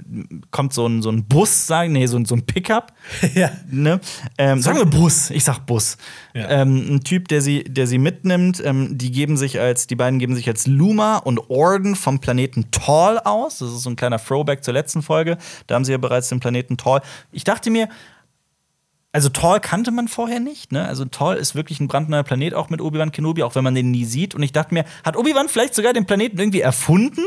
kommt 0.52 0.74
so 0.74 0.86
ein, 0.86 1.02
so 1.02 1.10
ein 1.10 1.26
Bus, 1.26 1.68
sagen, 1.68 1.94
nee, 1.94 2.06
so, 2.06 2.18
ein, 2.18 2.26
so 2.26 2.36
ein 2.36 2.46
Pickup. 2.46 2.94
ja. 3.34 3.52
Ne? 3.70 4.00
Ähm, 4.38 4.62
sagen 4.62 4.78
wir 4.78 4.86
Bus, 4.86 5.30
ich 5.30 5.44
sag 5.44 5.66
Bus. 5.66 5.98
Ja. 6.34 6.50
Ähm, 6.50 6.96
ein 6.96 7.04
Typ, 7.04 7.28
der 7.30 7.42
sie, 7.42 7.64
der 7.64 7.88
sie 7.88 7.98
mitnimmt, 7.98 8.62
ähm, 8.64 8.98
die 8.98 9.12
geben 9.12 9.38
sich 9.38 9.60
als, 9.60 9.88
die 9.88 9.96
beiden 9.96 10.20
geben 10.20 10.36
sich 10.36 10.48
als 10.48 10.68
Luma 10.68 11.18
und 11.18 11.50
Orden 11.50 11.96
vom 11.96 12.20
Planeten 12.20 12.72
Tall 12.72 13.20
aus. 13.20 13.60
Das 13.60 13.70
ist 13.70 13.84
so 13.84 13.90
ein 13.90 13.96
kleiner 13.96 14.20
Throwback 14.20 14.64
zur 14.64 14.74
letzten 14.74 15.02
Folge. 15.02 15.38
Da 15.68 15.76
haben 15.76 15.86
sie 15.86 15.94
ja 15.94 15.98
bereits 15.98 16.30
den 16.30 16.40
Planeten 16.40 16.78
Tall. 16.78 17.02
Ich 17.32 17.44
dachte 17.44 17.70
mir, 17.70 17.88
also 19.14 19.30
Tall 19.30 19.60
kannte 19.60 19.92
man 19.92 20.08
vorher 20.08 20.40
nicht, 20.40 20.72
ne? 20.72 20.86
Also 20.86 21.04
Tall 21.06 21.36
ist 21.36 21.54
wirklich 21.54 21.80
ein 21.82 21.88
brandneuer 21.88 22.24
Planet, 22.24 22.54
auch 22.54 22.70
mit 22.70 22.82
Obi-Wan 22.82 23.12
Kenobi, 23.12 23.44
auch 23.44 23.56
wenn 23.56 23.64
man 23.64 23.76
den 23.76 23.92
nie 23.92 24.06
sieht. 24.06 24.36
Und 24.36 24.44
ich 24.44 24.54
dachte 24.54 24.74
mir, 24.74 24.86
hat 25.04 25.18
Obi-Wan 25.18 25.50
vielleicht 25.50 25.76
sogar 25.76 25.92
den 25.92 26.06
Planeten 26.06 26.38
irgendwie 26.38 26.62
erfunden? 26.62 27.22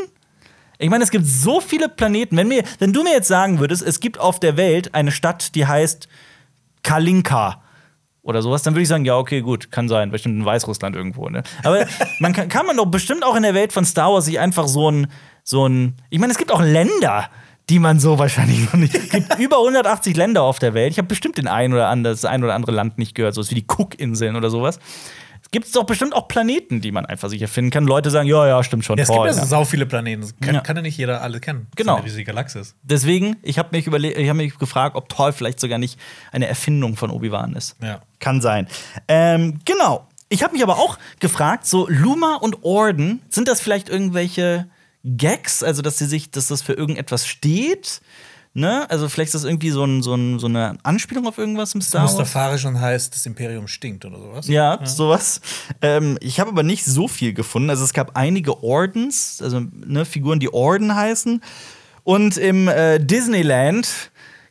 Ich 0.84 0.90
meine, 0.90 1.02
es 1.02 1.10
gibt 1.10 1.24
so 1.24 1.62
viele 1.62 1.88
Planeten. 1.88 2.36
Wenn, 2.36 2.46
mir, 2.46 2.62
wenn 2.78 2.92
du 2.92 3.02
mir 3.02 3.12
jetzt 3.12 3.28
sagen 3.28 3.58
würdest, 3.58 3.80
es 3.80 4.00
gibt 4.00 4.20
auf 4.20 4.38
der 4.38 4.58
Welt 4.58 4.94
eine 4.94 5.12
Stadt, 5.12 5.54
die 5.54 5.66
heißt 5.66 6.08
Kalinka 6.82 7.62
oder 8.20 8.42
sowas, 8.42 8.62
dann 8.64 8.74
würde 8.74 8.82
ich 8.82 8.88
sagen, 8.88 9.06
ja, 9.06 9.16
okay, 9.16 9.40
gut, 9.40 9.70
kann 9.70 9.88
sein, 9.88 10.10
bestimmt 10.10 10.36
in 10.36 10.44
Weißrussland 10.44 10.94
irgendwo. 10.94 11.30
Ne? 11.30 11.42
Aber 11.62 11.86
man 12.20 12.34
kann, 12.34 12.50
kann 12.50 12.66
man 12.66 12.76
doch 12.76 12.84
bestimmt 12.84 13.24
auch 13.24 13.34
in 13.34 13.44
der 13.44 13.54
Welt 13.54 13.72
von 13.72 13.86
Star 13.86 14.12
Wars 14.12 14.26
sich 14.26 14.38
einfach 14.38 14.68
so 14.68 14.90
ein, 14.90 15.06
so 15.42 15.66
ein. 15.66 15.94
Ich 16.10 16.18
meine, 16.18 16.32
es 16.32 16.38
gibt 16.38 16.52
auch 16.52 16.60
Länder, 16.60 17.30
die 17.70 17.78
man 17.78 17.98
so 17.98 18.18
wahrscheinlich 18.18 18.66
noch 18.66 18.74
nicht. 18.74 18.94
Es 18.94 19.08
gibt 19.08 19.38
über 19.38 19.60
180 19.60 20.14
Länder 20.18 20.42
auf 20.42 20.58
der 20.58 20.74
Welt. 20.74 20.92
Ich 20.92 20.98
habe 20.98 21.08
bestimmt 21.08 21.38
den 21.38 21.48
ein 21.48 21.72
oder 21.72 21.88
andere, 21.88 22.12
das 22.12 22.26
ein 22.26 22.44
oder 22.44 22.54
andere 22.54 22.72
Land 22.72 22.98
nicht 22.98 23.14
gehört, 23.14 23.34
so 23.34 23.50
wie 23.50 23.54
die 23.54 23.64
Cook-Inseln 23.66 24.36
oder 24.36 24.50
sowas 24.50 24.78
gibt 25.54 25.66
es 25.66 25.72
doch 25.72 25.84
bestimmt 25.84 26.14
auch 26.14 26.26
Planeten, 26.26 26.80
die 26.80 26.90
man 26.90 27.06
einfach 27.06 27.28
sich 27.28 27.40
erfinden 27.40 27.70
kann. 27.70 27.84
Leute 27.84 28.10
sagen, 28.10 28.26
ja, 28.28 28.44
ja, 28.44 28.64
stimmt 28.64 28.84
schon. 28.84 28.98
Ja, 28.98 29.04
es 29.04 29.08
toll, 29.08 29.28
gibt 29.28 29.38
ja 29.38 29.46
sau 29.46 29.64
viele 29.64 29.86
Planeten. 29.86 30.28
Kann 30.40 30.56
ja. 30.56 30.60
kann 30.60 30.74
ja 30.74 30.82
nicht 30.82 30.98
jeder 30.98 31.22
alle 31.22 31.38
kennen. 31.38 31.68
Genau. 31.76 32.04
Wie 32.04 32.10
die 32.10 32.24
Galaxis. 32.24 32.74
Deswegen, 32.82 33.36
ich 33.40 33.56
habe 33.56 33.68
mich, 33.70 33.86
hab 33.86 34.36
mich 34.36 34.58
gefragt, 34.58 34.96
ob 34.96 35.08
Toll 35.08 35.32
vielleicht 35.32 35.60
sogar 35.60 35.78
nicht 35.78 35.96
eine 36.32 36.48
Erfindung 36.48 36.96
von 36.96 37.12
Obi-Wan 37.12 37.54
ist. 37.54 37.76
Ja. 37.80 38.00
Kann 38.18 38.40
sein. 38.40 38.66
Ähm, 39.06 39.60
genau. 39.64 40.08
Ich 40.28 40.42
habe 40.42 40.54
mich 40.54 40.62
aber 40.64 40.76
auch 40.76 40.98
gefragt, 41.20 41.66
so 41.66 41.86
Luma 41.88 42.34
und 42.34 42.64
Orden, 42.64 43.22
sind 43.28 43.46
das 43.46 43.60
vielleicht 43.60 43.88
irgendwelche 43.88 44.66
Gags, 45.04 45.62
also 45.62 45.82
dass 45.82 45.98
sie 45.98 46.06
sich, 46.06 46.32
dass 46.32 46.48
das 46.48 46.62
für 46.62 46.72
irgendetwas 46.72 47.28
steht? 47.28 48.00
Ne? 48.56 48.88
Also 48.88 49.08
vielleicht 49.08 49.34
ist 49.34 49.42
das 49.42 49.44
irgendwie 49.44 49.70
so, 49.70 49.82
ein, 49.82 50.00
so, 50.00 50.14
ein, 50.14 50.38
so 50.38 50.46
eine 50.46 50.76
Anspielung 50.84 51.26
auf 51.26 51.38
irgendwas 51.38 51.74
im 51.74 51.80
Star 51.80 52.02
Wars. 52.02 52.12
Mustafarisch 52.12 52.64
und 52.64 52.80
heißt, 52.80 53.12
das 53.12 53.26
Imperium 53.26 53.66
stinkt 53.66 54.04
oder 54.04 54.20
sowas. 54.20 54.46
Ja, 54.46 54.78
sowas. 54.86 55.40
Ähm, 55.82 56.16
ich 56.20 56.38
habe 56.38 56.50
aber 56.50 56.62
nicht 56.62 56.84
so 56.84 57.08
viel 57.08 57.34
gefunden. 57.34 57.68
Also 57.68 57.82
es 57.82 57.92
gab 57.92 58.16
einige 58.16 58.62
Ordens, 58.62 59.42
also 59.42 59.60
ne, 59.60 60.04
Figuren, 60.04 60.38
die 60.38 60.52
Orden 60.52 60.94
heißen. 60.94 61.42
Und 62.04 62.36
im 62.36 62.68
äh, 62.68 63.00
Disneyland 63.00 63.88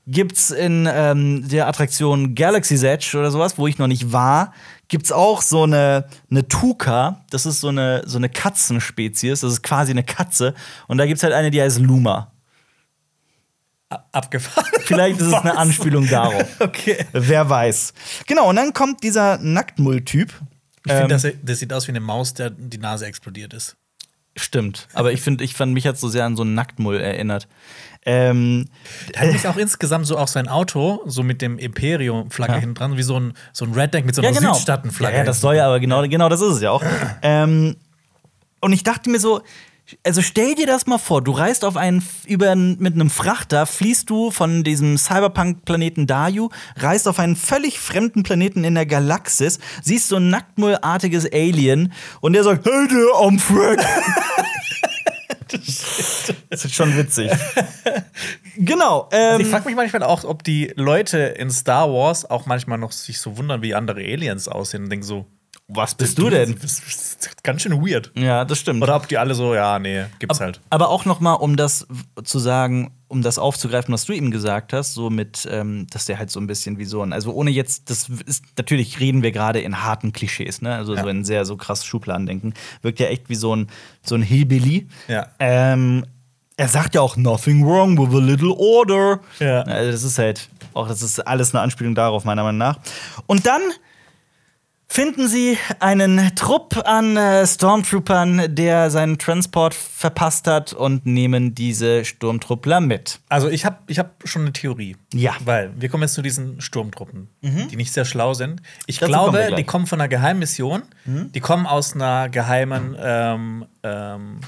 gibt's 0.05 0.51
in 0.51 0.85
ähm, 0.91 1.47
der 1.47 1.69
Attraktion 1.69 2.35
Galaxy's 2.35 2.83
Edge 2.83 3.17
oder 3.17 3.31
sowas, 3.31 3.57
wo 3.57 3.67
ich 3.67 3.77
noch 3.77 3.87
nicht 3.87 4.11
war, 4.11 4.53
gibt's 4.89 5.13
auch 5.13 5.41
so 5.41 5.63
eine, 5.63 6.09
eine 6.29 6.45
Tuka. 6.49 7.23
Das 7.29 7.45
ist 7.45 7.61
so 7.61 7.69
eine, 7.69 8.03
so 8.05 8.17
eine 8.17 8.27
Katzenspezies. 8.27 9.39
Das 9.39 9.53
ist 9.53 9.63
quasi 9.63 9.91
eine 9.91 10.03
Katze. 10.03 10.55
Und 10.87 10.97
da 10.97 11.05
gibt's 11.05 11.23
halt 11.23 11.31
eine, 11.31 11.51
die 11.51 11.61
heißt 11.61 11.79
Luma. 11.79 12.32
Abgefahren. 14.11 14.65
Vielleicht 14.85 15.19
ist 15.19 15.27
es 15.27 15.33
eine? 15.33 15.57
Anspielung 15.57 16.07
darauf. 16.07 16.45
Okay. 16.59 17.05
Wer 17.11 17.49
weiß. 17.49 17.93
Genau, 18.27 18.49
und 18.49 18.55
dann 18.55 18.73
kommt 18.73 19.03
dieser 19.03 19.37
Nacktmull-Typ. 19.37 20.33
Ich 20.85 20.91
Ähm, 20.91 20.99
finde, 21.09 21.15
das, 21.15 21.27
das 21.43 21.59
sieht 21.59 21.71
aus 21.73 21.87
wie 21.87 21.91
eine 21.91 21.99
Maus, 21.99 22.33
der 22.33 22.49
die 22.49 22.77
Nase 22.77 23.05
explodiert 23.05 23.53
ist. 23.53 23.75
Stimmt. 24.35 24.87
Aber 24.93 25.11
ich 25.11 25.21
finde, 25.21 25.43
ich 25.43 25.53
fand, 25.53 25.73
mich 25.73 25.85
hat 25.85 25.97
so 25.99 26.07
sehr 26.09 26.25
an 26.25 26.35
so 26.35 26.41
einen 26.41 26.55
Nacktmull 26.55 26.99
erinnert. 26.99 27.47
Ähm, 28.05 28.65
hat 29.15 29.31
mich 29.31 29.47
auch 29.47 29.57
insgesamt 29.57 30.07
so 30.07 30.17
auch 30.17 30.27
sein 30.27 30.47
Auto, 30.47 31.01
so 31.05 31.21
mit 31.23 31.41
dem 31.41 31.59
Imperium-Flagge 31.59 32.53
Ja. 32.53 32.59
hinten 32.59 32.75
dran, 32.75 32.97
wie 32.97 33.03
so 33.03 33.19
ein, 33.19 33.33
so 33.53 33.63
ein 33.63 33.73
Redneck 33.73 34.05
mit 34.05 34.15
so 34.15 34.21
einer 34.23 34.31
ja, 34.41 34.53
Südstaaten-Flagge. 34.53 35.17
ja, 35.17 35.23
das 35.23 35.39
soll 35.39 35.55
ja 35.55 35.67
aber 35.67 35.79
genau, 35.79 36.01
genau 36.07 36.29
das 36.29 36.41
ist 36.41 36.55
es 36.55 36.61
ja 36.61 36.71
auch. 36.71 36.83
ähm, 37.21 37.75
und 38.59 38.73
ich 38.73 38.83
dachte 38.83 39.09
mir 39.09 39.19
so, 39.19 39.41
also 40.05 40.21
stell 40.21 40.55
dir 40.55 40.65
das 40.65 40.87
mal 40.87 40.97
vor, 40.97 41.21
du 41.21 41.31
reist 41.31 41.65
auf 41.65 41.75
einen 41.77 42.03
über 42.25 42.55
mit 42.55 42.93
einem 42.93 43.09
Frachter, 43.09 43.65
fließt 43.65 44.09
du 44.09 44.31
von 44.31 44.63
diesem 44.63 44.97
Cyberpunk-Planeten 44.97 46.07
Dayu, 46.07 46.49
reist 46.77 47.07
auf 47.07 47.19
einen 47.19 47.35
völlig 47.35 47.79
fremden 47.79 48.23
Planeten 48.23 48.63
in 48.63 48.75
der 48.75 48.85
Galaxis, 48.85 49.59
siehst 49.81 50.07
so 50.07 50.15
ein 50.15 50.29
nacktmullartiges 50.29 51.31
Alien 51.31 51.91
und 52.21 52.33
der 52.33 52.43
sagt, 52.43 52.65
hey 52.65 52.87
der 52.87 53.15
am 53.21 53.39
Frank. 53.39 53.79
das 56.49 56.65
ist 56.65 56.73
schon 56.73 56.95
witzig. 56.97 57.29
genau. 58.57 59.09
Ähm, 59.11 59.31
Also 59.33 59.43
ich 59.43 59.49
frage 59.49 59.65
mich 59.65 59.75
manchmal 59.75 60.03
auch, 60.03 60.23
ob 60.23 60.43
die 60.43 60.71
Leute 60.75 61.19
in 61.19 61.51
Star 61.51 61.91
Wars 61.91 62.29
auch 62.29 62.45
manchmal 62.45 62.77
noch 62.77 62.91
sich 62.91 63.19
so 63.19 63.37
wundern, 63.37 63.61
wie 63.61 63.75
andere 63.75 63.99
Aliens 63.99 64.47
aussehen 64.47 64.85
und 64.85 64.89
denken 64.89 65.05
so, 65.05 65.25
was 65.67 65.95
bist 65.95 66.17
du 66.19 66.29
denn? 66.29 66.57
Das 66.61 66.79
ist 66.79 67.41
ganz 67.43 67.61
schön 67.61 67.73
weird. 67.85 68.11
Ja, 68.15 68.43
das 68.45 68.59
stimmt. 68.59 68.83
Oder 68.83 68.95
ob 68.97 69.07
die 69.07 69.17
alle 69.17 69.33
so, 69.33 69.55
ja, 69.55 69.79
nee, 69.79 70.05
gibt's 70.19 70.39
halt. 70.39 70.59
Aber 70.69 70.89
auch 70.89 71.05
noch 71.05 71.19
mal, 71.19 71.33
um 71.33 71.55
das 71.55 71.87
zu 72.23 72.37
sagen, 72.39 72.91
um 73.07 73.21
das 73.21 73.39
aufzugreifen, 73.39 73.93
was 73.93 74.05
du 74.05 74.13
eben 74.13 74.29
gesagt 74.29 74.73
hast, 74.73 74.93
so 74.93 75.09
mit, 75.09 75.47
ähm, 75.49 75.87
dass 75.89 76.05
der 76.05 76.17
halt 76.19 76.31
so 76.31 76.39
ein 76.39 76.47
bisschen 76.47 76.79
wie 76.79 76.85
so 76.85 77.01
ein, 77.01 77.13
also 77.13 77.31
ohne 77.31 77.49
jetzt, 77.51 77.89
das 77.89 78.09
ist, 78.25 78.43
natürlich 78.57 78.99
reden 78.99 79.23
wir 79.23 79.31
gerade 79.31 79.61
in 79.61 79.83
harten 79.83 80.11
Klischees, 80.11 80.61
ne? 80.61 80.75
Also 80.75 80.95
so 80.95 81.01
Ja. 81.05 81.09
in 81.09 81.23
sehr 81.23 81.45
so 81.45 81.55
krass 81.55 81.85
Schubladen 81.85 82.25
denken. 82.25 82.53
Wirkt 82.81 82.99
ja 82.99 83.07
echt 83.07 83.29
wie 83.29 83.35
so 83.35 83.55
ein, 83.55 83.67
so 84.03 84.15
ein 84.15 84.21
Hillbilly. 84.21 84.87
Ja. 85.07 85.27
Ähm, 85.39 86.05
er 86.57 86.67
sagt 86.67 86.93
ja 86.95 87.01
auch 87.01 87.15
nothing 87.15 87.65
wrong 87.65 87.97
with 87.97 88.13
a 88.15 88.23
little 88.23 88.51
order. 88.51 89.19
Ja. 89.39 89.61
Also 89.61 89.91
das 89.91 90.03
ist 90.03 90.17
halt, 90.19 90.49
auch 90.73 90.87
das 90.87 91.01
ist 91.01 91.19
alles 91.19 91.53
eine 91.55 91.61
Anspielung 91.61 91.95
darauf, 91.95 92.25
meiner 92.25 92.43
Meinung 92.43 92.59
nach. 92.59 92.79
Und 93.27 93.45
dann 93.45 93.61
finden 94.93 95.27
sie 95.27 95.57
einen 95.79 96.35
Trupp 96.35 96.77
an 96.85 97.17
äh, 97.17 97.47
Stormtroopern, 97.47 98.53
der 98.53 98.91
seinen 98.91 99.17
Transport 99.17 99.73
verpasst 99.73 100.45
hat 100.45 100.71
und 100.71 101.07
nehmen 101.07 101.55
diese 101.55 102.05
Sturmtruppler 102.05 102.79
mit. 102.79 103.19
Also 103.27 103.49
ich 103.49 103.65
habe 103.65 103.77
ich 103.87 103.97
hab 103.97 104.21
schon 104.23 104.43
eine 104.43 104.53
Theorie. 104.53 104.95
Ja. 105.11 105.33
Weil 105.43 105.71
wir 105.75 105.89
kommen 105.89 106.03
jetzt 106.03 106.13
zu 106.13 106.21
diesen 106.21 106.61
Sturmtruppen, 106.61 107.27
die 107.41 107.75
nicht 107.75 107.91
sehr 107.91 108.05
schlau 108.05 108.35
sind. 108.35 108.61
Ich 108.85 108.99
Dazu 108.99 109.11
kommen 109.11 109.31
glaube, 109.31 109.47
gleich. 109.47 109.55
die 109.55 109.63
kommen 109.63 109.87
von 109.87 109.99
einer 109.99 110.07
Geheimmission. 110.07 110.83
Die 111.05 111.39
kommen 111.39 111.65
aus 111.65 111.95
einer 111.95 112.29
geheimen 112.29 112.95
ähm, 112.99 113.65
ähm, 113.81 114.41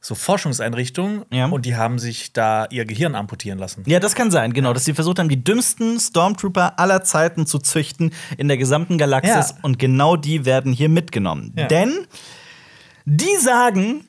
so 0.00 0.14
Forschungseinrichtung 0.14 1.24
Ja. 1.32 1.46
und 1.46 1.66
die 1.66 1.74
haben 1.76 1.98
sich 1.98 2.32
da 2.32 2.66
ihr 2.70 2.84
Gehirn 2.84 3.14
amputieren 3.14 3.58
lassen. 3.58 3.82
Ja, 3.86 3.98
das 4.00 4.14
kann 4.14 4.30
sein, 4.30 4.52
genau, 4.52 4.72
dass 4.72 4.84
sie 4.84 4.94
versucht 4.94 5.18
haben, 5.18 5.28
die 5.28 5.42
dümmsten 5.42 5.98
Stormtrooper 5.98 6.78
aller 6.78 7.02
Zeiten 7.02 7.46
zu 7.46 7.58
züchten 7.58 8.12
in 8.36 8.48
der 8.48 8.56
gesamten 8.58 8.96
Galaxis 8.98 9.50
Ja. 9.50 9.56
und 9.62 9.78
genau 9.78 10.16
die 10.16 10.44
werden 10.44 10.72
hier 10.72 10.88
mitgenommen. 10.88 11.52
Ja. 11.56 11.66
Denn 11.66 12.06
die 13.06 13.36
sagen, 13.40 14.04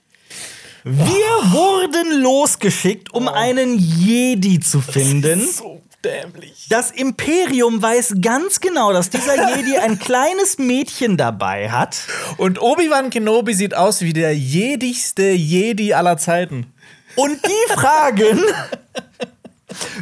wir 0.83 1.03
wurden 1.51 2.21
losgeschickt, 2.21 3.13
um 3.13 3.27
einen 3.27 3.77
Jedi 3.77 4.59
zu 4.59 4.81
finden. 4.81 5.41
So 5.41 5.81
dämlich. 6.03 6.67
Das 6.69 6.91
Imperium 6.91 7.81
weiß 7.81 8.15
ganz 8.21 8.59
genau, 8.59 8.93
dass 8.93 9.09
dieser 9.09 9.35
Jedi 9.55 9.77
ein 9.77 9.99
kleines 9.99 10.57
Mädchen 10.57 11.17
dabei 11.17 11.69
hat. 11.69 11.99
Und 12.37 12.61
Obi-Wan 12.61 13.09
Kenobi 13.09 13.53
sieht 13.53 13.75
aus 13.75 14.01
wie 14.01 14.13
der 14.13 14.35
jedigste 14.35 15.31
Jedi 15.31 15.93
aller 15.93 16.17
Zeiten. 16.17 16.67
Und 17.15 17.39
die 17.45 17.73
fragen. 17.73 18.39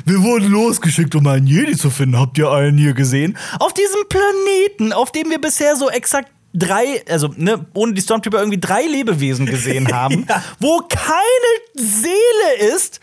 Wir 0.05 0.21
wurden 0.21 0.49
losgeschickt, 0.49 1.15
um 1.15 1.27
einen 1.27 1.47
Jedi 1.47 1.75
zu 1.75 1.89
finden. 1.89 2.19
Habt 2.19 2.37
ihr 2.37 2.49
einen 2.51 2.77
hier 2.77 2.93
gesehen? 2.93 3.37
Auf 3.59 3.73
diesem 3.73 4.07
Planeten, 4.07 4.93
auf 4.93 5.11
dem 5.11 5.29
wir 5.29 5.41
bisher 5.41 5.75
so 5.75 5.89
exakt 5.89 6.29
drei, 6.53 7.03
also 7.09 7.29
ne, 7.35 7.65
ohne 7.73 7.93
die 7.93 8.01
Stormtrooper 8.01 8.39
irgendwie 8.39 8.59
drei 8.59 8.83
Lebewesen 8.83 9.45
gesehen 9.45 9.91
haben, 9.93 10.25
wo 10.59 10.81
keine 10.87 11.57
Seele 11.75 12.73
ist. 12.75 12.99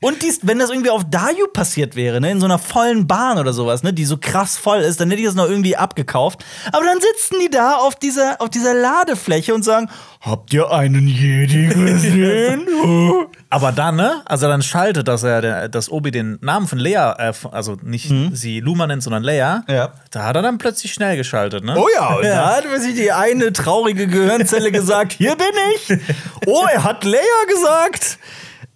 Und 0.00 0.22
dies, 0.22 0.40
wenn 0.42 0.58
das 0.58 0.70
irgendwie 0.70 0.90
auf 0.90 1.04
Dayu 1.08 1.46
passiert 1.52 1.96
wäre, 1.96 2.20
ne, 2.20 2.30
in 2.30 2.40
so 2.40 2.46
einer 2.46 2.58
vollen 2.58 3.06
Bahn 3.06 3.38
oder 3.38 3.52
sowas, 3.52 3.82
ne, 3.82 3.92
die 3.92 4.04
so 4.04 4.16
krass 4.18 4.56
voll 4.56 4.80
ist, 4.80 5.00
dann 5.00 5.10
hätte 5.10 5.20
ich 5.20 5.26
das 5.26 5.34
noch 5.34 5.48
irgendwie 5.48 5.76
abgekauft. 5.76 6.44
Aber 6.72 6.84
dann 6.84 7.00
sitzen 7.00 7.36
die 7.42 7.50
da 7.50 7.76
auf 7.76 7.96
dieser, 7.96 8.40
auf 8.40 8.50
dieser 8.50 8.74
Ladefläche 8.74 9.54
und 9.54 9.64
sagen: 9.64 9.88
Habt 10.20 10.52
ihr 10.52 10.70
einen 10.70 11.06
Jedi 11.06 11.68
gesehen? 11.68 12.66
Aber 13.50 13.72
dann, 13.72 13.96
ne? 13.96 14.22
Also 14.24 14.48
dann 14.48 14.62
schaltet, 14.62 15.08
dass 15.08 15.22
er, 15.22 15.40
der, 15.40 15.68
dass 15.68 15.90
Obi 15.90 16.10
den 16.10 16.38
Namen 16.40 16.66
von 16.66 16.78
Leia, 16.78 17.14
äh, 17.18 17.32
also 17.50 17.76
nicht 17.82 18.12
sie 18.32 18.60
Luma 18.60 18.86
nennt, 18.86 19.02
sondern 19.02 19.22
Leia. 19.22 19.64
Ja. 19.68 19.92
Da 20.10 20.24
hat 20.24 20.36
er 20.36 20.42
dann 20.42 20.58
plötzlich 20.58 20.92
schnell 20.92 21.16
geschaltet, 21.16 21.64
ne? 21.64 21.74
Oh 21.76 21.86
ja, 21.94 22.16
und 22.16 22.24
da 22.24 22.56
hat 22.56 22.64
sich 22.80 22.94
die 22.94 23.12
eine 23.12 23.52
traurige 23.52 24.06
Gehirnzelle 24.06 24.72
gesagt, 24.72 25.12
hier 25.12 25.36
bin 25.36 25.46
ich. 25.74 25.98
Oh, 26.46 26.64
er 26.72 26.84
hat 26.84 27.04
Leia 27.04 27.20
gesagt. 27.48 28.18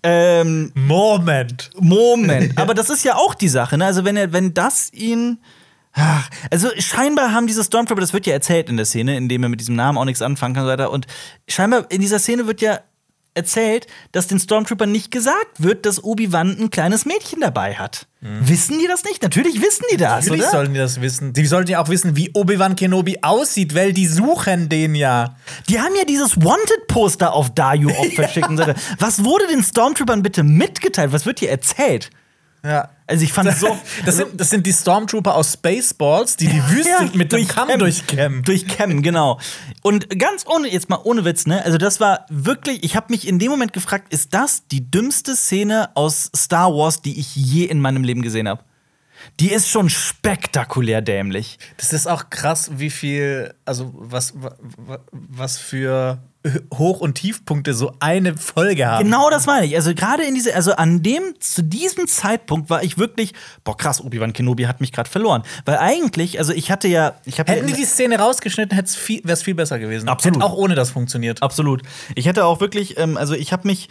Ähm, 0.03 0.73
Moment. 0.75 1.71
Moment, 1.79 2.57
aber 2.59 2.75
das 2.75 2.91
ist 2.91 3.05
ja 3.05 3.17
auch 3.17 3.35
die 3.35 3.49
Sache, 3.49 3.79
ne? 3.79 3.87
Also 3.87 4.05
wenn 4.05 4.17
er, 4.17 4.33
wenn 4.33 4.55
das 4.55 4.93
ihn 4.93 5.39
Ach, 5.95 6.31
also 6.51 6.71
scheinbar 6.79 7.35
haben 7.35 7.47
diese 7.47 7.63
Stormtrooper, 7.63 8.01
das 8.01 8.15
wird 8.15 8.27
ja 8.27 8.33
erzählt 8.33 8.71
in 8.71 8.79
der 8.79 8.87
Szene, 8.87 9.17
in 9.17 9.29
dem 9.29 9.43
er 9.43 9.51
mit 9.51 9.61
diesem 9.61 9.77
Namen 9.77 9.99
auch 9.99 10.07
nichts 10.07 10.23
anfangen 10.23 10.55
kann 10.55 10.63
und 10.63 10.69
so 10.69 10.73
weiter. 10.73 10.91
Und 10.91 11.07
scheinbar 11.47 11.85
in 11.91 12.01
dieser 12.01 12.19
Szene 12.19 12.47
wird 12.47 12.63
ja 12.63 12.81
erzählt, 13.35 13.87
dass 14.12 14.26
den 14.26 14.39
Stormtroopern 14.39 14.91
nicht 14.91 15.11
gesagt 15.11 15.62
wird, 15.62 15.87
dass 15.87 16.03
Obi-Wan 16.05 16.57
ein 16.59 16.70
kleines 16.70 17.07
Mädchen 17.07 17.41
dabei 17.41 17.74
hat. 17.74 18.07
Wissen 18.20 18.78
die 18.78 18.87
das 18.87 19.03
nicht? 19.05 19.22
Natürlich 19.22 19.61
wissen 19.61 19.85
die 19.93 19.97
das, 19.97 20.26
Natürlich 20.26 20.43
oder? 20.43 20.51
sollten 20.51 20.74
die 20.74 20.78
das 20.80 21.01
wissen. 21.01 21.33
Die 21.33 21.47
sollten 21.47 21.70
ja 21.70 21.83
auch 21.83 21.89
wissen, 21.89 22.14
wie 22.14 22.30
Obi-Wan 22.35 22.76
Kenobi 22.76 23.18
aussieht, 23.22 23.74
weil 23.74 23.93
die 23.93 24.07
suchen 24.07 24.68
den 24.68 24.95
ja. 24.95 25.37
Die 25.68 25.80
haben 25.80 25.95
ja 25.97 26.05
dieses 26.05 26.37
Wanted-Poster 26.37 27.33
auf 27.33 27.53
Dayu 27.55 27.91
auch 27.91 28.12
verschickt 28.14 28.57
weiter. 28.57 28.74
Was 28.99 29.24
wurde 29.24 29.49
den 29.49 29.62
Stormtroopern 29.62 30.22
bitte 30.22 30.45
mitgeteilt? 30.45 31.12
Was 31.12 31.26
wird 31.26 31.41
hier 31.41 31.51
erzählt? 31.51 32.11
Ja. 32.65 32.91
Also 33.09 33.25
ich 33.25 33.33
fand 33.33 33.53
so. 33.57 33.77
Das 34.07 34.17
sind, 34.17 34.41
das 34.41 34.51
sind 34.51 34.67
die 34.67 34.73
Stormtrooper 34.73 35.35
aus 35.35 35.55
Spaceballs, 35.55 36.37
die 36.37 36.47
die 36.47 36.63
Wüste 36.71 36.91
Ja, 36.91 37.09
mit 37.15 37.33
dem 37.33 37.47
Kamm 37.49 37.77
durchkämmen. 37.79 38.43
Durchkämmen, 38.43 39.03
genau. 39.03 39.41
Und 39.83 40.09
ganz 40.19 40.47
ohne, 40.47 40.69
jetzt 40.73 40.89
mal 40.89 41.01
ohne 41.03 41.25
Witz, 41.25 41.47
ne? 41.47 41.65
Also, 41.65 41.77
das 41.79 41.99
war 42.01 42.25
wirklich, 42.31 42.85
ich 42.85 42.95
habe 42.97 43.07
mich 43.11 43.27
in 43.27 43.39
dem 43.41 43.51
Moment 43.51 43.73
gefragt, 43.73 44.13
ist 44.13 44.33
das 44.33 44.67
die 44.69 44.89
dümmste 44.91 45.35
Szene 45.35 45.91
aus 45.97 46.31
Star 46.37 46.73
Wars, 46.73 47.03
die 47.03 47.19
ich 47.19 47.35
je 47.35 47.65
in 47.65 47.81
meinem 47.81 48.05
Leben 48.05 48.23
gesehen 48.23 48.49
habe? 48.49 48.63
Die 49.41 49.53
ist 49.53 49.69
schon 49.69 49.89
spektakulär 49.91 51.01
dämlich. 51.03 51.59
Das 51.77 51.93
ist 51.93 52.07
auch 52.09 52.31
krass, 52.31 52.71
wie 52.77 52.91
viel, 52.91 53.55
also 53.65 53.93
was, 53.95 54.35
wa- 54.41 54.57
wa- 54.79 55.01
was 55.13 55.59
für 55.59 56.19
Hoch- 56.74 57.01
und 57.01 57.14
Tiefpunkte 57.14 57.72
so 57.72 57.95
eine 58.01 58.36
Folge 58.36 58.86
haben. 58.86 59.05
Genau 59.05 59.30
das 59.30 59.47
meine 59.47 59.64
ich. 59.66 59.76
Also 59.76 59.95
gerade 59.95 60.24
in 60.24 60.34
diese, 60.34 60.55
also 60.55 60.72
an 60.72 61.03
dem, 61.03 61.22
zu 61.38 61.62
diesem 61.62 62.09
Zeitpunkt 62.09 62.68
war 62.68 62.82
ich 62.82 62.99
wirklich, 62.99 63.32
boah 63.62 63.76
krass, 63.76 64.01
Obi-Wan 64.03 64.32
Kenobi 64.32 64.64
hat 64.66 64.80
mich 64.80 64.90
gerade 64.90 65.09
verloren. 65.09 65.45
Weil 65.64 65.78
eigentlich, 65.78 66.38
also 66.40 66.53
ich 66.53 66.70
hatte 66.70 66.88
ja, 66.88 67.14
ich 67.24 67.38
habe 67.38 67.53
Hätten 67.53 67.68
die 67.68 67.74
die 67.74 67.84
Szene 67.84 68.18
rausgeschnitten, 68.18 68.76
wäre 68.76 69.32
es 69.32 69.43
viel 69.43 69.55
besser 69.55 69.78
gewesen. 69.78 70.09
Absolut. 70.09 70.36
Hätte 70.38 70.45
auch 70.47 70.55
ohne 70.57 70.74
das 70.74 70.90
funktioniert. 70.90 71.43
Absolut. 71.43 71.82
Ich 72.16 72.26
hätte 72.26 72.45
auch 72.45 72.61
wirklich, 72.61 72.99
ähm, 72.99 73.16
also 73.16 73.34
ich 73.34 73.53
habe 73.53 73.68
mich, 73.68 73.88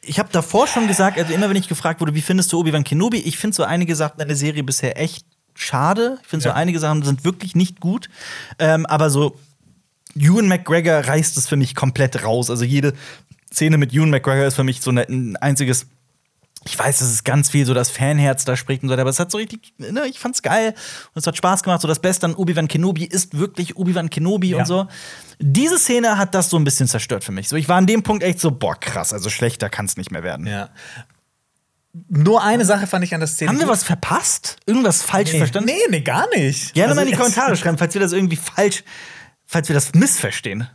ich 0.00 0.18
habe 0.20 0.28
davor 0.30 0.68
schon 0.68 0.86
gesagt, 0.86 1.18
also 1.18 1.32
immer 1.34 1.48
wenn 1.48 1.56
ich 1.56 1.68
gefragt 1.68 2.00
wurde, 2.00 2.14
wie 2.14 2.22
findest 2.22 2.52
du 2.52 2.60
Obi-Wan 2.60 2.84
Kenobi, 2.84 3.18
ich 3.18 3.36
finde 3.36 3.56
so 3.56 3.64
einige 3.64 3.96
Sachen 3.96 4.20
in 4.20 4.28
der 4.28 4.36
Serie 4.36 4.62
bisher 4.62 5.00
echt 5.00 5.26
schade. 5.54 6.18
Ich 6.22 6.28
finde 6.28 6.44
Ja. 6.46 6.52
so 6.52 6.56
einige 6.56 6.78
Sachen 6.78 7.02
sind 7.02 7.24
wirklich 7.24 7.54
nicht 7.56 7.80
gut. 7.80 8.08
Ähm, 8.58 8.86
aber 8.86 9.10
so 9.10 9.36
Ewan 10.16 10.48
McGregor 10.48 11.00
reißt 11.06 11.36
es 11.36 11.46
für 11.48 11.56
mich 11.56 11.74
komplett 11.74 12.22
raus. 12.24 12.50
Also 12.50 12.64
jede 12.64 12.92
Szene 13.52 13.78
mit 13.78 13.92
Ewan 13.92 14.10
McGregor 14.10 14.46
ist 14.46 14.54
für 14.54 14.64
mich 14.64 14.80
so 14.80 14.90
ein 14.90 15.36
einziges 15.36 15.86
ich 16.66 16.78
weiß, 16.78 17.00
das 17.00 17.10
ist 17.10 17.24
ganz 17.26 17.50
viel 17.50 17.66
so 17.66 17.74
das 17.74 17.90
Fanherz 17.90 18.46
da 18.46 18.56
spricht 18.56 18.82
und 18.82 18.88
so, 18.88 18.94
aber 18.94 19.10
es 19.10 19.18
hat 19.20 19.30
so 19.30 19.36
richtig, 19.36 19.74
ne, 19.76 20.06
ich 20.08 20.18
fand's 20.18 20.40
geil 20.40 20.68
und 21.12 21.20
es 21.20 21.26
hat 21.26 21.36
Spaß 21.36 21.62
gemacht. 21.62 21.82
So 21.82 21.88
das 21.88 21.98
Beste 21.98 22.24
an 22.24 22.34
Obi-Wan 22.34 22.68
Kenobi 22.68 23.04
ist 23.04 23.36
wirklich 23.36 23.76
Obi-Wan 23.76 24.08
Kenobi 24.08 24.48
Ja. 24.52 24.60
und 24.60 24.64
so. 24.66 24.86
Diese 25.38 25.78
Szene 25.78 26.16
hat 26.16 26.34
das 26.34 26.48
so 26.48 26.56
ein 26.56 26.64
bisschen 26.64 26.88
zerstört 26.88 27.22
für 27.22 27.32
mich. 27.32 27.50
So, 27.50 27.56
ich 27.56 27.68
war 27.68 27.76
an 27.76 27.84
dem 27.86 28.02
Punkt 28.02 28.22
echt 28.22 28.40
so, 28.40 28.50
boah, 28.50 28.80
krass, 28.80 29.12
also 29.12 29.28
schlechter 29.28 29.68
kann's 29.68 29.98
nicht 29.98 30.10
mehr 30.10 30.22
werden. 30.22 30.46
Ja. 30.46 30.70
Nur 32.08 32.42
eine 32.42 32.64
Sache 32.64 32.86
fand 32.86 33.04
ich 33.04 33.12
an 33.12 33.20
der 33.20 33.26
Szene. 33.28 33.50
Haben 33.50 33.60
wir 33.60 33.68
was 33.68 33.84
verpasst? 33.84 34.56
Irgendwas 34.64 35.02
falsch 35.02 35.32
Nee, 35.32 35.38
verstanden? 35.38 35.68
nee, 35.70 35.78
nee, 35.90 36.00
gar 36.00 36.26
nicht. 36.34 36.72
Gerne 36.72 36.88
Also 36.88 36.96
mal 36.96 37.02
in 37.02 37.08
die 37.08 37.12
es- 37.12 37.18
Kommentare 37.20 37.56
schreiben, 37.56 37.76
falls 37.76 37.92
wir 37.92 38.00
das 38.00 38.12
irgendwie 38.12 38.36
falsch, 38.36 38.84
falls 39.54 39.68
wir 39.68 39.74
das 39.74 39.94
missverstehen. 39.94 40.66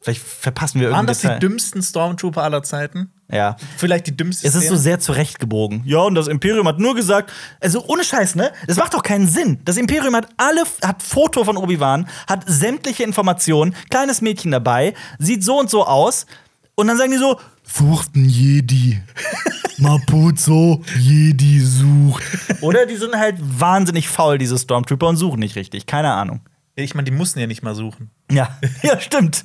Vielleicht 0.00 0.20
verpassen 0.20 0.80
wir 0.80 0.90
Waren 0.90 1.06
irgendwie 1.06 1.28
das 1.28 1.34
die 1.34 1.38
dümmsten 1.38 1.80
Stormtrooper 1.80 2.42
aller 2.42 2.64
Zeiten? 2.64 3.12
Ja. 3.30 3.56
Vielleicht 3.76 4.08
die 4.08 4.16
dümmste 4.16 4.48
Es 4.48 4.56
ist 4.56 4.66
so 4.66 4.74
sehr 4.74 4.98
zurechtgebogen. 4.98 5.82
Ja, 5.84 5.98
und 5.98 6.16
das 6.16 6.26
Imperium 6.26 6.66
hat 6.66 6.80
nur 6.80 6.96
gesagt, 6.96 7.32
also 7.60 7.84
ohne 7.86 8.02
Scheiß, 8.02 8.34
ne? 8.34 8.50
Das 8.66 8.78
macht 8.78 8.94
doch 8.94 9.04
keinen 9.04 9.28
Sinn. 9.28 9.60
Das 9.64 9.76
Imperium 9.76 10.16
hat 10.16 10.28
alle, 10.38 10.64
hat 10.82 11.04
Foto 11.04 11.44
von 11.44 11.56
Obi-Wan, 11.56 12.08
hat 12.26 12.42
sämtliche 12.48 13.04
Informationen, 13.04 13.76
kleines 13.90 14.20
Mädchen 14.20 14.50
dabei, 14.50 14.94
sieht 15.20 15.44
so 15.44 15.60
und 15.60 15.70
so 15.70 15.86
aus. 15.86 16.26
Und 16.74 16.88
dann 16.88 16.98
sagen 16.98 17.12
die 17.12 17.18
so, 17.18 17.38
sucht 17.62 18.16
einen 18.16 18.28
Jedi. 18.28 19.00
Mapuzo, 19.78 20.82
Jedi 20.98 21.60
sucht. 21.60 22.24
Oder 22.60 22.86
die 22.86 22.96
sind 22.96 23.14
halt 23.14 23.36
wahnsinnig 23.40 24.08
faul, 24.08 24.36
diese 24.36 24.58
Stormtrooper, 24.58 25.06
und 25.06 25.16
suchen 25.16 25.38
nicht 25.38 25.54
richtig. 25.54 25.86
Keine 25.86 26.12
Ahnung. 26.12 26.40
Ich 26.76 26.94
meine, 26.94 27.04
die 27.06 27.10
mussten 27.16 27.40
ja 27.40 27.46
nicht 27.46 27.62
mal 27.62 27.74
suchen. 27.74 28.10
Ja, 28.30 28.58
ja, 28.82 29.00
stimmt. 29.00 29.44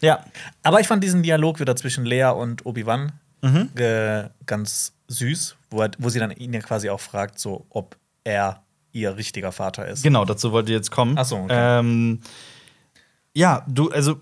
Ja. 0.00 0.24
Aber 0.62 0.80
ich 0.80 0.88
fand 0.88 1.02
diesen 1.02 1.22
Dialog 1.22 1.60
wieder 1.60 1.76
zwischen 1.76 2.04
Lea 2.04 2.26
und 2.26 2.66
Obi-Wan 2.66 3.12
Mhm. 3.44 3.68
äh, 3.76 4.30
ganz 4.46 4.94
süß, 5.08 5.56
wo, 5.70 5.82
er, 5.82 5.90
wo 5.98 6.08
sie 6.08 6.18
dann 6.18 6.30
ihn 6.30 6.54
ja 6.54 6.60
quasi 6.60 6.88
auch 6.88 7.00
fragt, 7.00 7.38
so, 7.38 7.66
ob 7.68 7.94
er 8.24 8.62
ihr 8.92 9.18
richtiger 9.18 9.52
Vater 9.52 9.86
ist. 9.86 10.02
Genau, 10.02 10.24
dazu 10.24 10.50
wollte 10.50 10.72
ich 10.72 10.76
jetzt 10.76 10.90
kommen. 10.90 11.16
Ach 11.18 11.26
so, 11.26 11.36
okay. 11.36 11.78
ähm, 11.78 12.20
ja, 13.34 13.62
du, 13.68 13.90
also, 13.90 14.18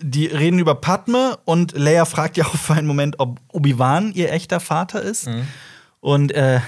die 0.00 0.24
reden 0.26 0.58
über 0.58 0.74
Padme 0.74 1.38
und 1.44 1.76
Leia 1.76 2.06
fragt 2.06 2.38
ja 2.38 2.46
auch 2.46 2.56
für 2.56 2.72
einen 2.72 2.86
Moment, 2.86 3.20
ob 3.20 3.40
Obi-Wan 3.52 4.12
ihr 4.12 4.32
echter 4.32 4.58
Vater 4.58 5.02
ist. 5.02 5.26
Mhm. 5.26 5.46
Und 6.00 6.32
äh, 6.32 6.60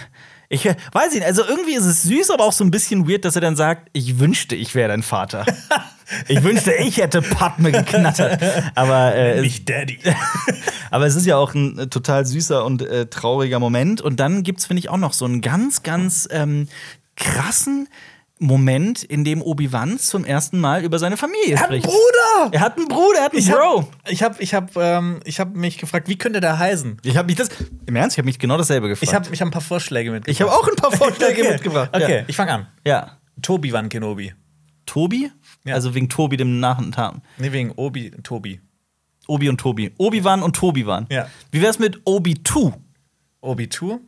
ich 0.48 0.66
äh, 0.66 0.76
weiß 0.92 1.12
nicht, 1.14 1.24
also 1.24 1.44
irgendwie 1.44 1.74
ist 1.74 1.84
es 1.84 2.02
süß, 2.02 2.30
aber 2.30 2.44
auch 2.44 2.52
so 2.52 2.64
ein 2.64 2.70
bisschen 2.70 3.08
weird, 3.08 3.24
dass 3.24 3.34
er 3.34 3.42
dann 3.42 3.56
sagt, 3.56 3.88
ich 3.92 4.18
wünschte, 4.18 4.56
ich 4.56 4.74
wäre 4.74 4.88
dein 4.88 5.02
Vater. 5.02 5.44
ich 6.28 6.42
wünschte, 6.42 6.72
ich 6.72 6.96
hätte 6.96 7.20
Padme 7.20 7.70
geknattert. 7.70 8.42
Aber 8.74 9.14
äh, 9.14 9.40
Nicht 9.42 9.68
Daddy. 9.68 9.98
aber 10.90 11.06
es 11.06 11.16
ist 11.16 11.26
ja 11.26 11.36
auch 11.36 11.54
ein 11.54 11.78
äh, 11.78 11.86
total 11.88 12.24
süßer 12.24 12.64
und 12.64 12.82
äh, 12.82 13.06
trauriger 13.06 13.58
Moment. 13.58 14.00
Und 14.00 14.20
dann 14.20 14.42
gibt's, 14.42 14.66
finde 14.66 14.80
ich, 14.80 14.88
auch 14.88 14.96
noch 14.96 15.12
so 15.12 15.26
einen 15.26 15.42
ganz, 15.42 15.82
ganz 15.82 16.26
ähm, 16.30 16.68
krassen 17.16 17.88
Moment, 18.40 19.02
in 19.02 19.24
dem 19.24 19.42
Obi-Wan 19.42 19.98
zum 19.98 20.24
ersten 20.24 20.60
Mal 20.60 20.84
über 20.84 20.98
seine 20.98 21.16
Familie 21.16 21.54
er 21.54 21.60
hat 21.60 21.70
einen 21.70 21.82
spricht. 21.82 21.94
Bruder! 21.96 22.52
Er 22.52 22.60
hat 22.60 22.76
einen 22.76 22.86
Bruder, 22.88 23.18
er 23.18 23.24
hat 23.24 23.32
einen 23.32 23.40
Ich 23.42 23.50
Bro. 23.50 23.80
hab, 23.82 24.10
ich 24.10 24.22
habe 24.22 24.42
ich 24.42 24.54
hab, 24.54 24.76
ähm, 24.76 25.20
ich 25.24 25.40
hab 25.40 25.54
mich 25.56 25.78
gefragt, 25.78 26.08
wie 26.08 26.16
könnte 26.16 26.40
der 26.40 26.58
heißen? 26.58 26.98
Ich 27.02 27.16
habe 27.16 27.26
mich 27.26 27.36
das. 27.36 27.48
Im 27.86 27.96
Ernst, 27.96 28.14
ich 28.14 28.18
habe 28.18 28.26
mich 28.26 28.38
genau 28.38 28.56
dasselbe 28.56 28.88
gefragt. 28.88 29.08
Ich 29.08 29.14
habe 29.14 29.28
ich 29.32 29.40
hab 29.40 29.48
ein 29.48 29.50
paar 29.50 29.60
Vorschläge 29.60 30.10
mitgebracht. 30.12 30.40
ich 30.40 30.42
hab 30.42 30.50
auch 30.56 30.68
ein 30.68 30.76
paar 30.76 30.92
Vorschläge 30.92 31.40
okay. 31.42 31.52
mitgebracht. 31.52 31.90
Okay, 31.92 32.24
ich 32.28 32.36
fange 32.36 32.52
an. 32.52 32.66
Ja. 32.84 32.92
ja. 32.92 33.18
Tobi 33.42 33.72
Van 33.72 33.88
Kenobi. 33.88 34.32
Tobi? 34.86 35.30
Ja. 35.64 35.74
Also 35.74 35.94
wegen 35.94 36.08
Tobi, 36.08 36.36
dem 36.36 36.60
Nachnamen. 36.60 37.22
Nee, 37.38 37.52
wegen 37.52 37.72
Obi, 37.72 38.10
Tobi. 38.22 38.60
Obi 39.26 39.48
und 39.50 39.58
Tobi. 39.60 39.92
Obi-Wan 39.98 40.42
und 40.42 40.56
Tobi-Wan. 40.56 41.06
Ja. 41.10 41.28
Wie 41.50 41.60
wär's 41.60 41.78
mit 41.78 42.00
Obi-Tu? 42.04 42.72
Obi 43.42 43.68
Tour. 43.68 44.00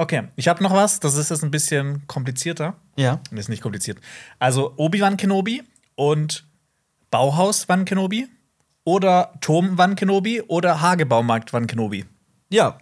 Okay, 0.00 0.28
ich 0.36 0.46
habe 0.46 0.62
noch 0.62 0.72
was, 0.72 1.00
das 1.00 1.16
ist 1.16 1.28
jetzt 1.28 1.42
ein 1.42 1.50
bisschen 1.50 2.06
komplizierter. 2.06 2.76
Ja. 2.96 3.20
Das 3.30 3.40
ist 3.40 3.48
nicht 3.48 3.62
kompliziert. 3.62 3.98
Also 4.38 4.72
Obi-Wan 4.76 5.16
Kenobi 5.16 5.64
und 5.96 6.46
Bauhaus 7.10 7.68
Van 7.68 7.84
Kenobi 7.84 8.28
oder 8.84 9.32
Turm 9.40 9.76
Van 9.76 9.96
Kenobi 9.96 10.40
oder 10.42 10.80
Hagebaumarkt 10.80 11.52
Van 11.52 11.66
Kenobi. 11.66 12.04
Ja. 12.48 12.78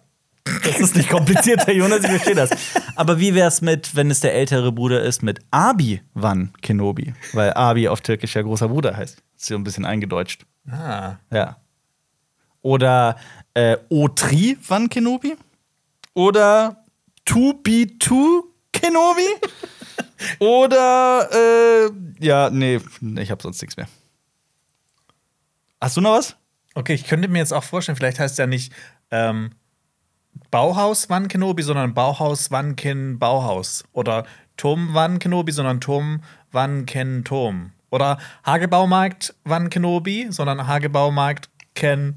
Das 0.62 0.78
ist 0.78 0.94
nicht 0.94 1.08
kompliziert, 1.08 1.66
Herr 1.66 1.74
Jonas, 1.74 2.04
ich 2.04 2.10
verstehe 2.10 2.34
das. 2.34 2.50
Aber 2.96 3.18
wie 3.18 3.34
wär's 3.34 3.62
mit, 3.62 3.96
wenn 3.96 4.10
es 4.10 4.20
der 4.20 4.34
ältere 4.34 4.70
Bruder 4.70 5.02
ist, 5.02 5.22
mit 5.22 5.40
Abi 5.50 6.02
Van 6.12 6.52
Kenobi? 6.60 7.14
Weil 7.32 7.54
Abi 7.54 7.88
auf 7.88 8.02
Türkisch 8.02 8.36
ja 8.36 8.42
großer 8.42 8.68
Bruder 8.68 8.94
heißt. 8.94 9.22
Ist 9.36 9.46
so 9.46 9.54
ein 9.54 9.64
bisschen 9.64 9.86
eingedeutscht. 9.86 10.44
Ah. 10.70 11.16
Ja. 11.32 11.56
Oder 12.60 13.16
äh, 13.54 13.78
Otri 13.88 14.58
Van 14.60 14.90
Kenobi? 14.90 15.34
Oder 16.12 16.84
To 17.26 17.52
Be 17.62 17.86
To 17.98 18.52
Kenobi? 18.72 19.28
Oder, 20.38 21.28
äh, 21.32 21.90
ja, 22.18 22.50
nee, 22.50 22.80
ich 23.18 23.30
hab 23.30 23.42
sonst 23.42 23.60
nichts 23.60 23.76
mehr. 23.76 23.86
Hast 25.80 25.96
du 25.96 26.00
noch 26.00 26.12
was? 26.14 26.36
Okay, 26.74 26.94
ich 26.94 27.04
könnte 27.04 27.28
mir 27.28 27.38
jetzt 27.38 27.52
auch 27.52 27.64
vorstellen, 27.64 27.96
vielleicht 27.96 28.18
heißt 28.18 28.38
ja 28.38 28.46
nicht 28.46 28.72
ähm, 29.10 29.50
Bauhaus 30.50 31.08
Van 31.08 31.28
Kenobi, 31.28 31.62
sondern 31.62 31.94
Bauhaus 31.94 32.50
Van 32.50 32.76
Ken 32.76 33.18
Bauhaus. 33.18 33.84
Oder 33.92 34.26
Turm 34.56 34.94
Van 34.94 35.18
Kenobi, 35.18 35.52
sondern 35.52 35.80
Turm 35.80 36.22
Van 36.52 36.86
Ken 36.86 37.24
Turm. 37.24 37.72
Oder 37.90 38.18
Hagebaumarkt 38.44 39.34
Van 39.44 39.70
Kenobi, 39.70 40.28
sondern 40.30 40.66
Hagebaumarkt 40.66 41.50
Ken 41.74 42.16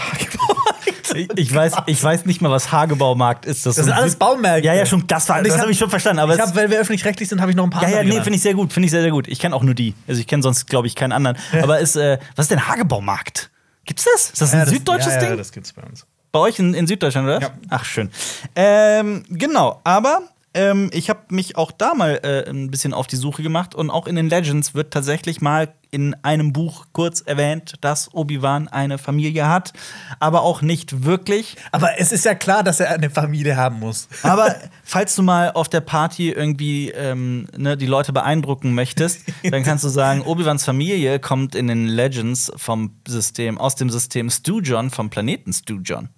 Hagebaumarkt. 0.00 1.14
Ich, 1.14 1.28
ich, 1.36 1.54
weiß, 1.54 1.74
ich 1.86 2.02
weiß 2.02 2.24
nicht 2.24 2.40
mal, 2.40 2.50
was 2.50 2.72
Hagebaumarkt 2.72 3.44
ist. 3.44 3.66
Das 3.66 3.76
sind 3.76 3.90
alles 3.90 4.16
Baumärkte. 4.16 4.66
Ja, 4.66 4.72
ja, 4.74 4.86
schon, 4.86 5.06
das, 5.06 5.28
war, 5.28 5.42
das 5.42 5.52
hab- 5.54 5.60
habe 5.62 5.72
ich 5.72 5.78
schon 5.78 5.90
verstanden. 5.90 6.20
Aber 6.20 6.36
hab, 6.38 6.54
weil 6.56 6.70
wir 6.70 6.78
öffentlich-rechtlich 6.80 7.28
sind, 7.28 7.40
habe 7.40 7.50
ich 7.50 7.56
noch 7.56 7.64
ein 7.64 7.70
paar 7.70 7.82
Ja, 7.82 7.98
ja, 7.98 8.02
nee, 8.02 8.12
finde 8.22 8.36
ich 8.36 8.42
sehr 8.42 8.54
gut. 8.54 8.72
Finde 8.72 8.86
ich 8.86 8.90
sehr, 8.92 9.02
sehr 9.02 9.10
gut. 9.10 9.28
Ich 9.28 9.38
kenne 9.38 9.54
auch 9.54 9.62
nur 9.62 9.74
die. 9.74 9.94
Also 10.08 10.20
ich 10.20 10.26
kenne 10.26 10.42
sonst, 10.42 10.66
glaube 10.68 10.86
ich, 10.86 10.94
keinen 10.94 11.12
anderen. 11.12 11.36
Aber 11.62 11.78
ist, 11.80 11.96
äh, 11.96 12.18
was 12.36 12.44
ist 12.44 12.50
denn 12.50 12.66
Hagebaumarkt? 12.66 13.50
Gibt's 13.84 14.04
das? 14.10 14.30
Ist 14.30 14.40
das 14.40 14.52
ein 14.52 14.60
Ja, 14.60 14.64
das- 14.64 14.74
süddeutsches 14.74 15.14
ja, 15.14 15.20
Ding? 15.20 15.28
Ja, 15.30 15.36
das 15.36 15.52
gibt's 15.52 15.72
bei 15.72 15.82
uns. 15.82 16.06
Bei 16.30 16.38
euch 16.38 16.58
in, 16.58 16.72
in 16.72 16.86
Süddeutschland, 16.86 17.26
oder? 17.26 17.40
Ja. 17.42 17.50
Ach, 17.68 17.84
schön. 17.84 18.10
Ähm, 18.56 19.22
genau, 19.28 19.80
aber 19.84 20.22
ähm, 20.54 20.90
ich 20.92 21.08
habe 21.08 21.20
mich 21.30 21.56
auch 21.56 21.72
da 21.72 21.94
mal 21.94 22.20
äh, 22.22 22.48
ein 22.48 22.70
bisschen 22.70 22.92
auf 22.92 23.06
die 23.06 23.16
Suche 23.16 23.42
gemacht 23.42 23.74
und 23.74 23.90
auch 23.90 24.06
in 24.06 24.16
den 24.16 24.28
Legends 24.28 24.74
wird 24.74 24.92
tatsächlich 24.92 25.40
mal 25.40 25.72
in 25.90 26.14
einem 26.22 26.52
Buch 26.52 26.86
kurz 26.92 27.20
erwähnt, 27.20 27.74
dass 27.82 28.12
Obi-Wan 28.14 28.68
eine 28.68 28.96
Familie 28.96 29.48
hat, 29.48 29.72
aber 30.20 30.42
auch 30.42 30.62
nicht 30.62 31.04
wirklich. 31.04 31.56
Aber 31.70 31.98
es 31.98 32.12
ist 32.12 32.24
ja 32.24 32.34
klar, 32.34 32.62
dass 32.62 32.80
er 32.80 32.90
eine 32.90 33.10
Familie 33.10 33.56
haben 33.56 33.78
muss. 33.78 34.08
Aber 34.22 34.56
falls 34.84 35.14
du 35.14 35.22
mal 35.22 35.52
auf 35.52 35.68
der 35.68 35.80
Party 35.80 36.30
irgendwie 36.30 36.90
ähm, 36.90 37.46
ne, 37.56 37.76
die 37.76 37.86
Leute 37.86 38.12
beeindrucken 38.12 38.74
möchtest, 38.74 39.20
dann 39.50 39.62
kannst 39.62 39.84
du 39.84 39.88
sagen, 39.88 40.22
Obi-Wans 40.22 40.64
Familie 40.64 41.18
kommt 41.18 41.54
in 41.54 41.66
den 41.66 41.86
Legends 41.86 42.50
vom 42.56 42.96
System, 43.06 43.58
aus 43.58 43.74
dem 43.74 43.90
System 43.90 44.30
Stu-John, 44.30 44.90
vom 44.90 45.10
Planeten 45.10 45.52
Stu-John. 45.52 46.08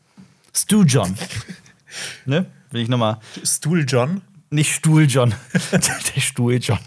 Stu-John. 0.52 1.16
ne? 2.26 2.46
Will 2.74 2.82
ich 2.82 2.88
nochmal. 2.88 3.18
Stuhl 3.44 3.84
John. 3.86 4.20
Nicht 4.50 4.72
Stuhl-John. 4.74 5.34
der 5.72 6.20
Stuhl-John. 6.20 6.78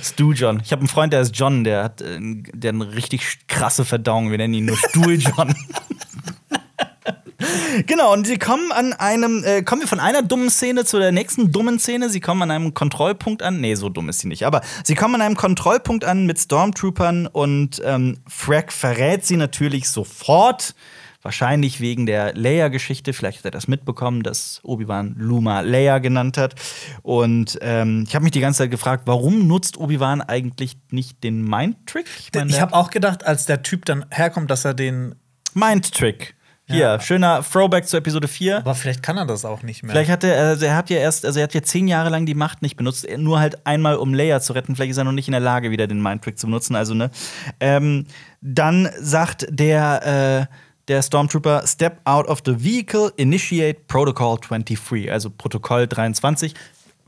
Stu-John. 0.00 0.60
Ich 0.64 0.70
habe 0.70 0.80
einen 0.80 0.88
Freund, 0.88 1.12
der 1.12 1.22
ist 1.22 1.36
John, 1.36 1.64
der 1.64 1.84
hat, 1.84 2.02
äh, 2.02 2.18
der 2.20 2.72
hat 2.72 2.80
eine 2.80 2.94
richtig 2.94 3.46
krasse 3.48 3.84
Verdauung. 3.84 4.30
Wir 4.30 4.38
nennen 4.38 4.54
ihn 4.54 4.64
nur 4.66 4.76
Stuhl-John. 4.76 5.54
Genau, 7.86 8.12
und 8.12 8.26
sie 8.26 8.36
kommen 8.36 8.72
an 8.72 8.92
einem, 8.94 9.44
äh, 9.44 9.62
kommen 9.62 9.82
wir 9.82 9.88
von 9.88 10.00
einer 10.00 10.22
dummen 10.22 10.50
Szene 10.50 10.84
zu 10.84 10.98
der 10.98 11.12
nächsten 11.12 11.52
dummen 11.52 11.78
Szene. 11.78 12.10
Sie 12.10 12.18
kommen 12.18 12.42
an 12.42 12.50
einem 12.50 12.74
Kontrollpunkt 12.74 13.44
an. 13.44 13.60
Nee, 13.60 13.76
so 13.76 13.88
dumm 13.88 14.08
ist 14.08 14.18
sie 14.18 14.26
nicht. 14.26 14.44
Aber 14.44 14.60
sie 14.82 14.96
kommen 14.96 15.14
an 15.14 15.22
einem 15.22 15.36
Kontrollpunkt 15.36 16.04
an 16.04 16.26
mit 16.26 16.40
Stormtroopern 16.40 17.28
und 17.28 17.80
ähm, 17.84 18.18
Frack 18.26 18.72
verrät 18.72 19.24
sie 19.24 19.36
natürlich 19.36 19.88
sofort. 19.88 20.74
Wahrscheinlich 21.20 21.80
wegen 21.80 22.06
der 22.06 22.34
Leia-Geschichte. 22.34 23.12
Vielleicht 23.12 23.38
hat 23.38 23.44
er 23.46 23.50
das 23.50 23.66
mitbekommen, 23.66 24.22
dass 24.22 24.60
Obi-Wan 24.62 25.16
Luma 25.18 25.60
Leia 25.62 25.98
genannt 25.98 26.36
hat. 26.38 26.54
Und 27.02 27.58
ähm, 27.60 28.04
ich 28.06 28.14
habe 28.14 28.22
mich 28.22 28.32
die 28.32 28.40
ganze 28.40 28.58
Zeit 28.58 28.70
gefragt, 28.70 29.02
warum 29.06 29.46
nutzt 29.48 29.76
Obi-Wan 29.78 30.20
eigentlich 30.22 30.76
nicht 30.90 31.24
den 31.24 31.42
Mind-Trick? 31.42 32.06
Ich 32.20 32.30
der- 32.30 32.48
habe 32.60 32.72
auch 32.74 32.90
gedacht, 32.90 33.26
als 33.26 33.46
der 33.46 33.62
Typ 33.62 33.84
dann 33.84 34.04
herkommt, 34.10 34.50
dass 34.50 34.64
er 34.64 34.74
den. 34.74 35.16
Mind-Trick. 35.54 36.34
Hier, 36.70 36.76
Ja. 36.76 37.00
schöner 37.00 37.42
Throwback 37.42 37.86
zu 37.88 37.96
Episode 37.96 38.28
4. 38.28 38.58
Aber 38.58 38.74
vielleicht 38.74 39.02
kann 39.02 39.16
er 39.16 39.24
das 39.24 39.46
auch 39.46 39.62
nicht 39.62 39.82
mehr. 39.82 39.92
Vielleicht 39.92 40.10
hat 40.10 40.22
er, 40.22 40.38
also 40.48 40.66
er 40.66 40.76
hat 40.76 40.90
ja 40.90 40.98
erst, 40.98 41.24
also 41.24 41.40
er 41.40 41.44
hat 41.44 41.54
ja 41.54 41.62
zehn 41.62 41.88
Jahre 41.88 42.10
lang 42.10 42.26
die 42.26 42.34
Macht 42.34 42.60
nicht 42.60 42.76
benutzt, 42.76 43.06
nur 43.16 43.40
halt 43.40 43.66
einmal, 43.66 43.96
um 43.96 44.12
Leia 44.12 44.40
zu 44.40 44.52
retten. 44.52 44.76
Vielleicht 44.76 44.90
ist 44.90 44.98
er 44.98 45.04
noch 45.04 45.12
nicht 45.12 45.26
in 45.28 45.32
der 45.32 45.40
Lage, 45.40 45.70
wieder 45.70 45.86
den 45.86 46.02
Mindtrick 46.02 46.38
zu 46.38 46.46
benutzen. 46.46 46.76
Also, 46.76 46.92
ne? 46.92 47.10
Ähm, 47.58 48.04
dann 48.42 48.90
sagt 49.00 49.46
der, 49.50 50.46
äh, 50.50 50.54
der 50.88 51.02
Stormtrooper, 51.02 51.66
Step 51.66 52.00
out 52.04 52.26
of 52.26 52.40
the 52.44 52.64
vehicle, 52.64 53.12
initiate 53.16 53.80
Protocol 53.86 54.38
23, 54.40 55.10
also 55.10 55.30
Protokoll 55.30 55.86
23. 55.86 56.54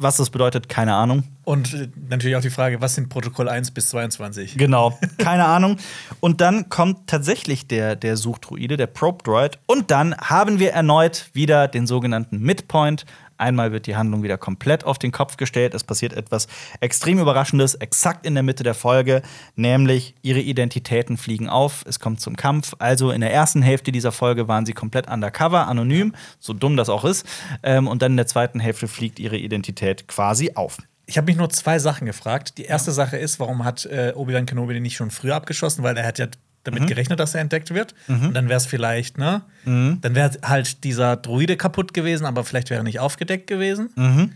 Was 0.03 0.17
das 0.17 0.31
bedeutet, 0.31 0.71
keine 0.71 0.95
Ahnung. 0.95 1.25
Und 1.45 1.75
äh, 1.75 1.89
natürlich 2.09 2.35
auch 2.35 2.41
die 2.41 2.49
Frage, 2.49 2.81
was 2.81 2.95
sind 2.95 3.11
Protokoll 3.11 3.51
1 3.51 3.73
bis 3.73 3.91
22? 3.91 4.57
Genau, 4.57 4.99
keine 5.19 5.45
Ahnung. 5.45 5.77
Und 6.21 6.41
dann 6.41 6.71
kommt 6.71 7.07
tatsächlich 7.07 7.67
der, 7.67 7.97
der 7.97 8.17
Suchdruide, 8.17 8.79
der 8.79 8.87
Probe 8.87 9.23
Droid. 9.23 9.59
Und 9.67 9.91
dann 9.91 10.17
haben 10.17 10.59
wir 10.59 10.73
erneut 10.73 11.29
wieder 11.35 11.69
den 11.69 11.87
sogenannten 11.87 12.39
Midpoint. 12.39 13.05
Einmal 13.41 13.73
wird 13.73 13.87
die 13.87 13.97
Handlung 13.97 14.23
wieder 14.23 14.39
komplett 14.39 14.85
auf 14.85 14.99
den 14.99 15.13
Kopf 15.13 15.37
gestellt. 15.37 15.75
Es 15.75 15.85
passiert 15.85 16.13
etwas 16.13 16.47
extrem 16.81 17.19
Überraschendes, 17.19 17.75
exakt 17.75 18.27
in 18.27 18.35
der 18.35 18.43
Mitte 18.43 18.63
der 18.63 18.75
Folge, 18.75 19.23
nämlich 19.57 20.15
ihre 20.23 20.41
Identitäten 20.41 21.17
fliegen 21.17 21.49
auf. 21.49 21.85
Es 21.87 22.01
kommt 22.01 22.21
zum 22.21 22.37
Kampf. 22.37 22.75
Also 22.79 23.11
in 23.11 23.21
der 23.21 23.33
ersten 23.33 23.63
Hälfte 23.63 23.93
dieser 23.93 24.13
Folge 24.13 24.49
waren 24.49 24.67
sie 24.67 24.73
komplett 24.73 25.11
undercover, 25.11 25.67
anonym, 25.67 26.15
so 26.39 26.53
dumm 26.53 26.77
das 26.77 26.89
auch 26.89 27.05
ist. 27.05 27.27
Ähm, 27.63 27.89
und 27.89 28.03
dann 28.03 28.13
in 28.13 28.17
der 28.17 28.27
zweiten 28.27 28.61
Hälfte 28.61 28.89
fliegt 28.89 29.19
ihre 29.19 29.37
Identität 29.37 30.07
quasi 30.07 30.53
auf. 30.55 30.79
Ich 31.07 31.17
habe 31.17 31.27
mich 31.27 31.37
nur 31.37 31.51
zwei 31.51 31.79
Sachen 31.81 32.07
gefragt. 32.07 32.59
Die 32.59 32.65
erste 32.65 32.93
Sache 32.93 33.17
ist, 33.17 33.41
warum 33.41 33.65
hat 33.65 33.85
äh, 33.87 34.13
Obi-Wan 34.15 34.47
Kenobi 34.47 34.75
den 34.75 34.85
nicht 34.85 34.95
schon 34.95 35.11
früher 35.11 35.35
abgeschossen? 35.35 35.83
Weil 35.83 35.97
er 35.97 36.07
hat 36.07 36.19
ja 36.21 36.27
damit 36.65 36.87
gerechnet, 36.89 37.19
dass 37.21 37.35
er 37.35 37.41
entdeckt 37.41 37.73
wird. 37.75 37.95
Und 38.09 38.35
dann 38.35 38.49
wäre 38.49 38.59
es 38.59 38.67
vielleicht, 38.67 39.19
ne? 39.19 39.43
Dann 39.65 40.15
wäre 40.15 40.31
halt 40.43 40.85
dieser 40.85 41.17
Droide 41.17 41.57
kaputt 41.57 41.95
gewesen, 41.95 42.27
aber 42.27 42.45
vielleicht 42.45 42.71
wäre 42.71 42.81
er 42.81 42.85
nicht 42.85 43.01
aufgedeckt 43.01 43.47
gewesen. 43.47 44.35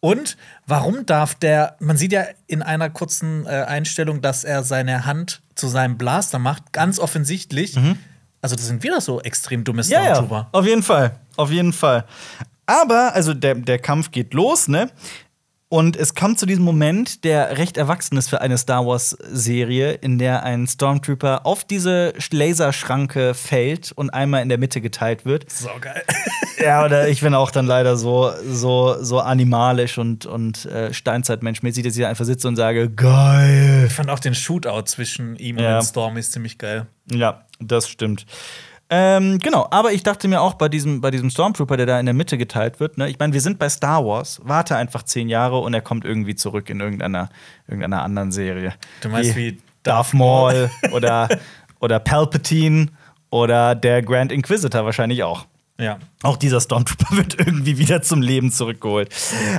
Und 0.00 0.36
warum 0.66 1.04
darf 1.06 1.34
der, 1.34 1.76
man 1.80 1.96
sieht 1.96 2.12
ja 2.12 2.24
in 2.46 2.62
einer 2.62 2.90
kurzen 2.90 3.44
äh, 3.46 3.48
Einstellung, 3.66 4.20
dass 4.22 4.44
er 4.44 4.62
seine 4.62 5.04
Hand 5.06 5.40
zu 5.54 5.68
seinem 5.68 5.98
Blaster 5.98 6.38
macht, 6.38 6.72
ganz 6.72 6.98
offensichtlich. 6.98 7.76
Also, 8.42 8.54
das 8.54 8.66
sind 8.66 8.82
wieder 8.82 9.00
so 9.00 9.20
extrem 9.22 9.64
dumme 9.64 9.82
Ja, 9.82 10.04
ja, 10.04 10.46
auf 10.52 10.66
jeden 10.66 10.82
Fall. 10.82 11.18
Auf 11.36 11.50
jeden 11.50 11.72
Fall. 11.72 12.04
Aber, 12.66 13.14
also 13.14 13.32
der, 13.34 13.54
der 13.54 13.78
Kampf 13.78 14.10
geht 14.10 14.34
los, 14.34 14.68
ne? 14.68 14.90
Und 15.68 15.96
es 15.96 16.14
kommt 16.14 16.38
zu 16.38 16.46
diesem 16.46 16.62
Moment, 16.64 17.24
der 17.24 17.58
recht 17.58 17.76
erwachsen 17.76 18.16
ist 18.16 18.28
für 18.28 18.40
eine 18.40 18.56
Star 18.56 18.86
Wars-Serie, 18.86 19.94
in 19.94 20.16
der 20.18 20.44
ein 20.44 20.66
Stormtrooper 20.68 21.44
auf 21.44 21.64
diese 21.64 22.12
Laserschranke 22.30 23.34
fällt 23.34 23.90
und 23.90 24.10
einmal 24.10 24.42
in 24.42 24.48
der 24.48 24.58
Mitte 24.58 24.80
geteilt 24.80 25.24
wird. 25.24 25.50
So 25.50 25.68
geil. 25.80 26.02
Ja, 26.58 26.86
oder 26.86 27.06
ich 27.08 27.20
bin 27.20 27.34
auch 27.34 27.50
dann 27.50 27.66
leider 27.66 27.98
so, 27.98 28.30
so, 28.48 28.96
so 29.04 29.20
animalisch 29.20 29.98
und, 29.98 30.24
und 30.24 30.64
äh, 30.64 30.90
Steinzeitmenschmäßig, 30.94 31.84
dass 31.84 31.94
ich 31.96 32.02
da 32.02 32.08
einfach 32.08 32.24
sitze 32.24 32.48
und 32.48 32.56
sage, 32.56 32.88
geil. 32.88 33.84
Ich 33.86 33.92
fand 33.92 34.08
auch 34.08 34.18
den 34.18 34.34
Shootout 34.34 34.84
zwischen 34.86 35.36
ihm 35.36 35.58
Ja. 35.58 35.76
und 35.76 35.84
Storm 35.84 36.16
ist 36.16 36.32
ziemlich 36.32 36.56
geil. 36.56 36.86
Ja, 37.12 37.42
das 37.60 37.90
stimmt. 37.90 38.24
Ähm, 38.88 39.40
genau, 39.40 39.66
aber 39.70 39.92
ich 39.92 40.04
dachte 40.04 40.28
mir 40.28 40.40
auch 40.40 40.54
bei 40.54 40.68
diesem, 40.68 41.00
bei 41.00 41.10
diesem 41.10 41.28
Stormtrooper, 41.28 41.76
der 41.76 41.86
da 41.86 41.98
in 41.98 42.06
der 42.06 42.14
Mitte 42.14 42.38
geteilt 42.38 42.78
wird, 42.78 42.98
ne, 42.98 43.08
ich 43.08 43.18
meine, 43.18 43.32
wir 43.32 43.40
sind 43.40 43.58
bei 43.58 43.68
Star 43.68 44.04
Wars, 44.06 44.40
warte 44.44 44.76
einfach 44.76 45.02
zehn 45.02 45.28
Jahre 45.28 45.58
und 45.58 45.74
er 45.74 45.80
kommt 45.80 46.04
irgendwie 46.04 46.36
zurück 46.36 46.70
in 46.70 46.78
irgendeiner, 46.78 47.28
irgendeiner 47.66 48.02
anderen 48.02 48.30
Serie. 48.30 48.74
Du 49.00 49.08
meinst 49.08 49.34
wie 49.34 49.58
Darth 49.82 50.14
Maul 50.14 50.70
oder, 50.92 51.28
oder 51.80 51.98
Palpatine 51.98 52.88
oder 53.30 53.74
der 53.74 54.02
Grand 54.02 54.30
Inquisitor 54.30 54.84
wahrscheinlich 54.84 55.24
auch. 55.24 55.46
Ja. 55.78 55.98
Auch 56.22 56.36
dieser 56.36 56.60
Stormtrooper 56.60 57.16
wird 57.16 57.38
irgendwie 57.40 57.78
wieder 57.78 58.02
zum 58.02 58.22
Leben 58.22 58.52
zurückgeholt. 58.52 59.12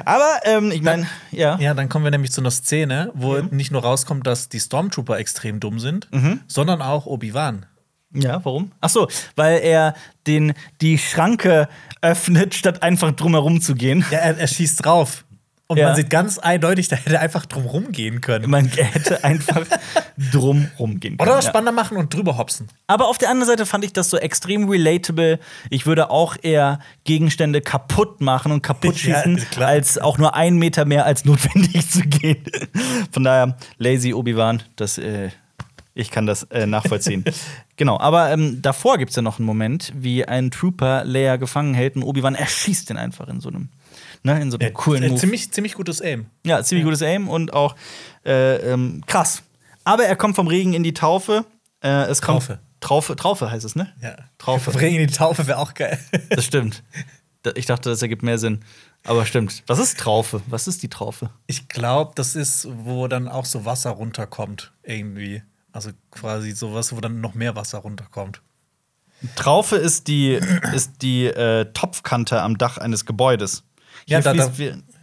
Aber 0.05 0.39
ähm, 0.45 0.71
ich 0.71 0.81
meine, 0.81 1.05
ja. 1.31 1.59
Ja, 1.59 1.73
dann 1.73 1.89
kommen 1.89 2.05
wir 2.05 2.11
nämlich 2.11 2.31
zu 2.31 2.41
einer 2.41 2.49
Szene, 2.49 3.11
wo 3.13 3.35
nicht 3.37 3.71
nur 3.71 3.83
rauskommt, 3.83 4.25
dass 4.25 4.47
die 4.47 4.59
Stormtrooper 4.59 5.17
extrem 5.17 5.59
dumm 5.59 5.79
sind, 5.79 6.07
sondern 6.47 6.81
auch 6.81 7.05
Obi-Wan. 7.05 7.65
Ja, 8.13 8.43
warum? 8.43 8.71
Ach 8.81 8.89
so, 8.89 9.07
weil 9.35 9.59
er 9.59 9.93
den, 10.27 10.53
die 10.81 10.97
Schranke 10.97 11.67
öffnet, 12.01 12.55
statt 12.55 12.81
einfach 12.83 13.11
drumherum 13.11 13.61
zu 13.61 13.75
gehen. 13.75 14.05
Ja, 14.11 14.19
er, 14.19 14.37
er 14.37 14.47
schießt 14.47 14.85
drauf. 14.85 15.23
Und 15.69 15.77
Ja. 15.77 15.87
man 15.87 15.97
sieht 15.97 16.09
ganz 16.09 16.37
eindeutig, 16.39 16.87
da 16.87 16.95
hätte 16.95 17.15
er 17.15 17.21
einfach 17.21 17.45
drum 17.45 17.65
rumgehen 17.65 18.21
können. 18.21 18.49
Man 18.49 18.67
hätte 18.69 19.25
einfach 19.25 19.65
drumherum 20.31 20.99
gehen 21.01 21.17
können. 21.17 21.29
Oder 21.29 21.41
ja. 21.41 21.41
spannender 21.41 21.73
machen 21.73 21.97
und 21.97 22.13
drüber 22.13 22.37
hopsen. 22.37 22.67
Aber 22.87 23.09
auf 23.09 23.17
der 23.17 23.29
anderen 23.29 23.47
Seite 23.49 23.65
fand 23.65 23.83
ich 23.83 23.91
das 23.91 24.09
so 24.09 24.17
extrem 24.17 24.69
relatable. 24.69 25.39
Ich 25.69 25.85
würde 25.85 26.09
auch 26.09 26.37
eher 26.41 26.79
Gegenstände 27.03 27.59
kaputt 27.59 28.21
machen 28.21 28.53
und 28.53 28.61
kaputt 28.61 28.95
Ja, 29.03 29.15
schießen, 29.21 29.49
klar. 29.51 29.67
als 29.67 29.97
auch 29.97 30.17
nur 30.17 30.35
einen 30.35 30.57
Meter 30.57 30.85
mehr 30.85 31.05
als 31.05 31.25
notwendig 31.25 31.89
zu 31.91 31.99
gehen. 32.01 32.43
Von 33.11 33.25
daher, 33.25 33.57
lazy 33.77 34.13
Obi-Wan, 34.13 34.63
das, 34.77 34.97
äh, 34.97 35.31
ich 35.97 36.11
kann 36.11 36.25
das 36.25 36.43
äh, 36.43 36.65
nachvollziehen. 36.65 37.23
genau, 37.75 37.99
aber 37.99 38.31
ähm, 38.31 38.61
davor 38.61 38.97
gibt 38.97 39.09
es 39.09 39.15
ja 39.15 39.21
noch 39.21 39.39
einen 39.39 39.45
Moment, 39.45 39.91
wie 39.95 40.25
ein 40.25 40.51
Trooper 40.51 41.03
Leia 41.03 41.35
gefangen 41.37 41.73
hält 41.73 41.95
und 41.95 42.03
Obi-Wan 42.03 42.35
erschießt 42.35 42.89
den 42.89 42.97
einfach 42.97 43.27
in 43.27 43.41
so 43.41 43.49
einem, 43.49 43.69
ne, 44.23 44.41
in 44.41 44.51
so 44.51 44.57
einem 44.57 44.73
coolen 44.73 45.03
Äh, 45.03 45.09
Move. 45.09 45.19
ziemlich, 45.19 45.51
ziemlich 45.51 45.73
gutes 45.73 46.01
Aim. 46.01 46.27
Ja, 46.45 46.63
ziemlich 46.63 46.85
gutes 46.85 47.01
Aim 47.01 47.27
und 47.27 47.53
auch 47.53 47.75
äh, 48.25 48.55
ähm, 48.73 49.03
krass. 49.07 49.43
Aber 49.83 50.05
er 50.05 50.15
kommt 50.15 50.35
vom 50.35 50.47
Regen 50.47 50.73
in 50.73 50.83
die 50.83 50.93
Taufe. 50.93 51.45
Äh, 51.81 52.05
es 52.05 52.21
kommt 52.21 52.41
Traufe. 52.43 52.59
Traufe, 52.79 53.15
Traufe 53.15 53.51
heißt 53.51 53.65
es, 53.65 53.75
ne? 53.75 53.91
Ja. 54.01 54.15
Traufe. 54.37 54.71
Bringen 54.77 55.01
in 55.01 55.07
die 55.07 55.13
Taufe 55.13 55.47
wäre 55.47 55.57
auch 55.57 55.73
geil. 55.73 55.97
Das 56.29 56.45
stimmt. 56.45 56.83
Ich 57.55 57.65
dachte, 57.65 57.89
das 57.89 58.01
ergibt 58.01 58.23
mehr 58.23 58.37
Sinn. 58.37 58.59
Aber 59.05 59.25
stimmt. 59.25 59.63
Was 59.67 59.79
ist 59.79 59.97
Traufe? 59.97 60.41
Was 60.47 60.67
ist 60.67 60.83
die 60.83 60.89
Traufe? 60.89 61.29
Ich 61.47 61.69
glaube, 61.69 62.11
das 62.15 62.35
ist, 62.35 62.67
wo 62.69 63.07
dann 63.07 63.27
auch 63.29 63.45
so 63.45 63.63
Wasser 63.63 63.91
runterkommt, 63.91 64.73
irgendwie. 64.83 65.41
Also 65.73 65.91
quasi 66.11 66.51
sowas, 66.51 66.95
wo 66.95 67.01
dann 67.01 67.21
noch 67.21 67.33
mehr 67.33 67.55
Wasser 67.55 67.79
runterkommt. 67.79 68.41
Traufe 69.35 69.75
ist 69.77 70.07
die, 70.07 70.39
ist 70.73 71.01
die 71.01 71.25
äh, 71.25 71.65
Topfkante 71.73 72.41
am 72.41 72.57
Dach 72.57 72.77
eines 72.77 73.05
Gebäudes. 73.05 73.63
Ja, 74.05 74.21
da- 74.21 74.33
da- 74.33 74.45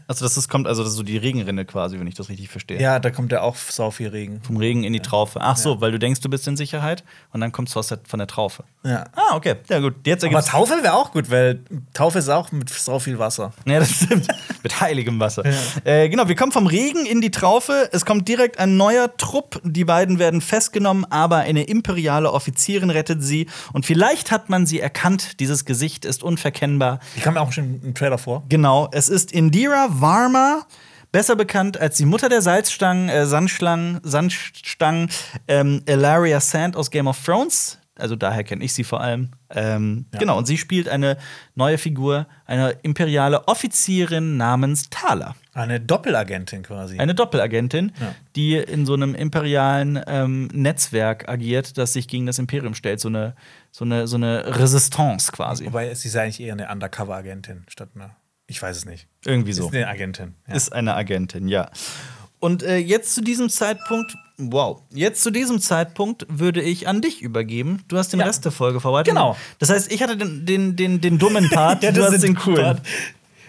also 0.06 0.24
das 0.24 0.36
ist, 0.36 0.48
kommt, 0.48 0.66
also 0.68 0.82
das 0.82 0.92
ist 0.92 0.96
so 0.98 1.02
die 1.02 1.16
Regenrinne 1.16 1.64
quasi, 1.64 1.98
wenn 1.98 2.06
ich 2.06 2.14
das 2.14 2.28
richtig 2.28 2.48
verstehe. 2.50 2.78
Ja, 2.80 2.98
da 2.98 3.10
kommt 3.10 3.32
ja 3.32 3.40
auch 3.40 3.56
sau 3.56 3.90
viel 3.90 4.08
Regen. 4.08 4.42
Vom 4.42 4.56
Regen 4.58 4.84
in 4.84 4.92
die 4.92 5.00
Traufe. 5.00 5.40
Ach 5.40 5.56
so, 5.56 5.80
weil 5.80 5.92
du 5.92 5.98
denkst, 5.98 6.20
du 6.20 6.28
bist 6.28 6.46
in 6.46 6.56
Sicherheit 6.56 7.04
und 7.32 7.40
dann 7.40 7.52
kommst 7.52 7.74
du 7.74 7.78
aus 7.80 7.88
der, 7.88 8.00
von 8.06 8.18
der 8.18 8.26
Traufe. 8.26 8.64
Ja. 8.84 9.04
Ah, 9.16 9.34
okay. 9.34 9.54
Ja, 9.70 9.80
gut. 9.80 9.94
Jetzt 10.04 10.24
Aber. 10.24 10.42
Taufe 10.42 10.74
wäre 10.82 10.92
auch 10.94 11.12
gut, 11.12 11.30
weil 11.30 11.60
Taufe 11.94 12.18
ist 12.18 12.28
auch 12.28 12.52
mit 12.52 12.68
sau 12.68 12.98
viel 12.98 13.18
Wasser. 13.18 13.52
Ja, 13.64 13.78
das 13.78 13.90
stimmt. 13.90 14.28
Mit 14.62 14.80
heiligem 14.80 15.20
Wasser. 15.20 15.42
Äh, 15.84 16.08
genau, 16.08 16.28
wir 16.28 16.34
kommen 16.36 16.52
vom 16.52 16.66
Regen 16.66 17.04
in 17.04 17.20
die 17.20 17.30
Traufe. 17.30 17.90
Es 17.92 18.06
kommt 18.06 18.28
direkt 18.28 18.58
ein 18.58 18.78
neuer 18.78 19.14
Trupp. 19.18 19.60
Die 19.62 19.84
beiden 19.84 20.18
werden 20.18 20.40
festgenommen, 20.40 21.04
aber 21.10 21.38
eine 21.38 21.64
imperiale 21.64 22.32
Offizierin 22.32 22.88
rettet 22.88 23.22
sie. 23.22 23.46
Und 23.74 23.84
vielleicht 23.84 24.30
hat 24.30 24.48
man 24.48 24.64
sie 24.66 24.80
erkannt. 24.80 25.38
Dieses 25.40 25.66
Gesicht 25.66 26.06
ist 26.06 26.22
unverkennbar. 26.22 27.00
Die 27.16 27.20
kam 27.20 27.34
mir 27.34 27.42
auch 27.42 27.52
schon 27.52 27.82
im 27.82 27.94
Trailer 27.94 28.16
vor. 28.16 28.44
Genau, 28.48 28.88
es 28.92 29.08
ist 29.08 29.32
Indira 29.32 29.88
Varma. 29.90 30.62
Besser 31.12 31.36
bekannt 31.36 31.78
als 31.78 31.96
die 31.96 32.06
Mutter 32.06 32.28
der 32.28 32.42
Salzstangen, 32.42 33.08
äh, 33.08 33.26
Sandschlangen, 33.26 34.00
Sandstangen, 34.02 35.10
ähm, 35.46 35.82
Ilaria 35.86 36.40
Sand 36.40 36.76
aus 36.76 36.90
Game 36.90 37.06
of 37.06 37.22
Thrones. 37.22 37.78
Also 37.96 38.16
daher 38.16 38.42
kenne 38.42 38.64
ich 38.64 38.72
sie 38.72 38.82
vor 38.84 39.00
allem. 39.00 39.30
Ähm, 39.50 40.06
Genau, 40.18 40.36
und 40.36 40.46
sie 40.46 40.58
spielt 40.58 40.88
eine 40.88 41.16
neue 41.54 41.78
Figur, 41.78 42.26
eine 42.44 42.70
imperiale 42.82 43.46
Offizierin 43.46 44.36
namens 44.36 44.90
Thala. 44.90 45.36
Eine 45.52 45.78
Doppelagentin 45.78 46.64
quasi. 46.64 46.98
Eine 46.98 47.14
Doppelagentin, 47.14 47.92
Ja. 48.00 48.14
die 48.34 48.56
in 48.56 48.84
so 48.86 48.94
einem 48.94 49.14
imperialen 49.14 50.00
ähm, 50.08 50.48
Netzwerk 50.52 51.28
agiert, 51.28 51.78
das 51.78 51.92
sich 51.92 52.08
gegen 52.08 52.26
das 52.26 52.40
Imperium 52.40 52.74
stellt. 52.74 52.98
So 52.98 53.08
eine, 53.08 53.36
so 53.70 53.84
eine, 53.84 54.08
so 54.08 54.16
eine 54.16 54.58
Resistance 54.58 55.30
quasi. 55.30 55.66
Wobei 55.66 55.94
sie 55.94 56.08
ist 56.08 56.16
eigentlich 56.16 56.40
eher 56.40 56.54
eine 56.54 56.68
Undercover-Agentin 56.70 57.62
statt 57.68 57.90
einer. 57.94 58.16
Ich 58.46 58.60
weiß 58.60 58.76
es 58.76 58.84
nicht. 58.84 59.06
Irgendwie 59.24 59.52
so. 59.52 59.68
Ist 59.68 59.74
eine 59.74 59.86
Agentin. 59.88 60.34
Ja. 60.48 60.54
Ist 60.54 60.72
eine 60.72 60.94
Agentin, 60.94 61.46
ja. 61.48 61.70
Und 62.44 62.62
äh, 62.62 62.76
jetzt 62.76 63.14
zu 63.14 63.22
diesem 63.22 63.48
Zeitpunkt, 63.48 64.18
wow, 64.36 64.82
jetzt 64.90 65.22
zu 65.22 65.30
diesem 65.30 65.62
Zeitpunkt 65.62 66.26
würde 66.28 66.60
ich 66.60 66.86
an 66.86 67.00
dich 67.00 67.22
übergeben. 67.22 67.82
Du 67.88 67.96
hast 67.96 68.12
den 68.12 68.20
Ja. 68.20 68.26
Rest 68.26 68.44
der 68.44 68.52
Folge 68.52 68.80
vorbereitet. 68.80 69.14
Genau. 69.14 69.34
Das 69.60 69.70
heißt, 69.70 69.90
ich 69.90 70.02
hatte 70.02 70.18
den, 70.18 70.44
den, 70.44 70.76
den, 70.76 71.00
den 71.00 71.18
dummen 71.18 71.48
Part, 71.48 71.82
Ja, 71.82 71.90
du 71.90 72.04
hast 72.04 72.22
den 72.22 72.34
coolen. 72.34 72.62
Part. 72.62 72.82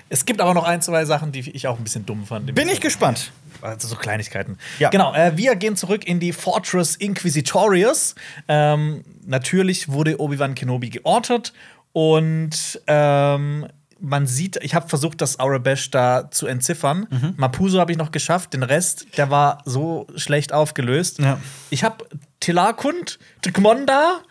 Es 0.07 0.23
gibt 0.23 0.39
aber 0.39 0.53
noch 0.53 0.63
ein, 0.63 0.81
zwei 0.81 1.03
Sachen, 1.03 1.33
die 1.33 1.41
ich 1.41 1.67
auch 1.67 1.77
ein 1.77 1.83
bisschen 1.83 2.05
dumm 2.05 2.25
fand. 2.25 2.55
Bin 2.55 2.69
ich 2.69 2.79
gespannt. 2.79 3.33
Also 3.61 3.85
so 3.89 3.97
Kleinigkeiten. 3.97 4.57
Ja. 4.79 4.91
Genau, 4.91 5.13
äh, 5.13 5.35
wir 5.35 5.57
gehen 5.57 5.75
zurück 5.75 6.07
in 6.07 6.21
die 6.21 6.31
Fortress 6.31 6.95
Inquisitorius. 6.95 8.15
Ähm, 8.47 9.03
natürlich 9.25 9.89
wurde 9.89 10.21
Obi-Wan 10.21 10.55
Kenobi 10.55 10.89
geortet 10.89 11.51
und 11.91 12.79
ähm, 12.87 13.67
man 14.05 14.27
sieht, 14.27 14.57
ich 14.63 14.75
habe 14.75 14.87
versucht, 14.87 15.21
das 15.21 15.39
Aurebesh 15.39 15.91
da 15.91 16.29
zu 16.29 16.47
entziffern. 16.47 17.07
Mhm. 17.09 17.33
Mapuso 17.37 17.79
habe 17.79 17.91
ich 17.91 17.97
noch 17.97 18.11
geschafft, 18.11 18.53
den 18.53 18.63
Rest, 18.63 19.07
der 19.17 19.31
war 19.31 19.61
so 19.65 20.07
schlecht 20.15 20.53
aufgelöst. 20.53 21.19
Ja. 21.19 21.39
Ich 21.69 21.83
habe 21.83 22.05
Tilakund, 22.39 23.19
Tgmonda, 23.41 24.21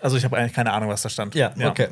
also 0.00 0.16
ich 0.16 0.24
habe 0.24 0.36
eigentlich 0.36 0.54
keine 0.54 0.72
Ahnung, 0.72 0.88
was 0.88 1.02
da 1.02 1.08
stand. 1.08 1.34
Ja, 1.34 1.52
okay. 1.64 1.88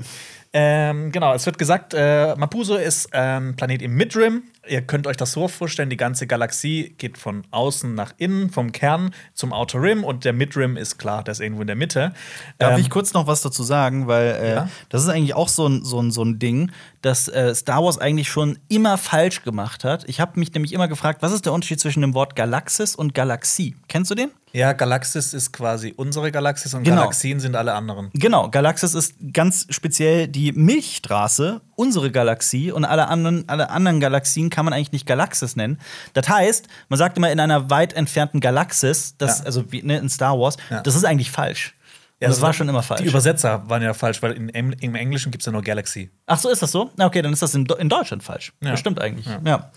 Ähm, 0.53 1.13
genau, 1.13 1.35
es 1.35 1.45
wird 1.47 1.59
gesagt, 1.59 1.95
äh, 1.95 2.35
Mapuso 2.37 2.77
ist 2.77 3.13
ein 3.15 3.55
Planet 3.55 3.83
im 3.83 3.95
Midrim. 3.95 4.45
Ihr 4.69 4.83
könnt 4.83 5.07
euch 5.07 5.17
das 5.17 5.33
so 5.33 5.49
vorstellen, 5.49 5.91
die 5.91 5.97
ganze 5.97 6.27
Galaxie 6.27 6.95
geht 6.99 7.19
von 7.19 7.43
außen 7.51 7.95
nach 7.95 8.13
innen, 8.19 8.51
vom 8.51 8.73
Kern 8.73 9.15
zum 9.35 9.53
Outer 9.53 9.83
Rim 9.83 10.05
und 10.05 10.25
der 10.25 10.33
Midrim 10.33 10.77
ist 10.77 10.99
klar, 10.99 11.25
der 11.25 11.33
ist 11.33 11.41
irgendwo 11.41 11.63
in 11.63 11.67
der 11.67 11.77
Mitte. 11.77 12.13
Darf 12.59 12.75
Ähm, 12.75 12.81
ich 12.81 12.91
kurz 12.91 13.13
noch 13.15 13.27
was 13.27 13.43
dazu 13.43 13.63
sagen? 13.63 14.07
Weil 14.07 14.35
äh, 14.41 14.55
Ja. 14.55 14.69
das 14.89 15.03
ist 15.03 15.09
eigentlich 15.09 15.35
auch 15.35 15.49
so 15.49 15.67
ein, 15.67 15.85
so 15.85 16.01
ein, 16.01 16.11
so 16.11 16.23
ein 16.25 16.39
Ding, 16.39 16.71
dass 17.03 17.29
äh, 17.29 17.55
Star 17.55 17.83
Wars 17.85 17.99
eigentlich 17.99 18.29
schon 18.29 18.59
immer 18.69 18.99
falsch 18.99 19.43
gemacht 19.43 19.85
hat. 19.85 20.09
Ich 20.09 20.21
habe 20.21 20.39
mich 20.39 20.53
nämlich 20.53 20.73
immer 20.73 20.89
gefragt, 20.89 21.23
was 21.23 21.33
ist 21.33 21.47
der 21.47 21.53
Unterschied 21.53 21.81
zwischen 21.81 22.01
dem 22.01 22.15
Wort 22.15 22.37
Galaxis 22.37 22.95
und 22.95 23.15
Galaxie? 23.15 23.77
Kennst 23.89 24.11
du 24.11 24.15
den? 24.15 24.31
ja, 24.55 24.73
Galaxis 24.73 25.35
ist 25.35 25.53
quasi 25.53 25.93
unsere 25.97 26.33
Galaxis 26.33 26.73
und 26.73 26.83
Genau. 26.83 26.97
Galaxien 27.03 27.39
sind 27.39 27.55
alle 27.55 27.75
anderen. 27.75 28.09
Genau, 28.15 28.49
Galaxis 28.49 28.95
ist 28.95 29.15
ganz 29.35 29.67
speziell 29.69 30.27
die 30.27 30.53
Milchstraße, 30.53 31.61
unsere 31.79 32.11
Galaxie 32.11 32.73
und 32.73 32.85
alle 32.85 33.09
anderen, 33.09 33.49
alle 33.49 33.71
anderen 33.71 34.01
Galaxien 34.01 34.51
kann 34.51 34.65
man 34.65 34.75
eigentlich 34.75 34.93
nicht 34.93 35.07
Galaxis 35.07 35.55
nennen. 35.57 35.79
Das 36.13 36.29
heißt, 36.29 36.67
man 36.89 36.99
sagt 36.99 37.17
immer 37.17 37.31
in 37.31 37.39
einer 37.41 37.71
weit 37.71 37.93
entfernten 37.93 38.41
Galaxis, 38.41 39.15
das, 39.17 39.39
Ja. 39.41 39.45
also 39.47 39.71
wie 39.71 39.83
ne, 39.83 39.99
in 39.99 40.09
Star 40.09 40.39
Wars, 40.39 40.57
Ja. 40.71 40.81
das 40.83 40.97
ist 40.97 41.05
eigentlich 41.05 41.31
falsch. 41.31 41.75
Ja, 42.21 42.27
das 42.27 42.41
war 42.41 42.53
schon 42.53 42.69
immer 42.69 42.83
falsch. 42.83 43.03
Die 43.03 43.07
Übersetzer 43.07 43.63
waren 43.69 43.81
ja 43.81 43.95
falsch, 43.95 44.21
weil 44.23 44.33
in, 44.33 44.49
Em- 44.49 44.75
im 44.81 44.95
Englischen 44.97 45.31
gibt 45.31 45.43
es 45.43 45.47
ja 45.47 45.53
nur 45.53 45.63
Galaxy. 45.63 46.11
Ach 46.27 46.37
so, 46.39 46.49
ist 46.51 46.61
das 46.61 46.73
so? 46.73 46.91
Na, 46.97 47.07
okay, 47.07 47.23
dann 47.23 47.33
ist 47.33 47.43
das 47.43 47.55
in, 47.55 47.65
in 47.79 47.89
Deutschland 47.89 48.25
falsch. 48.25 48.53
Ja. 48.61 48.73
Das 48.73 48.81
stimmt 48.81 49.01
eigentlich. 49.01 49.27
Ja. 49.45 49.71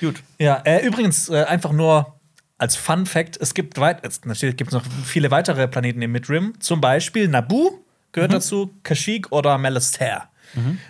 Gut. 0.00 0.22
Ja, 0.38 0.62
äh, 0.64 0.84
übrigens, 0.86 1.28
äh, 1.28 1.44
einfach 1.44 1.72
nur 1.72 2.14
als 2.56 2.74
Fun 2.76 3.04
Fact: 3.04 3.36
Es 3.38 3.52
gibt 3.52 3.78
weit, 3.78 4.02
natürlich 4.24 4.56
gibt 4.56 4.68
es 4.72 4.74
noch 4.74 4.84
viele 5.04 5.30
weitere 5.30 5.68
Planeten 5.68 6.00
im 6.00 6.12
Midrim. 6.12 6.54
Zum 6.58 6.80
Beispiel 6.80 7.28
Naboo 7.28 7.84
gehört 8.12 8.32
dazu, 8.32 8.70
Kashyyyk 8.82 9.30
oder 9.30 9.58
Malastare. 9.58 10.22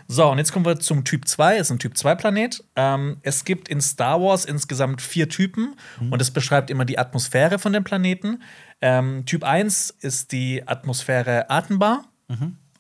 So, 0.08 0.30
und 0.30 0.38
jetzt 0.38 0.52
kommen 0.52 0.64
wir 0.66 0.78
zum 0.80 1.04
Typ 1.04 1.26
2. 1.28 1.56
Ist 1.58 1.70
ein 1.70 1.78
Typ 1.78 1.94
2-Planet. 1.94 2.62
Ähm, 2.76 3.16
es 3.22 3.44
gibt 3.44 3.68
in 3.68 3.80
Star 3.80 4.20
Wars 4.20 4.44
insgesamt 4.44 5.00
vier 5.02 5.28
Typen 5.28 5.74
und 6.10 6.20
es 6.20 6.30
beschreibt 6.30 6.70
immer 6.70 6.84
die 6.84 6.98
Atmosphäre 6.98 7.58
von 7.58 7.72
dem 7.72 7.84
Planeten. 7.84 8.42
Ähm, 8.80 9.24
typ 9.26 9.44
1 9.44 9.90
ist 10.00 10.32
die 10.32 10.62
Atmosphäre 10.66 11.48
atembar. 11.50 12.04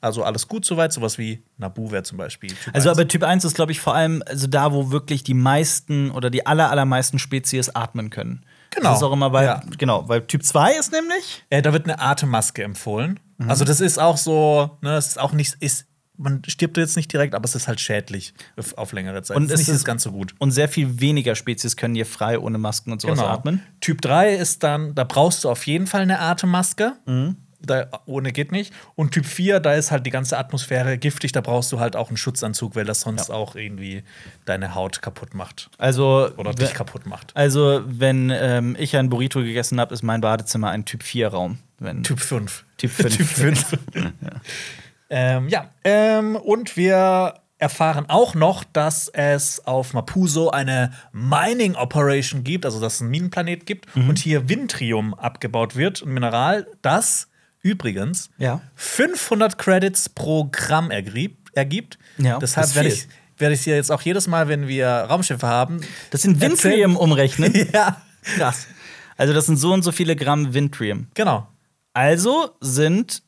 Also 0.00 0.22
alles 0.22 0.48
gut 0.48 0.66
soweit, 0.66 0.92
sowas 0.92 1.16
wie 1.16 1.42
Naboo 1.56 1.90
wäre 1.90 2.02
zum 2.02 2.18
Beispiel. 2.18 2.50
Typ 2.50 2.74
Also, 2.74 2.90
1. 2.90 2.98
aber 2.98 3.08
Typ 3.08 3.22
1 3.22 3.44
ist, 3.44 3.54
glaube 3.54 3.72
ich, 3.72 3.80
vor 3.80 3.94
allem 3.94 4.22
also 4.26 4.46
da, 4.46 4.72
wo 4.72 4.90
wirklich 4.90 5.22
die 5.24 5.32
meisten 5.32 6.10
oder 6.10 6.28
die 6.28 6.44
aller, 6.46 6.70
allermeisten 6.70 7.18
Spezies 7.18 7.70
atmen 7.70 8.10
können. 8.10 8.44
Genau. 8.70 8.90
Das 8.90 8.98
ist 8.98 9.02
auch 9.04 9.12
immer 9.12 9.30
bei, 9.30 9.44
Ja. 9.44 9.62
genau, 9.78 10.06
weil 10.08 10.26
Typ 10.26 10.44
2 10.44 10.72
ist 10.74 10.92
nämlich. 10.92 11.44
Äh, 11.48 11.62
da 11.62 11.72
wird 11.72 11.84
eine 11.86 12.00
Atemmaske 12.00 12.62
empfohlen. 12.64 13.18
Mhm. 13.38 13.48
Also 13.48 13.64
das 13.64 13.80
ist 13.80 13.98
auch 13.98 14.16
so, 14.18 14.76
ne, 14.82 14.90
das 14.90 15.06
ist 15.08 15.18
auch 15.20 15.32
nicht, 15.32 15.54
ist, 15.60 15.86
man 16.16 16.42
stirbt 16.46 16.76
jetzt 16.76 16.96
nicht 16.96 17.12
direkt, 17.12 17.34
aber 17.34 17.44
es 17.44 17.54
ist 17.54 17.66
halt 17.68 17.80
schädlich 17.80 18.34
auf- 18.76 18.92
längere 18.92 19.22
Zeit. 19.22 19.36
Und 19.36 19.46
es 19.50 19.60
ist 19.60 19.68
ist- 19.68 19.74
nicht 19.74 19.84
ganz 19.84 20.02
so 20.04 20.12
gut. 20.12 20.34
Und 20.38 20.52
sehr 20.52 20.68
viel 20.68 21.00
weniger 21.00 21.34
Spezies 21.34 21.76
können 21.76 21.94
hier 21.94 22.06
frei 22.06 22.38
ohne 22.38 22.58
Masken 22.58 22.92
und 22.92 23.00
sowas 23.00 23.18
Genau. 23.18 23.30
atmen. 23.30 23.62
Typ 23.80 24.00
3 24.00 24.34
ist 24.34 24.62
dann, 24.62 24.94
da 24.94 25.04
brauchst 25.04 25.44
du 25.44 25.50
auf 25.50 25.66
jeden 25.66 25.86
Fall 25.86 26.02
eine 26.02 26.20
Atemmaske. 26.20 26.92
Mhm. 27.06 27.36
Da, 27.66 27.86
ohne 28.04 28.30
geht 28.32 28.52
nicht. 28.52 28.74
Und 28.94 29.12
Typ 29.12 29.24
4, 29.24 29.58
da 29.58 29.72
ist 29.72 29.90
halt 29.90 30.04
die 30.04 30.10
ganze 30.10 30.36
Atmosphäre 30.36 30.98
giftig, 30.98 31.32
da 31.32 31.40
brauchst 31.40 31.72
du 31.72 31.80
halt 31.80 31.96
auch 31.96 32.08
einen 32.08 32.18
Schutzanzug, 32.18 32.76
weil 32.76 32.84
das 32.84 33.00
sonst 33.00 33.30
auch 33.30 33.56
irgendwie 33.56 34.04
deine 34.44 34.74
Haut 34.74 35.00
kaputt 35.00 35.32
macht. 35.32 35.70
Also, 35.78 36.30
Oder 36.36 36.52
dich 36.52 36.74
kaputt 36.74 37.06
macht. 37.06 37.34
also 37.34 37.80
wenn 37.86 38.28
ähm, 38.30 38.76
ich 38.78 38.94
ein 38.98 39.08
Burrito 39.08 39.40
gegessen 39.40 39.80
habe, 39.80 39.94
ist 39.94 40.02
mein 40.02 40.20
Badezimmer 40.20 40.68
ein 40.72 40.84
Typ 40.84 41.02
4-Raum. 41.02 41.56
Wenn 41.78 42.02
Typ 42.02 42.20
5. 42.20 42.64
Typ 42.76 42.90
5. 42.90 43.16
typ 43.16 43.26
5. 43.26 43.78
ähm, 45.14 45.48
ja, 45.48 45.70
ähm, 45.84 46.34
und 46.36 46.76
wir 46.76 47.34
erfahren 47.58 48.06
auch 48.08 48.34
noch, 48.34 48.64
dass 48.64 49.08
es 49.08 49.64
auf 49.64 49.94
Mapuso 49.94 50.50
eine 50.50 50.92
Mining 51.12 51.76
Operation 51.76 52.42
gibt, 52.44 52.66
also 52.66 52.80
dass 52.80 52.96
es 52.96 53.00
einen 53.00 53.10
Minenplanet 53.10 53.64
gibt 53.64 53.94
Mhm. 53.96 54.08
und 54.10 54.18
hier 54.18 54.48
Vintrium 54.48 55.14
abgebaut 55.14 55.76
wird, 55.76 56.02
ein 56.02 56.12
Mineral, 56.12 56.66
das 56.82 57.28
übrigens 57.62 58.28
Ja. 58.38 58.60
500 58.74 59.56
Credits 59.56 60.08
pro 60.08 60.48
Gramm 60.50 60.90
ergibt. 60.90 61.56
ergibt. 61.56 61.98
Ja, 62.18 62.38
Deshalb 62.38 62.74
werde 62.74 62.88
ich 62.88 63.06
werde 63.38 63.54
ich 63.54 63.62
hier 63.62 63.74
jetzt 63.76 63.90
auch 63.90 64.02
jedes 64.02 64.26
Mal, 64.28 64.48
wenn 64.48 64.66
wir 64.68 64.86
Raumschiffe 64.88 65.46
haben, 65.46 65.80
Das 66.10 66.22
sind 66.22 66.40
Vintrium 66.40 66.96
umrechnen. 66.96 67.52
ja, 67.72 68.00
Krass. 68.36 68.66
Also, 69.16 69.32
das 69.32 69.46
sind 69.46 69.56
so 69.58 69.72
und 69.72 69.82
so 69.82 69.92
viele 69.92 70.16
Gramm 70.16 70.52
Vintrium. 70.54 71.06
genau. 71.14 71.46
Also 71.92 72.50
sind 72.60 73.22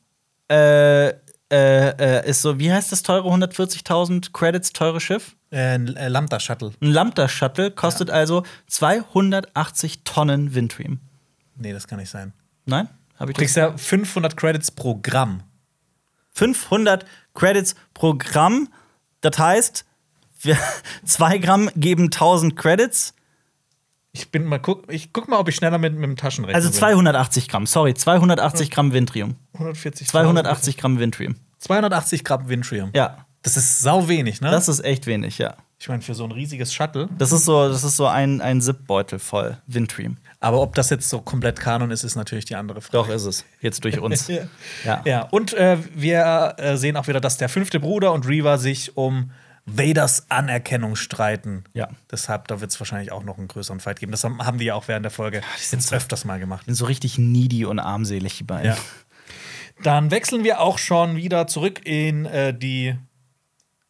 äh, 0.49 1.13
äh, 1.51 1.89
äh, 2.19 2.29
ist 2.29 2.41
so, 2.41 2.59
wie 2.59 2.71
heißt 2.71 2.91
das 2.91 3.03
teure 3.03 3.29
140.000 3.29 4.31
Credits 4.33 4.73
teure 4.73 4.99
Schiff? 4.99 5.35
Äh, 5.49 5.75
ein 5.75 5.95
äh, 5.95 6.09
Lambda 6.09 6.39
Shuttle. 6.39 6.73
Ein 6.81 6.91
Lambda 6.91 7.29
Shuttle 7.29 7.71
kostet 7.71 8.09
also 8.09 8.43
280 8.67 10.03
Tonnen 10.03 10.53
Vintrium. 10.53 10.99
Nee, 11.55 11.73
das 11.73 11.87
kann 11.87 11.99
nicht 11.99 12.09
sein. 12.09 12.33
Nein? 12.65 12.89
Habe 13.17 13.31
ich 13.31 13.35
Du 13.35 13.39
kriegst 13.41 13.55
ja 13.55 13.75
500 13.75 14.35
Credits 14.35 14.71
pro 14.71 14.95
Gramm. 15.01 15.43
500 16.33 17.05
Credits 17.33 17.75
pro 17.93 18.13
Gramm. 18.15 18.69
Das 19.21 19.39
heißt, 19.39 19.85
wir, 20.41 20.57
2 21.05 21.37
Gramm 21.37 21.69
geben 21.75 22.05
1000 22.05 22.55
Credits. 22.55 23.13
Ich 24.11 24.31
bin 24.31 24.45
mal 24.45 24.59
guck, 24.59 24.91
ich 24.91 25.13
guck 25.13 25.27
mal, 25.27 25.37
ob 25.37 25.47
ich 25.49 25.55
schneller 25.55 25.77
mit, 25.77 25.93
mit 25.93 26.03
dem 26.03 26.15
Taschenrechner 26.15 26.55
Also 26.55 26.69
280 26.69 27.47
Gramm, 27.49 27.65
sorry, 27.65 27.93
280 27.93 28.71
Gramm 28.71 28.93
Vintrium. 28.93 29.33
bin. 29.33 29.37
140. 29.53 30.07
280 30.07 30.77
Gramm 30.77 30.99
Vintrium. 30.99 31.35
280 31.59 32.23
Gramm 32.23 32.49
Vintrium. 32.49 32.91
Ja, 32.95 33.25
Das 33.43 33.57
ist 33.57 33.79
sau 33.81 34.07
wenig, 34.07 34.41
ne? 34.41 34.49
das 34.51 34.67
ist 34.67 34.83
echt 34.83 35.05
wenig, 35.07 35.37
ja. 35.37 35.55
ich 35.79 35.87
meine, 35.89 36.01
für 36.01 36.15
so 36.15 36.23
ein 36.23 36.31
riesiges 36.31 36.73
Shuttle. 36.73 37.09
Das 37.17 37.31
ist 37.31 37.45
so, 37.45 37.67
das 37.69 37.83
ist 37.83 37.95
so 37.97 38.07
ein, 38.07 38.41
ein 38.41 38.61
Zip-Beutel 38.61 39.19
voll 39.19 39.57
Vintrium. 39.67 40.17
Aber 40.39 40.61
ob 40.61 40.75
das 40.75 40.89
jetzt 40.89 41.09
so 41.09 41.21
komplett 41.21 41.59
Kanon 41.59 41.91
ist, 41.91 42.03
ist 42.03 42.15
natürlich 42.15 42.45
die 42.45 42.55
andere 42.55 42.81
Frage. 42.81 42.97
Doch 43.07 43.09
ist 43.09 43.25
es. 43.25 43.45
Jetzt 43.61 43.83
durch 43.83 43.99
uns. 43.99 44.27
Ja. 44.85 45.01
Ja. 45.05 45.21
Und 45.31 45.53
äh, 45.53 45.77
wir 45.95 46.55
äh, 46.57 46.77
sehen 46.77 46.95
auch 46.97 47.07
wieder, 47.07 47.19
dass 47.19 47.37
der 47.37 47.49
fünfte 47.49 47.79
Bruder 47.79 48.13
und 48.13 48.27
Reva 48.27 48.57
sich 48.57 48.95
um 48.97 49.31
Vaders 49.67 50.31
Anerkennung 50.31 50.95
streiten. 50.95 51.65
Ja. 51.73 51.89
Deshalb, 52.09 52.47
da 52.47 52.61
wird 52.61 52.71
es 52.71 52.79
wahrscheinlich 52.79 53.11
auch 53.11 53.23
noch 53.23 53.37
einen 53.37 53.49
größeren 53.49 53.79
Fight 53.79 53.99
geben. 53.99 54.11
Das 54.11 54.23
haben, 54.23 54.57
die 54.57 54.65
ja 54.65 54.75
auch 54.75 54.87
während 54.87 55.03
der 55.03 55.11
Folge 55.11 55.41
jetzt 55.71 55.93
öfters 55.93 56.25
mal 56.25 56.39
gemacht. 56.39 56.65
Sind 56.65 56.75
so 56.75 56.85
richtig 56.85 57.17
needy 57.17 57.65
und 57.65 57.79
armselig, 57.79 58.37
die 58.37 58.43
beiden. 58.43 58.71
Ja. 58.71 58.77
Dann 59.83 60.09
wechseln 60.09 60.43
wir 60.43 60.61
auch 60.61 60.77
schon 60.79 61.17
wieder 61.17 61.47
zurück 61.47 61.81
in 61.83 62.25
äh, 62.25 62.57
die 62.57 62.95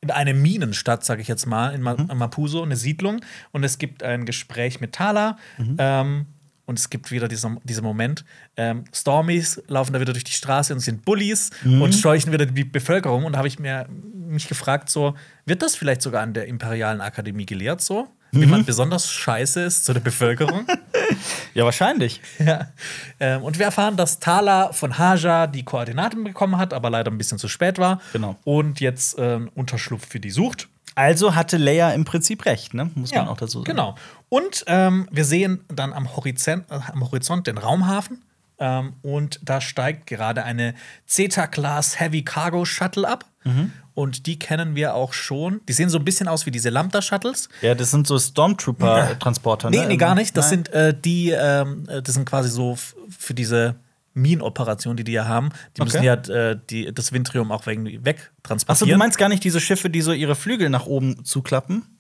in 0.01 0.11
eine 0.11 0.33
Minenstadt, 0.33 1.03
sage 1.03 1.21
ich 1.21 1.27
jetzt 1.27 1.47
mal, 1.47 1.73
in 1.73 1.81
Ma 1.81 1.95
Mapuso, 1.95 2.61
eine 2.61 2.75
Siedlung. 2.75 3.21
Und 3.51 3.63
es 3.63 3.77
gibt 3.77 4.03
ein 4.03 4.25
Gespräch 4.25 4.79
mit 4.79 4.93
Tala. 4.93 5.37
Ähm, 5.77 6.27
und 6.67 6.77
es 6.77 6.91
gibt 6.91 7.09
wieder 7.11 7.27
diesen, 7.27 7.59
diesen 7.63 7.83
Moment. 7.83 8.23
Ähm, 8.57 8.83
Stormies 8.93 9.63
laufen 9.67 9.93
da 9.93 9.99
wieder 9.99 10.13
durch 10.13 10.25
die 10.25 10.33
Straße 10.33 10.73
und 10.73 10.81
sind 10.81 11.03
Bullies 11.03 11.49
und 11.63 11.95
scheuchen 11.95 12.31
wieder 12.31 12.45
die 12.45 12.63
Bevölkerung. 12.63 13.25
Und 13.25 13.33
da 13.33 13.39
habe 13.39 13.47
ich 13.47 13.57
mir 13.57 13.87
mich 13.89 14.47
gefragt, 14.47 14.89
so, 14.89 15.15
wird 15.45 15.61
das 15.61 15.75
vielleicht 15.75 16.01
sogar 16.01 16.21
an 16.21 16.33
der 16.33 16.47
Imperialen 16.47 17.01
Akademie 17.01 17.45
gelehrt, 17.45 17.81
so? 17.81 18.09
Wie 18.31 18.45
man 18.45 18.65
besonders 18.65 19.09
scheiße 19.09 19.61
ist 19.61 19.85
zu 19.85 19.93
der 19.93 20.01
Bevölkerung? 20.01 20.67
Ja, 21.53 21.65
wahrscheinlich. 21.65 22.21
Ja. 22.37 22.67
Ähm, 23.19 23.41
und 23.41 23.57
wir 23.57 23.65
erfahren, 23.65 23.97
dass 23.97 24.19
Thala 24.19 24.73
von 24.73 24.99
Haja 24.99 25.47
die 25.47 25.63
Koordinaten 25.63 26.23
bekommen 26.23 26.57
hat, 26.57 26.71
aber 26.71 26.91
leider 26.91 27.09
ein 27.09 27.17
bisschen 27.17 27.39
zu 27.39 27.47
spät 27.47 27.79
war. 27.79 27.99
Genau. 28.13 28.35
Und 28.43 28.79
jetzt 28.79 29.15
ähm, 29.17 29.49
Unterschlupf 29.55 30.07
für 30.07 30.19
die 30.19 30.29
sucht. 30.29 30.67
Also 30.93 31.33
hatte 31.33 31.57
Leia 31.57 31.91
im 31.91 32.05
Prinzip 32.05 32.45
recht, 32.45 32.73
ne? 32.73 32.91
Muss 32.93 33.13
man 33.13 33.27
auch 33.27 33.37
dazu 33.37 33.59
sagen. 33.59 33.71
Genau. 33.71 33.95
Und 34.29 34.63
ähm, 34.67 35.07
wir 35.11 35.25
sehen 35.25 35.63
dann 35.69 35.93
am 35.93 36.15
Horizont, 36.15 36.65
äh, 36.69 36.79
am 36.91 37.01
Horizont 37.03 37.47
den 37.47 37.57
Raumhafen. 37.57 38.23
Ähm, 38.59 38.93
und 39.03 39.39
da 39.43 39.61
steigt 39.61 40.07
gerade 40.07 40.43
eine 40.43 40.73
Zeta-Class 41.05 41.99
Heavy 41.99 42.23
Cargo 42.23 42.65
Shuttle 42.65 43.07
ab. 43.07 43.25
Mhm. 43.43 43.71
Und 43.93 44.25
die 44.27 44.37
kennen 44.37 44.75
wir 44.75 44.93
auch 44.95 45.13
schon. 45.13 45.61
Die 45.67 45.73
sehen 45.73 45.89
so 45.89 45.97
ein 45.97 46.05
bisschen 46.05 46.27
aus 46.27 46.45
wie 46.45 46.51
diese 46.51 46.69
Lambda-Shuttles. 46.69 47.49
Ja, 47.61 47.73
das 47.75 47.91
sind 47.91 48.05
so 48.05 48.17
Stormtrooper-Transporter, 48.19 49.69
Nee, 49.69 49.79
ne? 49.81 49.87
nee, 49.87 49.97
gar 49.97 50.15
nicht. 50.15 50.35
Das 50.37 50.45
Nein? 50.51 50.65
sind 50.65 50.69
äh, 50.69 50.93
die, 50.99 51.29
ähm, 51.31 51.83
äh, 51.87 52.01
das 52.01 52.15
sind 52.15 52.25
quasi 52.25 52.49
so 52.49 52.77
für 53.09 53.33
diese 53.33 53.75
Minenoperation, 54.13 54.97
die 54.97 55.03
die 55.03 55.11
ja 55.13 55.27
haben. 55.27 55.49
Die 55.77 55.81
müssen 55.83 55.97
Okay. 55.97 56.05
ja 56.05 56.13
äh, 56.51 56.59
die, 56.69 56.93
das 56.93 57.11
Vintrium 57.11 57.51
auch 57.51 57.65
wegtransportieren. 57.67 58.67
Achso, 58.67 58.85
du 58.85 58.97
meinst 58.97 59.17
gar 59.17 59.29
nicht 59.29 59.43
diese 59.43 59.59
Schiffe, 59.59 59.89
die 59.89 60.01
so 60.01 60.11
ihre 60.11 60.35
Flügel 60.35 60.69
nach 60.69 60.85
oben 60.85 61.23
zuklappen? 61.23 61.96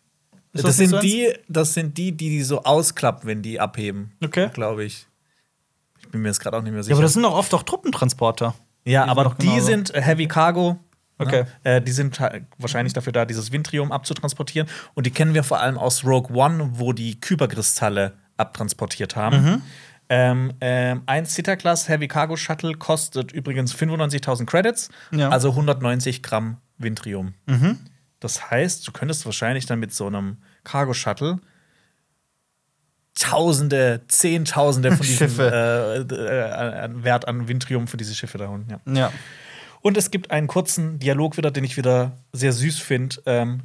Ist 0.57 0.65
das, 0.67 0.77
nicht 0.77 0.89
sind 0.89 1.03
die, 1.03 1.33
das 1.47 1.73
sind 1.73 1.97
die, 1.97 2.11
die 2.11 2.29
die 2.29 2.43
so 2.43 2.63
ausklappen, 2.63 3.27
wenn 3.27 3.41
die 3.41 3.59
abheben. 3.59 4.13
Okay. 4.23 4.49
Glaube 4.53 4.83
ich. 4.83 5.07
Ich 5.99 6.09
bin 6.09 6.21
mir 6.21 6.29
jetzt 6.29 6.39
gerade 6.39 6.57
auch 6.57 6.61
nicht 6.61 6.73
mehr 6.73 6.83
sicher. 6.83 6.91
Ja, 6.93 6.97
aber 6.97 7.03
das 7.03 7.13
sind 7.13 7.23
doch 7.23 7.33
oft 7.33 7.53
auch 7.53 7.63
Truppentransporter. 7.63 8.55
Ja, 8.85 9.03
Die 9.05 9.09
aber 9.09 9.23
doch 9.25 9.33
die 9.33 9.47
genauso. 9.47 9.65
sind 9.65 9.93
äh, 9.95 10.01
Heavy 10.01 10.27
Cargo. 10.27 10.79
Okay. 11.17 11.43
Ne? 11.63 11.75
Äh, 11.77 11.81
die 11.81 11.91
sind 11.91 12.19
halt 12.19 12.45
wahrscheinlich 12.57 12.93
dafür 12.93 13.11
da, 13.11 13.25
dieses 13.25 13.51
Vintrium 13.51 13.91
abzutransportieren. 13.91 14.69
Und 14.93 15.05
die 15.05 15.11
kennen 15.11 15.33
wir 15.33 15.43
vor 15.43 15.59
allem 15.59 15.77
aus 15.77 16.05
Rogue 16.05 16.35
One, 16.37 16.69
wo 16.73 16.93
die 16.93 17.19
Kyberkristalle 17.19 18.13
abtransportiert 18.37 19.15
haben. 19.15 19.43
Mhm. 19.43 19.61
Ähm, 20.09 20.53
ähm, 20.61 21.01
ein 21.05 21.25
Zeta-Class 21.25 21.89
Heavy 21.89 22.07
Cargo 22.07 22.37
Shuttle 22.37 22.75
kostet 22.75 23.33
übrigens 23.33 23.73
95.000 23.75 24.45
Credits, 24.45 24.89
Ja. 25.11 25.29
also 25.29 25.49
190 25.49 26.23
Gramm 26.23 26.57
Vintrium. 26.77 27.33
Das 28.21 28.49
heißt, 28.49 28.87
du 28.87 28.91
könntest 28.93 29.25
wahrscheinlich 29.25 29.65
dann 29.65 29.79
mit 29.79 29.93
so 29.93 30.07
einem 30.07 30.37
Cargo-Shuttle 30.67 31.39
Tausende, 33.19 34.01
Zehntausende 34.07 34.91
von 34.91 34.99
diesen 35.01 35.17
Schiffe. 35.17 36.05
äh, 36.07 36.13
äh, 36.13 37.03
Wert 37.03 37.27
an 37.27 37.47
Windtriumph 37.47 37.89
für 37.89 37.97
diese 37.97 38.13
Schiffe 38.13 38.37
da 38.37 38.47
unten. 38.47 38.69
Ja. 38.69 38.93
Ja. 38.93 39.11
Und 39.81 39.97
es 39.97 40.11
gibt 40.11 40.29
einen 40.29 40.47
kurzen 40.47 40.99
Dialog 40.99 41.35
wieder, 41.37 41.49
den 41.49 41.63
ich 41.63 41.77
wieder 41.77 42.17
sehr 42.33 42.53
süß 42.53 42.77
finde, 42.79 43.15
ähm, 43.25 43.63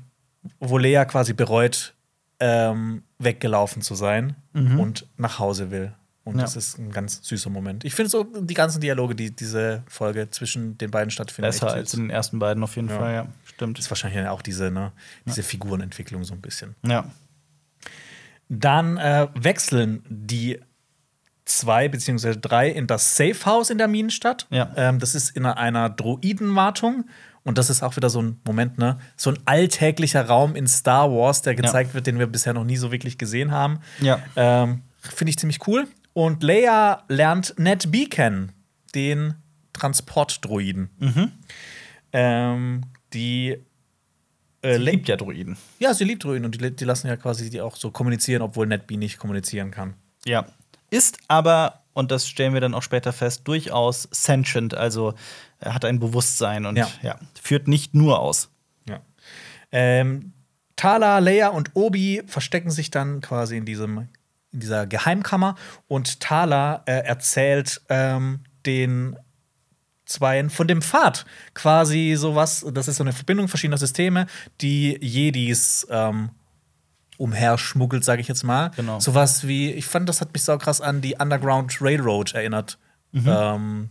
wo 0.59 0.79
Lea 0.79 1.05
quasi 1.07 1.35
bereut, 1.35 1.95
ähm, 2.41 3.03
weggelaufen 3.19 3.83
zu 3.83 3.95
sein 3.95 4.37
und 4.55 5.07
nach 5.17 5.39
Hause 5.39 5.71
will. 5.71 5.93
Und. 6.25 6.37
Ja. 6.37 6.43
das 6.43 6.55
ist 6.57 6.79
ein 6.79 6.93
ganz 6.93 7.21
süßer 7.23 7.51
Moment. 7.51 7.85
Ich 7.85 7.95
finde 7.95 8.09
so 8.11 8.25
die 8.25 8.55
ganzen 8.55 8.81
Dialoge, 8.81 9.15
die 9.15 9.35
diese 9.35 9.83
Folge 9.89 10.31
zwischen 10.31 10.79
den 10.79 10.91
beiden 10.91 11.11
stattfinden, 11.11 11.49
Besser 11.49 11.73
als 11.73 11.95
in 11.95 12.01
den 12.03 12.11
ersten 12.11 12.39
beiden 12.39 12.63
auf 12.63 12.77
jeden 12.77 12.89
Ja. 12.89 12.99
Fall, 12.99 13.15
ja. 13.15 13.27
Stimmt. 13.45 13.79
Das 13.79 13.87
ist 13.87 13.91
wahrscheinlich 13.91 14.27
auch 14.29 14.43
diese, 14.43 14.71
ne, 14.71 14.93
diese 15.27 15.43
Figurenentwicklung 15.43 16.23
so 16.25 16.35
ein 16.35 16.41
bisschen. 16.41 16.77
Ja. 16.87 17.05
Dann 18.49 18.99
äh, 18.99 19.29
wechseln 19.35 20.05
die 20.09 20.61
zwei 21.45 21.89
beziehungsweise 21.89 22.39
drei 22.39 22.69
in 22.71 22.87
das 22.87 23.17
Safe 23.17 23.45
House 23.47 23.71
in 23.71 23.79
der 23.79 23.89
Minenstadt. 23.89 24.47
Ja. 24.51 24.71
Ähm, 24.77 24.99
das 24.99 25.15
ist 25.15 25.37
in 25.37 25.45
einer 25.47 25.91
Droidenwartung. 25.91 27.07
Und 27.45 27.59
das 27.59 27.71
ist 27.71 27.83
auch 27.83 27.97
wieder 27.97 28.09
so 28.09 28.23
ein 28.23 28.41
Moment, 28.45 28.79
ne? 28.79 28.99
So 29.17 29.31
ein 29.31 29.39
alltäglicher 29.47 30.25
Raum 30.29 30.55
in 30.55 30.69
Star 30.69 31.11
Wars, 31.11 31.43
der 31.43 31.57
gezeigt 31.57 31.93
wird, 31.93 32.07
den 32.07 32.21
wir 32.21 32.29
bisher 32.29 32.55
noch 32.55 32.63
nie 32.63 32.77
so 32.77 32.93
wirklich 32.93 33.19
gesehen 33.19 33.51
haben. 33.51 33.81
Ja. 34.01 34.21
Ähm, 34.37 34.83
Finde 35.01 35.31
ich 35.31 35.39
ziemlich 35.39 35.67
cool. 35.67 35.89
Und 36.15 36.43
Leia 36.43 37.05
lernt 37.09 37.55
Ned 37.59 37.91
B 37.91 38.07
kennen, 38.07 38.53
den 38.95 39.35
Transportdroiden. 39.73 40.91
Mhm. 40.99 41.33
Ähm, 42.13 42.83
die 43.13 43.57
äh, 44.63 44.77
Sie 44.77 44.83
liebt 44.83 45.09
ja 45.09 45.17
Droiden. 45.17 45.57
ja, 45.79 45.93
sie 45.95 46.05
liebt 46.05 46.23
Druiden 46.25 46.45
und 46.45 46.61
die, 46.61 46.71
die 46.77 46.85
lassen 46.85 47.09
ja 47.09 47.17
quasi 47.17 47.51
die 47.51 47.61
auch 47.61 47.77
so 47.77 47.91
kommunizieren, 47.91 48.43
obwohl 48.43 48.67
NetBee 48.67 48.97
nicht 48.97 49.19
kommunizieren 49.19 49.71
kann. 49.71 49.95
Ja. 50.25 50.47
Ist 50.91 51.19
aber, 51.29 51.83
und 51.95 52.11
das 52.11 52.29
stellen 52.29 52.53
wir 52.53 52.61
dann 52.61 52.75
auch 52.75 52.83
später 52.83 53.13
fest, 53.13 53.43
durchaus 53.49 54.07
sentient, 54.13 54.75
also 54.75 55.15
er 55.59 55.75
hat 55.75 55.85
ein 55.85 55.99
Bewusstsein 55.99 56.67
und 56.67 56.77
Ja. 56.77 56.89
ja. 57.03 57.19
führt 57.41 57.67
nicht 57.67 57.95
nur 57.95 58.21
aus. 58.21 58.51
Ja. 58.89 59.01
Ähm, 59.73 60.33
Tala, 60.77 61.19
Leia 61.19 61.49
und 61.49 61.71
Obi 61.75 62.23
verstecken 62.27 62.71
sich 62.71 62.91
dann 62.91 63.21
quasi 63.21 63.57
in 63.57 63.65
diesem 63.65 64.09
in 64.53 64.61
dieser 64.61 64.87
Geheimkammer 64.87 65.55
und 65.89 66.21
Tala 66.21 66.83
äh, 66.87 66.93
erzählt 67.05 67.81
ähm, 67.89 68.41
den 68.67 69.17
Zweien 70.05 70.51
von 70.51 70.69
dem 70.69 70.83
Pfad. 70.83 71.25
Quasi 71.55 72.15
sowas, 72.17 72.67
das 72.73 72.89
ist 72.89 72.97
so 72.97 73.05
eine 73.05 73.13
Verbindung 73.13 73.49
verschiedener 73.49 73.79
Systeme, 73.79 74.27
die 74.61 74.99
Jedis 75.01 75.87
ähm, 75.91 76.31
umherschmuggelt, 77.17 78.05
sage 78.05 78.21
ich 78.21 78.29
jetzt 78.29 78.43
mal. 78.43 78.71
Genau. 78.77 79.01
Sowas 79.01 79.47
wie, 79.47 79.71
ich 79.73 79.87
fand, 79.87 80.09
das 80.09 80.21
hat 80.21 80.33
mich 80.33 80.43
so 80.43 80.57
krass 80.59 80.81
an 80.81 81.01
die 81.01 81.17
Underground 81.19 81.81
Railroad 81.81 82.35
erinnert, 82.35 82.79
ähm, 83.15 83.91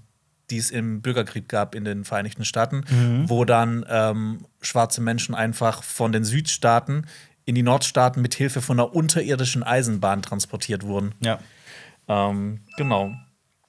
die 0.49 0.57
es 0.57 0.69
im 0.69 1.01
Bürgerkrieg 1.01 1.47
gab 1.47 1.73
in 1.75 1.85
den 1.85 2.03
Vereinigten 2.03 2.43
Staaten, 2.43 2.83
wo 3.29 3.45
dann 3.45 3.85
ähm, 3.89 4.45
schwarze 4.61 4.99
Menschen 4.99 5.33
einfach 5.33 5.81
von 5.81 6.11
den 6.11 6.25
Südstaaten 6.25 7.05
in 7.45 7.55
die 7.55 7.63
Nordstaaten 7.63 8.21
mit 8.21 8.35
Hilfe 8.35 8.61
von 8.61 8.79
einer 8.79 8.93
unterirdischen 8.93 9.63
Eisenbahn 9.63 10.21
transportiert 10.21 10.83
wurden. 10.83 11.13
Ja. 11.19 11.39
Ähm, 12.07 12.61
genau. 12.77 13.13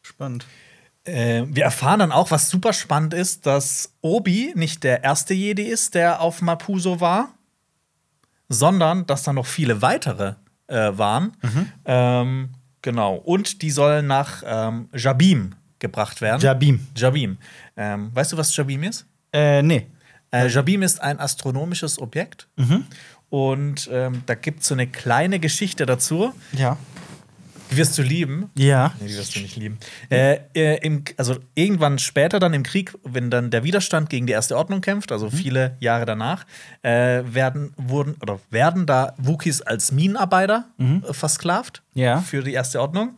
Spannend. 0.02 0.46
Äh, 1.04 1.44
wir 1.48 1.64
erfahren 1.64 1.98
dann 1.98 2.12
auch, 2.12 2.30
was 2.30 2.48
super 2.48 2.72
spannend 2.72 3.14
ist, 3.14 3.46
dass 3.46 3.94
Obi 4.02 4.52
nicht 4.54 4.84
der 4.84 5.02
erste 5.02 5.34
Jedi 5.34 5.62
ist, 5.62 5.94
der 5.94 6.20
auf 6.20 6.42
Mapuso 6.42 7.00
war, 7.00 7.34
sondern 8.48 9.06
dass 9.06 9.24
da 9.24 9.32
noch 9.32 9.46
viele 9.46 9.82
weitere 9.82 10.34
äh, 10.68 10.96
waren. 10.96 11.32
Ähm, 11.84 12.50
genau. 12.82 13.16
Und 13.16 13.62
die 13.62 13.70
sollen 13.70 14.06
nach 14.06 14.42
ähm, 14.46 14.88
Jabim 14.94 15.54
gebracht 15.78 16.20
werden. 16.20 16.40
Jabim. 16.40 16.86
Jabim. 16.96 17.38
Ähm, 17.76 18.10
weißt 18.14 18.32
du, 18.32 18.36
was 18.36 18.56
Jabim 18.56 18.84
ist? 18.84 19.06
Äh, 19.32 19.62
nee. 19.62 19.88
Äh, 20.30 20.48
Jabim 20.48 20.82
ist 20.82 21.00
ein 21.00 21.18
astronomisches 21.18 21.98
Objekt. 21.98 22.48
Und 23.32 23.88
ähm, 23.90 24.24
da 24.26 24.34
gibt 24.34 24.60
es 24.60 24.66
so 24.68 24.74
eine 24.74 24.86
kleine 24.86 25.38
Geschichte 25.40 25.86
dazu. 25.86 26.34
Ja. 26.52 26.76
Die 27.70 27.78
wirst 27.78 27.96
du 27.96 28.02
lieben. 28.02 28.50
Ja. 28.54 28.92
Nee, 29.00 29.08
die 29.08 29.16
wirst 29.16 29.34
du 29.34 29.40
nicht 29.40 29.56
lieben. 29.56 29.78
Äh, 30.10 30.40
äh, 30.54 30.76
im, 30.84 31.02
also 31.16 31.36
irgendwann 31.54 31.98
später 31.98 32.38
dann 32.38 32.52
im 32.52 32.62
Krieg, 32.62 32.92
wenn 33.04 33.30
dann 33.30 33.50
der 33.50 33.64
Widerstand 33.64 34.10
gegen 34.10 34.26
die 34.26 34.34
Erste 34.34 34.54
Ordnung 34.54 34.82
kämpft, 34.82 35.10
also 35.12 35.30
viele 35.30 35.78
Jahre 35.80 36.04
danach, 36.04 36.44
äh, 36.82 37.22
werden, 37.24 37.72
wurden, 37.78 38.16
oder 38.20 38.38
werden 38.50 38.84
da 38.84 39.14
Wookies 39.16 39.62
als 39.62 39.92
Minenarbeiter 39.92 40.66
äh, 40.78 41.14
versklavt 41.14 41.82
Ja. 41.94 42.20
für 42.20 42.42
die 42.42 42.52
Erste 42.52 42.82
Ordnung. 42.82 43.16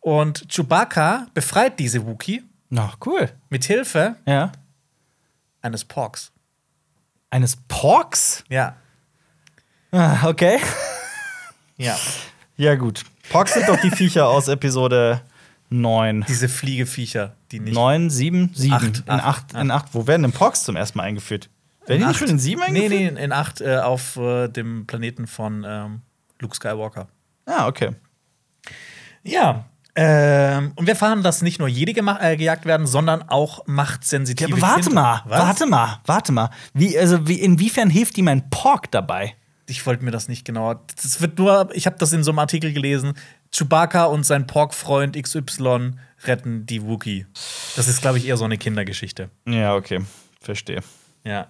Und 0.00 0.44
Chewbacca 0.52 1.28
befreit 1.32 1.78
diese 1.78 2.04
Wookie 2.06 2.42
Na, 2.68 2.92
cool. 3.06 3.30
mit 3.48 3.64
Hilfe 3.64 4.16
Ja. 4.26 4.52
eines 5.62 5.86
Porks. 5.86 6.32
Eines 7.30 7.56
Porks? 7.68 8.44
Ja. 8.50 8.76
Ah, 9.96 10.26
okay. 10.28 10.58
Ja. 11.76 11.96
Ja, 12.56 12.74
gut. 12.74 13.04
Porks 13.30 13.54
sind 13.54 13.68
doch 13.68 13.80
die 13.80 13.90
Viecher 13.90 14.26
aus 14.28 14.48
Episode 14.48 15.20
9. 15.70 16.24
Diese 16.28 16.48
Fliegeviecher, 16.48 17.34
die 17.52 17.60
nicht. 17.60 17.74
9, 17.74 18.10
7, 18.10 18.50
7. 18.54 18.72
Acht, 18.74 18.84
in 19.06 19.10
acht, 19.10 19.54
8. 19.54 19.62
In 19.62 19.70
8. 19.70 19.86
Wo 19.92 20.06
werden 20.06 20.22
denn 20.22 20.32
Porks 20.32 20.64
zum 20.64 20.76
ersten 20.76 20.98
Mal 20.98 21.04
eingeführt? 21.04 21.48
Werden 21.86 22.00
die 22.00 22.06
nicht 22.06 22.18
schon 22.18 22.28
in 22.28 22.38
7 22.38 22.60
Nee, 22.60 22.66
eingeführt? 22.86 23.14
nee, 23.14 23.24
in 23.24 23.32
8 23.32 23.60
äh, 23.60 23.76
auf 23.78 24.16
äh, 24.16 24.48
dem 24.48 24.86
Planeten 24.86 25.26
von 25.26 25.64
ähm, 25.66 26.00
Luke 26.40 26.56
Skywalker. 26.56 27.08
Ah, 27.46 27.66
okay. 27.68 27.90
Ja. 29.22 29.66
Ähm, 29.96 30.72
und 30.74 30.86
wir 30.86 30.94
erfahren, 30.94 31.22
dass 31.22 31.40
nicht 31.42 31.60
nur 31.60 31.68
Jedi 31.68 31.92
gema- 31.92 32.20
äh, 32.20 32.36
gejagt 32.36 32.66
werden, 32.66 32.86
sondern 32.86 33.22
auch 33.28 33.58
Ja, 33.58 33.64
machtsensitive 33.66 34.52
aber 34.52 34.60
warte 34.62 34.80
Kinder. 34.88 35.00
mal, 35.02 35.22
Was? 35.26 35.40
warte 35.40 35.66
mal, 35.66 36.00
warte 36.04 36.32
mal. 36.32 36.50
Wie, 36.72 36.98
also, 36.98 37.28
wie, 37.28 37.40
inwiefern 37.40 37.90
hilft 37.90 38.18
ihm 38.18 38.26
ein 38.28 38.50
Pork 38.50 38.90
dabei? 38.90 39.34
Ich 39.66 39.84
wollte 39.86 40.04
mir 40.04 40.10
das 40.10 40.28
nicht 40.28 40.44
genauer. 40.44 40.84
Das 41.02 41.20
wird 41.20 41.38
nur, 41.38 41.70
ich 41.74 41.86
habe 41.86 41.96
das 41.98 42.12
in 42.12 42.22
so 42.22 42.30
einem 42.30 42.38
Artikel 42.40 42.72
gelesen. 42.72 43.14
Chewbacca 43.52 44.04
und 44.04 44.24
sein 44.24 44.46
Pork-Freund 44.46 45.16
XY 45.20 45.92
retten 46.24 46.66
die 46.66 46.82
Wookie. 46.82 47.26
Das 47.76 47.88
ist, 47.88 48.00
glaube 48.02 48.18
ich, 48.18 48.26
eher 48.26 48.36
so 48.36 48.44
eine 48.44 48.58
Kindergeschichte. 48.58 49.30
Ja, 49.46 49.74
okay. 49.74 50.00
Verstehe. 50.40 50.80
Ja. 51.24 51.48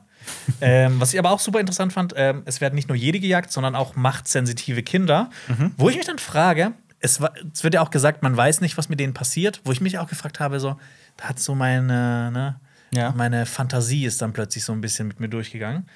ähm, 0.60 1.00
was 1.00 1.12
ich 1.12 1.18
aber 1.18 1.30
auch 1.32 1.40
super 1.40 1.60
interessant 1.60 1.92
fand, 1.92 2.14
ähm, 2.16 2.42
es 2.44 2.60
werden 2.60 2.74
nicht 2.76 2.88
nur 2.88 2.96
Jedi 2.96 3.20
gejagt, 3.20 3.50
sondern 3.52 3.74
auch 3.74 3.96
machtsensitive 3.96 4.82
Kinder. 4.82 5.30
Mhm. 5.48 5.72
Wo 5.76 5.88
ich 5.90 5.96
mich 5.96 6.06
dann 6.06 6.18
frage, 6.18 6.72
es, 7.00 7.20
es 7.52 7.64
wird 7.64 7.74
ja 7.74 7.82
auch 7.82 7.90
gesagt, 7.90 8.22
man 8.22 8.36
weiß 8.36 8.60
nicht, 8.60 8.78
was 8.78 8.88
mit 8.88 9.00
denen 9.00 9.12
passiert. 9.14 9.60
Wo 9.64 9.72
ich 9.72 9.80
mich 9.80 9.98
auch 9.98 10.08
gefragt 10.08 10.40
habe, 10.40 10.60
so, 10.60 10.76
da 11.16 11.24
hat 11.30 11.40
so 11.40 11.54
meine, 11.54 12.30
ne, 12.30 12.60
Ja. 12.92 13.12
meine 13.16 13.44
Fantasie 13.46 14.04
ist 14.06 14.22
dann 14.22 14.32
plötzlich 14.32 14.64
so 14.64 14.72
ein 14.72 14.80
bisschen 14.80 15.08
mit 15.08 15.20
mir 15.20 15.28
durchgegangen. 15.28 15.88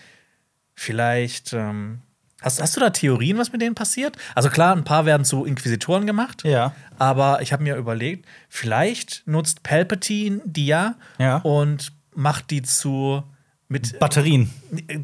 Vielleicht, 0.74 1.52
ähm, 1.54 2.00
hast, 2.42 2.60
hast 2.62 2.76
du 2.76 2.80
da 2.80 2.90
Theorien, 2.90 3.38
was 3.38 3.52
mit 3.52 3.60
denen 3.62 3.74
passiert? 3.74 4.16
Also 4.34 4.48
klar, 4.48 4.74
ein 4.74 4.84
paar 4.84 5.04
werden 5.06 5.24
zu 5.24 5.44
Inquisitoren 5.44 6.06
gemacht. 6.06 6.44
Ja. 6.44 6.72
Aber 6.98 7.42
ich 7.42 7.52
habe 7.52 7.62
mir 7.62 7.76
überlegt, 7.76 8.26
vielleicht 8.48 9.22
nutzt 9.26 9.62
Palpatine 9.62 10.40
die 10.44 10.66
ja, 10.66 10.94
Ja. 11.18 11.38
und 11.38 11.92
macht 12.14 12.50
die 12.50 12.62
zu 12.62 13.22
mit 13.70 13.98
Batterien. 13.98 14.50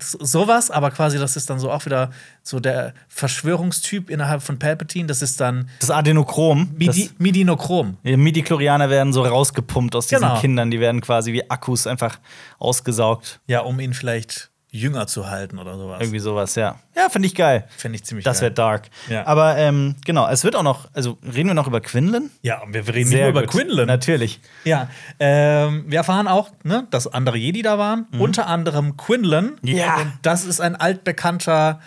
sowas, 0.01 0.71
aber 0.71 0.91
quasi 0.91 1.19
das 1.19 1.37
ist 1.37 1.51
dann 1.51 1.59
so 1.59 1.71
auch 1.71 1.85
wieder 1.85 2.11
so 2.43 2.61
der 2.61 2.95
Verschwörungstyp 3.09 4.09
innerhalb 4.09 4.43
von 4.43 4.59
Palpatine. 4.59 5.07
Das 5.07 5.21
ist 5.21 5.39
dann 5.41 5.69
Das 5.81 5.91
Adenochrom. 5.91 6.71
Midi 6.75 7.09
das, 7.09 7.19
Midinochrom. 7.19 7.99
die 8.05 8.17
Midi-Chlorianer 8.17 8.89
werden 8.89 9.13
so 9.13 9.23
rausgepumpt 9.23 9.95
aus 9.95 10.07
diesen 10.07 10.23
Genau. 10.23 10.41
Kindern. 10.41 10.71
Die 10.71 10.81
werden 10.81 11.03
quasi 11.03 11.33
wie 11.35 11.51
Akkus 11.51 11.87
einfach 11.87 12.19
ausgesaugt. 12.59 13.41
Ja, 13.47 13.61
um 13.61 13.81
ihn 13.81 13.93
vielleicht 13.93 14.51
jünger 14.75 15.07
zu 15.07 15.31
halten 15.31 15.59
oder 15.59 15.79
sowas. 15.79 16.01
Irgendwie 16.01 16.19
sowas, 16.19 16.57
ja. 16.57 16.75
Ja, 16.97 17.09
finde 17.09 17.27
ich 17.29 17.35
geil. 17.37 17.69
Finde 17.77 17.95
ich 17.97 18.05
ziemlich 18.05 18.25
Das 18.25 18.41
wäre 18.41 18.51
geil. 18.51 18.55
dark. 18.57 18.89
Ja. 19.09 19.25
Aber 19.27 19.57
ähm, 19.57 19.95
genau, 20.05 20.29
es 20.29 20.43
wird 20.43 20.57
auch 20.57 20.65
noch, 20.65 20.89
also 20.93 21.17
reden 21.23 21.49
wir 21.49 21.55
noch 21.55 21.69
über 21.69 21.81
Quinlan? 21.81 22.31
Ja, 22.43 22.61
wir 22.67 22.87
reden 22.89 23.11
nicht 23.11 23.21
nur 23.21 23.29
über. 23.29 23.47
Quinlan. 23.47 23.87
Natürlich. 23.87 24.41
Ja, 24.65 24.89
ähm, 25.21 25.85
wir 25.87 25.99
erfahren 25.99 26.27
auch, 26.27 26.51
ne, 26.65 26.89
dass 26.91 27.07
andere 27.07 27.37
Jedi 27.39 27.63
da 27.63 27.79
waren, 27.79 28.07
unter 28.19 28.49
anderem 28.49 28.97
Quinlan. 28.97 29.53
Mhm. 29.63 29.69
Ja. 29.69 29.97
Und 29.99 30.13
das 30.23 30.45
ist 30.45 30.61
ein 30.61 30.75
altbekannter 30.75 31.81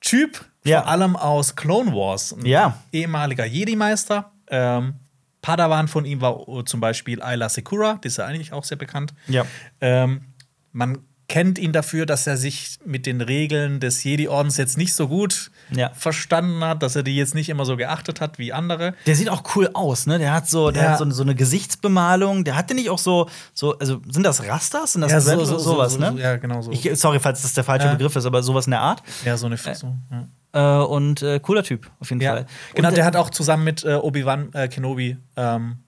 Typ, 0.00 0.44
Ja. 0.64 0.82
vor 0.82 0.90
allem 0.90 1.16
aus 1.16 1.56
Clone 1.56 1.92
Wars. 1.92 2.32
Ein 2.32 2.46
Ja. 2.46 2.78
ehemaliger 2.92 3.44
Jedi-Meister. 3.44 4.30
Ähm, 4.48 4.94
Padawan 5.42 5.88
von 5.88 6.04
ihm 6.04 6.20
war 6.20 6.46
zum 6.64 6.80
Beispiel 6.80 7.20
Ayla 7.20 7.48
Secura, 7.48 7.98
die 8.02 8.08
ist 8.08 8.18
ja 8.18 8.24
eigentlich 8.26 8.52
auch 8.52 8.64
sehr 8.64 8.78
bekannt. 8.78 9.14
Ja. 9.26 9.44
Ähm, 9.80 10.26
man 10.72 10.98
kennt 11.28 11.58
ihn 11.58 11.72
dafür, 11.72 12.04
dass 12.06 12.26
er 12.26 12.36
sich 12.36 12.78
mit 12.84 13.06
den 13.06 13.20
Regeln 13.20 13.80
des 13.80 14.04
Jedi-Ordens 14.04 14.56
jetzt 14.58 14.76
nicht 14.76 14.94
so 14.94 15.08
gut 15.08 15.50
Ja. 15.70 15.90
verstanden 15.94 16.62
hat, 16.64 16.82
dass 16.82 16.96
er 16.96 17.02
die 17.02 17.16
jetzt 17.16 17.34
nicht 17.34 17.48
immer 17.48 17.64
so 17.64 17.76
geachtet 17.76 18.20
hat 18.20 18.38
wie 18.38 18.52
andere. 18.52 18.94
Der 19.06 19.16
sieht 19.16 19.30
auch 19.30 19.42
cool 19.56 19.70
aus, 19.72 20.06
ne? 20.06 20.18
Der 20.18 20.32
hat 20.32 20.48
so, 20.48 20.70
der 20.70 20.82
Ja. 20.82 20.90
hat 20.90 20.98
so, 20.98 21.10
so 21.10 21.22
eine 21.22 21.34
Gesichtsbemalung. 21.34 22.44
Der 22.44 22.56
hatte 22.56 22.74
nicht 22.74 22.90
auch 22.90 22.98
so, 22.98 23.28
so, 23.54 23.78
also 23.78 24.00
sind 24.10 24.22
das 24.24 24.46
Rastas? 24.46 24.92
Sind 24.92 25.00
das 25.02 25.12
Ja, 25.12 25.20
so- 25.20 25.44
so- 25.44 25.58
sowas, 25.58 25.94
so- 25.94 25.98
ne? 25.98 26.14
ja, 26.20 26.36
genau 26.36 26.60
so. 26.62 26.70
Ich, 26.72 26.88
sorry, 26.94 27.18
falls 27.20 27.42
das 27.42 27.54
der 27.54 27.64
falsche. 27.64 27.88
Begriff 27.88 28.16
ist, 28.16 28.26
aber 28.26 28.42
sowas 28.42 28.66
in 28.66 28.72
der 28.72 28.80
Art. 28.80 29.02
Ja, 29.24 29.36
so 29.36 29.46
eine 29.46 29.56
so, 29.56 29.94
ja. 30.10 30.82
Äh, 30.82 30.84
und 30.86 31.22
äh, 31.22 31.40
cooler 31.40 31.62
Typ, 31.64 31.90
auf 32.00 32.10
jeden 32.10 32.22
Fall. 32.22 32.46
genau, 32.74 32.88
und, 32.88 32.96
der 32.96 33.04
hat 33.04 33.16
auch 33.16 33.30
zusammen 33.30 33.64
mit 33.64 33.82
äh, 33.84 33.94
Obi-Wan 33.94 34.52
äh, 34.52 34.68
Kenobi 34.68 35.16
ähm, 35.36 35.78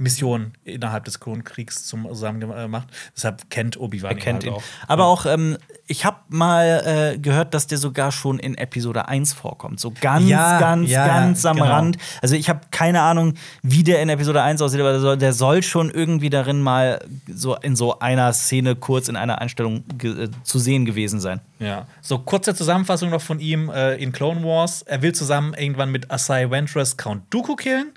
Missionen 0.00 0.52
innerhalb 0.64 1.04
des 1.04 1.18
Klonkriegs 1.18 1.84
zusammen 1.86 2.38
gemacht. 2.40 2.86
Deshalb 3.16 3.50
kennt 3.50 3.78
Obi-Wan 3.78 4.16
kennt 4.16 4.44
ihn. 4.44 4.52
halt 4.52 4.62
auch. 4.62 4.88
Aber 4.88 5.06
auch, 5.06 5.26
ähm, 5.26 5.58
ich 5.88 6.04
habe 6.04 6.18
mal 6.28 7.12
äh, 7.14 7.18
gehört, 7.18 7.52
dass 7.52 7.66
der 7.66 7.78
sogar 7.78 8.12
schon 8.12 8.38
in 8.38 8.56
Episode 8.56 9.08
1 9.08 9.32
vorkommt. 9.32 9.80
So 9.80 9.92
ganz, 10.00 10.28
Ja, 10.28 10.60
ganz, 10.60 10.88
ja, 10.88 11.04
ganz 11.06 11.44
am 11.44 11.56
genau. 11.56 11.68
Rand. 11.68 11.96
Also 12.22 12.36
ich 12.36 12.48
habe 12.48 12.60
keine 12.70 13.00
Ahnung, 13.02 13.34
wie 13.62 13.82
der 13.82 14.00
in 14.00 14.08
Episode 14.08 14.40
1 14.42 14.62
aussieht, 14.62 14.80
aber 14.80 14.92
der 14.92 15.00
soll, 15.00 15.16
der 15.16 15.32
soll 15.32 15.62
schon 15.64 15.90
irgendwie 15.90 16.30
darin 16.30 16.62
mal 16.62 17.04
so 17.26 17.56
in 17.56 17.74
so 17.74 17.98
einer 17.98 18.32
Szene 18.32 18.76
kurz 18.76 19.08
in 19.08 19.16
einer 19.16 19.40
Einstellung 19.40 19.82
ge- 19.98 20.24
äh, 20.24 20.28
zu 20.44 20.58
sehen 20.60 20.84
gewesen 20.84 21.18
sein. 21.20 21.40
Ja. 21.58 21.86
So, 22.02 22.18
kurze 22.20 22.54
Zusammenfassung 22.54 23.10
noch 23.10 23.20
von 23.22 23.40
ihm 23.40 23.68
äh, 23.68 23.96
in 23.96 24.12
Clone 24.12 24.44
Wars. 24.44 24.82
Er 24.82 25.02
will 25.02 25.12
zusammen 25.12 25.54
irgendwann 25.54 25.90
mit 25.90 26.08
Asai 26.08 26.48
Ventress 26.50 26.96
Count 26.96 27.22
Dooku 27.30 27.56
killen. 27.56 27.90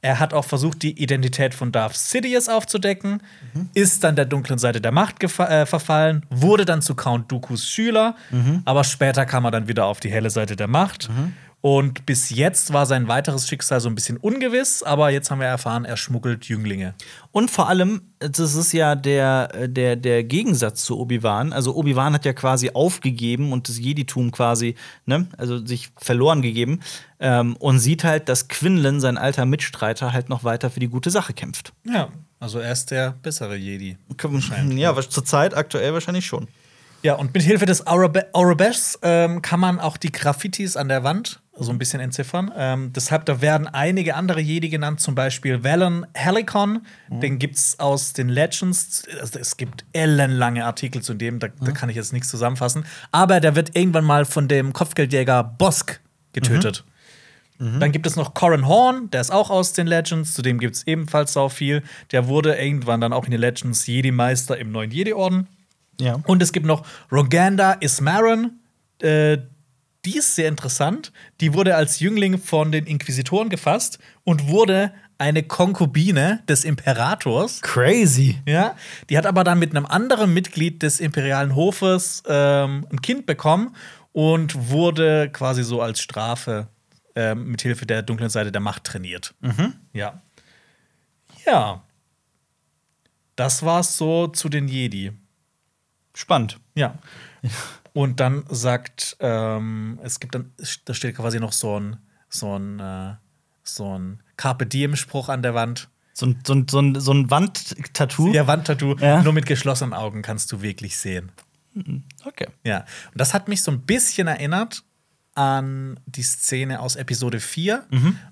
Er 0.00 0.20
hat 0.20 0.32
auch 0.32 0.44
versucht, 0.44 0.82
die 0.82 1.02
Identität 1.02 1.54
von 1.54 1.72
Darth 1.72 1.96
Sidious 1.96 2.48
aufzudecken, 2.48 3.20
ist 3.74 4.04
dann 4.04 4.14
der 4.14 4.26
dunklen 4.26 4.58
Seite 4.58 4.80
der 4.80 4.92
Macht 4.92 5.22
äh, 5.24 5.66
verfallen, 5.66 6.24
wurde 6.30 6.64
dann 6.64 6.82
zu 6.82 6.94
Count 6.94 7.30
Dookus 7.32 7.68
Schüler, 7.68 8.14
aber 8.64 8.84
später 8.84 9.26
kam 9.26 9.44
er 9.44 9.50
dann 9.50 9.66
wieder 9.66 9.86
auf 9.86 9.98
die 10.00 10.10
helle 10.10 10.30
Seite 10.30 10.54
der 10.54 10.68
Macht. 10.68 11.08
Und 11.60 12.06
bis 12.06 12.30
jetzt 12.30 12.72
war 12.72 12.86
sein 12.86 13.08
weiteres 13.08 13.48
Schicksal 13.48 13.80
so 13.80 13.88
ein 13.88 13.96
bisschen 13.96 14.16
ungewiss, 14.16 14.84
aber 14.84 15.10
jetzt 15.10 15.30
haben 15.30 15.40
wir 15.40 15.48
erfahren, 15.48 15.84
er 15.84 15.96
schmuggelt 15.96 16.44
Jünglinge. 16.44 16.94
Und 17.32 17.50
vor 17.50 17.68
allem, 17.68 18.02
das 18.20 18.54
ist 18.54 18.72
ja 18.72 18.94
der, 18.94 19.66
der, 19.66 19.96
der 19.96 20.22
Gegensatz 20.22 20.84
zu 20.84 20.98
Obi-Wan. 21.00 21.52
Also 21.52 21.74
Obi-Wan 21.74 22.14
hat 22.14 22.24
ja 22.24 22.32
quasi 22.32 22.70
aufgegeben 22.74 23.52
und 23.52 23.68
das 23.68 23.78
Jeditum 23.78 24.30
quasi, 24.30 24.76
ne, 25.04 25.26
also 25.36 25.64
sich 25.64 25.90
verloren 25.96 26.42
gegeben. 26.42 26.78
Ähm, 27.18 27.56
und 27.56 27.80
sieht 27.80 28.04
halt, 28.04 28.28
dass 28.28 28.46
Quinlan, 28.46 29.00
sein 29.00 29.18
alter 29.18 29.44
Mitstreiter, 29.44 30.12
halt 30.12 30.28
noch 30.28 30.44
weiter 30.44 30.70
für 30.70 30.78
die 30.78 30.88
gute 30.88 31.10
Sache 31.10 31.32
kämpft. 31.32 31.72
Ja, 31.84 32.10
also 32.38 32.60
er 32.60 32.70
ist 32.70 32.92
der 32.92 33.16
bessere 33.20 33.56
Jedi. 33.56 33.96
Ja, 34.76 34.94
was 34.94 35.10
zur 35.10 35.24
Zeit 35.24 35.56
aktuell 35.56 35.92
wahrscheinlich 35.92 36.26
schon. 36.26 36.46
Ja, 37.02 37.14
und 37.14 37.32
mit 37.32 37.42
Hilfe 37.42 37.66
des 37.66 37.86
Aurabeshs 37.86 38.98
ähm, 39.02 39.40
kann 39.40 39.60
man 39.60 39.78
auch 39.78 39.96
die 39.96 40.10
Graffitis 40.10 40.76
an 40.76 40.88
der 40.88 41.04
Wand 41.04 41.40
so 41.58 41.70
ein 41.70 41.78
bisschen 41.78 42.00
entziffern. 42.00 42.52
Ähm, 42.56 42.92
deshalb, 42.92 43.24
da 43.26 43.40
werden 43.40 43.66
einige 43.66 44.14
andere 44.14 44.40
Jedi 44.40 44.68
genannt, 44.68 45.00
zum 45.00 45.14
Beispiel 45.14 45.64
Valen 45.64 46.06
Helicon. 46.14 46.82
Den 47.10 47.38
gibt's 47.38 47.78
aus 47.78 48.12
den 48.12 48.28
Legends. 48.28 49.04
Also, 49.20 49.38
es 49.38 49.56
gibt 49.56 49.84
ellenlange 49.92 50.64
Artikel 50.64 51.02
zu 51.02 51.14
dem, 51.14 51.38
da, 51.38 51.48
da 51.48 51.72
kann 51.72 51.88
ich 51.88 51.96
jetzt 51.96 52.12
nichts 52.12 52.28
zusammenfassen. 52.28 52.84
Aber 53.12 53.40
der 53.40 53.56
wird 53.56 53.76
irgendwann 53.76 54.04
mal 54.04 54.24
von 54.24 54.48
dem 54.48 54.72
Kopfgeldjäger 54.72 55.42
Bosk 55.42 56.00
getötet. 56.32 56.84
Dann 57.60 57.90
gibt 57.90 58.06
es 58.06 58.14
noch 58.14 58.34
Corin 58.34 58.68
Horn, 58.68 59.10
der 59.10 59.20
ist 59.20 59.32
auch 59.32 59.50
aus 59.50 59.72
den 59.72 59.88
Legends, 59.88 60.32
zu 60.34 60.42
dem 60.42 60.60
gibt 60.60 60.76
es 60.76 60.86
ebenfalls 60.86 61.32
sau 61.32 61.48
viel. 61.48 61.82
Der 62.12 62.28
wurde 62.28 62.54
irgendwann 62.54 63.00
dann 63.00 63.12
auch 63.12 63.24
in 63.24 63.32
den 63.32 63.40
Legends 63.40 63.84
Jedi-Meister 63.84 64.56
im 64.58 64.70
neuen 64.70 64.92
Jedi-Orden. 64.92 65.48
Ja. 66.00 66.20
Und 66.24 66.40
es 66.40 66.52
gibt 66.52 66.66
noch 66.66 66.86
Roganda 67.10 67.72
Ismaran. 67.72 68.60
Äh, 69.00 69.38
die 70.04 70.16
ist 70.16 70.34
sehr 70.34 70.48
interessant. 70.48 71.12
Die 71.40 71.54
wurde 71.54 71.76
als 71.76 72.00
Jüngling 72.00 72.38
von 72.38 72.72
den 72.72 72.86
Inquisitoren 72.86 73.48
gefasst 73.48 73.98
und 74.24 74.48
wurde 74.48 74.92
eine 75.18 75.42
Konkubine 75.42 76.42
des 76.48 76.64
Imperators. 76.64 77.60
Crazy. 77.62 78.40
Ja, 78.46 78.76
die 79.10 79.18
hat 79.18 79.26
aber 79.26 79.42
dann 79.42 79.58
mit 79.58 79.70
einem 79.70 79.84
anderen 79.84 80.32
Mitglied 80.32 80.82
des 80.82 81.00
imperialen 81.00 81.56
Hofes 81.56 82.22
ähm, 82.28 82.86
ein 82.90 83.02
Kind 83.02 83.26
bekommen 83.26 83.74
und 84.12 84.68
wurde 84.70 85.28
quasi 85.30 85.64
so 85.64 85.82
als 85.82 86.00
Strafe 86.00 86.68
ähm, 87.16 87.50
mit 87.50 87.62
Hilfe 87.62 87.84
der 87.84 88.02
dunklen 88.02 88.30
Seite 88.30 88.52
der 88.52 88.60
Macht 88.60 88.84
trainiert. 88.84 89.34
Ja. 89.92 90.22
Ja. 91.44 91.82
Das 93.34 93.64
war's 93.64 93.96
so 93.96 94.28
zu 94.28 94.48
den 94.48 94.68
Jedi. 94.68 95.12
Spannend. 96.14 96.58
Ja. 96.74 96.98
Und 97.92 98.20
dann 98.20 98.44
sagt, 98.48 99.16
ähm, 99.20 99.98
es 100.02 100.20
gibt 100.20 100.34
dann, 100.34 100.52
da 100.84 100.94
steht 100.94 101.16
quasi 101.16 101.40
noch 101.40 101.52
so 101.52 101.78
ein, 101.78 101.96
so 102.28 102.58
ein, 102.58 102.78
äh, 102.80 103.14
so 103.62 103.98
ein 103.98 104.22
Carpe 104.36 104.66
Diem-Spruch 104.66 105.28
an 105.28 105.42
der 105.42 105.54
Wand. 105.54 105.88
So 106.12 106.26
ein, 106.26 106.38
so 106.46 106.54
ein, 106.54 106.66
so 106.68 106.80
ein, 106.80 106.98
so 107.00 107.12
ein 107.12 107.30
Wandtattoo. 107.30 108.32
Ja, 108.32 108.46
Wandtattoo. 108.46 108.96
Ja. 108.98 109.22
Nur 109.22 109.32
mit 109.32 109.46
geschlossenen 109.46 109.94
Augen 109.94 110.22
kannst 110.22 110.50
du 110.52 110.62
wirklich 110.62 110.96
sehen. 110.98 111.30
Okay. 112.24 112.48
Ja. 112.64 112.78
Und 113.12 113.20
das 113.20 113.34
hat 113.34 113.46
mich 113.48 113.62
so 113.62 113.70
ein 113.70 113.82
bisschen 113.82 114.26
erinnert 114.26 114.82
an 115.36 116.00
die 116.06 116.22
Szene 116.24 116.80
aus 116.80 116.96
Episode 116.96 117.38
4, 117.38 117.86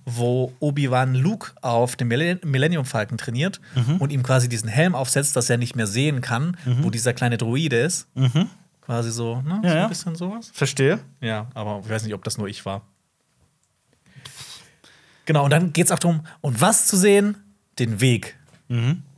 wo 0.05 0.53
Obi-Wan 0.59 1.15
Luke 1.15 1.53
auf 1.63 1.95
dem 1.95 2.09
Millen- 2.09 2.41
Millennium 2.45 2.85
Falcon 2.85 3.17
trainiert 3.19 3.61
und 4.01 4.11
ihm 4.11 4.25
quasi 4.25 4.49
diesen 4.49 4.69
Helm 4.69 4.97
aufsetzt, 4.97 5.37
dass 5.37 5.49
er 5.49 5.57
nicht 5.59 5.77
mehr 5.77 5.87
sehen 5.87 6.21
kann, 6.21 6.57
wo 6.83 6.91
dieser 6.91 7.13
kleine 7.13 7.39
Druide 7.39 7.77
ist. 7.77 8.09
Quasi 8.87 9.11
so, 9.11 9.43
ne? 9.43 9.61
so 9.63 9.69
Ja, 9.69 9.75
ja. 9.75 9.83
ein 9.85 9.89
bisschen 9.89 10.15
sowas. 10.15 10.51
Verstehe. 10.55 11.01
Ja, 11.21 11.49
aber 11.55 11.81
ich 11.85 11.91
weiß 11.91 12.05
nicht, 12.05 12.15
ob 12.15 12.23
das 12.25 12.39
nur 12.39 12.47
ich 12.47 12.65
war. 12.65 12.83
Genau, 15.25 15.45
und 15.45 15.51
dann 15.51 15.73
geht 15.73 15.87
es 15.87 15.93
auch 15.93 15.99
darum, 15.99 16.25
und 16.41 16.61
was 16.61 16.87
zu 16.87 16.97
sehen? 16.97 17.37
Den 17.81 18.01
Weg. 18.01 18.39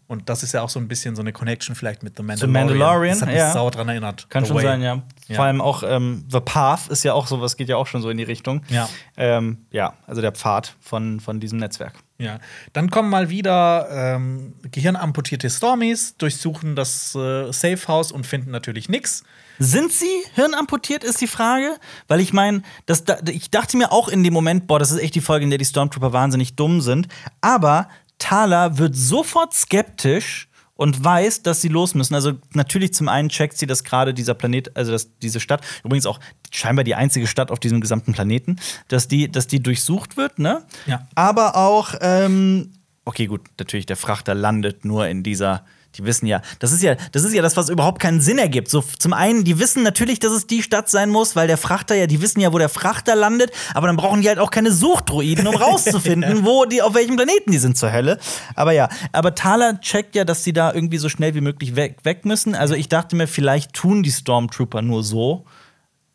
Und 0.09 0.31
das 0.31 0.43
ist 0.43 0.53
ja 0.53 0.63
auch 0.63 0.71
so 0.71 0.81
ein 0.81 0.89
bisschen 0.89 1.15
so 1.17 1.21
eine 1.21 1.35
Connection 1.35 1.77
vielleicht 1.77 2.03
mit 2.03 2.17
The 2.17 2.23
Mandalorian. 2.23 2.67
Mandalorian, 2.67 3.13
das 3.13 3.21
hat 3.21 3.29
mich 3.29 3.37
ja. 3.37 3.53
sauer 3.53 3.71
dran 3.71 3.91
erinnert. 3.91 4.31
Kann 4.31 4.43
The 4.43 4.49
schon 4.49 4.57
Way. 4.57 4.65
sein, 4.65 4.81
ja. 4.83 5.03
Ja. 5.27 5.37
Vor 5.37 5.45
allem 5.45 5.61
auch 5.61 5.83
ähm, 5.87 6.25
The 6.31 6.41
Path 6.41 6.89
ist 6.89 7.05
ja 7.05 7.13
auch 7.13 7.27
sowas, 7.27 7.59
geht 7.59 7.69
ja 7.69 7.77
auch 7.77 7.87
schon 7.87 8.01
so 8.01 8.09
in 8.09 8.17
die 8.17 8.25
Richtung. 8.25 8.63
Ja. 8.71 8.89
Ähm, 9.19 9.67
ja, 9.71 9.93
also 10.07 10.23
der 10.23 10.33
Pfad 10.33 10.75
von, 10.81 11.21
von 11.21 11.41
diesem 11.41 11.59
Netzwerk. 11.59 11.93
Ja. 12.17 12.39
Dann 12.73 12.89
kommen 12.91 13.11
mal 13.11 13.29
wieder 13.29 13.87
ähm, 13.91 14.55
gehirnamputierte 14.71 15.51
Stormies, 15.51 16.17
durchsuchen 16.17 16.75
das 16.75 17.15
äh, 17.15 17.53
Safe 17.53 17.87
House 17.87 18.11
und 18.11 18.27
finden 18.27 18.51
natürlich 18.51 18.89
nichts. 18.89 19.25
Sind 19.59 19.93
sie 19.93 20.23
hirnamputiert, 20.35 21.05
ist 21.05 21.21
die 21.21 21.27
Frage? 21.27 21.77
Weil 22.07 22.21
ich 22.21 22.33
meine, 22.33 22.63
ich 23.31 23.51
dachte 23.51 23.77
mir 23.77 23.93
auch 23.93 24.09
in 24.09 24.23
dem 24.23 24.33
Moment, 24.33 24.67
boah, 24.67 24.79
das 24.79 24.91
ist 24.91 24.99
echt 24.99 25.15
die 25.15 25.21
Folge, 25.21 25.45
in 25.45 25.51
der 25.51 25.59
die 25.59 25.65
Stormtrooper 25.65 26.13
wahnsinnig 26.13 26.57
dumm 26.57 26.81
sind. 26.81 27.09
Aber 27.41 27.89
Thala 28.19 28.79
wird 28.79 28.97
sofort 28.97 29.55
skeptisch 29.55 30.49
und 30.79 31.03
weiß, 31.03 31.43
dass 31.43 31.61
sie 31.61 31.69
los 31.69 31.95
müssen. 31.95 32.15
Also 32.15 32.35
natürlich 32.55 32.95
zum 32.95 33.09
einen 33.09 33.29
checkt 33.29 33.59
sie, 33.59 33.67
dass 33.67 33.83
gerade 33.83 34.15
dieser 34.15 34.35
Planet, 34.35 34.77
also 34.77 34.93
dass 34.93 35.09
diese 35.19 35.41
Stadt, 35.41 35.61
übrigens 35.83 36.07
auch 36.07 36.21
scheinbar 36.53 36.85
die 36.85 36.95
einzige 36.95 37.27
Stadt 37.27 37.51
auf 37.51 37.59
diesem 37.59 37.81
gesamten 37.81 38.13
Planeten, 38.13 38.57
dass 38.87 39.09
die, 39.09 39.31
dass 39.31 39.49
die 39.49 39.61
durchsucht 39.61 40.17
wird, 40.17 40.39
ne? 40.39 40.65
Ja. 40.87 41.07
Aber 41.17 41.57
auch, 41.57 41.95
ähm, 42.01 42.73
okay, 43.05 43.27
gut, 43.27 43.41
natürlich, 43.59 43.87
der 43.87 43.97
Frachter 43.97 44.35
landet 44.35 44.85
nur 44.85 45.09
in 45.09 45.23
dieser. 45.23 45.65
Die 45.95 46.05
wissen 46.05 46.27
ja, 46.27 46.43
das 46.59 46.73
ist 46.73 46.83
ja, 46.83 46.97
das 47.13 47.25
ist 47.25 47.33
ja 47.33 47.43
das, 47.43 47.57
was 47.57 47.69
überhaupt 47.71 48.01
keinen 48.01 48.21
Sinn 48.21 48.39
ergibt. 48.39 48.69
So 48.69 48.85
zum 48.99 49.13
einen, 49.13 49.45
die 49.45 49.59
wissen 49.59 49.83
natürlich, 49.83 50.21
dass 50.21 50.33
es 50.33 50.47
die 50.47 50.63
Stadt 50.63 50.89
sein 50.89 51.11
muss, 51.11 51.35
weil 51.35 51.49
der 51.49 51.57
Frachter 51.57 51.95
ja, 51.95 52.07
die 52.07 52.21
wissen 52.21 52.41
ja, 52.41 52.53
wo 52.53 52.59
der 52.59 52.69
Frachter 52.69 53.17
landet, 53.17 53.51
aber 53.75 53.87
dann 53.87 53.97
brauchen 53.97 54.21
die 54.21 54.29
halt 54.29 54.39
auch 54.39 54.51
keine 54.51 54.71
Suchdroiden, 54.71 55.47
um 55.47 55.57
rauszufinden, 55.57 56.45
wo 56.45 56.67
die, 56.67 56.83
auf 56.83 56.95
welchem 56.95 57.17
Planeten 57.17 57.51
die 57.51 57.59
sind 57.59 57.79
zur 57.79 57.91
Hölle. 57.91 58.19
Aber 58.55 58.73
ja, 58.73 58.89
aber 59.13 59.35
Thaler 59.35 59.81
checkt 59.81 60.15
ja, 60.15 60.25
dass 60.25 60.45
sie 60.45 60.53
da 60.53 60.73
irgendwie 60.73 60.99
so 60.99 61.09
schnell 61.09 61.35
wie 61.35 61.41
möglich 61.41 61.75
weg, 61.75 61.97
weg 62.05 62.25
müssen. 62.25 62.55
Also 62.55 62.75
ich 62.75 62.89
dachte 62.89 63.17
mir, 63.17 63.27
vielleicht 63.27 63.73
tun 63.73 64.03
die 64.03 64.13
Stormtrooper 64.13 64.83
nur 64.83 65.03
so, 65.03 65.47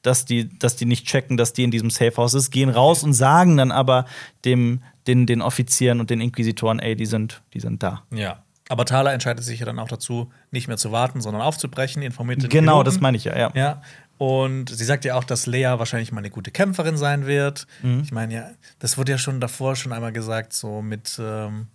dass 0.03 0.25
die, 0.25 0.49
dass 0.59 0.75
die 0.75 0.85
nicht 0.85 1.07
checken, 1.07 1.37
dass 1.37 1.53
die 1.53 1.63
in 1.63 1.71
diesem 1.71 1.89
Safehouse 1.89 2.35
ist, 2.35 2.51
gehen 2.51 2.69
raus 2.69 3.03
und 3.03 3.13
sagen 3.13 3.57
dann 3.57 3.71
aber 3.71 4.05
dem, 4.45 4.83
den, 5.07 5.25
den 5.25 5.41
Offizieren 5.41 5.99
und 5.99 6.09
den 6.09 6.21
Inquisitoren, 6.21 6.79
ey, 6.79 6.95
die 6.95 7.05
sind, 7.05 7.41
die 7.53 7.59
sind 7.59 7.81
da. 7.81 8.03
Ja. 8.13 8.42
Aber 8.69 8.85
Thaler 8.85 9.11
entscheidet 9.13 9.43
sich 9.43 9.59
ja 9.59 9.65
dann 9.65 9.77
auch 9.79 9.87
dazu, 9.89 10.31
nicht 10.51 10.67
mehr 10.67 10.77
zu 10.77 10.91
warten, 10.91 11.19
sondern 11.21 11.41
aufzubrechen, 11.41 12.01
informiert 12.01 12.41
den 12.43 12.49
Genau, 12.49 12.73
Piloten. 12.73 12.85
das 12.85 12.99
meine 13.01 13.17
ich 13.17 13.25
ja, 13.25 13.37
ja. 13.37 13.51
Ja. 13.53 13.81
Und 14.17 14.69
sie 14.69 14.85
sagt 14.85 15.03
ja 15.05 15.15
auch, 15.15 15.23
dass 15.25 15.47
Leia 15.47 15.79
wahrscheinlich 15.79 16.11
mal 16.11 16.19
eine 16.19 16.29
gute 16.29 16.51
Kämpferin 16.51 16.95
sein 16.97 17.25
wird. 17.25 17.67
Ich 18.03 18.11
meine, 18.11 18.33
ja, 18.33 18.49
das 18.79 18.97
wurde 18.97 19.11
ja 19.11 19.17
schon 19.17 19.41
davor 19.41 19.75
schon 19.75 19.91
einmal 19.91 20.13
gesagt, 20.13 20.53
so 20.53 20.81
mit, 20.81 21.19
ähm, 21.19 21.67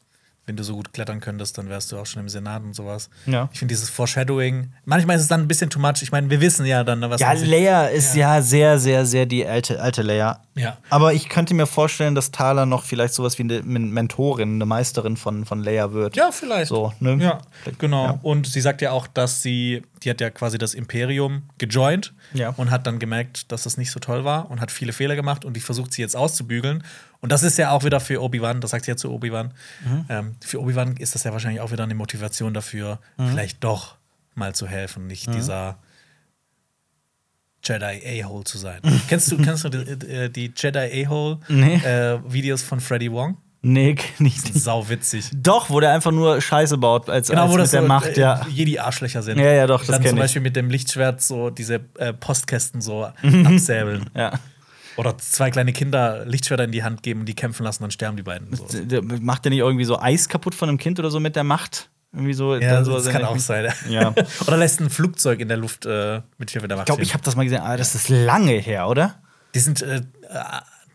wenn 0.49 0.57
du 0.57 0.65
so 0.65 0.75
gut 0.75 0.93
klettern 0.93 1.21
könntest, 1.21 1.59
dann 1.59 1.69
wärst 1.69 1.93
du 1.93 1.99
auch 1.99 2.07
schon 2.07 2.23
im 2.23 2.29
Senat 2.29 2.63
und 2.63 2.75
sowas. 2.75 3.11
Ja. 3.27 3.49
Ich 3.53 3.59
finde 3.59 3.73
dieses 3.75 3.91
Foreshadowing, 3.91 4.73
manchmal 4.87 5.17
ist 5.17 5.23
es 5.23 5.29
dann 5.29 5.43
ein 5.43 5.49
bisschen 5.49 5.69
too 5.71 5.79
much. 5.79 6.03
Ich 6.03 6.11
meine, 6.11 6.31
wir 6.31 6.41
wissen 6.41 6.65
ja 6.67 6.83
dann, 6.85 7.01
was 7.03 7.21
Ja, 7.21 7.33
Leia 7.35 7.87
ist 7.87 8.17
ja. 8.17 8.41
sehr, 8.43 8.79
sehr, 8.81 9.05
sehr 9.07 9.27
die 9.27 9.47
alte, 9.47 9.81
alte 9.81 10.03
Leia. 10.03 10.41
Ja. 10.55 10.79
Aber 10.91 11.13
ich 11.13 11.29
könnte 11.29 11.55
mir 11.55 11.67
vorstellen, 11.67 12.15
dass 12.15 12.31
Thaler 12.33 12.67
noch 12.67 12.83
vielleicht 12.85 13.15
sowas 13.15 13.39
wie 13.39 13.43
eine 13.45 13.63
Men- 13.63 13.93
Mentorin, 13.93 14.55
eine 14.55 14.67
Meisterin 14.67 15.17
von, 15.17 15.45
von 15.45 15.63
Leia 15.63 15.93
wird. 15.93 16.17
Ja, 16.17 16.33
vielleicht. 16.33 16.69
So, 16.69 16.93
ne? 16.99 17.17
Ja, 17.21 17.39
genau. 17.79 18.05
Ja. 18.07 18.19
Und 18.23 18.47
sie 18.49 18.61
sagt 18.61 18.81
ja 18.83 18.91
auch, 18.93 19.07
dass 19.07 19.43
sie 19.43 19.83
die 20.05 20.11
hat 20.11 20.21
ja 20.21 20.31
quasi 20.31 20.59
das 20.59 20.75
Imperium 20.75 21.43
gejoint 21.59 22.15
Ja. 22.33 22.51
und 22.57 22.71
hat 22.71 22.87
dann 22.87 23.01
gemerkt, 23.01 23.51
dass 23.51 23.65
das 23.65 23.77
nicht 23.77 23.91
so 23.91 23.99
toll 23.99 24.25
war 24.25 24.49
und 24.49 24.61
hat 24.61 24.71
viele 24.71 24.93
Fehler 24.93 25.17
gemacht 25.17 25.45
und 25.45 25.55
die 25.55 25.61
versucht 25.61 25.93
sie 25.93 26.03
jetzt 26.03 26.15
auszubügeln. 26.15 26.85
Und 27.21 27.33
das 27.33 27.43
ist 27.43 27.59
ja 27.59 27.71
auch 27.73 27.85
wieder 27.85 27.99
für 28.01 28.23
Obi-Wan, 28.23 28.61
das 28.61 28.71
sagt 28.71 28.85
sie 28.85 28.93
ja 28.93 28.97
zu 28.97 29.11
Obi-Wan. 29.13 29.53
Ähm, 30.09 30.37
für 30.45 30.61
Obi-Wan 30.61 30.97
ist 30.99 31.15
das 31.15 31.25
ja 31.25 31.33
wahrscheinlich 31.33 31.61
auch 31.61 31.73
wieder 31.73 31.83
eine 31.85 31.95
Motivation 31.95 32.55
dafür, 32.55 33.01
vielleicht 33.17 33.65
doch 33.65 33.97
mal 34.35 34.55
zu 34.55 34.69
helfen, 34.69 35.07
nicht 35.09 35.33
dieser 35.35 35.79
Jedi 37.65 38.23
A-Hole 38.23 38.45
zu 38.45 38.57
sein. 38.59 38.81
kennst 39.09 39.33
du, 39.33 39.37
kennst 39.39 39.65
du 39.65 39.69
die, 39.69 40.07
äh, 40.07 40.31
die 40.31 40.53
Jedi 40.57 41.05
A-Hole 41.05 41.39
Nee. 41.49 41.75
äh, 41.77 42.19
Videos 42.33 42.63
von 42.63 42.81
Freddie 42.81 43.11
Wong? 43.11 43.37
Nee, 43.61 43.97
nicht. 44.21 44.55
Sau 44.55 44.89
witzig. 44.89 45.29
Doch, 45.35 45.69
wo 45.69 45.81
der 45.81 45.91
einfach 45.93 46.13
nur 46.13 46.41
Scheiße 46.41 46.79
baut, 46.79 47.11
als, 47.11 47.29
Genau, 47.29 47.43
als 47.43 47.51
wo 47.51 47.57
mit 47.57 47.65
das 47.65 47.73
der 47.73 47.83
so, 47.83 47.89
Macht, 47.89 48.17
äh, 48.17 48.21
ja. 48.21 48.47
Jedi-Arschlöcher 48.49 49.23
sind. 49.25 49.39
Ja, 49.41 49.53
ja, 49.53 49.67
doch, 49.67 49.81
das 49.81 49.89
Dann 49.97 50.07
zum 50.07 50.17
ich. 50.17 50.23
Beispiel 50.23 50.43
mit 50.43 50.55
dem 50.55 50.71
Lichtschwert 50.71 51.21
so 51.21 51.51
diese 51.51 51.81
äh, 51.99 52.13
Postkästen 52.13 52.81
so 52.81 53.05
absäbeln. 53.45 54.09
ja. 54.15 54.39
Oder 54.99 55.17
zwei 55.17 55.53
kleine 55.53 55.73
Kinder 55.73 56.25
Lichtschwerter 56.27 56.65
in 56.65 56.73
die 56.73 56.83
Hand 56.83 57.05
geben 57.05 57.21
und 57.21 57.27
die 57.27 57.35
kämpfen 57.35 57.63
lassen, 57.63 57.85
dann 57.85 57.93
sterben 57.93 58.17
die 58.17 58.25
beiden. 58.25 58.55
So. 58.55 58.67
Macht 59.21 59.45
der 59.45 59.51
nicht 59.51 59.61
irgendwie 59.61 59.85
so 59.85 59.99
Eis 60.01 60.29
kaputt 60.29 60.57
von 60.57 60.69
einem 60.69 60.77
Kind 60.77 60.99
oder 60.99 61.09
so 61.11 61.21
mit 61.21 61.37
der 61.37 61.45
Macht? 61.45 61.89
Irgendwie 62.13 62.35
so. 62.35 62.57
Ja, 62.57 62.83
so 62.85 62.95
das 62.95 63.09
kann 63.09 63.25
auch 63.25 63.39
sein. 63.39 63.73
Ja. 63.89 64.13
Oder 64.47 64.57
lässt 64.57 64.81
ein 64.81 64.91
Flugzeug 64.91 65.41
in 65.41 65.49
der 65.49 65.57
Luft 65.59 65.87
äh, 65.87 66.23
mit 66.39 66.51
Hilfe 66.51 66.67
der 66.67 66.77
Macht 66.77 66.89
Ich 66.89 66.95
glaube, 66.95 67.03
ich 67.03 67.13
habe 67.15 67.23
das 67.23 67.37
mal 67.37 67.45
gesehen, 67.45 67.61
aber 67.61 67.77
das 67.77 67.95
ist 67.95 68.09
lange 68.09 68.53
her, 68.53 68.89
oder? 68.89 69.23
Die 69.55 69.61
sind 69.61 69.83
äh, 69.83 69.97
äh, 69.97 70.03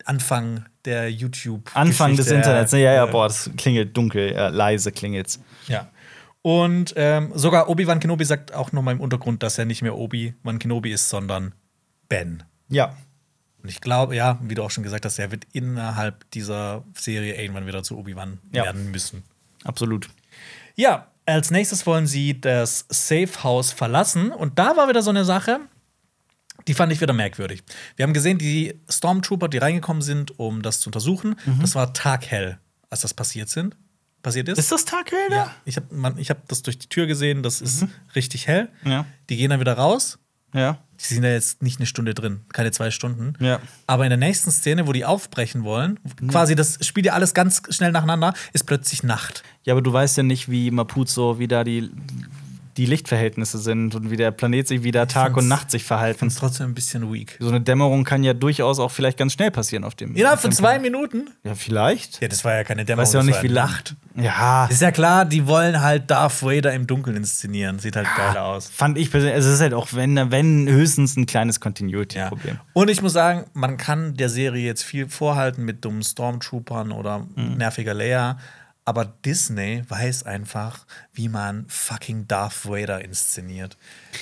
Anfang 0.05 0.65
der 0.85 1.09
YouTube. 1.09 1.69
Anfang 1.73 2.15
des 2.15 2.29
Internets. 2.29 2.73
ne? 2.73 2.81
Ja, 2.81 2.93
ja, 2.93 3.05
äh, 3.05 3.11
boah, 3.11 3.27
das 3.27 3.49
klingelt 3.57 3.95
dunkel, 3.95 4.33
ja, 4.33 4.47
leise 4.49 4.91
klingelt's. 4.91 5.39
Ja. 5.67 5.87
Und 6.41 6.93
ähm, 6.97 7.31
sogar 7.35 7.69
Obi-Wan 7.69 8.01
Kenobi 8.01 8.25
sagt 8.25 8.53
auch 8.53 8.73
noch 8.73 8.81
mal 8.81 8.91
im 8.91 8.99
Untergrund, 8.99 9.43
dass 9.43 9.57
er 9.57 9.65
nicht 9.65 9.81
mehr 9.81 9.95
Obi-Wan 9.95 10.59
Kenobi 10.59 10.91
ist, 10.91 11.09
sondern 11.09 11.53
Ben. 12.09 12.43
Ja. 12.67 12.97
Und 13.63 13.69
ich 13.69 13.79
glaube, 13.81 14.15
ja, 14.15 14.37
wie 14.43 14.55
du 14.55 14.63
auch 14.63 14.71
schon 14.71 14.83
gesagt 14.83 15.05
hast, 15.05 15.17
er 15.19 15.31
wird 15.31 15.45
innerhalb 15.53 16.29
dieser 16.31 16.83
Serie 16.95 17.41
irgendwann 17.41 17.65
wieder 17.65 17.81
zu 17.81 17.97
Obi-Wan 17.97 18.39
Ja. 18.51 18.65
werden 18.65 18.91
müssen. 18.91 19.23
Absolut. 19.63 20.09
Ja, 20.75 21.07
als 21.25 21.49
nächstes 21.49 21.85
wollen 21.85 22.05
sie 22.05 22.39
das 22.41 22.85
Safe 22.89 23.29
House 23.43 23.71
verlassen. 23.71 24.31
Und 24.31 24.59
da 24.59 24.75
war 24.75 24.89
wieder 24.89 25.01
so 25.01 25.09
eine 25.11 25.23
Sache, 25.23 25.61
die 26.67 26.73
fand 26.73 26.91
ich 26.91 26.99
wieder 26.99 27.13
merkwürdig. 27.13 27.63
Wir 27.95 28.03
haben 28.03 28.13
gesehen, 28.13 28.37
die 28.37 28.79
Stormtrooper, 28.89 29.47
die 29.47 29.57
reingekommen 29.59 30.01
sind, 30.01 30.37
um 30.39 30.61
das 30.61 30.79
zu 30.81 30.89
untersuchen, 30.89 31.35
das 31.61 31.75
war 31.75 31.93
taghell, 31.93 32.59
als 32.89 33.01
das 33.01 33.13
passiert 33.13 33.49
sind. 33.49 33.75
Passiert 34.21 34.47
ist. 34.47 34.57
Ist 34.57 34.71
das 34.71 34.85
Taghell 34.85 35.27
da? 35.29 35.35
ja, 35.35 35.51
ich 35.65 35.75
habe 35.75 35.87
hab 36.29 36.47
das 36.47 36.61
durch 36.61 36.79
die 36.79 36.87
Tür 36.87 37.07
gesehen, 37.07 37.43
das 37.43 37.59
ist 37.59 37.85
richtig 38.15 38.47
hell. 38.47 38.69
Ja. 38.85 39.05
Die 39.29 39.35
gehen 39.35 39.49
dann 39.49 39.59
wieder 39.59 39.73
raus. 39.73 40.17
Ja. 40.53 40.77
Die 40.99 41.13
sind 41.15 41.23
da 41.23 41.29
jetzt 41.29 41.61
nicht 41.61 41.79
eine 41.79 41.85
Stunde 41.85 42.13
drin, 42.13 42.41
keine 42.53 42.71
zwei 42.71 42.91
Stunden. 42.91 43.33
Ja. 43.43 43.59
Aber 43.87 44.05
in 44.05 44.09
der 44.09 44.17
nächsten 44.17 44.51
Szene, 44.51 44.87
wo 44.87 44.93
die 44.93 45.03
aufbrechen 45.03 45.63
wollen, 45.63 45.99
quasi 46.29 46.55
das 46.55 46.77
spielt 46.85 47.05
ja 47.05 47.13
alles 47.13 47.33
ganz 47.33 47.61
schnell 47.69 47.91
nacheinander, 47.91 48.33
ist 48.53 48.65
plötzlich 48.65 49.03
Nacht. 49.03 49.43
Ja, 49.63 49.73
aber 49.73 49.81
du 49.81 49.91
weißt 49.91 50.17
ja 50.17 50.23
nicht, 50.23 50.49
wie 50.49 50.71
Mapuzo, 50.71 51.39
wie 51.39 51.47
da 51.47 51.63
die, 51.63 51.89
die 52.77 52.85
Lichtverhältnisse 52.85 53.57
sind 53.59 53.95
und 53.95 54.09
wie 54.11 54.17
der 54.17 54.31
Planet 54.31 54.67
sich 54.67 54.83
wieder 54.83 55.07
Tag 55.07 55.37
und 55.37 55.47
Nacht 55.47 55.69
sich 55.71 55.83
verhalten. 55.83 56.27
Ist 56.27 56.39
trotzdem 56.39 56.67
ein 56.71 56.73
bisschen 56.73 57.11
weak. 57.13 57.37
So 57.39 57.49
eine 57.49 57.61
Dämmerung 57.61 58.03
kann 58.03 58.23
ja 58.23 58.33
durchaus 58.33 58.79
auch 58.79 58.91
vielleicht 58.91 59.17
ganz 59.17 59.33
schnell 59.33 59.51
passieren 59.51 59.83
auf 59.83 59.95
dem. 59.95 60.15
Innerhalb 60.15 60.39
von 60.39 60.51
zwei 60.51 60.79
Minuten? 60.79 61.29
Ja, 61.43 61.55
vielleicht. 61.55 62.21
Ja, 62.21 62.27
das 62.27 62.43
war 62.43 62.53
ja 62.55 62.63
keine 62.63 62.85
Dämmerung. 62.85 63.05
Weiß 63.07 63.13
ja 63.13 63.19
auch 63.19 63.23
nicht, 63.25 63.43
wie 63.43 63.47
lang. 63.47 63.69
Ja. 64.15 64.65
Ist 64.67 64.81
ja 64.81 64.91
klar, 64.91 65.25
die 65.25 65.47
wollen 65.47 65.81
halt 65.81 66.09
Darth 66.11 66.43
Vader 66.43 66.73
im 66.73 66.85
Dunkeln 66.87 67.17
inszenieren. 67.17 67.79
Sieht 67.79 67.95
halt 67.95 68.07
geil 68.15 68.37
aus. 68.37 68.69
Fand 68.69 68.97
ich 68.97 69.09
persönlich, 69.09 69.35
also 69.35 69.49
es 69.49 69.55
ist 69.55 69.61
halt 69.61 69.73
auch, 69.73 69.87
wenn, 69.93 70.31
wenn 70.31 70.67
höchstens 70.67 71.15
ein 71.17 71.25
kleines 71.25 71.55
Ja. 71.55 71.61
Continuity-Problem. 71.61 72.59
Und 72.73 72.89
ich 72.89 73.01
muss 73.01 73.13
sagen, 73.13 73.45
man 73.53 73.77
kann 73.77 74.15
der 74.15 74.29
Serie 74.29 74.65
jetzt 74.65 74.83
viel 74.83 75.09
vorhalten 75.09 75.63
mit 75.65 75.83
dummen 75.85 76.03
Stormtroopern 76.03 76.91
oder 76.91 77.19
Mhm. 77.35 77.57
nerviger 77.57 77.93
Leia. 77.93 78.37
Aber 78.85 79.05
Disney 79.05 79.83
weiß 79.87 80.23
einfach, 80.23 80.85
wie 81.13 81.29
man 81.29 81.65
fucking 81.69 82.27
Darth 82.27 82.65
Vader 82.65 83.03
inszeniert. 83.03 83.77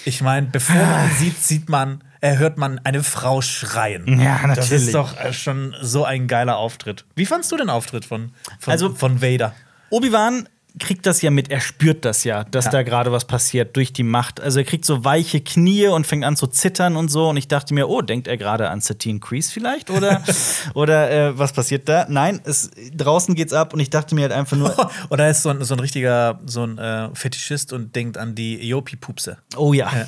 Ich 0.06 0.22
meine, 0.22 0.48
bevor 0.48 0.76
man 0.76 1.10
ihn 1.10 1.16
sieht, 1.18 1.38
sieht 1.44 1.68
man, 1.70 2.04
äh, 2.22 2.38
hört 2.38 2.58
man 2.60 2.78
eine 2.84 3.02
Frau 3.04 3.42
schreien. 3.42 4.20
Ja, 4.22 4.38
Das 4.48 4.58
natürlich. 4.70 4.86
ist 4.86 4.94
doch 4.96 5.18
äh, 5.20 5.34
schon 5.34 5.76
so 5.82 6.06
ein 6.06 6.28
geiler 6.28 6.58
Auftritt. 6.58 7.06
Wie 7.16 7.26
fandst 7.26 7.52
du 7.52 7.58
den 7.58 7.70
Auftritt 7.72 8.06
von, 8.06 8.34
von, 8.60 8.72
Also- 8.72 8.94
von 8.94 9.22
Vader? 9.22 9.56
Obi-Wan 9.90 10.48
kriegt 10.80 11.06
das 11.06 11.22
ja 11.22 11.32
mit, 11.32 11.52
er 11.52 11.60
spürt 11.60 12.06
das 12.06 12.24
ja, 12.24 12.44
dass 12.46 12.66
Ja. 12.66 12.72
da 12.72 12.84
gerade 12.84 13.12
was 13.12 13.26
passiert 13.26 13.76
durch 13.76 13.92
die 13.94 14.04
Macht. 14.04 14.40
Also 14.40 14.60
er 14.60 14.66
kriegt 14.66 14.86
so 14.86 15.04
weiche 15.04 15.42
Knie 15.42 15.88
und 15.88 16.08
fängt 16.08 16.24
an 16.24 16.36
zu 16.38 16.48
zittern 16.48 16.96
und 16.96 17.10
so. 17.10 17.30
Und 17.30 17.38
ich 17.38 17.48
dachte 17.48 17.74
mir, 17.74 17.90
oh, 17.90 18.02
denkt 18.02 18.28
er 18.28 18.38
gerade 18.38 18.70
an 18.70 18.80
Satine 18.82 19.20
Kreese 19.20 19.52
vielleicht? 19.52 19.90
Oder, 19.90 20.24
oder 20.74 21.12
äh, 21.12 21.38
was 21.38 21.54
passiert 21.54 21.90
da? 21.90 22.06
Nein, 22.10 22.40
es, 22.46 22.72
draußen 22.96 23.36
geht's 23.36 23.54
ab 23.54 23.74
und 23.74 23.80
ich 23.80 23.90
dachte 23.90 24.16
mir 24.16 24.22
halt 24.22 24.32
einfach 24.32 24.58
nur, 24.58 24.74
Oder 25.10 25.30
ist 25.30 25.44
so 25.44 25.50
ein, 25.50 25.64
so 25.64 25.74
ein 25.76 25.80
richtiger 25.80 26.40
so 26.46 26.64
ein 26.64 26.78
äh, 26.78 27.10
Fetischist 27.14 27.74
und 27.74 27.96
denkt 27.96 28.18
an 28.18 28.34
die 28.36 28.70
Eopi-Pupse. 28.70 29.38
oh 29.58 29.74
ja, 29.74 29.92
Ja. 29.94 30.06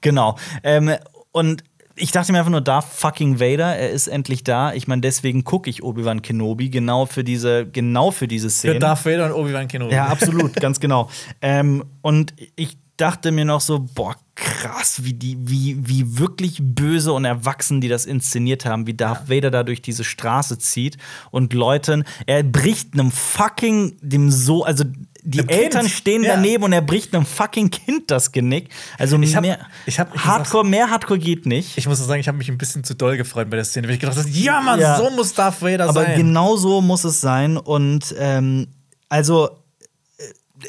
genau. 0.00 0.36
Ähm, 0.62 0.94
und 1.32 1.64
ich 1.94 2.12
dachte 2.12 2.32
mir 2.32 2.38
einfach 2.38 2.50
nur, 2.50 2.60
Darth 2.60 2.84
fucking 2.84 3.40
Vader, 3.40 3.76
er 3.76 3.90
ist 3.90 4.08
endlich 4.08 4.44
da. 4.44 4.72
Ich 4.72 4.86
meine, 4.86 5.00
deswegen 5.00 5.44
gucke 5.44 5.68
ich 5.68 5.82
Obi-Wan 5.82 6.22
Kenobi 6.22 6.70
genau 6.70 7.06
für 7.06 7.24
diese, 7.24 7.66
genau 7.66 8.10
für 8.10 8.28
diese 8.28 8.50
Szene. 8.50 8.74
Für 8.74 8.80
Darth 8.80 9.04
Vader 9.04 9.26
und 9.26 9.32
Obi-Wan 9.32 9.68
Kenobi. 9.68 9.94
Ja, 9.94 10.06
absolut, 10.06 10.54
ganz 10.54 10.80
genau. 10.80 11.08
Ähm, 11.44 11.84
und 12.02 12.34
ich 12.56 12.78
dachte 13.02 13.32
mir 13.32 13.44
noch 13.44 13.60
so, 13.60 13.80
boah, 13.94 14.14
krass, 14.34 15.04
wie 15.04 15.12
die, 15.12 15.36
wie, 15.40 15.76
wie 15.86 16.18
wirklich 16.18 16.58
böse 16.60 17.12
und 17.12 17.24
erwachsen 17.24 17.80
die 17.80 17.88
das 17.88 18.06
inszeniert 18.06 18.64
haben, 18.64 18.86
wie 18.86 18.94
Darth 18.94 19.28
Vader 19.28 19.50
da 19.50 19.62
durch 19.64 19.82
diese 19.82 20.04
Straße 20.04 20.58
zieht 20.58 20.96
und 21.30 21.52
Leuten, 21.52 22.04
er 22.26 22.42
bricht 22.42 22.94
einem 22.94 23.10
fucking 23.10 23.96
dem 24.00 24.30
so, 24.30 24.64
also 24.64 24.84
die 25.24 25.40
Einem 25.40 25.48
Eltern 25.50 25.82
Kind. 25.82 25.92
stehen 25.94 26.22
Ja. 26.24 26.34
daneben 26.36 26.64
und 26.64 26.72
er 26.72 26.80
bricht 26.80 27.14
einem 27.14 27.26
fucking 27.26 27.70
Kind 27.70 28.10
das 28.10 28.32
Genick. 28.32 28.70
Also 28.98 29.18
Ich 29.20 29.36
hab- 29.36 29.42
mehr 29.42 29.58
ich 29.86 30.00
hab- 30.00 30.14
ich 30.14 30.24
Hardcore, 30.24 30.64
mehr 30.66 30.90
Hardcore 30.90 31.18
geht 31.20 31.46
nicht. 31.46 31.76
Ich 31.78 31.86
muss 31.86 31.98
sagen, 32.04 32.20
ich 32.20 32.26
habe 32.28 32.38
mich 32.38 32.48
ein 32.48 32.58
bisschen 32.58 32.82
zu 32.82 32.94
doll 32.94 33.16
gefreut 33.16 33.48
bei 33.50 33.56
der 33.56 33.64
Szene, 33.64 33.86
weil 33.86 33.94
ich 33.94 34.00
gedacht 34.00 34.16
habe, 34.18 34.28
ja, 34.30 34.60
Mann, 34.60 34.80
Ja. 34.80 34.96
so 34.96 35.10
muss 35.10 35.34
Darth 35.34 35.60
Vader 35.62 35.84
Aber 35.88 36.02
sein. 36.04 36.16
genau 36.16 36.56
so 36.56 36.80
muss 36.80 37.04
es 37.04 37.20
sein. 37.20 37.56
Und 37.56 38.14
ähm, 38.18 38.68
also, 39.08 39.50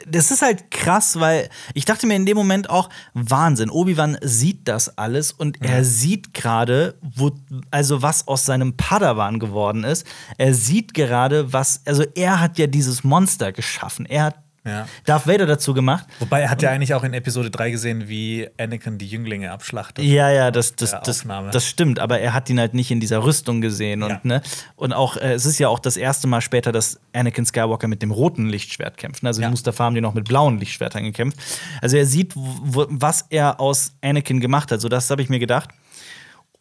das 0.07 0.31
ist 0.31 0.41
halt 0.41 0.71
krass, 0.71 1.19
weil 1.19 1.49
ich 1.73 1.85
dachte 1.85 2.07
mir 2.07 2.15
in 2.15 2.25
dem 2.25 2.37
Moment 2.37 2.69
auch, 2.69 2.89
Wahnsinn, 3.13 3.69
Obi-Wan 3.69 4.17
sieht 4.21 4.67
das 4.67 4.97
alles 4.97 5.31
und 5.31 5.61
er 5.61 5.83
sieht 5.83 6.33
gerade, 6.33 6.95
wo, 7.01 7.31
also 7.71 8.01
was 8.01 8.27
aus 8.27 8.45
seinem 8.45 8.75
Padawan 8.77 9.39
geworden 9.39 9.83
ist. 9.83 10.05
Er 10.37 10.53
sieht 10.53 10.93
gerade, 10.93 11.53
was, 11.53 11.81
also 11.85 12.03
er 12.15 12.39
hat 12.39 12.57
ja 12.57 12.67
dieses 12.67 13.03
Monster 13.03 13.51
geschaffen. 13.51 14.05
Er 14.05 14.25
hat 14.25 14.42
Ja. 14.65 14.87
Darth 15.05 15.27
Vader 15.27 15.45
dazu 15.45 15.73
gemacht. 15.73 16.05
Wobei 16.19 16.41
er 16.41 16.49
hat 16.49 16.61
ja 16.61 16.69
eigentlich 16.71 16.93
auch 16.93 17.03
in 17.03 17.13
Episode 17.13 17.51
3 17.51 17.69
gesehen, 17.71 18.07
wie 18.07 18.47
Anakin 18.57 18.97
die 18.97 19.07
Jünglinge 19.07 19.51
abschlachtet. 19.51 20.05
Ja, 20.05 20.29
ja, 20.29 20.51
das, 20.51 20.75
das, 20.75 20.91
das, 21.03 21.25
das 21.51 21.67
stimmt, 21.67 21.99
aber 21.99 22.19
er 22.19 22.33
hat 22.33 22.49
ihn 22.49 22.59
halt 22.59 22.73
nicht 22.73 22.89
in 22.89 23.01
dieser 23.01 23.23
Rüstung 23.25 23.59
gesehen. 23.59 24.03
Und, 24.03 24.09
Ja. 24.09 24.19
ne, 24.23 24.41
und 24.77 24.93
auch, 24.93 25.17
äh, 25.17 25.33
es 25.33 25.45
ist 25.45 25.59
ja 25.59 25.67
auch 25.67 25.79
das 25.79 25.97
erste 25.97 26.27
Mal 26.27 26.39
später, 26.39 26.71
dass 26.71 26.97
Anakin 27.13 27.45
Skywalker 27.45 27.89
mit 27.89 28.01
dem 28.01 28.11
roten 28.11 28.47
Lichtschwert 28.47 28.95
kämpft. 28.97 29.21
ne? 29.23 29.29
Also 29.29 29.41
Ja. 29.41 29.47
die 29.47 29.51
Mustafa 29.51 29.83
haben 29.83 29.95
die 29.95 30.01
noch 30.01 30.13
mit 30.13 30.25
blauen 30.29 30.57
Lichtschwertern 30.59 31.03
gekämpft. 31.03 31.37
Also 31.81 31.97
er 31.97 32.05
sieht, 32.05 32.31
wo, 32.35 32.85
was 32.89 33.25
er 33.29 33.59
aus 33.59 33.93
Anakin 34.01 34.39
gemacht 34.39 34.71
hat. 34.71 34.79
So, 34.79 34.87
das 34.87 35.09
habe 35.09 35.21
ich 35.21 35.27
mir 35.27 35.39
gedacht. 35.39 35.71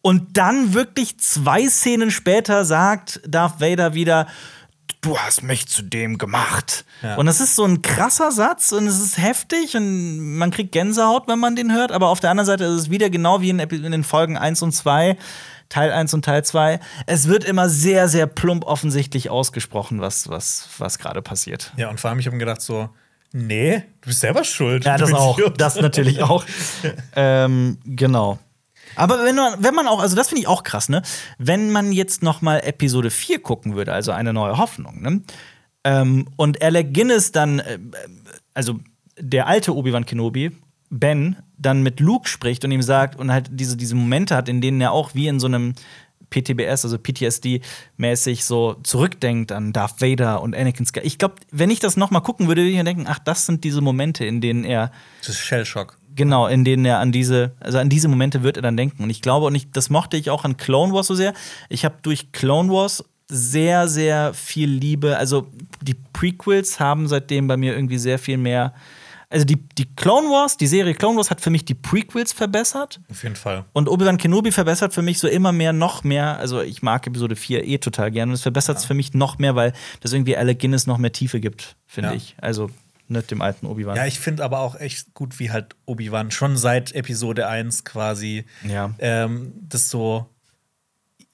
Und 0.01 0.35
dann 0.37 0.73
wirklich 0.73 1.17
zwei 1.19 1.65
Szenen 1.69 2.11
später 2.11 2.65
sagt 2.65 3.21
Darth 3.25 3.61
Vader 3.61 3.93
wieder, 3.93 4.27
du 5.03 5.17
hast 5.17 5.43
mich 5.43 5.67
zu 5.67 5.83
dem 5.83 6.17
gemacht. 6.17 6.85
Ja. 7.01 7.15
Und 7.15 7.25
das 7.25 7.41
ist 7.41 7.55
so 7.55 7.65
ein 7.65 7.81
krasser 7.81 8.31
Satz 8.31 8.71
und 8.71 8.87
es 8.87 8.99
ist 8.99 9.17
heftig 9.17 9.75
und 9.75 10.37
man 10.37 10.51
kriegt 10.51 10.71
Gänsehaut, 10.71 11.27
wenn 11.27 11.39
man 11.39 11.55
den 11.55 11.73
hört. 11.73 11.91
Aber 11.91 12.07
auf 12.07 12.19
der 12.19 12.31
anderen 12.31 12.47
Seite 12.47 12.63
ist 12.65 12.73
es 12.73 12.89
wieder 12.89 13.09
genau 13.09 13.41
wie 13.41 13.49
in, 13.49 13.59
in 13.59 13.91
den 13.91 14.03
Folgen 14.03 14.37
1 14.37 14.61
und 14.61 14.71
2, 14.71 15.17
Teil 15.69 15.91
1 15.91 16.13
und 16.13 16.25
Teil 16.25 16.43
2. 16.43 16.79
Es 17.05 17.27
wird 17.27 17.43
immer 17.43 17.69
sehr, 17.69 18.07
sehr 18.07 18.27
plump 18.27 18.65
offensichtlich 18.65 19.29
ausgesprochen, 19.29 20.01
was, 20.01 20.29
was, 20.29 20.69
was 20.77 20.97
gerade 20.99 21.21
passiert. 21.21 21.73
Ja, 21.77 21.89
und 21.89 21.99
vor 21.99 22.09
allem, 22.09 22.19
ich 22.19 22.25
habe 22.25 22.35
mir 22.35 22.45
gedacht, 22.45 22.61
so, 22.61 22.89
nee, 23.31 23.83
du 24.01 24.07
bist 24.07 24.21
selber 24.21 24.43
schuld. 24.43 24.85
Ja, 24.85 24.97
das 24.97 25.13
auch. 25.13 25.37
Idiot. 25.37 25.59
Das 25.59 25.75
natürlich 25.75 26.21
auch. 26.21 26.45
ähm, 27.15 27.77
genau. 27.85 28.39
Aber 28.95 29.23
wenn 29.23 29.35
man, 29.35 29.63
wenn 29.63 29.73
man 29.73 29.87
auch, 29.87 29.99
also 29.99 30.15
das 30.15 30.29
finde 30.29 30.41
ich 30.41 30.47
auch 30.47 30.63
krass, 30.63 30.89
ne? 30.89 31.01
Wenn 31.37 31.71
man 31.71 31.91
jetzt 31.91 32.23
noch 32.23 32.41
mal 32.41 32.59
Episode 32.59 33.09
4 33.09 33.41
gucken 33.41 33.75
würde, 33.75 33.93
also 33.93 34.11
eine 34.11 34.33
neue 34.33 34.57
Hoffnung, 34.57 35.01
ne? 35.01 35.21
Ähm, 35.83 36.27
und 36.37 36.61
Alec 36.61 36.93
Guinness 36.93 37.31
dann, 37.31 37.59
äh, 37.59 37.79
also 38.53 38.79
der 39.19 39.47
alte 39.47 39.75
Obi-Wan 39.75 40.05
Kenobi, 40.05 40.51
Ben, 40.89 41.37
dann 41.57 41.81
mit 41.81 41.99
Luke 41.99 42.29
spricht 42.29 42.63
und 42.63 42.71
ihm 42.71 42.83
sagt 42.83 43.17
und 43.17 43.31
halt 43.31 43.47
diese, 43.51 43.75
diese 43.75 43.95
Momente 43.95 44.35
hat, 44.35 44.47
in 44.47 44.61
denen 44.61 44.79
er 44.79 44.91
auch 44.91 45.15
wie 45.15 45.27
in 45.27 45.39
so 45.39 45.47
einem 45.47 45.73
PTBS, 46.29 46.85
also 46.85 46.97
PTSD-mäßig 46.97 48.43
so 48.43 48.75
zurückdenkt 48.83 49.51
an 49.51 49.73
Darth 49.73 50.01
Vader 50.01 50.41
und 50.41 50.55
Anakin 50.55 50.85
Skywalker. 50.85 51.07
Ich 51.07 51.17
glaube, 51.17 51.35
wenn 51.51 51.69
ich 51.69 51.79
das 51.79 51.97
noch 51.97 52.11
mal 52.11 52.21
gucken 52.21 52.47
würde, 52.47 52.61
würde 52.61 52.71
ich 52.71 52.77
mir 52.77 52.83
denken, 52.83 53.05
ach, 53.07 53.19
das 53.19 53.45
sind 53.45 53.63
diese 53.63 53.81
Momente, 53.81 54.25
in 54.25 54.41
denen 54.41 54.63
er 54.63 54.91
Das 55.19 55.29
ist 55.29 55.39
Shellshock. 55.39 55.97
Genau, 56.15 56.47
in 56.47 56.63
denen 56.63 56.85
er 56.85 56.99
an 56.99 57.11
diese, 57.11 57.51
also 57.59 57.77
an 57.79 57.89
diese 57.89 58.07
Momente 58.07 58.43
wird 58.43 58.57
er 58.57 58.63
dann 58.63 58.77
denken. 58.77 59.03
Und 59.03 59.09
ich 59.09 59.21
glaube, 59.21 59.45
und 59.47 59.55
ich, 59.55 59.71
das 59.71 59.89
mochte 59.89 60.17
ich 60.17 60.29
auch 60.29 60.43
an 60.45 60.57
Clone 60.57 60.93
Wars 60.93 61.07
so 61.07 61.15
sehr. 61.15 61.33
Ich 61.69 61.85
habe 61.85 61.95
durch 62.01 62.31
Clone 62.31 62.69
Wars 62.71 63.03
sehr, 63.27 63.87
sehr 63.87 64.33
viel 64.33 64.69
Liebe. 64.69 65.17
Also 65.17 65.47
die 65.81 65.95
Prequels 66.13 66.79
haben 66.79 67.07
seitdem 67.07 67.47
bei 67.47 67.57
mir 67.57 67.73
irgendwie 67.73 67.97
sehr 67.97 68.19
viel 68.19 68.37
mehr. 68.37 68.73
Also 69.29 69.45
die, 69.45 69.55
die 69.79 69.85
Clone 69.95 70.27
Wars, 70.27 70.57
die 70.57 70.67
Serie 70.67 70.93
Clone 70.93 71.17
Wars 71.17 71.31
hat 71.31 71.41
für 71.41 71.49
mich 71.49 71.65
die 71.65 71.73
Prequels 71.73 72.33
verbessert. 72.33 72.99
Auf 73.09 73.23
jeden 73.23 73.35
Fall. 73.35 73.65
Und 73.73 73.89
Obi-Wan 73.89 74.19
Kenobi 74.19 74.51
verbessert 74.51 74.93
für 74.93 75.01
mich 75.01 75.17
so 75.17 75.27
immer 75.27 75.51
mehr, 75.51 75.73
noch 75.73 76.03
mehr. 76.03 76.37
Also 76.37 76.61
ich 76.61 76.83
mag 76.83 77.07
Episode 77.07 77.35
4 77.35 77.65
eh 77.67 77.79
total 77.79 78.11
gerne. 78.11 78.29
Und 78.29 78.35
es 78.35 78.41
verbessert 78.43 78.77
es 78.77 78.85
für 78.85 78.93
mich 78.93 79.15
noch 79.15 79.39
mehr, 79.39 79.55
weil 79.55 79.73
das 80.01 80.13
irgendwie 80.13 80.37
Alec 80.37 80.59
Guinness 80.59 80.85
noch 80.85 80.99
mehr 80.99 81.11
Tiefe 81.11 81.39
gibt, 81.39 81.75
finde 81.87 82.09
Ja. 82.11 82.15
ich. 82.15 82.35
Also 82.39 82.69
nicht 83.07 83.31
dem 83.31 83.41
alten 83.41 83.65
Obi-Wan. 83.65 83.95
Ja, 83.95 84.05
ich 84.05 84.19
finde 84.19 84.43
aber 84.43 84.59
auch 84.59 84.75
echt 84.75 85.13
gut, 85.13 85.39
wie 85.39 85.51
halt 85.51 85.75
Obi-Wan 85.85 86.31
schon 86.31 86.57
seit 86.57 86.93
Episode 86.93 87.47
1 87.47 87.83
quasi 87.85 88.45
Ja. 88.67 88.93
ähm, 88.99 89.53
das 89.69 89.89
so 89.89 90.29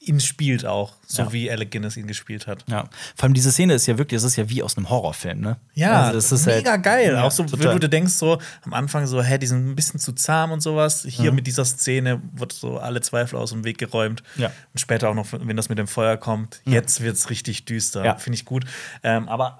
ihn 0.02 0.22
spielt 0.22 0.66
auch, 0.66 0.94
so 1.06 1.24
Ja. 1.24 1.34
wie 1.34 1.52
Alec 1.52 1.72
Guinness 1.72 1.98
ihn 1.98 2.08
gespielt 2.08 2.48
hat. 2.48 2.64
Ja. 2.70 2.86
Vor 3.18 3.26
allem 3.26 3.34
diese 3.34 3.52
Szene 3.52 3.74
ist 3.74 3.86
ja 3.86 3.98
wirklich, 3.98 4.18
das 4.22 4.24
ist 4.32 4.38
ja 4.38 4.50
wie 4.50 4.64
aus 4.64 4.78
einem 4.78 4.90
Horrorfilm, 4.90 5.42
ne? 5.42 5.58
Ja, 5.74 6.04
Also 6.04 6.14
das 6.14 6.32
ist 6.32 6.46
mega 6.46 6.72
halt, 6.72 6.84
geil. 6.84 7.12
Ja, 7.14 7.24
auch 7.24 7.32
so, 7.32 7.44
total. 7.44 7.76
wo 7.76 7.80
du 7.80 7.90
denkst, 7.90 8.14
so 8.14 8.40
am 8.64 8.74
Anfang 8.74 9.08
so, 9.08 9.22
hä, 9.22 9.38
die 9.38 9.46
sind 9.46 9.68
ein 9.70 9.76
bisschen 9.76 10.00
zu 10.00 10.14
zahm 10.14 10.52
und 10.52 10.62
sowas. 10.62 11.06
Hier 11.08 11.32
Mhm. 11.32 11.36
mit 11.36 11.48
dieser 11.48 11.66
Szene 11.66 12.22
wird 12.32 12.54
so 12.54 12.78
alle 12.78 13.02
Zweifel 13.02 13.38
aus 13.38 13.50
dem 13.50 13.66
Weg 13.66 13.78
geräumt. 13.78 14.24
Ja. 14.38 14.48
Mhm. 14.48 14.54
Und 14.74 14.80
später 14.80 15.10
auch 15.10 15.16
noch, 15.16 15.28
wenn 15.34 15.58
das 15.58 15.68
mit 15.68 15.78
dem 15.78 15.88
Feuer 15.88 16.16
kommt. 16.16 16.62
Jetzt 16.64 17.02
wird's 17.02 17.30
richtig 17.30 17.66
düster. 17.66 18.06
Ja. 18.06 18.16
Finde 18.16 18.36
ich 18.36 18.46
gut. 18.46 18.64
Ähm, 19.04 19.28
aber 19.28 19.60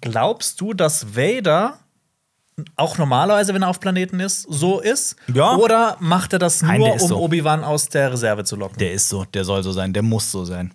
glaubst 0.00 0.60
du, 0.60 0.74
dass 0.74 1.16
Vader 1.16 1.78
auch 2.76 2.98
normalerweise, 2.98 3.54
wenn 3.54 3.62
er 3.62 3.68
auf 3.68 3.80
Planeten 3.80 4.20
ist, 4.20 4.42
so 4.42 4.80
ist? 4.80 5.16
Ja. 5.32 5.56
Oder 5.56 5.96
macht 6.00 6.32
er 6.32 6.38
das 6.38 6.62
Nein, 6.62 6.80
nur, 6.80 6.94
ist 6.94 7.02
um 7.02 7.08
so. 7.08 7.20
Obi-Wan 7.20 7.64
aus 7.64 7.88
der 7.88 8.12
Reserve 8.12 8.44
zu 8.44 8.56
locken? 8.56 8.78
Der 8.78 8.92
ist 8.92 9.08
so, 9.08 9.24
der 9.24 9.44
soll 9.44 9.62
so 9.62 9.72
sein, 9.72 9.92
der 9.92 10.02
muss 10.02 10.30
so 10.30 10.44
sein. 10.44 10.74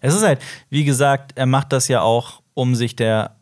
Es 0.00 0.14
ist 0.14 0.22
halt, 0.22 0.40
wie 0.70 0.84
gesagt, 0.84 1.32
er 1.34 1.46
macht 1.46 1.72
das 1.72 1.88
ja 1.88 2.02
auch, 2.02 2.42
um 2.54 2.74
sich 2.74 2.94
der 2.94 3.36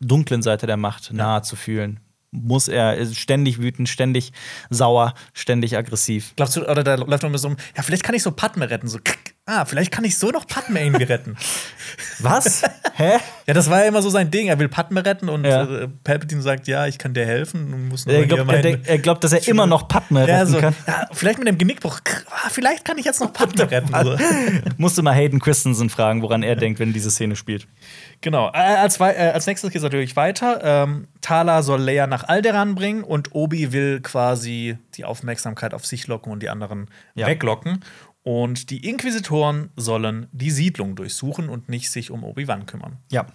dunklen 0.00 0.42
Seite 0.42 0.66
der 0.66 0.76
Macht 0.76 1.12
nahe 1.12 1.42
zu 1.42 1.56
fühlen. 1.56 2.00
Muss 2.30 2.66
er 2.66 2.96
ist 2.96 3.16
ständig 3.18 3.60
wütend, 3.60 3.90
ständig 3.90 4.32
sauer, 4.70 5.12
ständig 5.34 5.76
aggressiv. 5.76 6.32
Glaubst 6.36 6.56
du, 6.56 6.62
oder 6.66 6.82
da 6.82 6.94
läuft 6.94 7.22
noch 7.22 7.30
mal 7.30 7.36
so, 7.36 7.48
um, 7.48 7.56
ja, 7.76 7.82
vielleicht 7.82 8.04
kann 8.04 8.14
ich 8.14 8.22
so 8.22 8.32
Padme 8.32 8.70
retten. 8.70 8.88
So, 8.88 8.98
ah, 9.46 9.64
vielleicht 9.64 9.90
kann 9.90 10.04
ich 10.04 10.16
so 10.18 10.30
noch 10.30 10.46
Padme 10.46 10.80
irgendwie 10.82 11.04
retten. 11.04 11.36
Was? 12.20 12.62
Hä? 12.94 13.18
Ja, 13.46 13.54
das 13.54 13.68
war 13.68 13.80
ja 13.82 13.88
immer 13.88 14.00
so 14.02 14.08
sein 14.08 14.30
Ding. 14.30 14.46
Er 14.46 14.58
will 14.58 14.68
Padme 14.68 15.04
retten 15.04 15.28
und 15.28 15.44
Ja. 15.44 15.64
äh, 15.64 15.88
Palpatine 16.04 16.40
sagt, 16.42 16.68
ja, 16.68 16.86
ich 16.86 16.98
kann 16.98 17.12
dir 17.12 17.26
helfen. 17.26 17.70
Du 17.70 17.76
musst 17.76 18.06
nur 18.06 18.16
Er 18.16 18.26
glaubt, 18.26 18.50
er, 18.50 18.78
er 18.86 18.98
glaubt, 18.98 19.24
dass 19.24 19.32
er 19.32 19.46
immer 19.48 19.66
noch 19.66 19.88
Padme 19.88 20.20
retten 20.20 20.30
ja, 20.30 20.46
so, 20.46 20.58
kann. 20.60 20.74
ja, 20.86 21.06
vielleicht 21.12 21.38
mit 21.38 21.48
dem 21.48 21.58
Genickbruch. 21.58 22.00
Ah, 22.30 22.48
vielleicht 22.50 22.84
kann 22.84 22.96
ich 22.98 23.04
jetzt 23.04 23.20
noch 23.20 23.32
Padme 23.32 23.70
retten. 23.70 23.92
So. 24.02 24.16
Musste 24.78 25.02
mal 25.02 25.14
Hayden 25.14 25.40
Christensen 25.40 25.90
fragen, 25.90 26.22
woran 26.22 26.42
er 26.42 26.56
denkt, 26.56 26.78
wenn 26.78 26.92
diese 26.92 27.10
Szene 27.10 27.36
spielt. 27.36 27.66
Genau. 28.20 28.46
Als, 28.46 29.00
äh, 29.00 29.32
als 29.34 29.46
nächstes 29.46 29.70
geht 29.70 29.78
es 29.78 29.82
natürlich 29.82 30.14
weiter. 30.16 30.60
Ähm, 30.62 31.08
Tala 31.20 31.62
soll 31.62 31.80
Leia 31.82 32.06
nach 32.06 32.28
Alderaan 32.28 32.74
bringen 32.76 33.02
und 33.02 33.34
Obi 33.34 33.72
will 33.72 34.00
quasi 34.00 34.78
die 34.94 35.04
Aufmerksamkeit 35.04 35.74
auf 35.74 35.84
sich 35.84 36.06
locken 36.06 36.32
und 36.32 36.42
die 36.42 36.48
anderen 36.48 36.88
Ja. 37.14 37.26
weglocken. 37.26 37.82
Und 38.22 38.70
die 38.70 38.88
Inquisitoren 38.88 39.70
sollen 39.76 40.28
die 40.32 40.50
Siedlung 40.50 40.94
durchsuchen 40.94 41.48
und 41.48 41.68
nicht 41.68 41.90
sich 41.90 42.10
um 42.10 42.22
Obi-Wan 42.22 42.66
kümmern. 42.66 42.98
Ja. 43.10 43.26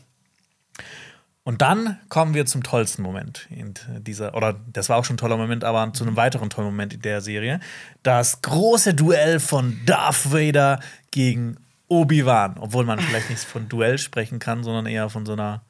Und 1.43 1.61
dann 1.61 1.97
kommen 2.09 2.33
wir 2.33 2.45
zum 2.45 2.61
tollsten 2.63 3.01
Moment 3.01 3.47
in 3.49 3.73
dieser, 4.01 4.35
oder 4.35 4.59
das 4.67 4.89
war 4.89 4.97
auch 4.97 5.05
schon 5.05 5.15
ein 5.15 5.19
toller 5.19 5.37
Moment, 5.37 5.63
aber 5.63 5.93
zu 5.93 6.03
einem 6.03 6.17
weiteren 6.17 6.49
tollen 6.49 6.67
Moment 6.67 6.93
in 6.93 7.01
der 7.01 7.21
Serie. 7.21 7.61
Das 8.03 8.41
große 8.41 8.93
Duell 8.93 9.39
von 9.39 9.79
Darth 9.85 10.31
Vader 10.31 10.81
gegen 11.11 11.57
Obi-Wan. 11.87 12.57
Obwohl 12.59 12.85
man 12.85 12.99
vielleicht 12.99 13.29
nicht 13.29 13.43
von 13.43 13.69
Duell 13.69 13.97
sprechen 13.97 14.39
kann, 14.39 14.63
sondern 14.63 14.87
eher 14.87 15.09
von 15.09 15.25
so 15.25 15.33
einer 15.33 15.63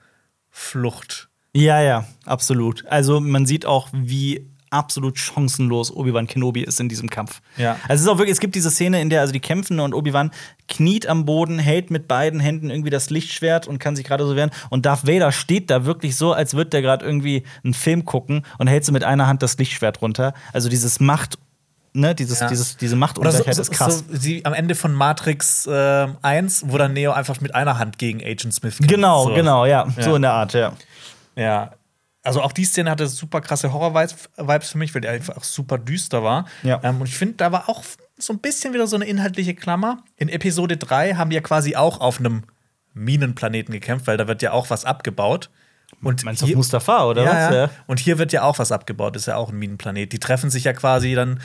Flucht. 0.50 1.30
Ja, 1.54 1.82
ja, 1.82 2.08
absolut. 2.26 2.86
Also 2.88 3.20
man 3.20 3.46
sieht 3.46 3.66
auch, 3.66 3.90
wie 3.94 4.50
absolut 4.70 5.18
chancenlos 5.18 5.96
Obi-Wan 5.96 6.28
Kenobi 6.28 6.62
ist 6.64 6.80
in 6.80 6.90
diesem 6.90 7.10
Kampf. 7.10 7.42
Ja. 7.58 7.74
Also 7.88 7.94
es 7.94 8.02
ist 8.02 8.08
auch 8.08 8.18
wirklich, 8.18 8.34
es 8.34 8.40
gibt 8.40 8.56
diese 8.56 8.72
Szene, 8.72 9.02
in 9.02 9.10
der 9.10 9.22
also 9.22 9.34
die 9.34 9.40
kämpfen 9.40 9.80
und 9.80 9.94
Obi-Wan 9.94 10.32
kniet 10.68 11.08
am 11.08 11.26
Boden, 11.26 11.60
hält 11.60 11.92
mit 11.92 12.08
beiden 12.08 12.40
Händen 12.40 12.70
irgendwie 12.70 12.90
das 12.90 13.10
Lichtschwert 13.10 13.68
und 13.68 13.80
kann 13.80 13.96
sich 13.96 14.06
gerade 14.06 14.26
so 14.26 14.36
wehren. 14.36 14.52
Und 14.70 14.86
Darth 14.86 15.08
Vader 15.08 15.32
steht 15.32 15.70
da 15.70 15.86
wirklich 15.86 16.16
so, 16.16 16.34
als 16.34 16.54
würde 16.54 16.70
der 16.72 16.82
gerade 16.82 17.06
irgendwie 17.06 17.44
einen 17.64 17.74
Film 17.74 18.06
gucken 18.06 18.46
und 18.58 18.68
hält 18.68 18.86
so 18.86 18.92
mit 18.92 19.04
einer 19.04 19.28
Hand 19.28 19.42
das 19.44 19.58
Lichtschwert 19.58 20.02
runter. 20.02 20.34
Also 20.54 20.70
dieses 20.70 21.00
Macht, 21.00 21.38
ne, 21.94 22.14
dieses, 22.16 22.40
Ja. 22.40 22.48
dieses, 22.48 22.78
diese 22.78 22.96
Oder 22.96 23.32
so, 23.32 23.44
ist 23.44 23.72
krass. 23.72 24.04
so 24.10 24.16
sie 24.18 24.46
am 24.46 24.54
Ende 24.54 24.76
von 24.76 24.94
Matrix 24.94 25.66
äh, 25.66 26.08
1, 26.22 26.66
wo 26.68 26.78
dann 26.78 26.94
Neo 26.94 27.12
einfach 27.12 27.42
mit 27.42 27.56
einer 27.56 27.78
Hand 27.80 27.98
gegen 27.98 28.22
Agent 28.22 28.54
Smith 28.54 28.78
kämpft. 28.78 28.90
Genau, 28.94 29.34
genau, 29.34 29.66
ja. 29.66 29.88
Ja. 29.96 30.04
So 30.04 30.16
in 30.16 30.22
der 30.22 30.34
Art, 30.34 30.54
ja. 30.54 30.74
Ja. 31.36 31.72
Also 32.28 32.42
auch 32.42 32.52
die 32.52 32.66
Szene 32.66 32.92
hatte 32.92 33.08
super 33.08 33.40
krasse 33.42 33.72
Horror-Vibes 33.72 34.70
für 34.70 34.78
mich, 34.78 34.94
weil 34.94 35.02
die 35.02 35.08
einfach 35.08 35.44
super 35.44 35.78
düster 35.78 36.24
war. 36.24 36.46
Ja. 36.64 36.80
Ähm, 36.84 37.00
und 37.00 37.08
ich 37.08 37.18
finde, 37.18 37.36
da 37.36 37.52
war 37.52 37.70
auch 37.70 37.84
so 38.18 38.34
ein 38.34 38.40
bisschen 38.40 38.74
wieder 38.74 38.86
so 38.86 38.98
eine 38.98 39.06
inhaltliche 39.06 39.56
Klammer. 39.56 40.04
In 40.18 40.28
Episode 40.28 40.76
3 40.76 41.14
haben 41.14 41.30
die 41.30 41.36
ja 41.36 41.42
quasi 41.42 41.76
auch 41.76 42.02
auf 42.02 42.20
einem 42.20 42.44
Minenplaneten 42.94 43.72
gekämpft, 43.72 44.08
weil 44.08 44.18
da 44.18 44.28
wird 44.28 44.42
ja 44.42 44.52
auch 44.52 44.70
was 44.70 44.84
abgebaut. 44.84 45.50
Und 46.02 46.26
Meinst 46.26 46.42
du 46.42 46.48
auf 46.48 46.56
Mustafa, 46.56 47.06
oder 47.06 47.24
ja, 47.24 47.32
was? 47.32 47.56
Ja. 47.56 47.70
Und 47.88 48.00
hier 48.00 48.18
wird 48.18 48.34
ja 48.34 48.44
auch 48.44 48.60
was 48.60 48.72
abgebaut, 48.72 49.16
ist 49.16 49.28
ja 49.28 49.38
auch 49.38 49.50
ein 49.50 49.58
Minenplanet. 49.58 50.12
Die 50.12 50.20
treffen 50.20 50.50
sich 50.50 50.66
ja 50.66 50.74
quasi 50.74 51.16
dann 51.16 51.40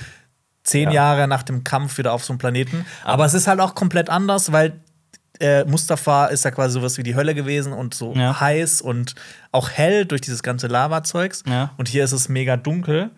zehn 0.64 0.88
Ja. 0.88 0.94
Jahre 0.94 1.28
nach 1.28 1.44
dem 1.44 1.62
Kampf 1.62 1.98
wieder 1.98 2.12
auf 2.12 2.24
so 2.24 2.32
einem 2.32 2.38
Planeten. 2.38 2.84
Aber 3.04 3.24
es 3.24 3.34
ist 3.34 3.46
halt 3.46 3.60
auch 3.60 3.74
komplett 3.74 4.10
anders, 4.10 4.50
weil 4.50 4.80
äh, 5.42 5.64
Mustafa 5.64 6.26
ist 6.26 6.44
ja 6.44 6.50
quasi 6.52 6.74
sowas 6.74 6.96
wie 6.98 7.02
die 7.02 7.14
Hölle 7.16 7.34
gewesen 7.34 7.72
und 7.72 7.94
so 7.94 8.14
Ja. 8.14 8.40
heiß 8.40 8.80
und 8.80 9.14
auch 9.50 9.68
hell 9.70 10.06
durch 10.06 10.20
dieses 10.20 10.42
ganze 10.42 10.68
Lava-Zeugs. 10.68 11.42
Ja. 11.46 11.72
Und 11.76 11.88
hier 11.88 12.04
ist 12.04 12.12
es 12.12 12.28
mega 12.28 12.56
dunkel. 12.56 13.10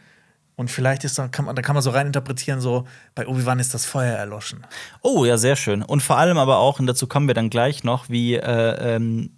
Und 0.57 0.71
vielleicht 0.71 1.03
ist 1.05 1.19
da, 1.19 1.27
kann 1.29 1.45
man, 1.47 1.57
da 1.57 1.63
kann 1.63 1.75
man 1.75 1.83
so 1.83 1.91
rein 1.91 2.07
interpretieren, 2.07 2.61
so 2.61 2.85
bei 3.17 3.27
Obi-Wan 3.27 3.59
ist 3.59 3.75
das 3.75 3.87
Feuer 3.87 4.17
erloschen. 4.17 4.65
Oh, 5.03 5.25
ja, 5.25 5.37
sehr 5.37 5.57
schön. 5.57 5.83
Und 5.83 6.01
vor 6.03 6.17
allem 6.17 6.39
aber 6.39 6.59
auch, 6.59 6.79
und 6.79 6.87
dazu 6.87 7.07
kommen 7.09 7.27
wir 7.27 7.35
dann 7.35 7.51
gleich 7.51 7.83
noch, 7.83 8.09
wie 8.09 8.37
äh, 8.37 8.95
ähm, 8.95 9.31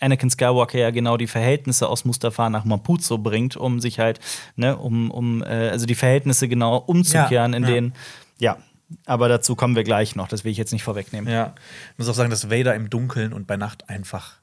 Anakin 0.00 0.30
Skywalker 0.30 0.78
ja 0.78 0.90
genau 0.90 1.16
die 1.16 1.28
Verhältnisse 1.28 1.88
aus 1.88 2.04
Mustafa 2.04 2.50
nach 2.50 2.64
Mapuzo 2.64 3.18
bringt, 3.18 3.56
um 3.56 3.80
sich 3.80 4.00
halt, 4.00 4.18
ne, 4.56 4.76
um, 4.76 5.12
um 5.12 5.44
äh, 5.44 5.68
also 5.70 5.86
die 5.86 5.94
Verhältnisse 5.94 6.48
genau 6.48 6.76
umzukehren, 6.76 7.52
Ja, 7.52 7.56
in 7.58 7.64
denen, 7.64 7.94
ja. 8.40 8.56
Aber 9.06 9.28
dazu 9.28 9.54
kommen 9.56 9.76
wir 9.76 9.84
gleich 9.84 10.16
noch, 10.16 10.28
das 10.28 10.44
will 10.44 10.52
ich 10.52 10.58
jetzt 10.58 10.72
nicht 10.72 10.82
vorwegnehmen. 10.82 11.32
Ja. 11.32 11.54
Ich 11.92 11.98
muss 11.98 12.08
auch 12.08 12.14
sagen, 12.14 12.30
dass 12.30 12.50
Vader 12.50 12.74
im 12.74 12.90
Dunkeln 12.90 13.32
und 13.32 13.46
bei 13.46 13.56
Nacht 13.56 13.88
einfach 13.88 14.34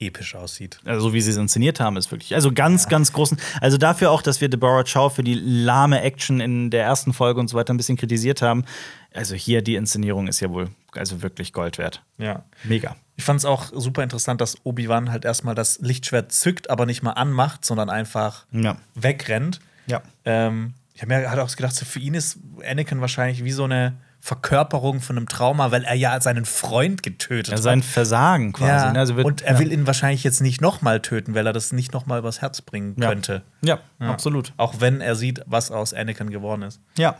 episch 0.00 0.36
aussieht. 0.36 0.78
Also, 0.84 1.08
so 1.08 1.12
wie 1.12 1.20
sie 1.20 1.32
es 1.32 1.36
inszeniert 1.36 1.80
haben, 1.80 1.96
ist 1.96 2.10
wirklich. 2.12 2.34
Also 2.34 2.52
ganz, 2.52 2.88
ganz 2.88 3.12
großen. 3.12 3.36
Also 3.60 3.78
dafür 3.78 4.12
auch, 4.12 4.22
dass 4.22 4.40
wir 4.40 4.48
Deborah 4.48 4.84
Chow 4.84 5.12
für 5.12 5.24
die 5.24 5.34
lahme 5.34 6.02
Action 6.02 6.40
in 6.40 6.70
der 6.70 6.84
ersten 6.84 7.12
Folge 7.12 7.40
und 7.40 7.48
so 7.48 7.56
weiter 7.56 7.74
ein 7.74 7.76
bisschen 7.76 7.96
kritisiert 7.96 8.40
haben. 8.40 8.64
Also 9.12 9.34
hier 9.34 9.60
die 9.62 9.74
Inszenierung 9.74 10.28
ist 10.28 10.38
ja 10.40 10.50
wohl 10.50 10.68
also 10.94 11.22
wirklich 11.22 11.52
Gold 11.52 11.78
wert. 11.78 12.02
Ja. 12.18 12.44
Mega. 12.64 12.94
Ich 13.16 13.24
fand 13.24 13.40
es 13.40 13.44
auch 13.44 13.70
super 13.74 14.04
interessant, 14.04 14.40
dass 14.40 14.56
Obi-Wan 14.64 15.10
halt 15.10 15.24
erstmal 15.24 15.56
das 15.56 15.80
Lichtschwert 15.80 16.30
zückt, 16.30 16.70
aber 16.70 16.86
nicht 16.86 17.02
mal 17.02 17.12
anmacht, 17.12 17.64
sondern 17.64 17.90
einfach 17.90 18.46
Ja. 18.52 18.76
wegrennt. 18.94 19.58
Ja. 19.88 20.02
Ähm, 20.24 20.74
ich 20.98 21.02
habe 21.02 21.14
mir 21.14 21.30
halt 21.30 21.38
auch 21.38 21.54
gedacht, 21.54 21.76
so 21.76 21.84
für 21.84 22.00
ihn 22.00 22.14
ist 22.14 22.40
Anakin 22.68 23.00
wahrscheinlich 23.00 23.44
wie 23.44 23.52
so 23.52 23.62
eine 23.62 23.98
Verkörperung 24.18 25.00
von 25.00 25.16
einem 25.16 25.28
Trauma, 25.28 25.70
weil 25.70 25.84
er 25.84 25.94
ja 25.94 26.20
seinen 26.20 26.44
Freund 26.44 27.04
getötet 27.04 27.46
Ja, 27.52 27.54
hat. 27.54 27.62
sein 27.62 27.82
Versagen 27.84 28.52
quasi. 28.52 28.86
ja. 28.86 28.92
ne? 28.92 28.98
Also 28.98 29.14
wird, 29.14 29.24
und 29.24 29.42
er 29.42 29.52
ja. 29.52 29.58
will 29.60 29.72
ihn 29.72 29.86
wahrscheinlich 29.86 30.24
jetzt 30.24 30.40
nicht 30.40 30.60
noch 30.60 30.82
mal 30.82 31.00
töten, 31.00 31.36
weil 31.36 31.46
er 31.46 31.52
das 31.52 31.70
nicht 31.70 31.92
noch 31.92 32.06
mal 32.06 32.18
übers 32.18 32.40
Herz 32.40 32.60
bringen 32.62 32.96
könnte. 32.96 33.42
Ja, 33.62 33.78
Ja. 34.00 34.10
absolut. 34.10 34.52
Auch 34.56 34.80
wenn 34.80 35.00
er 35.00 35.14
sieht, 35.14 35.40
was 35.46 35.70
aus 35.70 35.94
Anakin 35.94 36.30
geworden 36.30 36.62
ist. 36.62 36.80
Ja. 36.98 37.14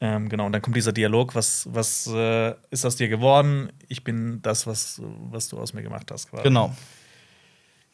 Ähm, 0.00 0.28
genau, 0.28 0.46
und 0.46 0.52
dann 0.52 0.60
kommt 0.62 0.74
dieser 0.74 0.92
Dialog, 0.92 1.36
was, 1.36 1.68
was 1.70 2.08
äh, 2.12 2.52
ist 2.70 2.84
aus 2.84 2.96
dir 2.96 3.08
geworden? 3.08 3.70
Ich 3.86 4.02
bin 4.02 4.42
das, 4.42 4.66
was, 4.66 5.00
was 5.30 5.48
du 5.48 5.58
aus 5.60 5.72
mir 5.72 5.82
gemacht 5.84 6.10
hast. 6.10 6.30
Quasi. 6.30 6.42
Genau. 6.42 6.74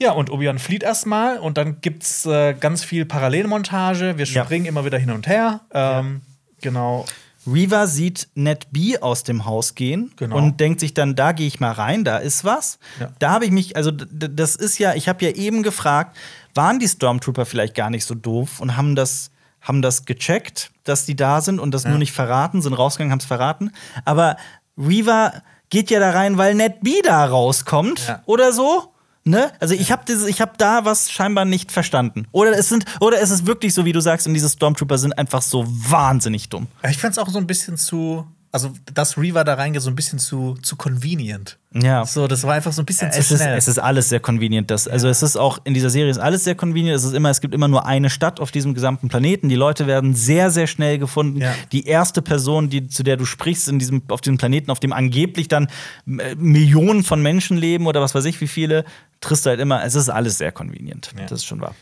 Ja, 0.00 0.12
und 0.12 0.30
Obi-Wan 0.30 0.58
flieht 0.58 0.82
erstmal 0.82 1.38
und 1.38 1.56
dann 1.56 1.80
gibt's 1.80 2.26
äh, 2.26 2.54
ganz 2.54 2.82
viel 2.84 3.04
Parallelmontage. 3.04 4.18
Wir 4.18 4.26
Ja. 4.26 4.44
springen 4.44 4.66
immer 4.66 4.84
wieder 4.84 4.98
hin 4.98 5.10
und 5.10 5.26
her. 5.26 5.60
Ähm, 5.72 6.22
Genau. 6.60 7.04
Reva 7.46 7.86
sieht 7.86 8.28
Ned 8.34 8.68
B 8.72 8.96
aus 8.98 9.22
dem 9.22 9.44
Haus 9.44 9.74
gehen 9.74 10.12
Genau. 10.16 10.36
und 10.36 10.60
denkt 10.60 10.80
sich 10.80 10.94
dann, 10.94 11.14
da 11.14 11.32
gehe 11.32 11.46
ich 11.46 11.60
mal 11.60 11.72
rein, 11.72 12.02
da 12.02 12.16
ist 12.16 12.42
was. 12.44 12.78
Ja. 12.98 13.10
Da 13.18 13.30
habe 13.32 13.44
ich 13.44 13.50
mich, 13.50 13.76
also 13.76 13.90
das 13.90 14.56
ist 14.56 14.78
ja, 14.78 14.94
ich 14.94 15.08
habe 15.08 15.22
ja 15.26 15.30
eben 15.32 15.62
gefragt, 15.62 16.16
waren 16.54 16.78
die 16.78 16.88
Stormtrooper 16.88 17.44
vielleicht 17.44 17.74
gar 17.74 17.90
nicht 17.90 18.06
so 18.06 18.14
doof 18.14 18.60
und 18.60 18.78
haben 18.78 18.96
das, 18.96 19.30
haben 19.60 19.82
das 19.82 20.06
gecheckt, 20.06 20.70
dass 20.84 21.04
die 21.04 21.16
da 21.16 21.42
sind 21.42 21.60
und 21.60 21.72
das 21.72 21.84
nur 21.84 21.98
nicht 21.98 22.12
verraten, 22.12 22.62
sind 22.62 22.72
rausgegangen, 22.74 23.12
haben 23.12 23.20
es 23.20 23.26
verraten. 23.26 23.72
Aber 24.06 24.38
Reva 24.78 25.34
geht 25.68 25.90
ja 25.90 26.00
da 26.00 26.10
rein, 26.12 26.38
weil 26.38 26.54
Ned 26.54 26.80
B 26.80 27.02
da 27.02 27.26
rauskommt 27.26 28.06
Ja. 28.08 28.22
oder 28.24 28.52
so. 28.54 28.90
Ne? 29.26 29.52
Also 29.59 29.74
ich 29.74 29.90
habe 29.90 30.02
ich 30.28 30.40
habe 30.42 30.52
da 30.59 30.84
was 30.84 31.10
scheinbar 31.10 31.46
nicht 31.46 31.72
verstanden. 31.72 32.26
Oder 32.30 32.59
es 32.59 32.68
sind 32.68 32.84
oder 33.01 33.20
es 33.22 33.30
ist 33.30 33.46
wirklich 33.46 33.72
so, 33.72 33.86
wie 33.86 33.92
du 33.92 34.01
sagst, 34.01 34.26
und 34.26 34.34
diese 34.34 34.51
Stormtrooper 34.51 34.98
sind 34.98 35.16
einfach 35.16 35.40
so 35.40 35.64
wahnsinnig 35.66 36.51
dumm. 36.51 36.66
Ich 36.88 36.98
fand's 36.98 37.16
auch 37.16 37.30
so 37.30 37.38
ein 37.38 37.46
bisschen 37.46 37.78
zu, 37.78 38.26
also 38.55 38.70
dass 38.94 39.18
Reaver 39.18 39.43
da 39.43 39.55
reingeht, 39.55 39.82
so 39.82 39.90
ein 39.90 39.97
bisschen 39.97 40.20
zu, 40.20 40.55
zu 40.62 40.76
convenient. 40.76 41.59
Ja. 41.72 42.06
So, 42.06 42.28
das 42.28 42.44
war 42.44 42.55
einfach 42.55 42.72
so 42.72 42.82
ein 42.82 42.86
bisschen 42.86 43.10
zu 43.10 43.18
Es 43.18 43.32
ist, 43.32 43.43
schnell. 43.43 43.59
es 43.59 43.66
ist 43.66 43.78
alles 43.81 44.09
sehr 44.09 44.20
convenient. 44.20 44.70
Das, 44.70 44.86
Also 44.86 45.09
es 45.09 45.24
ist 45.24 45.36
auch 45.36 45.59
in 45.64 45.74
dieser 45.74 45.90
Serie 45.90 46.09
ist 46.09 46.18
alles 46.18 46.44
sehr 46.44 46.55
convenient. 46.55 46.94
Es 46.94 47.02
ist 47.02 47.14
immer, 47.14 47.31
es 47.31 47.40
gibt 47.40 47.52
immer 47.52 47.66
nur 47.66 47.85
eine 47.85 48.10
Stadt 48.10 48.39
auf 48.39 48.52
diesem 48.52 48.72
gesamten 48.72 49.09
Planeten. 49.09 49.48
Die 49.48 49.56
Leute 49.56 49.89
werden 49.89 50.14
sehr, 50.14 50.52
sehr 50.52 50.68
schnell 50.68 50.98
gefunden. 50.98 51.40
Ja. 51.40 51.52
Die 51.72 51.85
erste 51.89 52.22
Person, 52.22 52.70
die, 52.70 52.86
zu 52.86 53.02
der 53.02 53.16
du 53.16 53.24
sprichst 53.24 53.68
in 53.68 53.81
diesem, 53.81 54.02
auf 54.06 54.20
diesem 54.20 54.39
Planeten, 54.39 54.70
auf 54.70 54.78
dem 54.78 54.93
angeblich 54.93 55.48
dann 55.48 55.66
Millionen 56.06 57.02
von 57.02 57.20
Menschen 57.20 57.56
leben 57.56 57.89
oder 57.89 58.01
was 58.02 58.14
weiß 58.14 58.24
ich 58.24 58.40
wie 58.40 58.47
viele, 58.47 58.85
triffst 59.20 59.47
du 59.47 59.51
halt 59.51 59.59
immer. 59.59 59.82
Es 59.85 59.97
ist 59.97 60.10
alles 60.10 60.39
sehr 60.39 60.52
convenient. 60.52 61.10
Ja. 61.18 61.26
Das 61.26 61.40
ist 61.40 61.44
schon 61.44 61.60
wahr. 61.60 61.74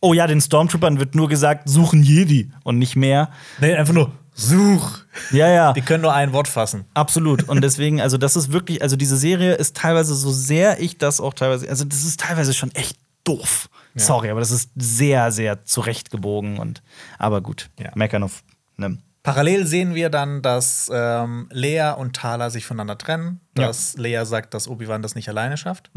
Oh 0.00 0.12
ja, 0.12 0.28
den 0.28 0.40
Stormtroopern 0.40 1.00
wird 1.00 1.16
nur 1.16 1.28
gesagt, 1.28 1.68
suchen 1.68 2.04
Jedi 2.04 2.52
und 2.62 2.78
nicht 2.78 2.94
mehr. 2.94 3.30
nee, 3.58 3.74
einfach 3.74 3.94
nur 3.94 4.12
Such. 4.34 5.04
Ja, 5.30 5.48
ja. 5.48 5.72
Die 5.72 5.80
können 5.80 6.02
nur 6.02 6.12
ein 6.12 6.32
Wort 6.32 6.48
fassen. 6.48 6.84
Absolut. 6.94 7.48
Und 7.48 7.60
deswegen, 7.62 8.00
also 8.00 8.18
das 8.18 8.34
ist 8.36 8.52
wirklich, 8.52 8.82
also 8.82 8.96
diese 8.96 9.16
Serie 9.16 9.54
ist 9.54 9.76
teilweise 9.76 10.14
so 10.14 10.30
sehr 10.32 10.80
ich 10.80 10.98
das 10.98 11.20
auch 11.20 11.34
teilweise, 11.34 11.68
also 11.68 11.84
das 11.84 12.02
ist 12.04 12.20
teilweise 12.20 12.52
schon 12.52 12.72
echt 12.74 12.98
doof. 13.22 13.68
Sorry, 13.94 14.30
aber 14.30 14.40
das 14.40 14.50
ist 14.50 14.70
sehr, 14.74 15.30
sehr 15.30 15.64
zurechtgebogen 15.64 16.58
und 16.58 16.82
aber 17.16 17.40
gut. 17.42 17.70
Ja. 17.78 17.92
Meckern 17.94 18.24
auf 18.24 18.42
ne. 18.76 18.98
Parallel 19.22 19.66
sehen 19.66 19.94
wir 19.94 20.10
dann, 20.10 20.42
dass 20.42 20.90
ähm, 20.92 21.48
Lea 21.52 21.92
und 21.96 22.14
Thala 22.16 22.50
sich 22.50 22.66
voneinander 22.66 22.98
trennen. 22.98 23.40
Ja. 23.56 23.68
Dass 23.68 23.96
Lea 23.96 24.24
sagt, 24.24 24.52
dass 24.52 24.66
Obi-Wan 24.68 25.00
das 25.00 25.14
nicht 25.14 25.28
alleine 25.28 25.56
schafft. 25.56 25.90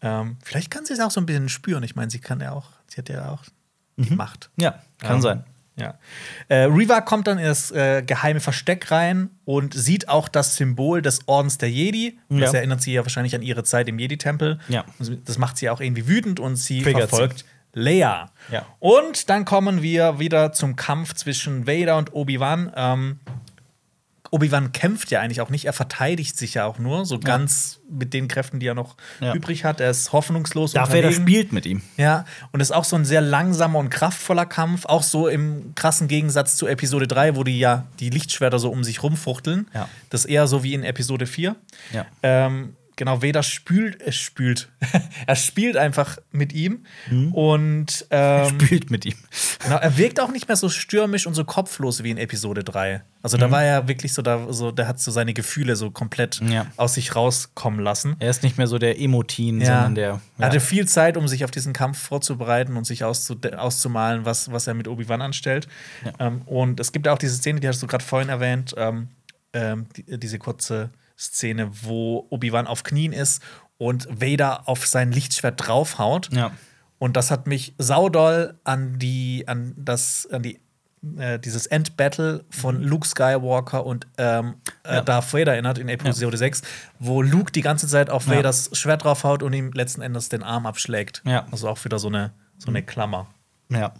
Ähm, 0.00 0.36
vielleicht 0.42 0.70
kann 0.70 0.84
sie 0.86 0.94
es 0.94 1.00
auch 1.00 1.10
so 1.12 1.20
ein 1.20 1.26
bisschen 1.26 1.48
spüren. 1.48 1.82
Ich 1.84 1.94
meine, 1.94 2.10
sie 2.10 2.18
kann 2.18 2.40
ja 2.40 2.52
auch, 2.52 2.70
sie 2.88 2.96
hat 2.98 3.08
ja 3.08 3.30
auch 3.30 3.42
die 3.96 4.14
Macht. 4.14 4.50
Ja, 4.56 4.80
kann 4.98 5.16
Ähm, 5.16 5.22
sein. 5.22 5.44
Ja. 5.78 5.98
Äh, 6.48 6.64
Reva 6.64 7.00
kommt 7.02 7.26
dann 7.26 7.38
in 7.38 7.44
das 7.44 7.70
äh, 7.70 8.02
geheime 8.02 8.40
Versteck 8.40 8.90
rein 8.90 9.28
und 9.44 9.74
sieht 9.74 10.08
auch 10.08 10.28
das 10.28 10.56
Symbol 10.56 11.02
des 11.02 11.20
Ordens 11.28 11.58
der 11.58 11.70
Jedi. 11.70 12.18
Das 12.30 12.52
Ja. 12.52 12.58
erinnert 12.60 12.80
sie 12.82 12.92
ja 12.94 13.02
wahrscheinlich 13.02 13.34
an 13.34 13.42
ihre 13.42 13.62
Zeit 13.62 13.86
im 13.88 13.98
Jedi-Tempel. 13.98 14.58
Ja. 14.68 14.84
Sie- 14.98 15.20
Das 15.24 15.36
macht 15.38 15.58
sie 15.58 15.68
auch 15.68 15.80
irgendwie 15.80 16.08
wütend 16.08 16.40
und 16.40 16.56
sie 16.56 16.82
Triggert 16.82 17.10
verfolgt 17.10 17.44
Leia. 17.74 18.30
Ja. 18.50 18.64
Und 18.78 19.28
dann 19.28 19.44
kommen 19.44 19.82
wir 19.82 20.18
wieder 20.18 20.52
zum 20.52 20.76
Kampf 20.76 21.12
zwischen 21.12 21.66
Vader 21.66 21.98
und 21.98 22.14
Obi-Wan. 22.14 22.72
Ähm, 22.74 23.20
Obi-Wan 24.36 24.72
kämpft 24.72 25.10
ja 25.10 25.20
eigentlich 25.20 25.40
auch 25.40 25.50
nicht, 25.50 25.64
er 25.64 25.72
verteidigt 25.72 26.36
sich 26.36 26.54
ja 26.54 26.64
auch 26.66 26.78
nur, 26.78 27.04
so 27.06 27.18
ganz 27.18 27.80
mit 27.90 28.14
den 28.14 28.28
Kräften, 28.28 28.60
die 28.60 28.66
er 28.66 28.74
noch 28.74 28.96
Ja. 29.20 29.34
übrig 29.34 29.64
hat. 29.64 29.80
Er 29.80 29.90
ist 29.90 30.12
hoffnungslos. 30.12 30.72
Darth 30.72 30.92
Vader 30.92 31.10
spielt 31.12 31.52
mit 31.52 31.66
ihm. 31.66 31.82
Ja, 31.96 32.24
und 32.52 32.60
es 32.60 32.70
ist 32.70 32.76
auch 32.76 32.84
so 32.84 32.96
ein 32.96 33.04
sehr 33.04 33.20
langsamer 33.20 33.78
und 33.78 33.88
kraftvoller 33.90 34.46
Kampf, 34.46 34.84
auch 34.86 35.02
so 35.02 35.26
im 35.28 35.74
krassen 35.74 36.06
Gegensatz 36.08 36.56
zu 36.56 36.66
Episode 36.66 37.06
3, 37.08 37.34
wo 37.36 37.42
die 37.44 37.58
ja 37.58 37.86
die 38.00 38.10
Lichtschwerter 38.10 38.58
so 38.58 38.70
um 38.70 38.84
sich 38.84 39.02
rumfuchteln. 39.02 39.68
Ja. 39.74 39.88
Das 40.10 40.24
ist 40.24 40.30
eher 40.30 40.46
so 40.46 40.62
wie 40.62 40.74
in 40.74 40.84
Episode 40.84 41.26
4. 41.26 41.56
Ja. 41.92 42.06
Ähm, 42.22 42.74
genau, 42.96 43.22
Vader 43.22 43.42
spült, 43.42 44.00
es 44.02 44.16
spült. 44.16 44.68
er 45.26 45.36
spielt 45.36 45.76
einfach 45.76 46.18
mit 46.32 46.52
ihm 46.52 46.84
Mhm. 47.10 47.32
und 47.34 48.06
ähm, 48.10 48.48
Spielt 48.60 48.90
mit 48.90 49.04
ihm. 49.04 49.14
genau, 49.62 49.76
er 49.76 49.96
wirkt 49.96 50.18
auch 50.20 50.30
nicht 50.32 50.48
mehr 50.48 50.56
so 50.56 50.68
stürmisch 50.68 51.26
und 51.26 51.34
so 51.34 51.44
kopflos 51.44 52.02
wie 52.02 52.10
in 52.10 52.18
Episode 52.18 52.64
3. 52.64 53.02
Also 53.22 53.36
Mhm. 53.36 53.40
da 53.40 53.50
war 53.50 53.62
er 53.64 53.88
wirklich 53.88 54.12
so, 54.12 54.22
da, 54.22 54.52
so, 54.52 54.70
der 54.72 54.88
hat 54.88 54.98
so 55.00 55.10
seine 55.10 55.34
Gefühle 55.34 55.76
so 55.76 55.90
komplett 55.90 56.40
Ja. 56.48 56.66
aus 56.76 56.94
sich 56.94 57.14
rauskommen 57.14 57.80
lassen. 57.80 58.16
Er 58.18 58.30
ist 58.30 58.42
nicht 58.42 58.56
mehr 58.58 58.66
so 58.66 58.78
der 58.78 58.98
Emotin, 59.00 59.60
sondern 59.64 59.94
der. 59.94 60.20
Er 60.38 60.46
hatte 60.46 60.60
viel 60.60 60.86
Zeit, 60.88 61.16
um 61.16 61.28
sich 61.28 61.44
auf 61.44 61.50
diesen 61.50 61.72
Kampf 61.72 61.98
vorzubereiten 61.98 62.76
und 62.76 62.84
sich 62.86 63.04
auszu 63.04 63.36
auszumalen, 63.56 64.24
was, 64.24 64.50
was 64.52 64.66
er 64.66 64.74
mit 64.74 64.88
Obi-Wan 64.88 65.22
anstellt. 65.22 65.68
Ähm, 66.18 66.42
und 66.46 66.80
es 66.80 66.92
gibt 66.92 67.08
auch 67.08 67.18
diese 67.18 67.34
Szene, 67.36 67.60
die 67.60 67.68
hast 67.68 67.82
du 67.82 67.86
gerade 67.86 68.04
vorhin 68.04 68.28
erwähnt, 68.28 68.74
ähm, 68.76 69.08
ähm, 69.52 69.86
die, 69.96 70.18
diese 70.18 70.38
kurze 70.38 70.90
Szene, 71.18 71.70
wo 71.82 72.26
Obi-Wan 72.30 72.66
auf 72.66 72.82
Knien 72.82 73.12
ist 73.12 73.42
und 73.78 74.06
Vader 74.10 74.68
auf 74.68 74.86
sein 74.86 75.12
Lichtschwert 75.12 75.66
draufhaut. 75.66 76.30
Ja. 76.32 76.52
Und 76.98 77.16
das 77.16 77.30
hat 77.30 77.46
mich 77.46 77.74
saudoll 77.78 78.58
an 78.64 78.98
die, 78.98 79.44
an 79.46 79.74
das, 79.76 80.26
an 80.32 80.42
die, 80.42 80.60
äh, 81.18 81.38
dieses 81.38 81.66
Endbattle 81.66 82.44
von 82.48 82.82
Luke 82.82 83.06
Skywalker 83.06 83.84
und 83.84 84.06
ähm, 84.16 84.54
äh, 84.82 84.94
Ja. 84.96 85.00
Darth 85.02 85.32
Vader 85.34 85.52
erinnert 85.52 85.76
in 85.78 85.88
Episode 85.90 86.36
6, 86.38 86.62
wo 86.98 87.20
Luke 87.20 87.52
die 87.52 87.60
ganze 87.60 87.86
Zeit 87.86 88.08
auf 88.08 88.26
Ja. 88.26 88.36
Vaders 88.36 88.70
Schwert 88.72 89.04
draufhaut 89.04 89.42
und 89.42 89.52
ihm 89.52 89.72
letzten 89.72 90.00
Endes 90.00 90.30
den 90.30 90.42
Arm 90.42 90.64
abschlägt. 90.64 91.22
Ja. 91.26 91.46
Also 91.50 91.68
auch 91.68 91.84
wieder 91.84 91.98
so 91.98 92.08
eine, 92.08 92.32
so 92.58 92.68
eine 92.68 92.82
Klammer. 92.82 93.26
Ja. 93.68 93.92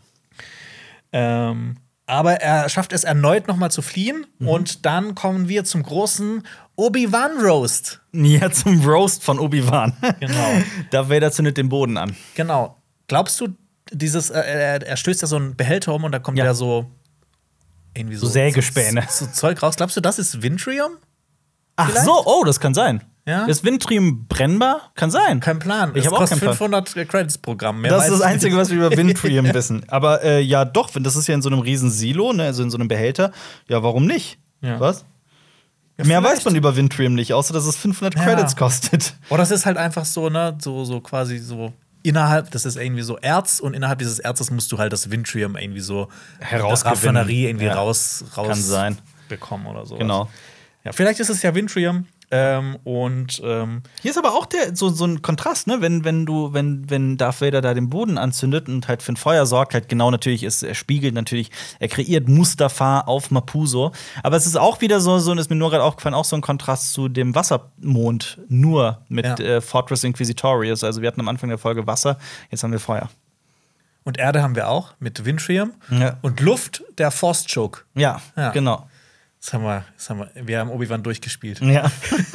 Ähm, 1.12 1.76
aber 2.06 2.34
er 2.40 2.68
schafft 2.68 2.93
es 2.93 3.05
erneut 3.05 3.48
nochmal 3.48 3.70
zu 3.70 3.82
fliehen 3.82 4.26
Mhm. 4.38 4.48
und 4.48 4.86
dann 4.86 5.14
kommen 5.14 5.48
wir 5.48 5.64
zum 5.64 5.82
großen 5.82 6.44
Obi-Wan-Roast. 6.77 8.01
Ja, 8.12 8.51
zum 8.51 8.85
Roast 8.86 9.23
von 9.24 9.39
Obi-Wan. 9.39 9.94
Genau. 10.20 10.48
Darth 10.90 11.09
Vader 11.11 11.32
zündet 11.32 11.57
den 11.57 11.69
Boden 11.69 11.97
an. 11.97 12.15
Genau. 12.35 12.77
Glaubst 13.09 13.40
du, 13.40 13.48
dieses, 13.93 14.31
äh, 14.31 14.81
er, 14.85 14.97
stößt 14.97 15.23
ja 15.23 15.28
so 15.28 15.36
einen 15.36 15.57
Behälter 15.57 15.94
um 15.94 16.05
und 16.05 16.12
da 16.12 16.19
kommt 16.19 16.39
Ja. 16.39 16.44
ja 16.44 16.55
so 16.55 16.86
irgendwie 17.94 18.16
so, 18.16 18.27
So 18.27 18.32
Sägespäne. 18.32 19.05
So, 19.09 19.24
so 19.24 19.31
Zeug 19.32 19.62
raus. 19.62 19.77
Glaubst 19.77 19.97
du, 19.97 20.01
das 20.01 20.19
ist 20.19 20.43
Vintrium? 20.43 20.93
Ach 21.77 21.89
Vielleicht? 21.90 22.07
so, 22.07 22.23
oh, 22.24 22.44
das 22.44 22.61
kann 22.61 22.74
sein. 22.74 23.03
Ja. 23.27 23.44
Ist 23.47 23.65
Windtrium 23.65 24.27
brennbar? 24.28 24.93
Kann 24.94 25.11
sein. 25.11 25.40
Kein 25.40 25.59
Plan. 25.59 25.90
Ich 25.94 26.07
habe 26.07 26.15
auch 26.15 26.20
kostet 26.20 26.39
keinen 26.39 26.57
Plan. 26.57 26.85
500 26.86 27.09
Credits 27.09 27.39
Programm. 27.39 27.81
Mehr 27.81 27.90
Das 27.90 28.05
ist 28.05 28.12
das 28.12 28.20
Einzige, 28.20 28.57
was 28.57 28.70
wir 28.70 28.77
über 28.77 28.90
Windtrium 28.97 29.53
wissen. 29.53 29.82
Aber 29.89 30.23
äh, 30.23 30.40
ja, 30.40 30.65
doch, 30.65 30.94
wenn 30.94 31.03
das 31.03 31.16
ist 31.16 31.27
ja 31.27 31.35
in 31.35 31.43
so 31.43 31.48
einem 31.48 31.59
riesen 31.59 31.90
Silo, 31.90 32.32
ne, 32.32 32.44
also 32.44 32.62
in 32.62 32.70
so 32.70 32.78
einem 32.78 32.86
Behälter. 32.86 33.32
Ja, 33.66 33.82
warum 33.82 34.07
nicht? 34.07 34.39
Ja. 34.61 34.78
Was? 34.78 35.05
Ja, 35.98 36.05
Mehr 36.05 36.20
vielleicht. 36.20 36.39
weiß 36.39 36.44
man 36.44 36.55
über 36.56 36.77
Windtrium 36.77 37.14
nicht, 37.14 37.32
außer 37.32 37.55
dass 37.55 37.64
es 37.64 37.77
500 37.77 38.14
Ja. 38.16 38.24
Credits 38.24 38.55
kostet. 38.56 39.14
Oder 39.31 39.39
das 39.39 39.51
ist 39.51 39.64
halt 39.66 39.77
einfach 39.78 40.05
so, 40.05 40.28
ne, 40.28 40.56
so, 40.60 40.85
so 40.85 41.01
quasi 41.01 41.39
so 41.39 41.73
innerhalb, 42.02 42.51
das 42.51 42.64
ist 42.66 42.77
irgendwie 42.77 43.02
so 43.02 43.16
Erz 43.18 43.59
und 43.60 43.74
innerhalb 43.74 43.98
dieses 43.98 44.18
Erzes 44.18 44.51
musst 44.51 44.70
du 44.73 44.78
halt 44.78 44.93
das 44.93 45.10
Vintrium 45.10 45.56
irgendwie 45.56 45.81
so 45.81 46.09
Herausgewinnen. 46.39 47.16
Raffinerie 47.16 47.47
irgendwie 47.47 47.64
Ja. 47.66 47.74
raus, 47.74 48.24
raus 48.36 48.48
Kann 48.48 48.60
sein. 48.62 48.98
bekommen 49.28 49.66
oder 49.66 49.86
so. 49.86 49.97
Genau. 49.97 50.28
Ja, 50.85 50.93
vielleicht 50.93 51.18
ist 51.18 51.31
es 51.31 51.43
ja 51.43 51.55
Vintrium 51.55 52.06
ähm, 52.31 52.77
und 52.85 53.40
ähm, 53.44 53.82
Hier 54.03 54.11
ist 54.11 54.19
aber 54.19 54.35
auch 54.35 54.47
der, 54.47 54.74
so, 54.74 54.89
so 54.89 55.05
ein 55.07 55.23
Kontrast, 55.23 55.66
ne? 55.69 55.81
Wenn, 55.81 56.05
wenn 56.05 56.27
du, 56.27 56.53
wenn, 56.53 56.90
wenn 56.90 57.16
Darth 57.16 57.40
Vader 57.40 57.61
da 57.61 57.73
den 57.73 57.89
Boden 57.89 58.19
anzündet 58.19 58.69
und 58.69 58.89
halt 58.89 59.03
für 59.03 59.12
ein 59.12 59.16
Feuer 59.16 59.47
sorgt, 59.47 59.74
halt 59.74 59.89
genau 59.89 60.11
natürlich 60.11 60.43
ist, 60.43 60.62
er 60.65 60.74
spiegelt 60.74 61.15
natürlich, 61.15 61.51
er 61.78 61.89
kreiert 61.89 62.28
Mustafa 62.28 63.01
auf 63.03 63.31
Mapuso. 63.31 63.93
Aber 64.24 64.36
es 64.36 64.47
ist 64.47 64.57
auch 64.57 64.81
wieder 64.81 65.01
so, 65.01 65.19
so 65.19 65.31
und 65.31 65.39
ist 65.39 65.51
mir 65.51 65.57
nur 65.57 65.70
gerade 65.70 65.85
aufgefallen, 65.85 66.15
auch 66.15 66.24
so 66.24 66.35
ein 66.36 66.43
Kontrast 66.43 66.93
zu 66.93 67.09
dem 67.09 67.35
Wassermond, 67.35 68.39
nur 68.48 69.03
mit 69.09 69.24
Ja. 69.27 69.36
äh, 69.39 69.61
Fortress 69.61 70.03
Inquisitorius. 70.05 70.82
Also 70.85 71.03
wir 71.03 71.09
hatten 71.09 71.20
am 71.20 71.28
Anfang 71.28 71.48
der 71.48 71.59
Folge 71.59 71.86
Wasser, 71.86 72.19
jetzt 72.51 72.62
haben 72.65 72.73
wir 72.73 72.81
Feuer. 72.81 73.09
Und 74.05 74.19
Erde 74.19 74.43
haben 74.43 74.55
wir 74.55 74.69
auch 74.69 74.94
mit 75.01 75.24
Windschirm. 75.24 75.73
Ja. 75.90 76.16
Und 76.23 76.40
Luft, 76.40 76.85
der 76.98 77.11
Force 77.11 77.44
Choke. 77.53 77.81
Ja, 77.94 78.20
Ja. 78.36 78.51
genau. 78.51 78.89
Das 79.47 79.52
haben 79.52 79.62
wir, 79.62 79.85
das 79.97 80.10
haben 80.10 80.18
wir, 80.18 80.47
wir 80.48 80.59
haben 80.59 80.70
Obi-Wan 80.70 81.05
durchgespielt. 81.05 81.60
Ja. 81.60 81.89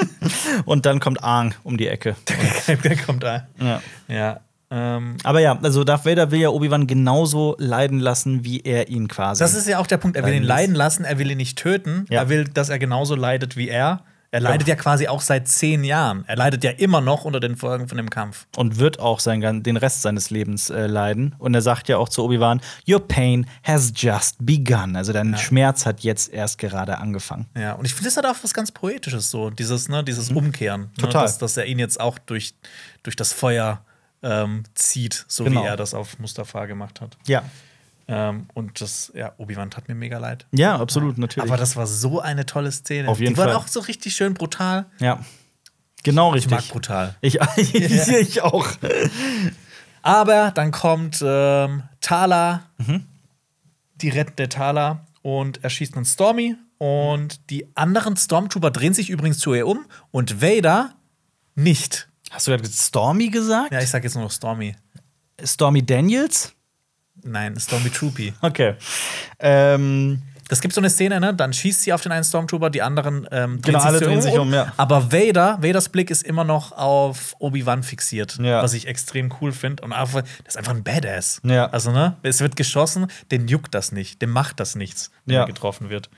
und 0.65 0.85
dann 0.85 1.01
kommt 1.01 1.21
Aang 1.21 1.53
um 1.63 1.75
die 1.75 1.89
Ecke. 1.89 2.15
der 2.85 2.95
kommt 2.95 3.23
da. 3.23 3.47
Ja. 3.59 3.81
Ja. 4.07 4.39
Ähm, 4.69 5.17
Aber 5.23 5.41
ja, 5.41 5.59
also 5.61 5.83
Darth 5.83 6.05
Vader 6.05 6.31
will 6.31 6.39
ja 6.39 6.47
Obi-Wan 6.47 6.87
genauso 6.87 7.57
leiden 7.59 7.99
lassen, 7.99 8.45
wie 8.45 8.61
er 8.61 8.87
ihn 8.87 9.09
quasi. 9.09 9.43
das 9.43 9.55
ist 9.55 9.67
ja 9.67 9.79
auch 9.79 9.87
der 9.87 9.97
Punkt. 9.97 10.15
Er 10.15 10.25
will 10.25 10.33
ihn 10.33 10.43
Leiden 10.43 10.73
leiden 10.73 10.75
lassen, 10.75 11.03
er 11.03 11.19
will 11.19 11.29
ihn 11.29 11.37
nicht 11.37 11.57
töten. 11.57 12.05
Ja. 12.09 12.21
Er 12.21 12.29
will, 12.29 12.45
dass 12.45 12.69
er 12.69 12.79
genauso 12.79 13.15
leidet 13.15 13.57
wie 13.57 13.67
er. 13.67 14.05
Er 14.33 14.39
leidet 14.39 14.67
ja 14.67 14.75
quasi 14.75 15.07
auch 15.09 15.19
seit 15.21 15.47
zehn 15.49 15.83
Jahren. 15.83 16.23
Er 16.25 16.37
leidet 16.37 16.63
ja 16.63 16.71
immer 16.71 17.01
noch 17.01 17.25
unter 17.25 17.41
den 17.41 17.57
Folgen 17.57 17.89
von 17.89 17.97
dem 17.97 18.09
Kampf. 18.09 18.47
und 18.55 18.79
wird 18.79 18.99
auch 18.99 19.19
sein, 19.19 19.61
den 19.63 19.75
Rest 19.77 20.01
seines 20.03 20.29
Lebens 20.29 20.69
äh, 20.69 20.87
leiden. 20.87 21.35
Und 21.37 21.53
er 21.53 21.61
sagt 21.61 21.89
ja 21.89 21.97
auch 21.97 22.07
zu 22.07 22.23
Obi-Wan: 22.23 22.61
Your 22.87 23.05
pain 23.05 23.45
has 23.63 23.91
just 23.95 24.37
begun. 24.39 24.95
Also 24.95 25.11
dein 25.11 25.37
Schmerz 25.37 25.85
hat 25.85 25.99
jetzt 26.01 26.31
erst 26.31 26.57
gerade 26.59 26.97
angefangen. 26.97 27.47
Ja, 27.57 27.73
und 27.73 27.83
ich 27.85 27.93
finde, 27.93 28.09
das 28.09 28.15
hat 28.17 28.25
auch 28.25 28.41
was 28.41 28.53
ganz 28.53 28.71
Poetisches, 28.71 29.29
so 29.29 29.49
dieses, 29.49 29.89
ne, 29.89 30.03
dieses 30.03 30.29
Umkehren. 30.31 30.81
Ne, 30.81 30.87
Mhm. 30.97 31.01
Total. 31.01 31.23
dass, 31.23 31.37
dass 31.37 31.57
er 31.57 31.65
ihn 31.65 31.79
jetzt 31.79 31.99
auch 31.99 32.17
durch, 32.17 32.53
durch 33.03 33.15
das 33.17 33.33
Feuer 33.33 33.83
ähm, 34.23 34.63
zieht, 34.75 35.25
so 35.27 35.43
Genau. 35.43 35.63
wie 35.63 35.67
er 35.67 35.75
das 35.75 35.93
auf 35.93 36.19
Mustafa 36.19 36.67
gemacht 36.67 37.01
hat. 37.01 37.17
Ja. 37.27 37.43
Ähm, 38.13 38.47
und 38.53 38.81
das, 38.81 39.11
ja, 39.15 39.31
Obi-Wan 39.37 39.71
tat 39.71 39.87
mir 39.87 39.95
mega 39.95 40.17
leid. 40.17 40.45
Ja, 40.51 40.77
absolut, 40.77 41.17
natürlich. 41.17 41.49
Aber 41.49 41.57
das 41.57 41.77
war 41.77 41.87
so 41.87 42.19
eine 42.19 42.45
tolle 42.45 42.71
Szene. 42.71 43.07
Auf 43.07 43.19
jeden 43.21 43.33
Die 43.33 43.37
war 43.37 43.47
Fall. 43.47 43.55
auch 43.55 43.67
so 43.67 43.79
richtig 43.79 44.13
schön 44.15 44.33
brutal. 44.33 44.85
ja. 44.99 45.19
Genau 46.03 46.29
Ich 46.31 46.37
richtig. 46.45 46.51
mag 46.51 46.67
brutal. 46.69 47.15
Ich, 47.21 47.37
ich 47.57 48.41
auch. 48.41 48.67
Aber 50.01 50.51
dann 50.51 50.71
kommt 50.71 51.23
ähm, 51.23 51.83
Thala, 52.01 52.63
Mhm. 52.79 53.05
die 53.95 54.09
rettende 54.09 54.49
Thala, 54.49 55.05
und 55.21 55.63
erschießt 55.63 55.95
einen 55.95 56.05
Stormy. 56.05 56.55
Und 56.79 57.51
die 57.51 57.67
anderen 57.75 58.17
Stormtrooper 58.17 58.71
drehen 58.71 58.95
sich 58.95 59.11
übrigens 59.11 59.37
zu 59.37 59.53
ihr 59.53 59.67
um 59.67 59.85
und 60.09 60.41
Vader 60.41 60.95
nicht. 61.53 62.09
Hast 62.31 62.47
du 62.47 62.51
gerade 62.51 62.67
Stormy 62.67 63.29
gesagt? 63.29 63.71
Ja, 63.71 63.79
ich 63.81 63.89
sag 63.89 64.03
jetzt 64.03 64.15
nur 64.15 64.23
noch 64.23 64.31
Stormy. 64.31 64.75
Stormy 65.43 65.85
Daniels? 65.85 66.53
Nein, 67.23 67.59
Stormy 67.59 67.89
Troopy. 67.89 68.33
Okay. 68.41 68.75
Ähm, 69.39 70.21
Das 70.49 70.59
gibt 70.59 70.73
so 70.73 70.81
eine 70.81 70.89
Szene, 70.89 71.19
ne? 71.21 71.33
Dann 71.33 71.53
schießt 71.53 71.81
sie 71.83 71.93
auf 71.93 72.01
den 72.01 72.11
einen 72.11 72.23
Stormtrooper, 72.25 72.69
die 72.69 72.81
anderen 72.81 73.25
ähm, 73.31 73.61
Genau, 73.61 73.79
alle 73.79 73.99
drehen 74.01 74.21
sich 74.21 74.37
um, 74.37 74.53
ja. 74.53 74.73
Aber 74.75 75.11
Vader, 75.11 75.57
Vaders 75.61 75.87
Blick 75.89 76.09
ist 76.11 76.23
immer 76.23 76.43
noch 76.43 76.73
auf 76.73 77.35
Obi-Wan 77.39 77.83
fixiert, 77.83 78.37
Ja. 78.41 78.61
was 78.61 78.73
ich 78.73 78.85
extrem 78.87 79.33
cool 79.39 79.53
finde. 79.53 79.81
Und 79.83 79.93
einfach, 79.93 80.21
das 80.43 80.55
ist 80.55 80.57
einfach 80.57 80.73
ein 80.73 80.83
Badass. 80.83 81.39
Ja. 81.45 81.67
Also, 81.69 81.91
ne? 81.91 82.17
Es 82.23 82.41
wird 82.41 82.55
geschossen, 82.57 83.07
den 83.31 83.47
juckt 83.47 83.73
das 83.73 83.91
nicht, 83.93 84.21
dem 84.21 84.31
macht 84.31 84.59
das 84.59 84.75
nichts, 84.75 85.09
wenn 85.25 85.35
er 85.37 85.45
getroffen 85.45 85.89
wird. 85.89 86.09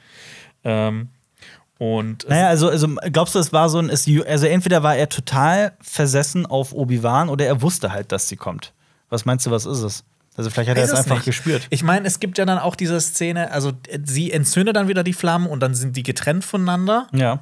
Ähm, 0.64 1.10
und 1.78 2.28
naja, 2.30 2.48
also, 2.48 2.70
also 2.70 2.88
glaubst 3.12 3.36
du, 3.36 3.40
es 3.40 3.52
war 3.52 3.68
so 3.68 3.78
ein. 3.80 3.90
Es, 3.90 4.08
also 4.26 4.46
entweder 4.48 4.84
war 4.84 4.96
er 4.96 5.10
total 5.10 5.74
versessen 5.82 6.46
auf 6.46 6.72
Obi-Wan 6.74 7.30
oder 7.30 7.46
er 7.46 7.62
wusste 7.62 7.92
halt, 7.92 8.12
dass 8.12 8.30
sie 8.30 8.38
kommt. 8.38 8.74
Was 9.10 9.26
meinst 9.26 9.46
du, 9.46 9.52
was 9.52 9.66
ist 9.66 9.80
es? 9.82 10.04
Also 10.36 10.50
vielleicht 10.50 10.70
hat 10.72 10.78
er 10.78 10.84
es 10.86 10.92
einfach 10.94 11.18
nicht. 11.18 11.26
gespürt. 11.26 11.68
Ich 11.70 11.84
meine, 11.84 12.08
es 12.08 12.20
gibt 12.20 12.38
ja 12.38 12.46
dann 12.46 12.58
auch 12.60 12.76
diese 12.76 13.00
Szene, 13.00 13.52
also 13.52 13.72
sie 14.04 14.32
entzündet 14.32 14.76
dann 14.76 14.88
wieder 14.88 15.04
die 15.04 15.14
Flammen 15.14 15.48
und 15.48 15.60
dann 15.60 15.76
sind 15.76 15.96
die 15.96 16.04
getrennt 16.04 16.44
voneinander. 16.44 17.08
Ja. 17.14 17.40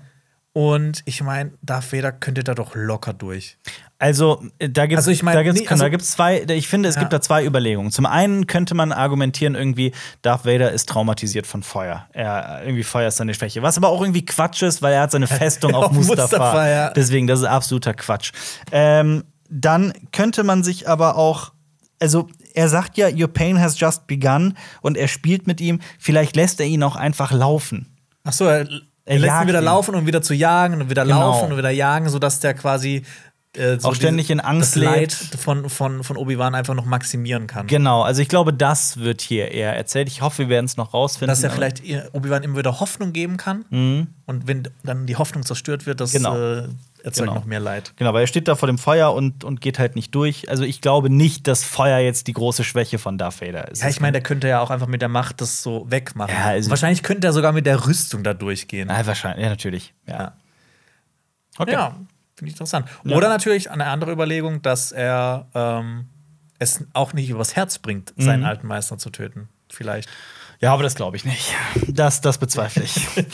Und 0.54 1.02
ich 1.06 1.24
meine, 1.24 1.52
Darth 1.62 1.94
Vader 1.94 2.12
könnte 2.12 2.44
da 2.44 2.54
doch 2.54 2.76
locker 2.76 3.14
durch. 3.14 3.58
Also, 4.00 4.44
äh, 4.60 4.70
da 4.70 4.86
gibt 4.86 5.00
es 5.00 5.06
Also 5.06 5.12
ich 5.12 5.24
mein, 5.24 5.34
da 5.34 5.44
gibt's, 5.44 5.62
nee, 5.62 5.68
also- 5.70 5.84
da 5.86 5.90
gibt's 5.90 6.12
zwei, 6.12 6.42
ich 6.42 6.68
finde, 6.68 6.90
es 6.90 6.96
Ja. 6.96 7.02
gibt 7.02 7.14
da 7.14 7.22
zwei 7.22 7.46
Überlegungen. 7.46 7.90
Zum 7.92 8.06
einen 8.06 8.48
könnte 8.48 8.76
man 8.76 8.92
argumentieren, 8.92 9.56
irgendwie, 9.56 9.94
Darth 10.24 10.44
Vader 10.46 10.72
ist 10.74 10.90
traumatisiert 10.90 11.48
von 11.48 11.64
Feuer. 11.64 12.06
Er, 12.12 12.64
irgendwie 12.66 12.84
Feuer 12.84 13.08
ist 13.08 13.16
seine 13.16 13.34
Schwäche. 13.34 13.62
Was 13.62 13.78
aber 13.78 13.88
auch 13.88 14.02
irgendwie 14.02 14.26
Quatsch 14.26 14.62
ist, 14.64 14.82
weil 14.82 14.92
er 14.94 15.04
hat 15.04 15.12
seine 15.12 15.28
Festung 15.28 15.74
auf 15.74 15.86
Auf 15.86 15.92
Mustafa. 15.94 16.22
Mustafa, 16.24 16.68
ja. 16.70 16.90
Deswegen, 16.90 17.28
das 17.28 17.40
ist 17.40 17.46
absoluter 17.46 17.94
Quatsch. 17.94 18.34
Ähm, 18.74 19.24
dann 19.50 19.94
könnte 20.12 20.44
man 20.44 20.64
sich 20.64 20.90
aber 20.90 21.16
auch, 21.16 21.54
also 22.02 22.28
er 22.56 22.69
sagt 22.69 22.98
ja, 22.98 23.07
Your 23.10 23.28
pain 23.28 23.60
has 23.60 23.80
just 23.80 24.07
begun 24.07 24.56
und 24.82 24.98
er 24.98 25.07
spielt 25.07 25.48
mit 25.48 25.61
ihm. 25.61 25.80
Vielleicht 25.99 26.36
lässt 26.36 26.60
er 26.60 26.65
ihn 26.65 26.84
auch 26.84 26.95
einfach 26.95 27.32
laufen. 27.32 27.88
Ach 28.23 28.34
so, 28.34 28.45
er, 28.45 28.68
er 29.06 29.19
lässt 29.19 29.41
ihn 29.41 29.48
wieder 29.48 29.60
ihn. 29.61 29.65
laufen 29.65 29.95
und 29.95 30.06
wieder 30.06 30.22
zu 30.22 30.34
jagen 30.34 30.82
und 30.82 30.90
wieder 30.90 31.03
Genau. 31.03 31.19
laufen 31.32 31.52
und 31.52 31.57
wieder 31.57 31.72
jagen, 31.72 32.10
sodass 32.10 32.40
der 32.40 32.53
quasi 32.53 33.03
äh, 33.57 33.78
so 33.80 33.90
Auch 33.90 33.95
ständig 33.95 34.30
in 34.30 34.40
Angst 34.40 34.78
das 34.78 34.82
Leid 34.84 35.11
von, 35.11 35.69
von, 35.69 36.06
von 36.06 36.15
Obi-Wan 36.15 36.56
einfach 36.56 36.73
noch 36.73 36.86
maximieren 36.86 37.48
kann. 37.48 37.68
Genau, 37.68 38.02
also 38.02 38.22
ich 38.22 38.30
glaube, 38.30 38.53
das 38.53 38.95
wird 38.98 39.19
hier 39.19 39.52
eher 39.52 39.76
erzählt. 39.76 40.07
Ich 40.07 40.22
hoffe, 40.22 40.44
wir 40.44 40.49
werden 40.49 40.68
es 40.68 40.78
noch 40.78 40.94
rausfinden. 40.94 41.28
Dass 41.28 41.44
er 41.44 41.52
vielleicht 41.52 41.82
Obi-Wan 42.14 42.44
immer 42.44 42.60
wieder 42.60 42.80
Hoffnung 42.80 43.11
geben 43.11 43.36
kann. 43.36 43.65
Und 44.26 44.48
wenn 44.48 44.64
dann 44.84 45.06
die 45.06 45.18
Hoffnung 45.18 45.44
zerstört 45.45 45.86
wird, 45.86 45.99
das 45.99 46.14
Mhm. 46.14 46.18
Genau. 46.18 46.38
äh, 46.38 46.68
erzeugt 47.03 47.28
Genau. 47.30 47.34
noch 47.40 47.45
mehr 47.45 47.60
Leid. 47.60 47.94
Genau, 47.98 48.14
weil 48.14 48.22
er 48.22 48.28
steht 48.28 48.48
da 48.48 48.56
vor 48.56 48.68
dem 48.68 48.78
Feuer 48.78 49.14
und, 49.14 49.44
und 49.44 49.61
geht 49.61 49.80
halt 49.80 49.95
nicht 49.95 50.14
durch. 50.15 50.49
Also 50.49 50.64
ich 50.64 50.82
glaube 50.82 51.10
nicht, 51.10 51.48
dass 51.48 51.64
Feuer 51.64 51.99
jetzt 51.99 52.28
die 52.28 52.34
große 52.34 52.64
Schwäche 52.64 52.99
von 52.99 53.18
Darth 53.18 53.41
Vader 53.41 53.69
ist. 53.69 53.82
Ja, 53.82 53.90
ich 53.90 53.99
meine, 53.99 54.14
der 54.14 54.22
könnte 54.23 54.48
ja 54.48 54.61
auch 54.61 54.69
einfach 54.69 54.88
mit 54.88 55.02
der 55.02 55.10
Macht 55.10 55.41
das 55.41 55.64
so 55.64 55.86
wegmachen. 55.90 56.34
Ja, 56.34 56.45
also- 56.45 56.69
Wahrscheinlich 56.69 57.03
könnte 57.03 57.28
er 57.28 57.34
sogar 57.34 57.52
mit 57.53 57.65
der 57.65 57.86
Rüstung 57.88 58.23
da 58.23 58.34
durchgehen. 58.34 58.90
Ja, 58.90 59.06
wahrscheinlich, 59.06 59.44
ja, 59.44 59.49
natürlich. 59.49 59.94
Ja. 60.07 60.14
Ja. 60.19 60.34
Okay. 61.57 61.72
Ja, 61.73 61.95
finde 62.36 62.49
ich 62.49 62.53
interessant. 62.53 62.88
Oder 63.06 63.30
natürlich 63.30 63.69
eine 63.72 63.86
andere 63.88 64.11
Überlegung, 64.11 64.61
dass 64.61 64.91
er 64.91 65.48
ähm, 65.53 66.07
es 66.60 66.84
auch 66.94 67.14
nicht 67.14 67.30
übers 67.30 67.56
Herz 67.56 67.78
bringt, 67.80 68.14
Mhm. 68.18 68.22
seinen 68.23 68.45
alten 68.45 68.68
Meister 68.68 68.98
zu 68.98 69.10
töten. 69.10 69.49
Vielleicht. 69.69 70.10
Ja, 70.60 70.73
aber 70.73 70.84
das 70.84 70.95
glaube 70.95 71.18
ich 71.18 71.26
nicht. 71.26 71.53
Das, 71.88 72.22
das 72.22 72.38
bezweifle 72.38 72.84
ich. 72.84 72.95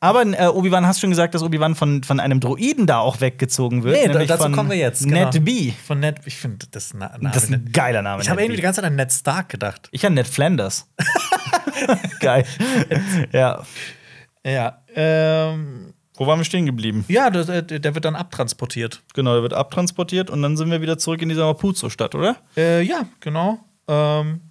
aber 0.00 0.22
äh, 0.26 0.46
Obi-Wan, 0.46 0.86
hast 0.86 1.00
schon 1.00 1.10
gesagt, 1.10 1.34
dass 1.34 1.42
Obi-Wan 1.42 1.74
von, 1.74 2.04
von 2.04 2.20
einem 2.20 2.38
Droiden 2.38 2.86
da 2.86 3.00
auch 3.00 3.20
weggezogen 3.20 3.82
wird. 3.82 3.96
Nee, 4.14 4.26
dazu 4.26 4.44
von 4.44 4.52
kommen 4.52 4.70
wir 4.70 4.76
jetzt. 4.76 5.04
Ned 5.04 5.32
genau. 5.32 5.44
B. 5.44 5.72
Von 5.86 5.98
Ned, 5.98 6.20
ich 6.24 6.36
finde, 6.36 6.66
das 6.70 6.86
ist 6.86 6.94
Na 6.94 7.08
Name. 7.08 7.30
Das 7.32 7.44
ist 7.44 7.52
ein 7.52 7.70
geiler 7.72 8.02
Name. 8.02 8.22
ich 8.22 8.28
habe 8.28 8.36
Ned 8.36 8.44
irgendwie 8.46 8.56
die 8.56 8.62
ganze 8.62 8.80
Zeit 8.80 8.90
an 8.90 8.96
Ned 8.96 9.12
Stark 9.12 9.48
gedacht. 9.48 9.88
Ich 9.90 10.06
an 10.06 10.14
Ned 10.14 10.28
Flanders. 10.28 10.86
Geil. 12.20 12.44
ja. 13.32 13.62
Ja. 14.46 14.82
Ähm, 14.94 15.94
Wo 16.14 16.26
waren 16.28 16.38
wir 16.38 16.44
stehen 16.44 16.66
geblieben? 16.66 17.04
ja, 17.08 17.30
der, 17.30 17.62
der 17.62 17.80
der 17.80 17.94
wird 17.94 18.04
dann 18.04 18.14
abtransportiert. 18.14 19.02
Genau, 19.14 19.34
der 19.34 19.42
wird 19.42 19.54
abtransportiert 19.54 20.30
und 20.30 20.42
dann 20.42 20.56
sind 20.56 20.70
wir 20.70 20.80
wieder 20.80 20.98
zurück 20.98 21.22
in 21.22 21.28
dieser 21.28 21.46
Mapuzo-Stadt, 21.46 22.14
oder? 22.14 22.36
Äh, 22.56 22.82
ja, 22.82 23.02
genau. 23.18 23.58
Ähm, 23.88 24.42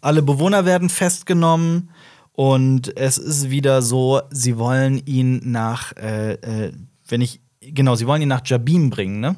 Alle 0.00 0.22
Bewohner 0.22 0.64
werden 0.64 0.88
festgenommen 0.88 1.90
und 2.32 2.96
es 2.96 3.18
ist 3.18 3.50
wieder 3.50 3.82
so, 3.82 4.22
sie 4.30 4.56
wollen 4.58 4.98
ihn 5.06 5.40
nach, 5.44 5.92
äh, 5.96 6.32
äh, 6.34 6.72
wenn 7.08 7.20
ich, 7.20 7.40
genau, 7.60 7.94
sie 7.94 8.06
wollen 8.06 8.22
ihn 8.22 8.28
nach 8.28 8.42
Jabim 8.44 8.90
bringen, 8.90 9.20
ne? 9.20 9.36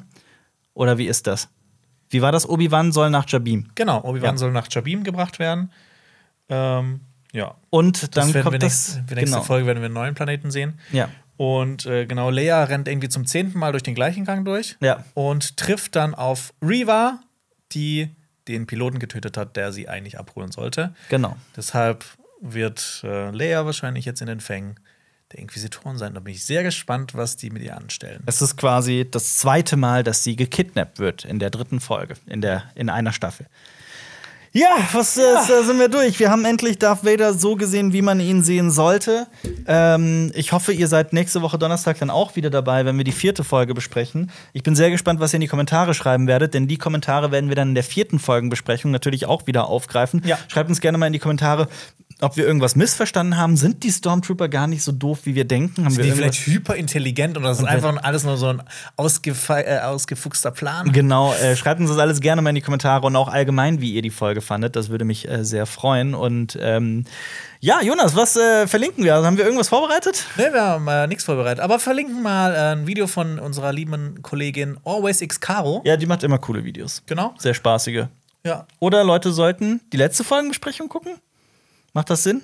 Oder 0.73 0.97
wie 0.97 1.07
ist 1.07 1.27
das? 1.27 1.49
Wie 2.09 2.21
war 2.21 2.31
das? 2.31 2.47
Obi-Wan 2.47 2.91
soll 2.91 3.09
nach 3.09 3.25
Jabim. 3.27 3.67
genau, 3.75 4.03
Obi-Wan 4.03 4.35
Ja. 4.35 4.37
soll 4.37 4.51
nach 4.51 4.67
Jabim 4.69 5.03
gebracht 5.03 5.39
werden. 5.39 5.71
Ähm, 6.49 7.01
ja. 7.31 7.55
Und 7.69 8.15
dann 8.15 8.31
kommt 8.31 8.51
wir 8.53 8.59
das. 8.59 8.95
nächste, 8.95 9.15
nächste 9.15 9.25
genau. 9.37 9.41
Folge 9.41 9.67
werden 9.67 9.79
wir 9.79 9.85
einen 9.85 9.93
neuen 9.95 10.15
Planeten 10.15 10.51
sehen. 10.51 10.79
Ja. 10.91 11.09
Und 11.37 11.85
äh, 11.85 12.05
genau, 12.05 12.29
Leia 12.29 12.63
rennt 12.63 12.87
irgendwie 12.87 13.09
zum 13.09 13.25
zehnten 13.25 13.59
Mal 13.59 13.71
durch 13.71 13.83
den 13.83 13.95
gleichen 13.95 14.23
Gang 14.23 14.45
durch 14.45 14.77
Ja. 14.79 15.03
und 15.15 15.57
trifft 15.57 15.95
dann 15.97 16.15
auf 16.15 16.53
Reva, 16.61 17.19
die 17.73 18.09
den 18.47 18.67
Piloten 18.67 18.99
getötet 18.99 19.35
hat, 19.35 19.57
der 19.57 19.73
sie 19.73 19.89
eigentlich 19.89 20.17
abholen 20.19 20.51
sollte. 20.51 20.93
Genau. 21.09 21.35
Deshalb 21.57 22.05
wird 22.41 23.01
äh, 23.03 23.31
Leia 23.31 23.65
wahrscheinlich 23.65 24.05
jetzt 24.05 24.21
in 24.21 24.27
den 24.27 24.39
Fängen 24.39 24.79
der 25.31 25.39
Inquisitoren 25.39 25.97
sein. 25.97 26.13
Da 26.13 26.19
bin 26.19 26.33
ich 26.33 26.45
sehr 26.45 26.63
gespannt, 26.63 27.15
was 27.15 27.35
die 27.37 27.49
mit 27.49 27.63
ihr 27.63 27.75
anstellen. 27.75 28.21
Es 28.25 28.41
ist 28.41 28.57
quasi 28.57 29.07
das 29.09 29.37
zweite 29.37 29.77
Mal, 29.77 30.03
dass 30.03 30.23
sie 30.23 30.35
gekidnappt 30.35 30.99
wird 30.99 31.25
in 31.25 31.39
der 31.39 31.49
dritten 31.49 31.79
Folge, 31.79 32.15
in, 32.27 32.41
der, 32.41 32.63
in 32.75 32.89
einer 32.89 33.11
Staffel. 33.11 33.47
Ja, 34.57 34.77
was 34.93 35.17
äh, 35.17 35.21
da 35.49 35.63
sind 35.63 35.79
wir 35.79 35.89
durch. 35.89 36.17
Wir 36.17 36.31
haben 36.31 36.45
endlich 36.45 36.79
Darth 36.79 37.03
Vader 37.03 37.33
so 37.33 37.57
gesehen, 37.57 37.91
wie 37.91 38.01
man 38.01 38.21
ihn 38.21 38.41
sehen 38.41 38.71
sollte. 38.71 39.27
Ähm, 39.67 40.31
ich 40.33 40.53
hoffe, 40.53 40.71
ihr 40.71 40.87
seid 40.87 41.11
nächste 41.11 41.41
Woche 41.41 41.57
Donnerstag 41.57 41.99
dann 41.99 42.09
auch 42.09 42.37
wieder 42.37 42.49
dabei, 42.49 42.85
wenn 42.85 42.95
wir 42.95 43.03
die 43.03 43.11
vierte 43.11 43.43
Folge 43.43 43.73
besprechen. 43.73 44.31
Ich 44.53 44.63
bin 44.63 44.73
sehr 44.73 44.91
gespannt, 44.91 45.19
was 45.19 45.33
ihr 45.33 45.37
in 45.37 45.41
die 45.41 45.49
Kommentare 45.49 45.93
schreiben 45.93 46.25
werdet, 46.27 46.53
denn 46.53 46.69
die 46.69 46.77
Kommentare 46.77 47.31
werden 47.31 47.49
wir 47.49 47.57
dann 47.57 47.69
in 47.69 47.75
der 47.75 47.83
vierten 47.83 48.17
Folgenbesprechung 48.17 48.91
natürlich 48.91 49.25
auch 49.25 49.45
wieder 49.45 49.67
aufgreifen. 49.67 50.21
Ja. 50.25 50.39
Schreibt 50.47 50.69
uns 50.69 50.79
gerne 50.79 50.97
mal 50.97 51.07
in 51.07 51.13
die 51.13 51.19
Kommentare, 51.19 51.67
ob 52.21 52.37
wir 52.37 52.45
irgendwas 52.45 52.75
missverstanden 52.75 53.37
haben. 53.37 53.57
Sind 53.57 53.83
die 53.83 53.91
Stormtrooper 53.91 54.47
gar 54.47 54.67
nicht 54.67 54.83
so 54.83 54.91
doof, 54.91 55.19
wie 55.23 55.35
wir 55.35 55.45
denken? 55.45 55.83
Haben 55.83 55.93
Sind 55.93 56.03
wir 56.03 56.11
die 56.11 56.17
vielleicht 56.17 56.47
hyperintelligent 56.47 57.37
oder 57.37 57.49
das 57.49 57.59
ist 57.59 57.65
einfach 57.65 57.95
alles 58.03 58.23
nur 58.23 58.37
so 58.37 58.47
ein 58.47 58.61
äh, 58.61 59.79
ausgefuchster 59.79 60.51
Plan? 60.51 60.91
Genau, 60.91 61.33
äh, 61.33 61.55
schreibt 61.55 61.81
uns 61.81 61.89
das 61.89 61.99
alles 61.99 62.21
gerne 62.21 62.41
mal 62.41 62.49
in 62.49 62.55
die 62.55 62.61
Kommentare 62.61 63.05
und 63.05 63.15
auch 63.15 63.27
allgemein, 63.27 63.81
wie 63.81 63.93
ihr 63.93 64.01
die 64.01 64.11
Folge 64.11 64.41
fandet. 64.41 64.75
Das 64.75 64.89
würde 64.89 65.03
mich 65.03 65.27
äh, 65.27 65.43
sehr 65.43 65.65
freuen. 65.65 66.15
Und 66.15 66.57
ähm, 66.61 67.03
ja, 67.59 67.81
Jonas, 67.81 68.15
was 68.15 68.37
äh, 68.37 68.67
verlinken 68.67 69.03
wir? 69.03 69.15
Also, 69.15 69.27
haben 69.27 69.37
wir 69.37 69.43
irgendwas 69.43 69.67
vorbereitet? 69.67 70.25
Ne, 70.37 70.49
wir 70.53 70.61
haben 70.61 70.87
äh, 70.87 71.07
nichts 71.07 71.25
vorbereitet. 71.25 71.59
Aber 71.61 71.79
verlinken 71.79 72.21
mal 72.21 72.53
äh, 72.53 72.57
ein 72.75 72.87
Video 72.87 73.07
von 73.07 73.39
unserer 73.39 73.73
lieben 73.73 74.21
Kollegin 74.21 74.77
Always 74.85 75.21
X 75.21 75.41
Caro. 75.41 75.81
Ja, 75.83 75.97
die 75.97 76.05
macht 76.05 76.23
immer 76.23 76.37
coole 76.37 76.63
Videos. 76.63 77.03
Genau. 77.07 77.33
Sehr 77.37 77.53
spaßige. 77.53 78.05
Ja. 78.45 78.67
Oder 78.79 79.03
Leute 79.03 79.31
sollten 79.31 79.81
die 79.91 79.97
letzte 79.97 80.23
Folgenbesprechung 80.23 80.87
gucken? 80.87 81.15
Macht 81.95 82.09
das 82.09 82.23
Sinn? 82.23 82.43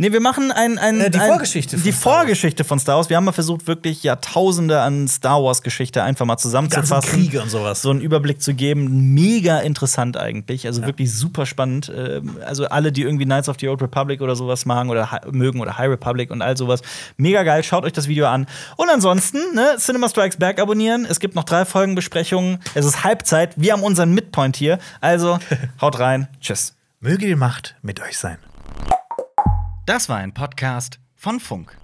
Nee, 0.00 0.12
wir 0.12 0.20
machen 0.20 0.52
ein, 0.52 0.78
ein, 0.78 1.00
Äh, 1.00 1.10
die 1.10 1.18
ein, 1.18 1.28
Vorgeschichte 1.28 1.76
von 1.76 1.82
Die 1.84 1.90
Star 1.90 2.12
Wars. 2.12 2.18
Vorgeschichte 2.20 2.64
von 2.64 2.78
Star 2.78 2.96
Wars. 2.96 3.10
Wir 3.10 3.16
haben 3.16 3.24
mal 3.24 3.32
versucht, 3.32 3.66
wirklich 3.66 4.04
Jahrtausende 4.04 4.80
an 4.80 5.06
Star 5.08 5.42
Wars-Geschichte 5.42 6.04
einfach 6.04 6.24
mal 6.24 6.38
zusammenzufassen. 6.38 7.10
Kriege 7.10 7.42
und 7.42 7.50
sowas. 7.50 7.82
so 7.82 7.90
einen 7.90 8.00
Überblick 8.00 8.40
zu 8.40 8.54
geben. 8.54 9.12
Mega 9.12 9.58
interessant 9.58 10.16
eigentlich. 10.16 10.66
Also 10.66 10.86
wirklich 10.86 11.12
super 11.12 11.44
spannend. 11.46 11.92
Ähm, 11.94 12.38
Also 12.46 12.66
alle, 12.66 12.90
die 12.92 13.02
irgendwie 13.02 13.24
Knights 13.24 13.48
of 13.48 13.56
the 13.60 13.68
Old 13.68 13.82
Republic 13.82 14.22
oder 14.22 14.36
sowas 14.36 14.64
machen 14.64 14.88
oder 14.88 15.20
mögen 15.32 15.60
oder 15.60 15.76
High 15.76 15.90
Republic 15.90 16.30
und 16.30 16.40
all 16.40 16.56
sowas. 16.56 16.80
Mega 17.18 17.42
geil. 17.42 17.64
Schaut 17.64 17.84
euch 17.84 17.92
das 17.92 18.06
Video 18.06 18.28
an. 18.28 18.46
Und 18.76 18.88
ansonsten, 18.88 19.38
ne, 19.54 19.76
Cinema 19.78 20.08
Strikes 20.08 20.38
Back 20.38 20.60
abonnieren. 20.60 21.06
Es 21.10 21.18
gibt 21.18 21.34
noch 21.34 21.44
drei 21.44 21.64
Folgenbesprechungen. 21.66 22.60
Es 22.74 22.86
ist 22.86 23.02
Halbzeit. 23.02 23.52
Wir 23.56 23.72
haben 23.72 23.82
unseren 23.82 24.14
Midpoint 24.14 24.56
hier. 24.56 24.78
Also 25.00 25.38
haut 25.82 25.98
rein. 25.98 26.28
Tschüss. 26.40 26.77
Möge 27.00 27.28
die 27.28 27.36
Macht 27.36 27.76
mit 27.80 28.00
euch 28.00 28.18
sein. 28.18 28.38
Das 29.86 30.08
war 30.08 30.16
ein 30.16 30.34
Podcast 30.34 30.98
von 31.14 31.38
Funk. 31.38 31.78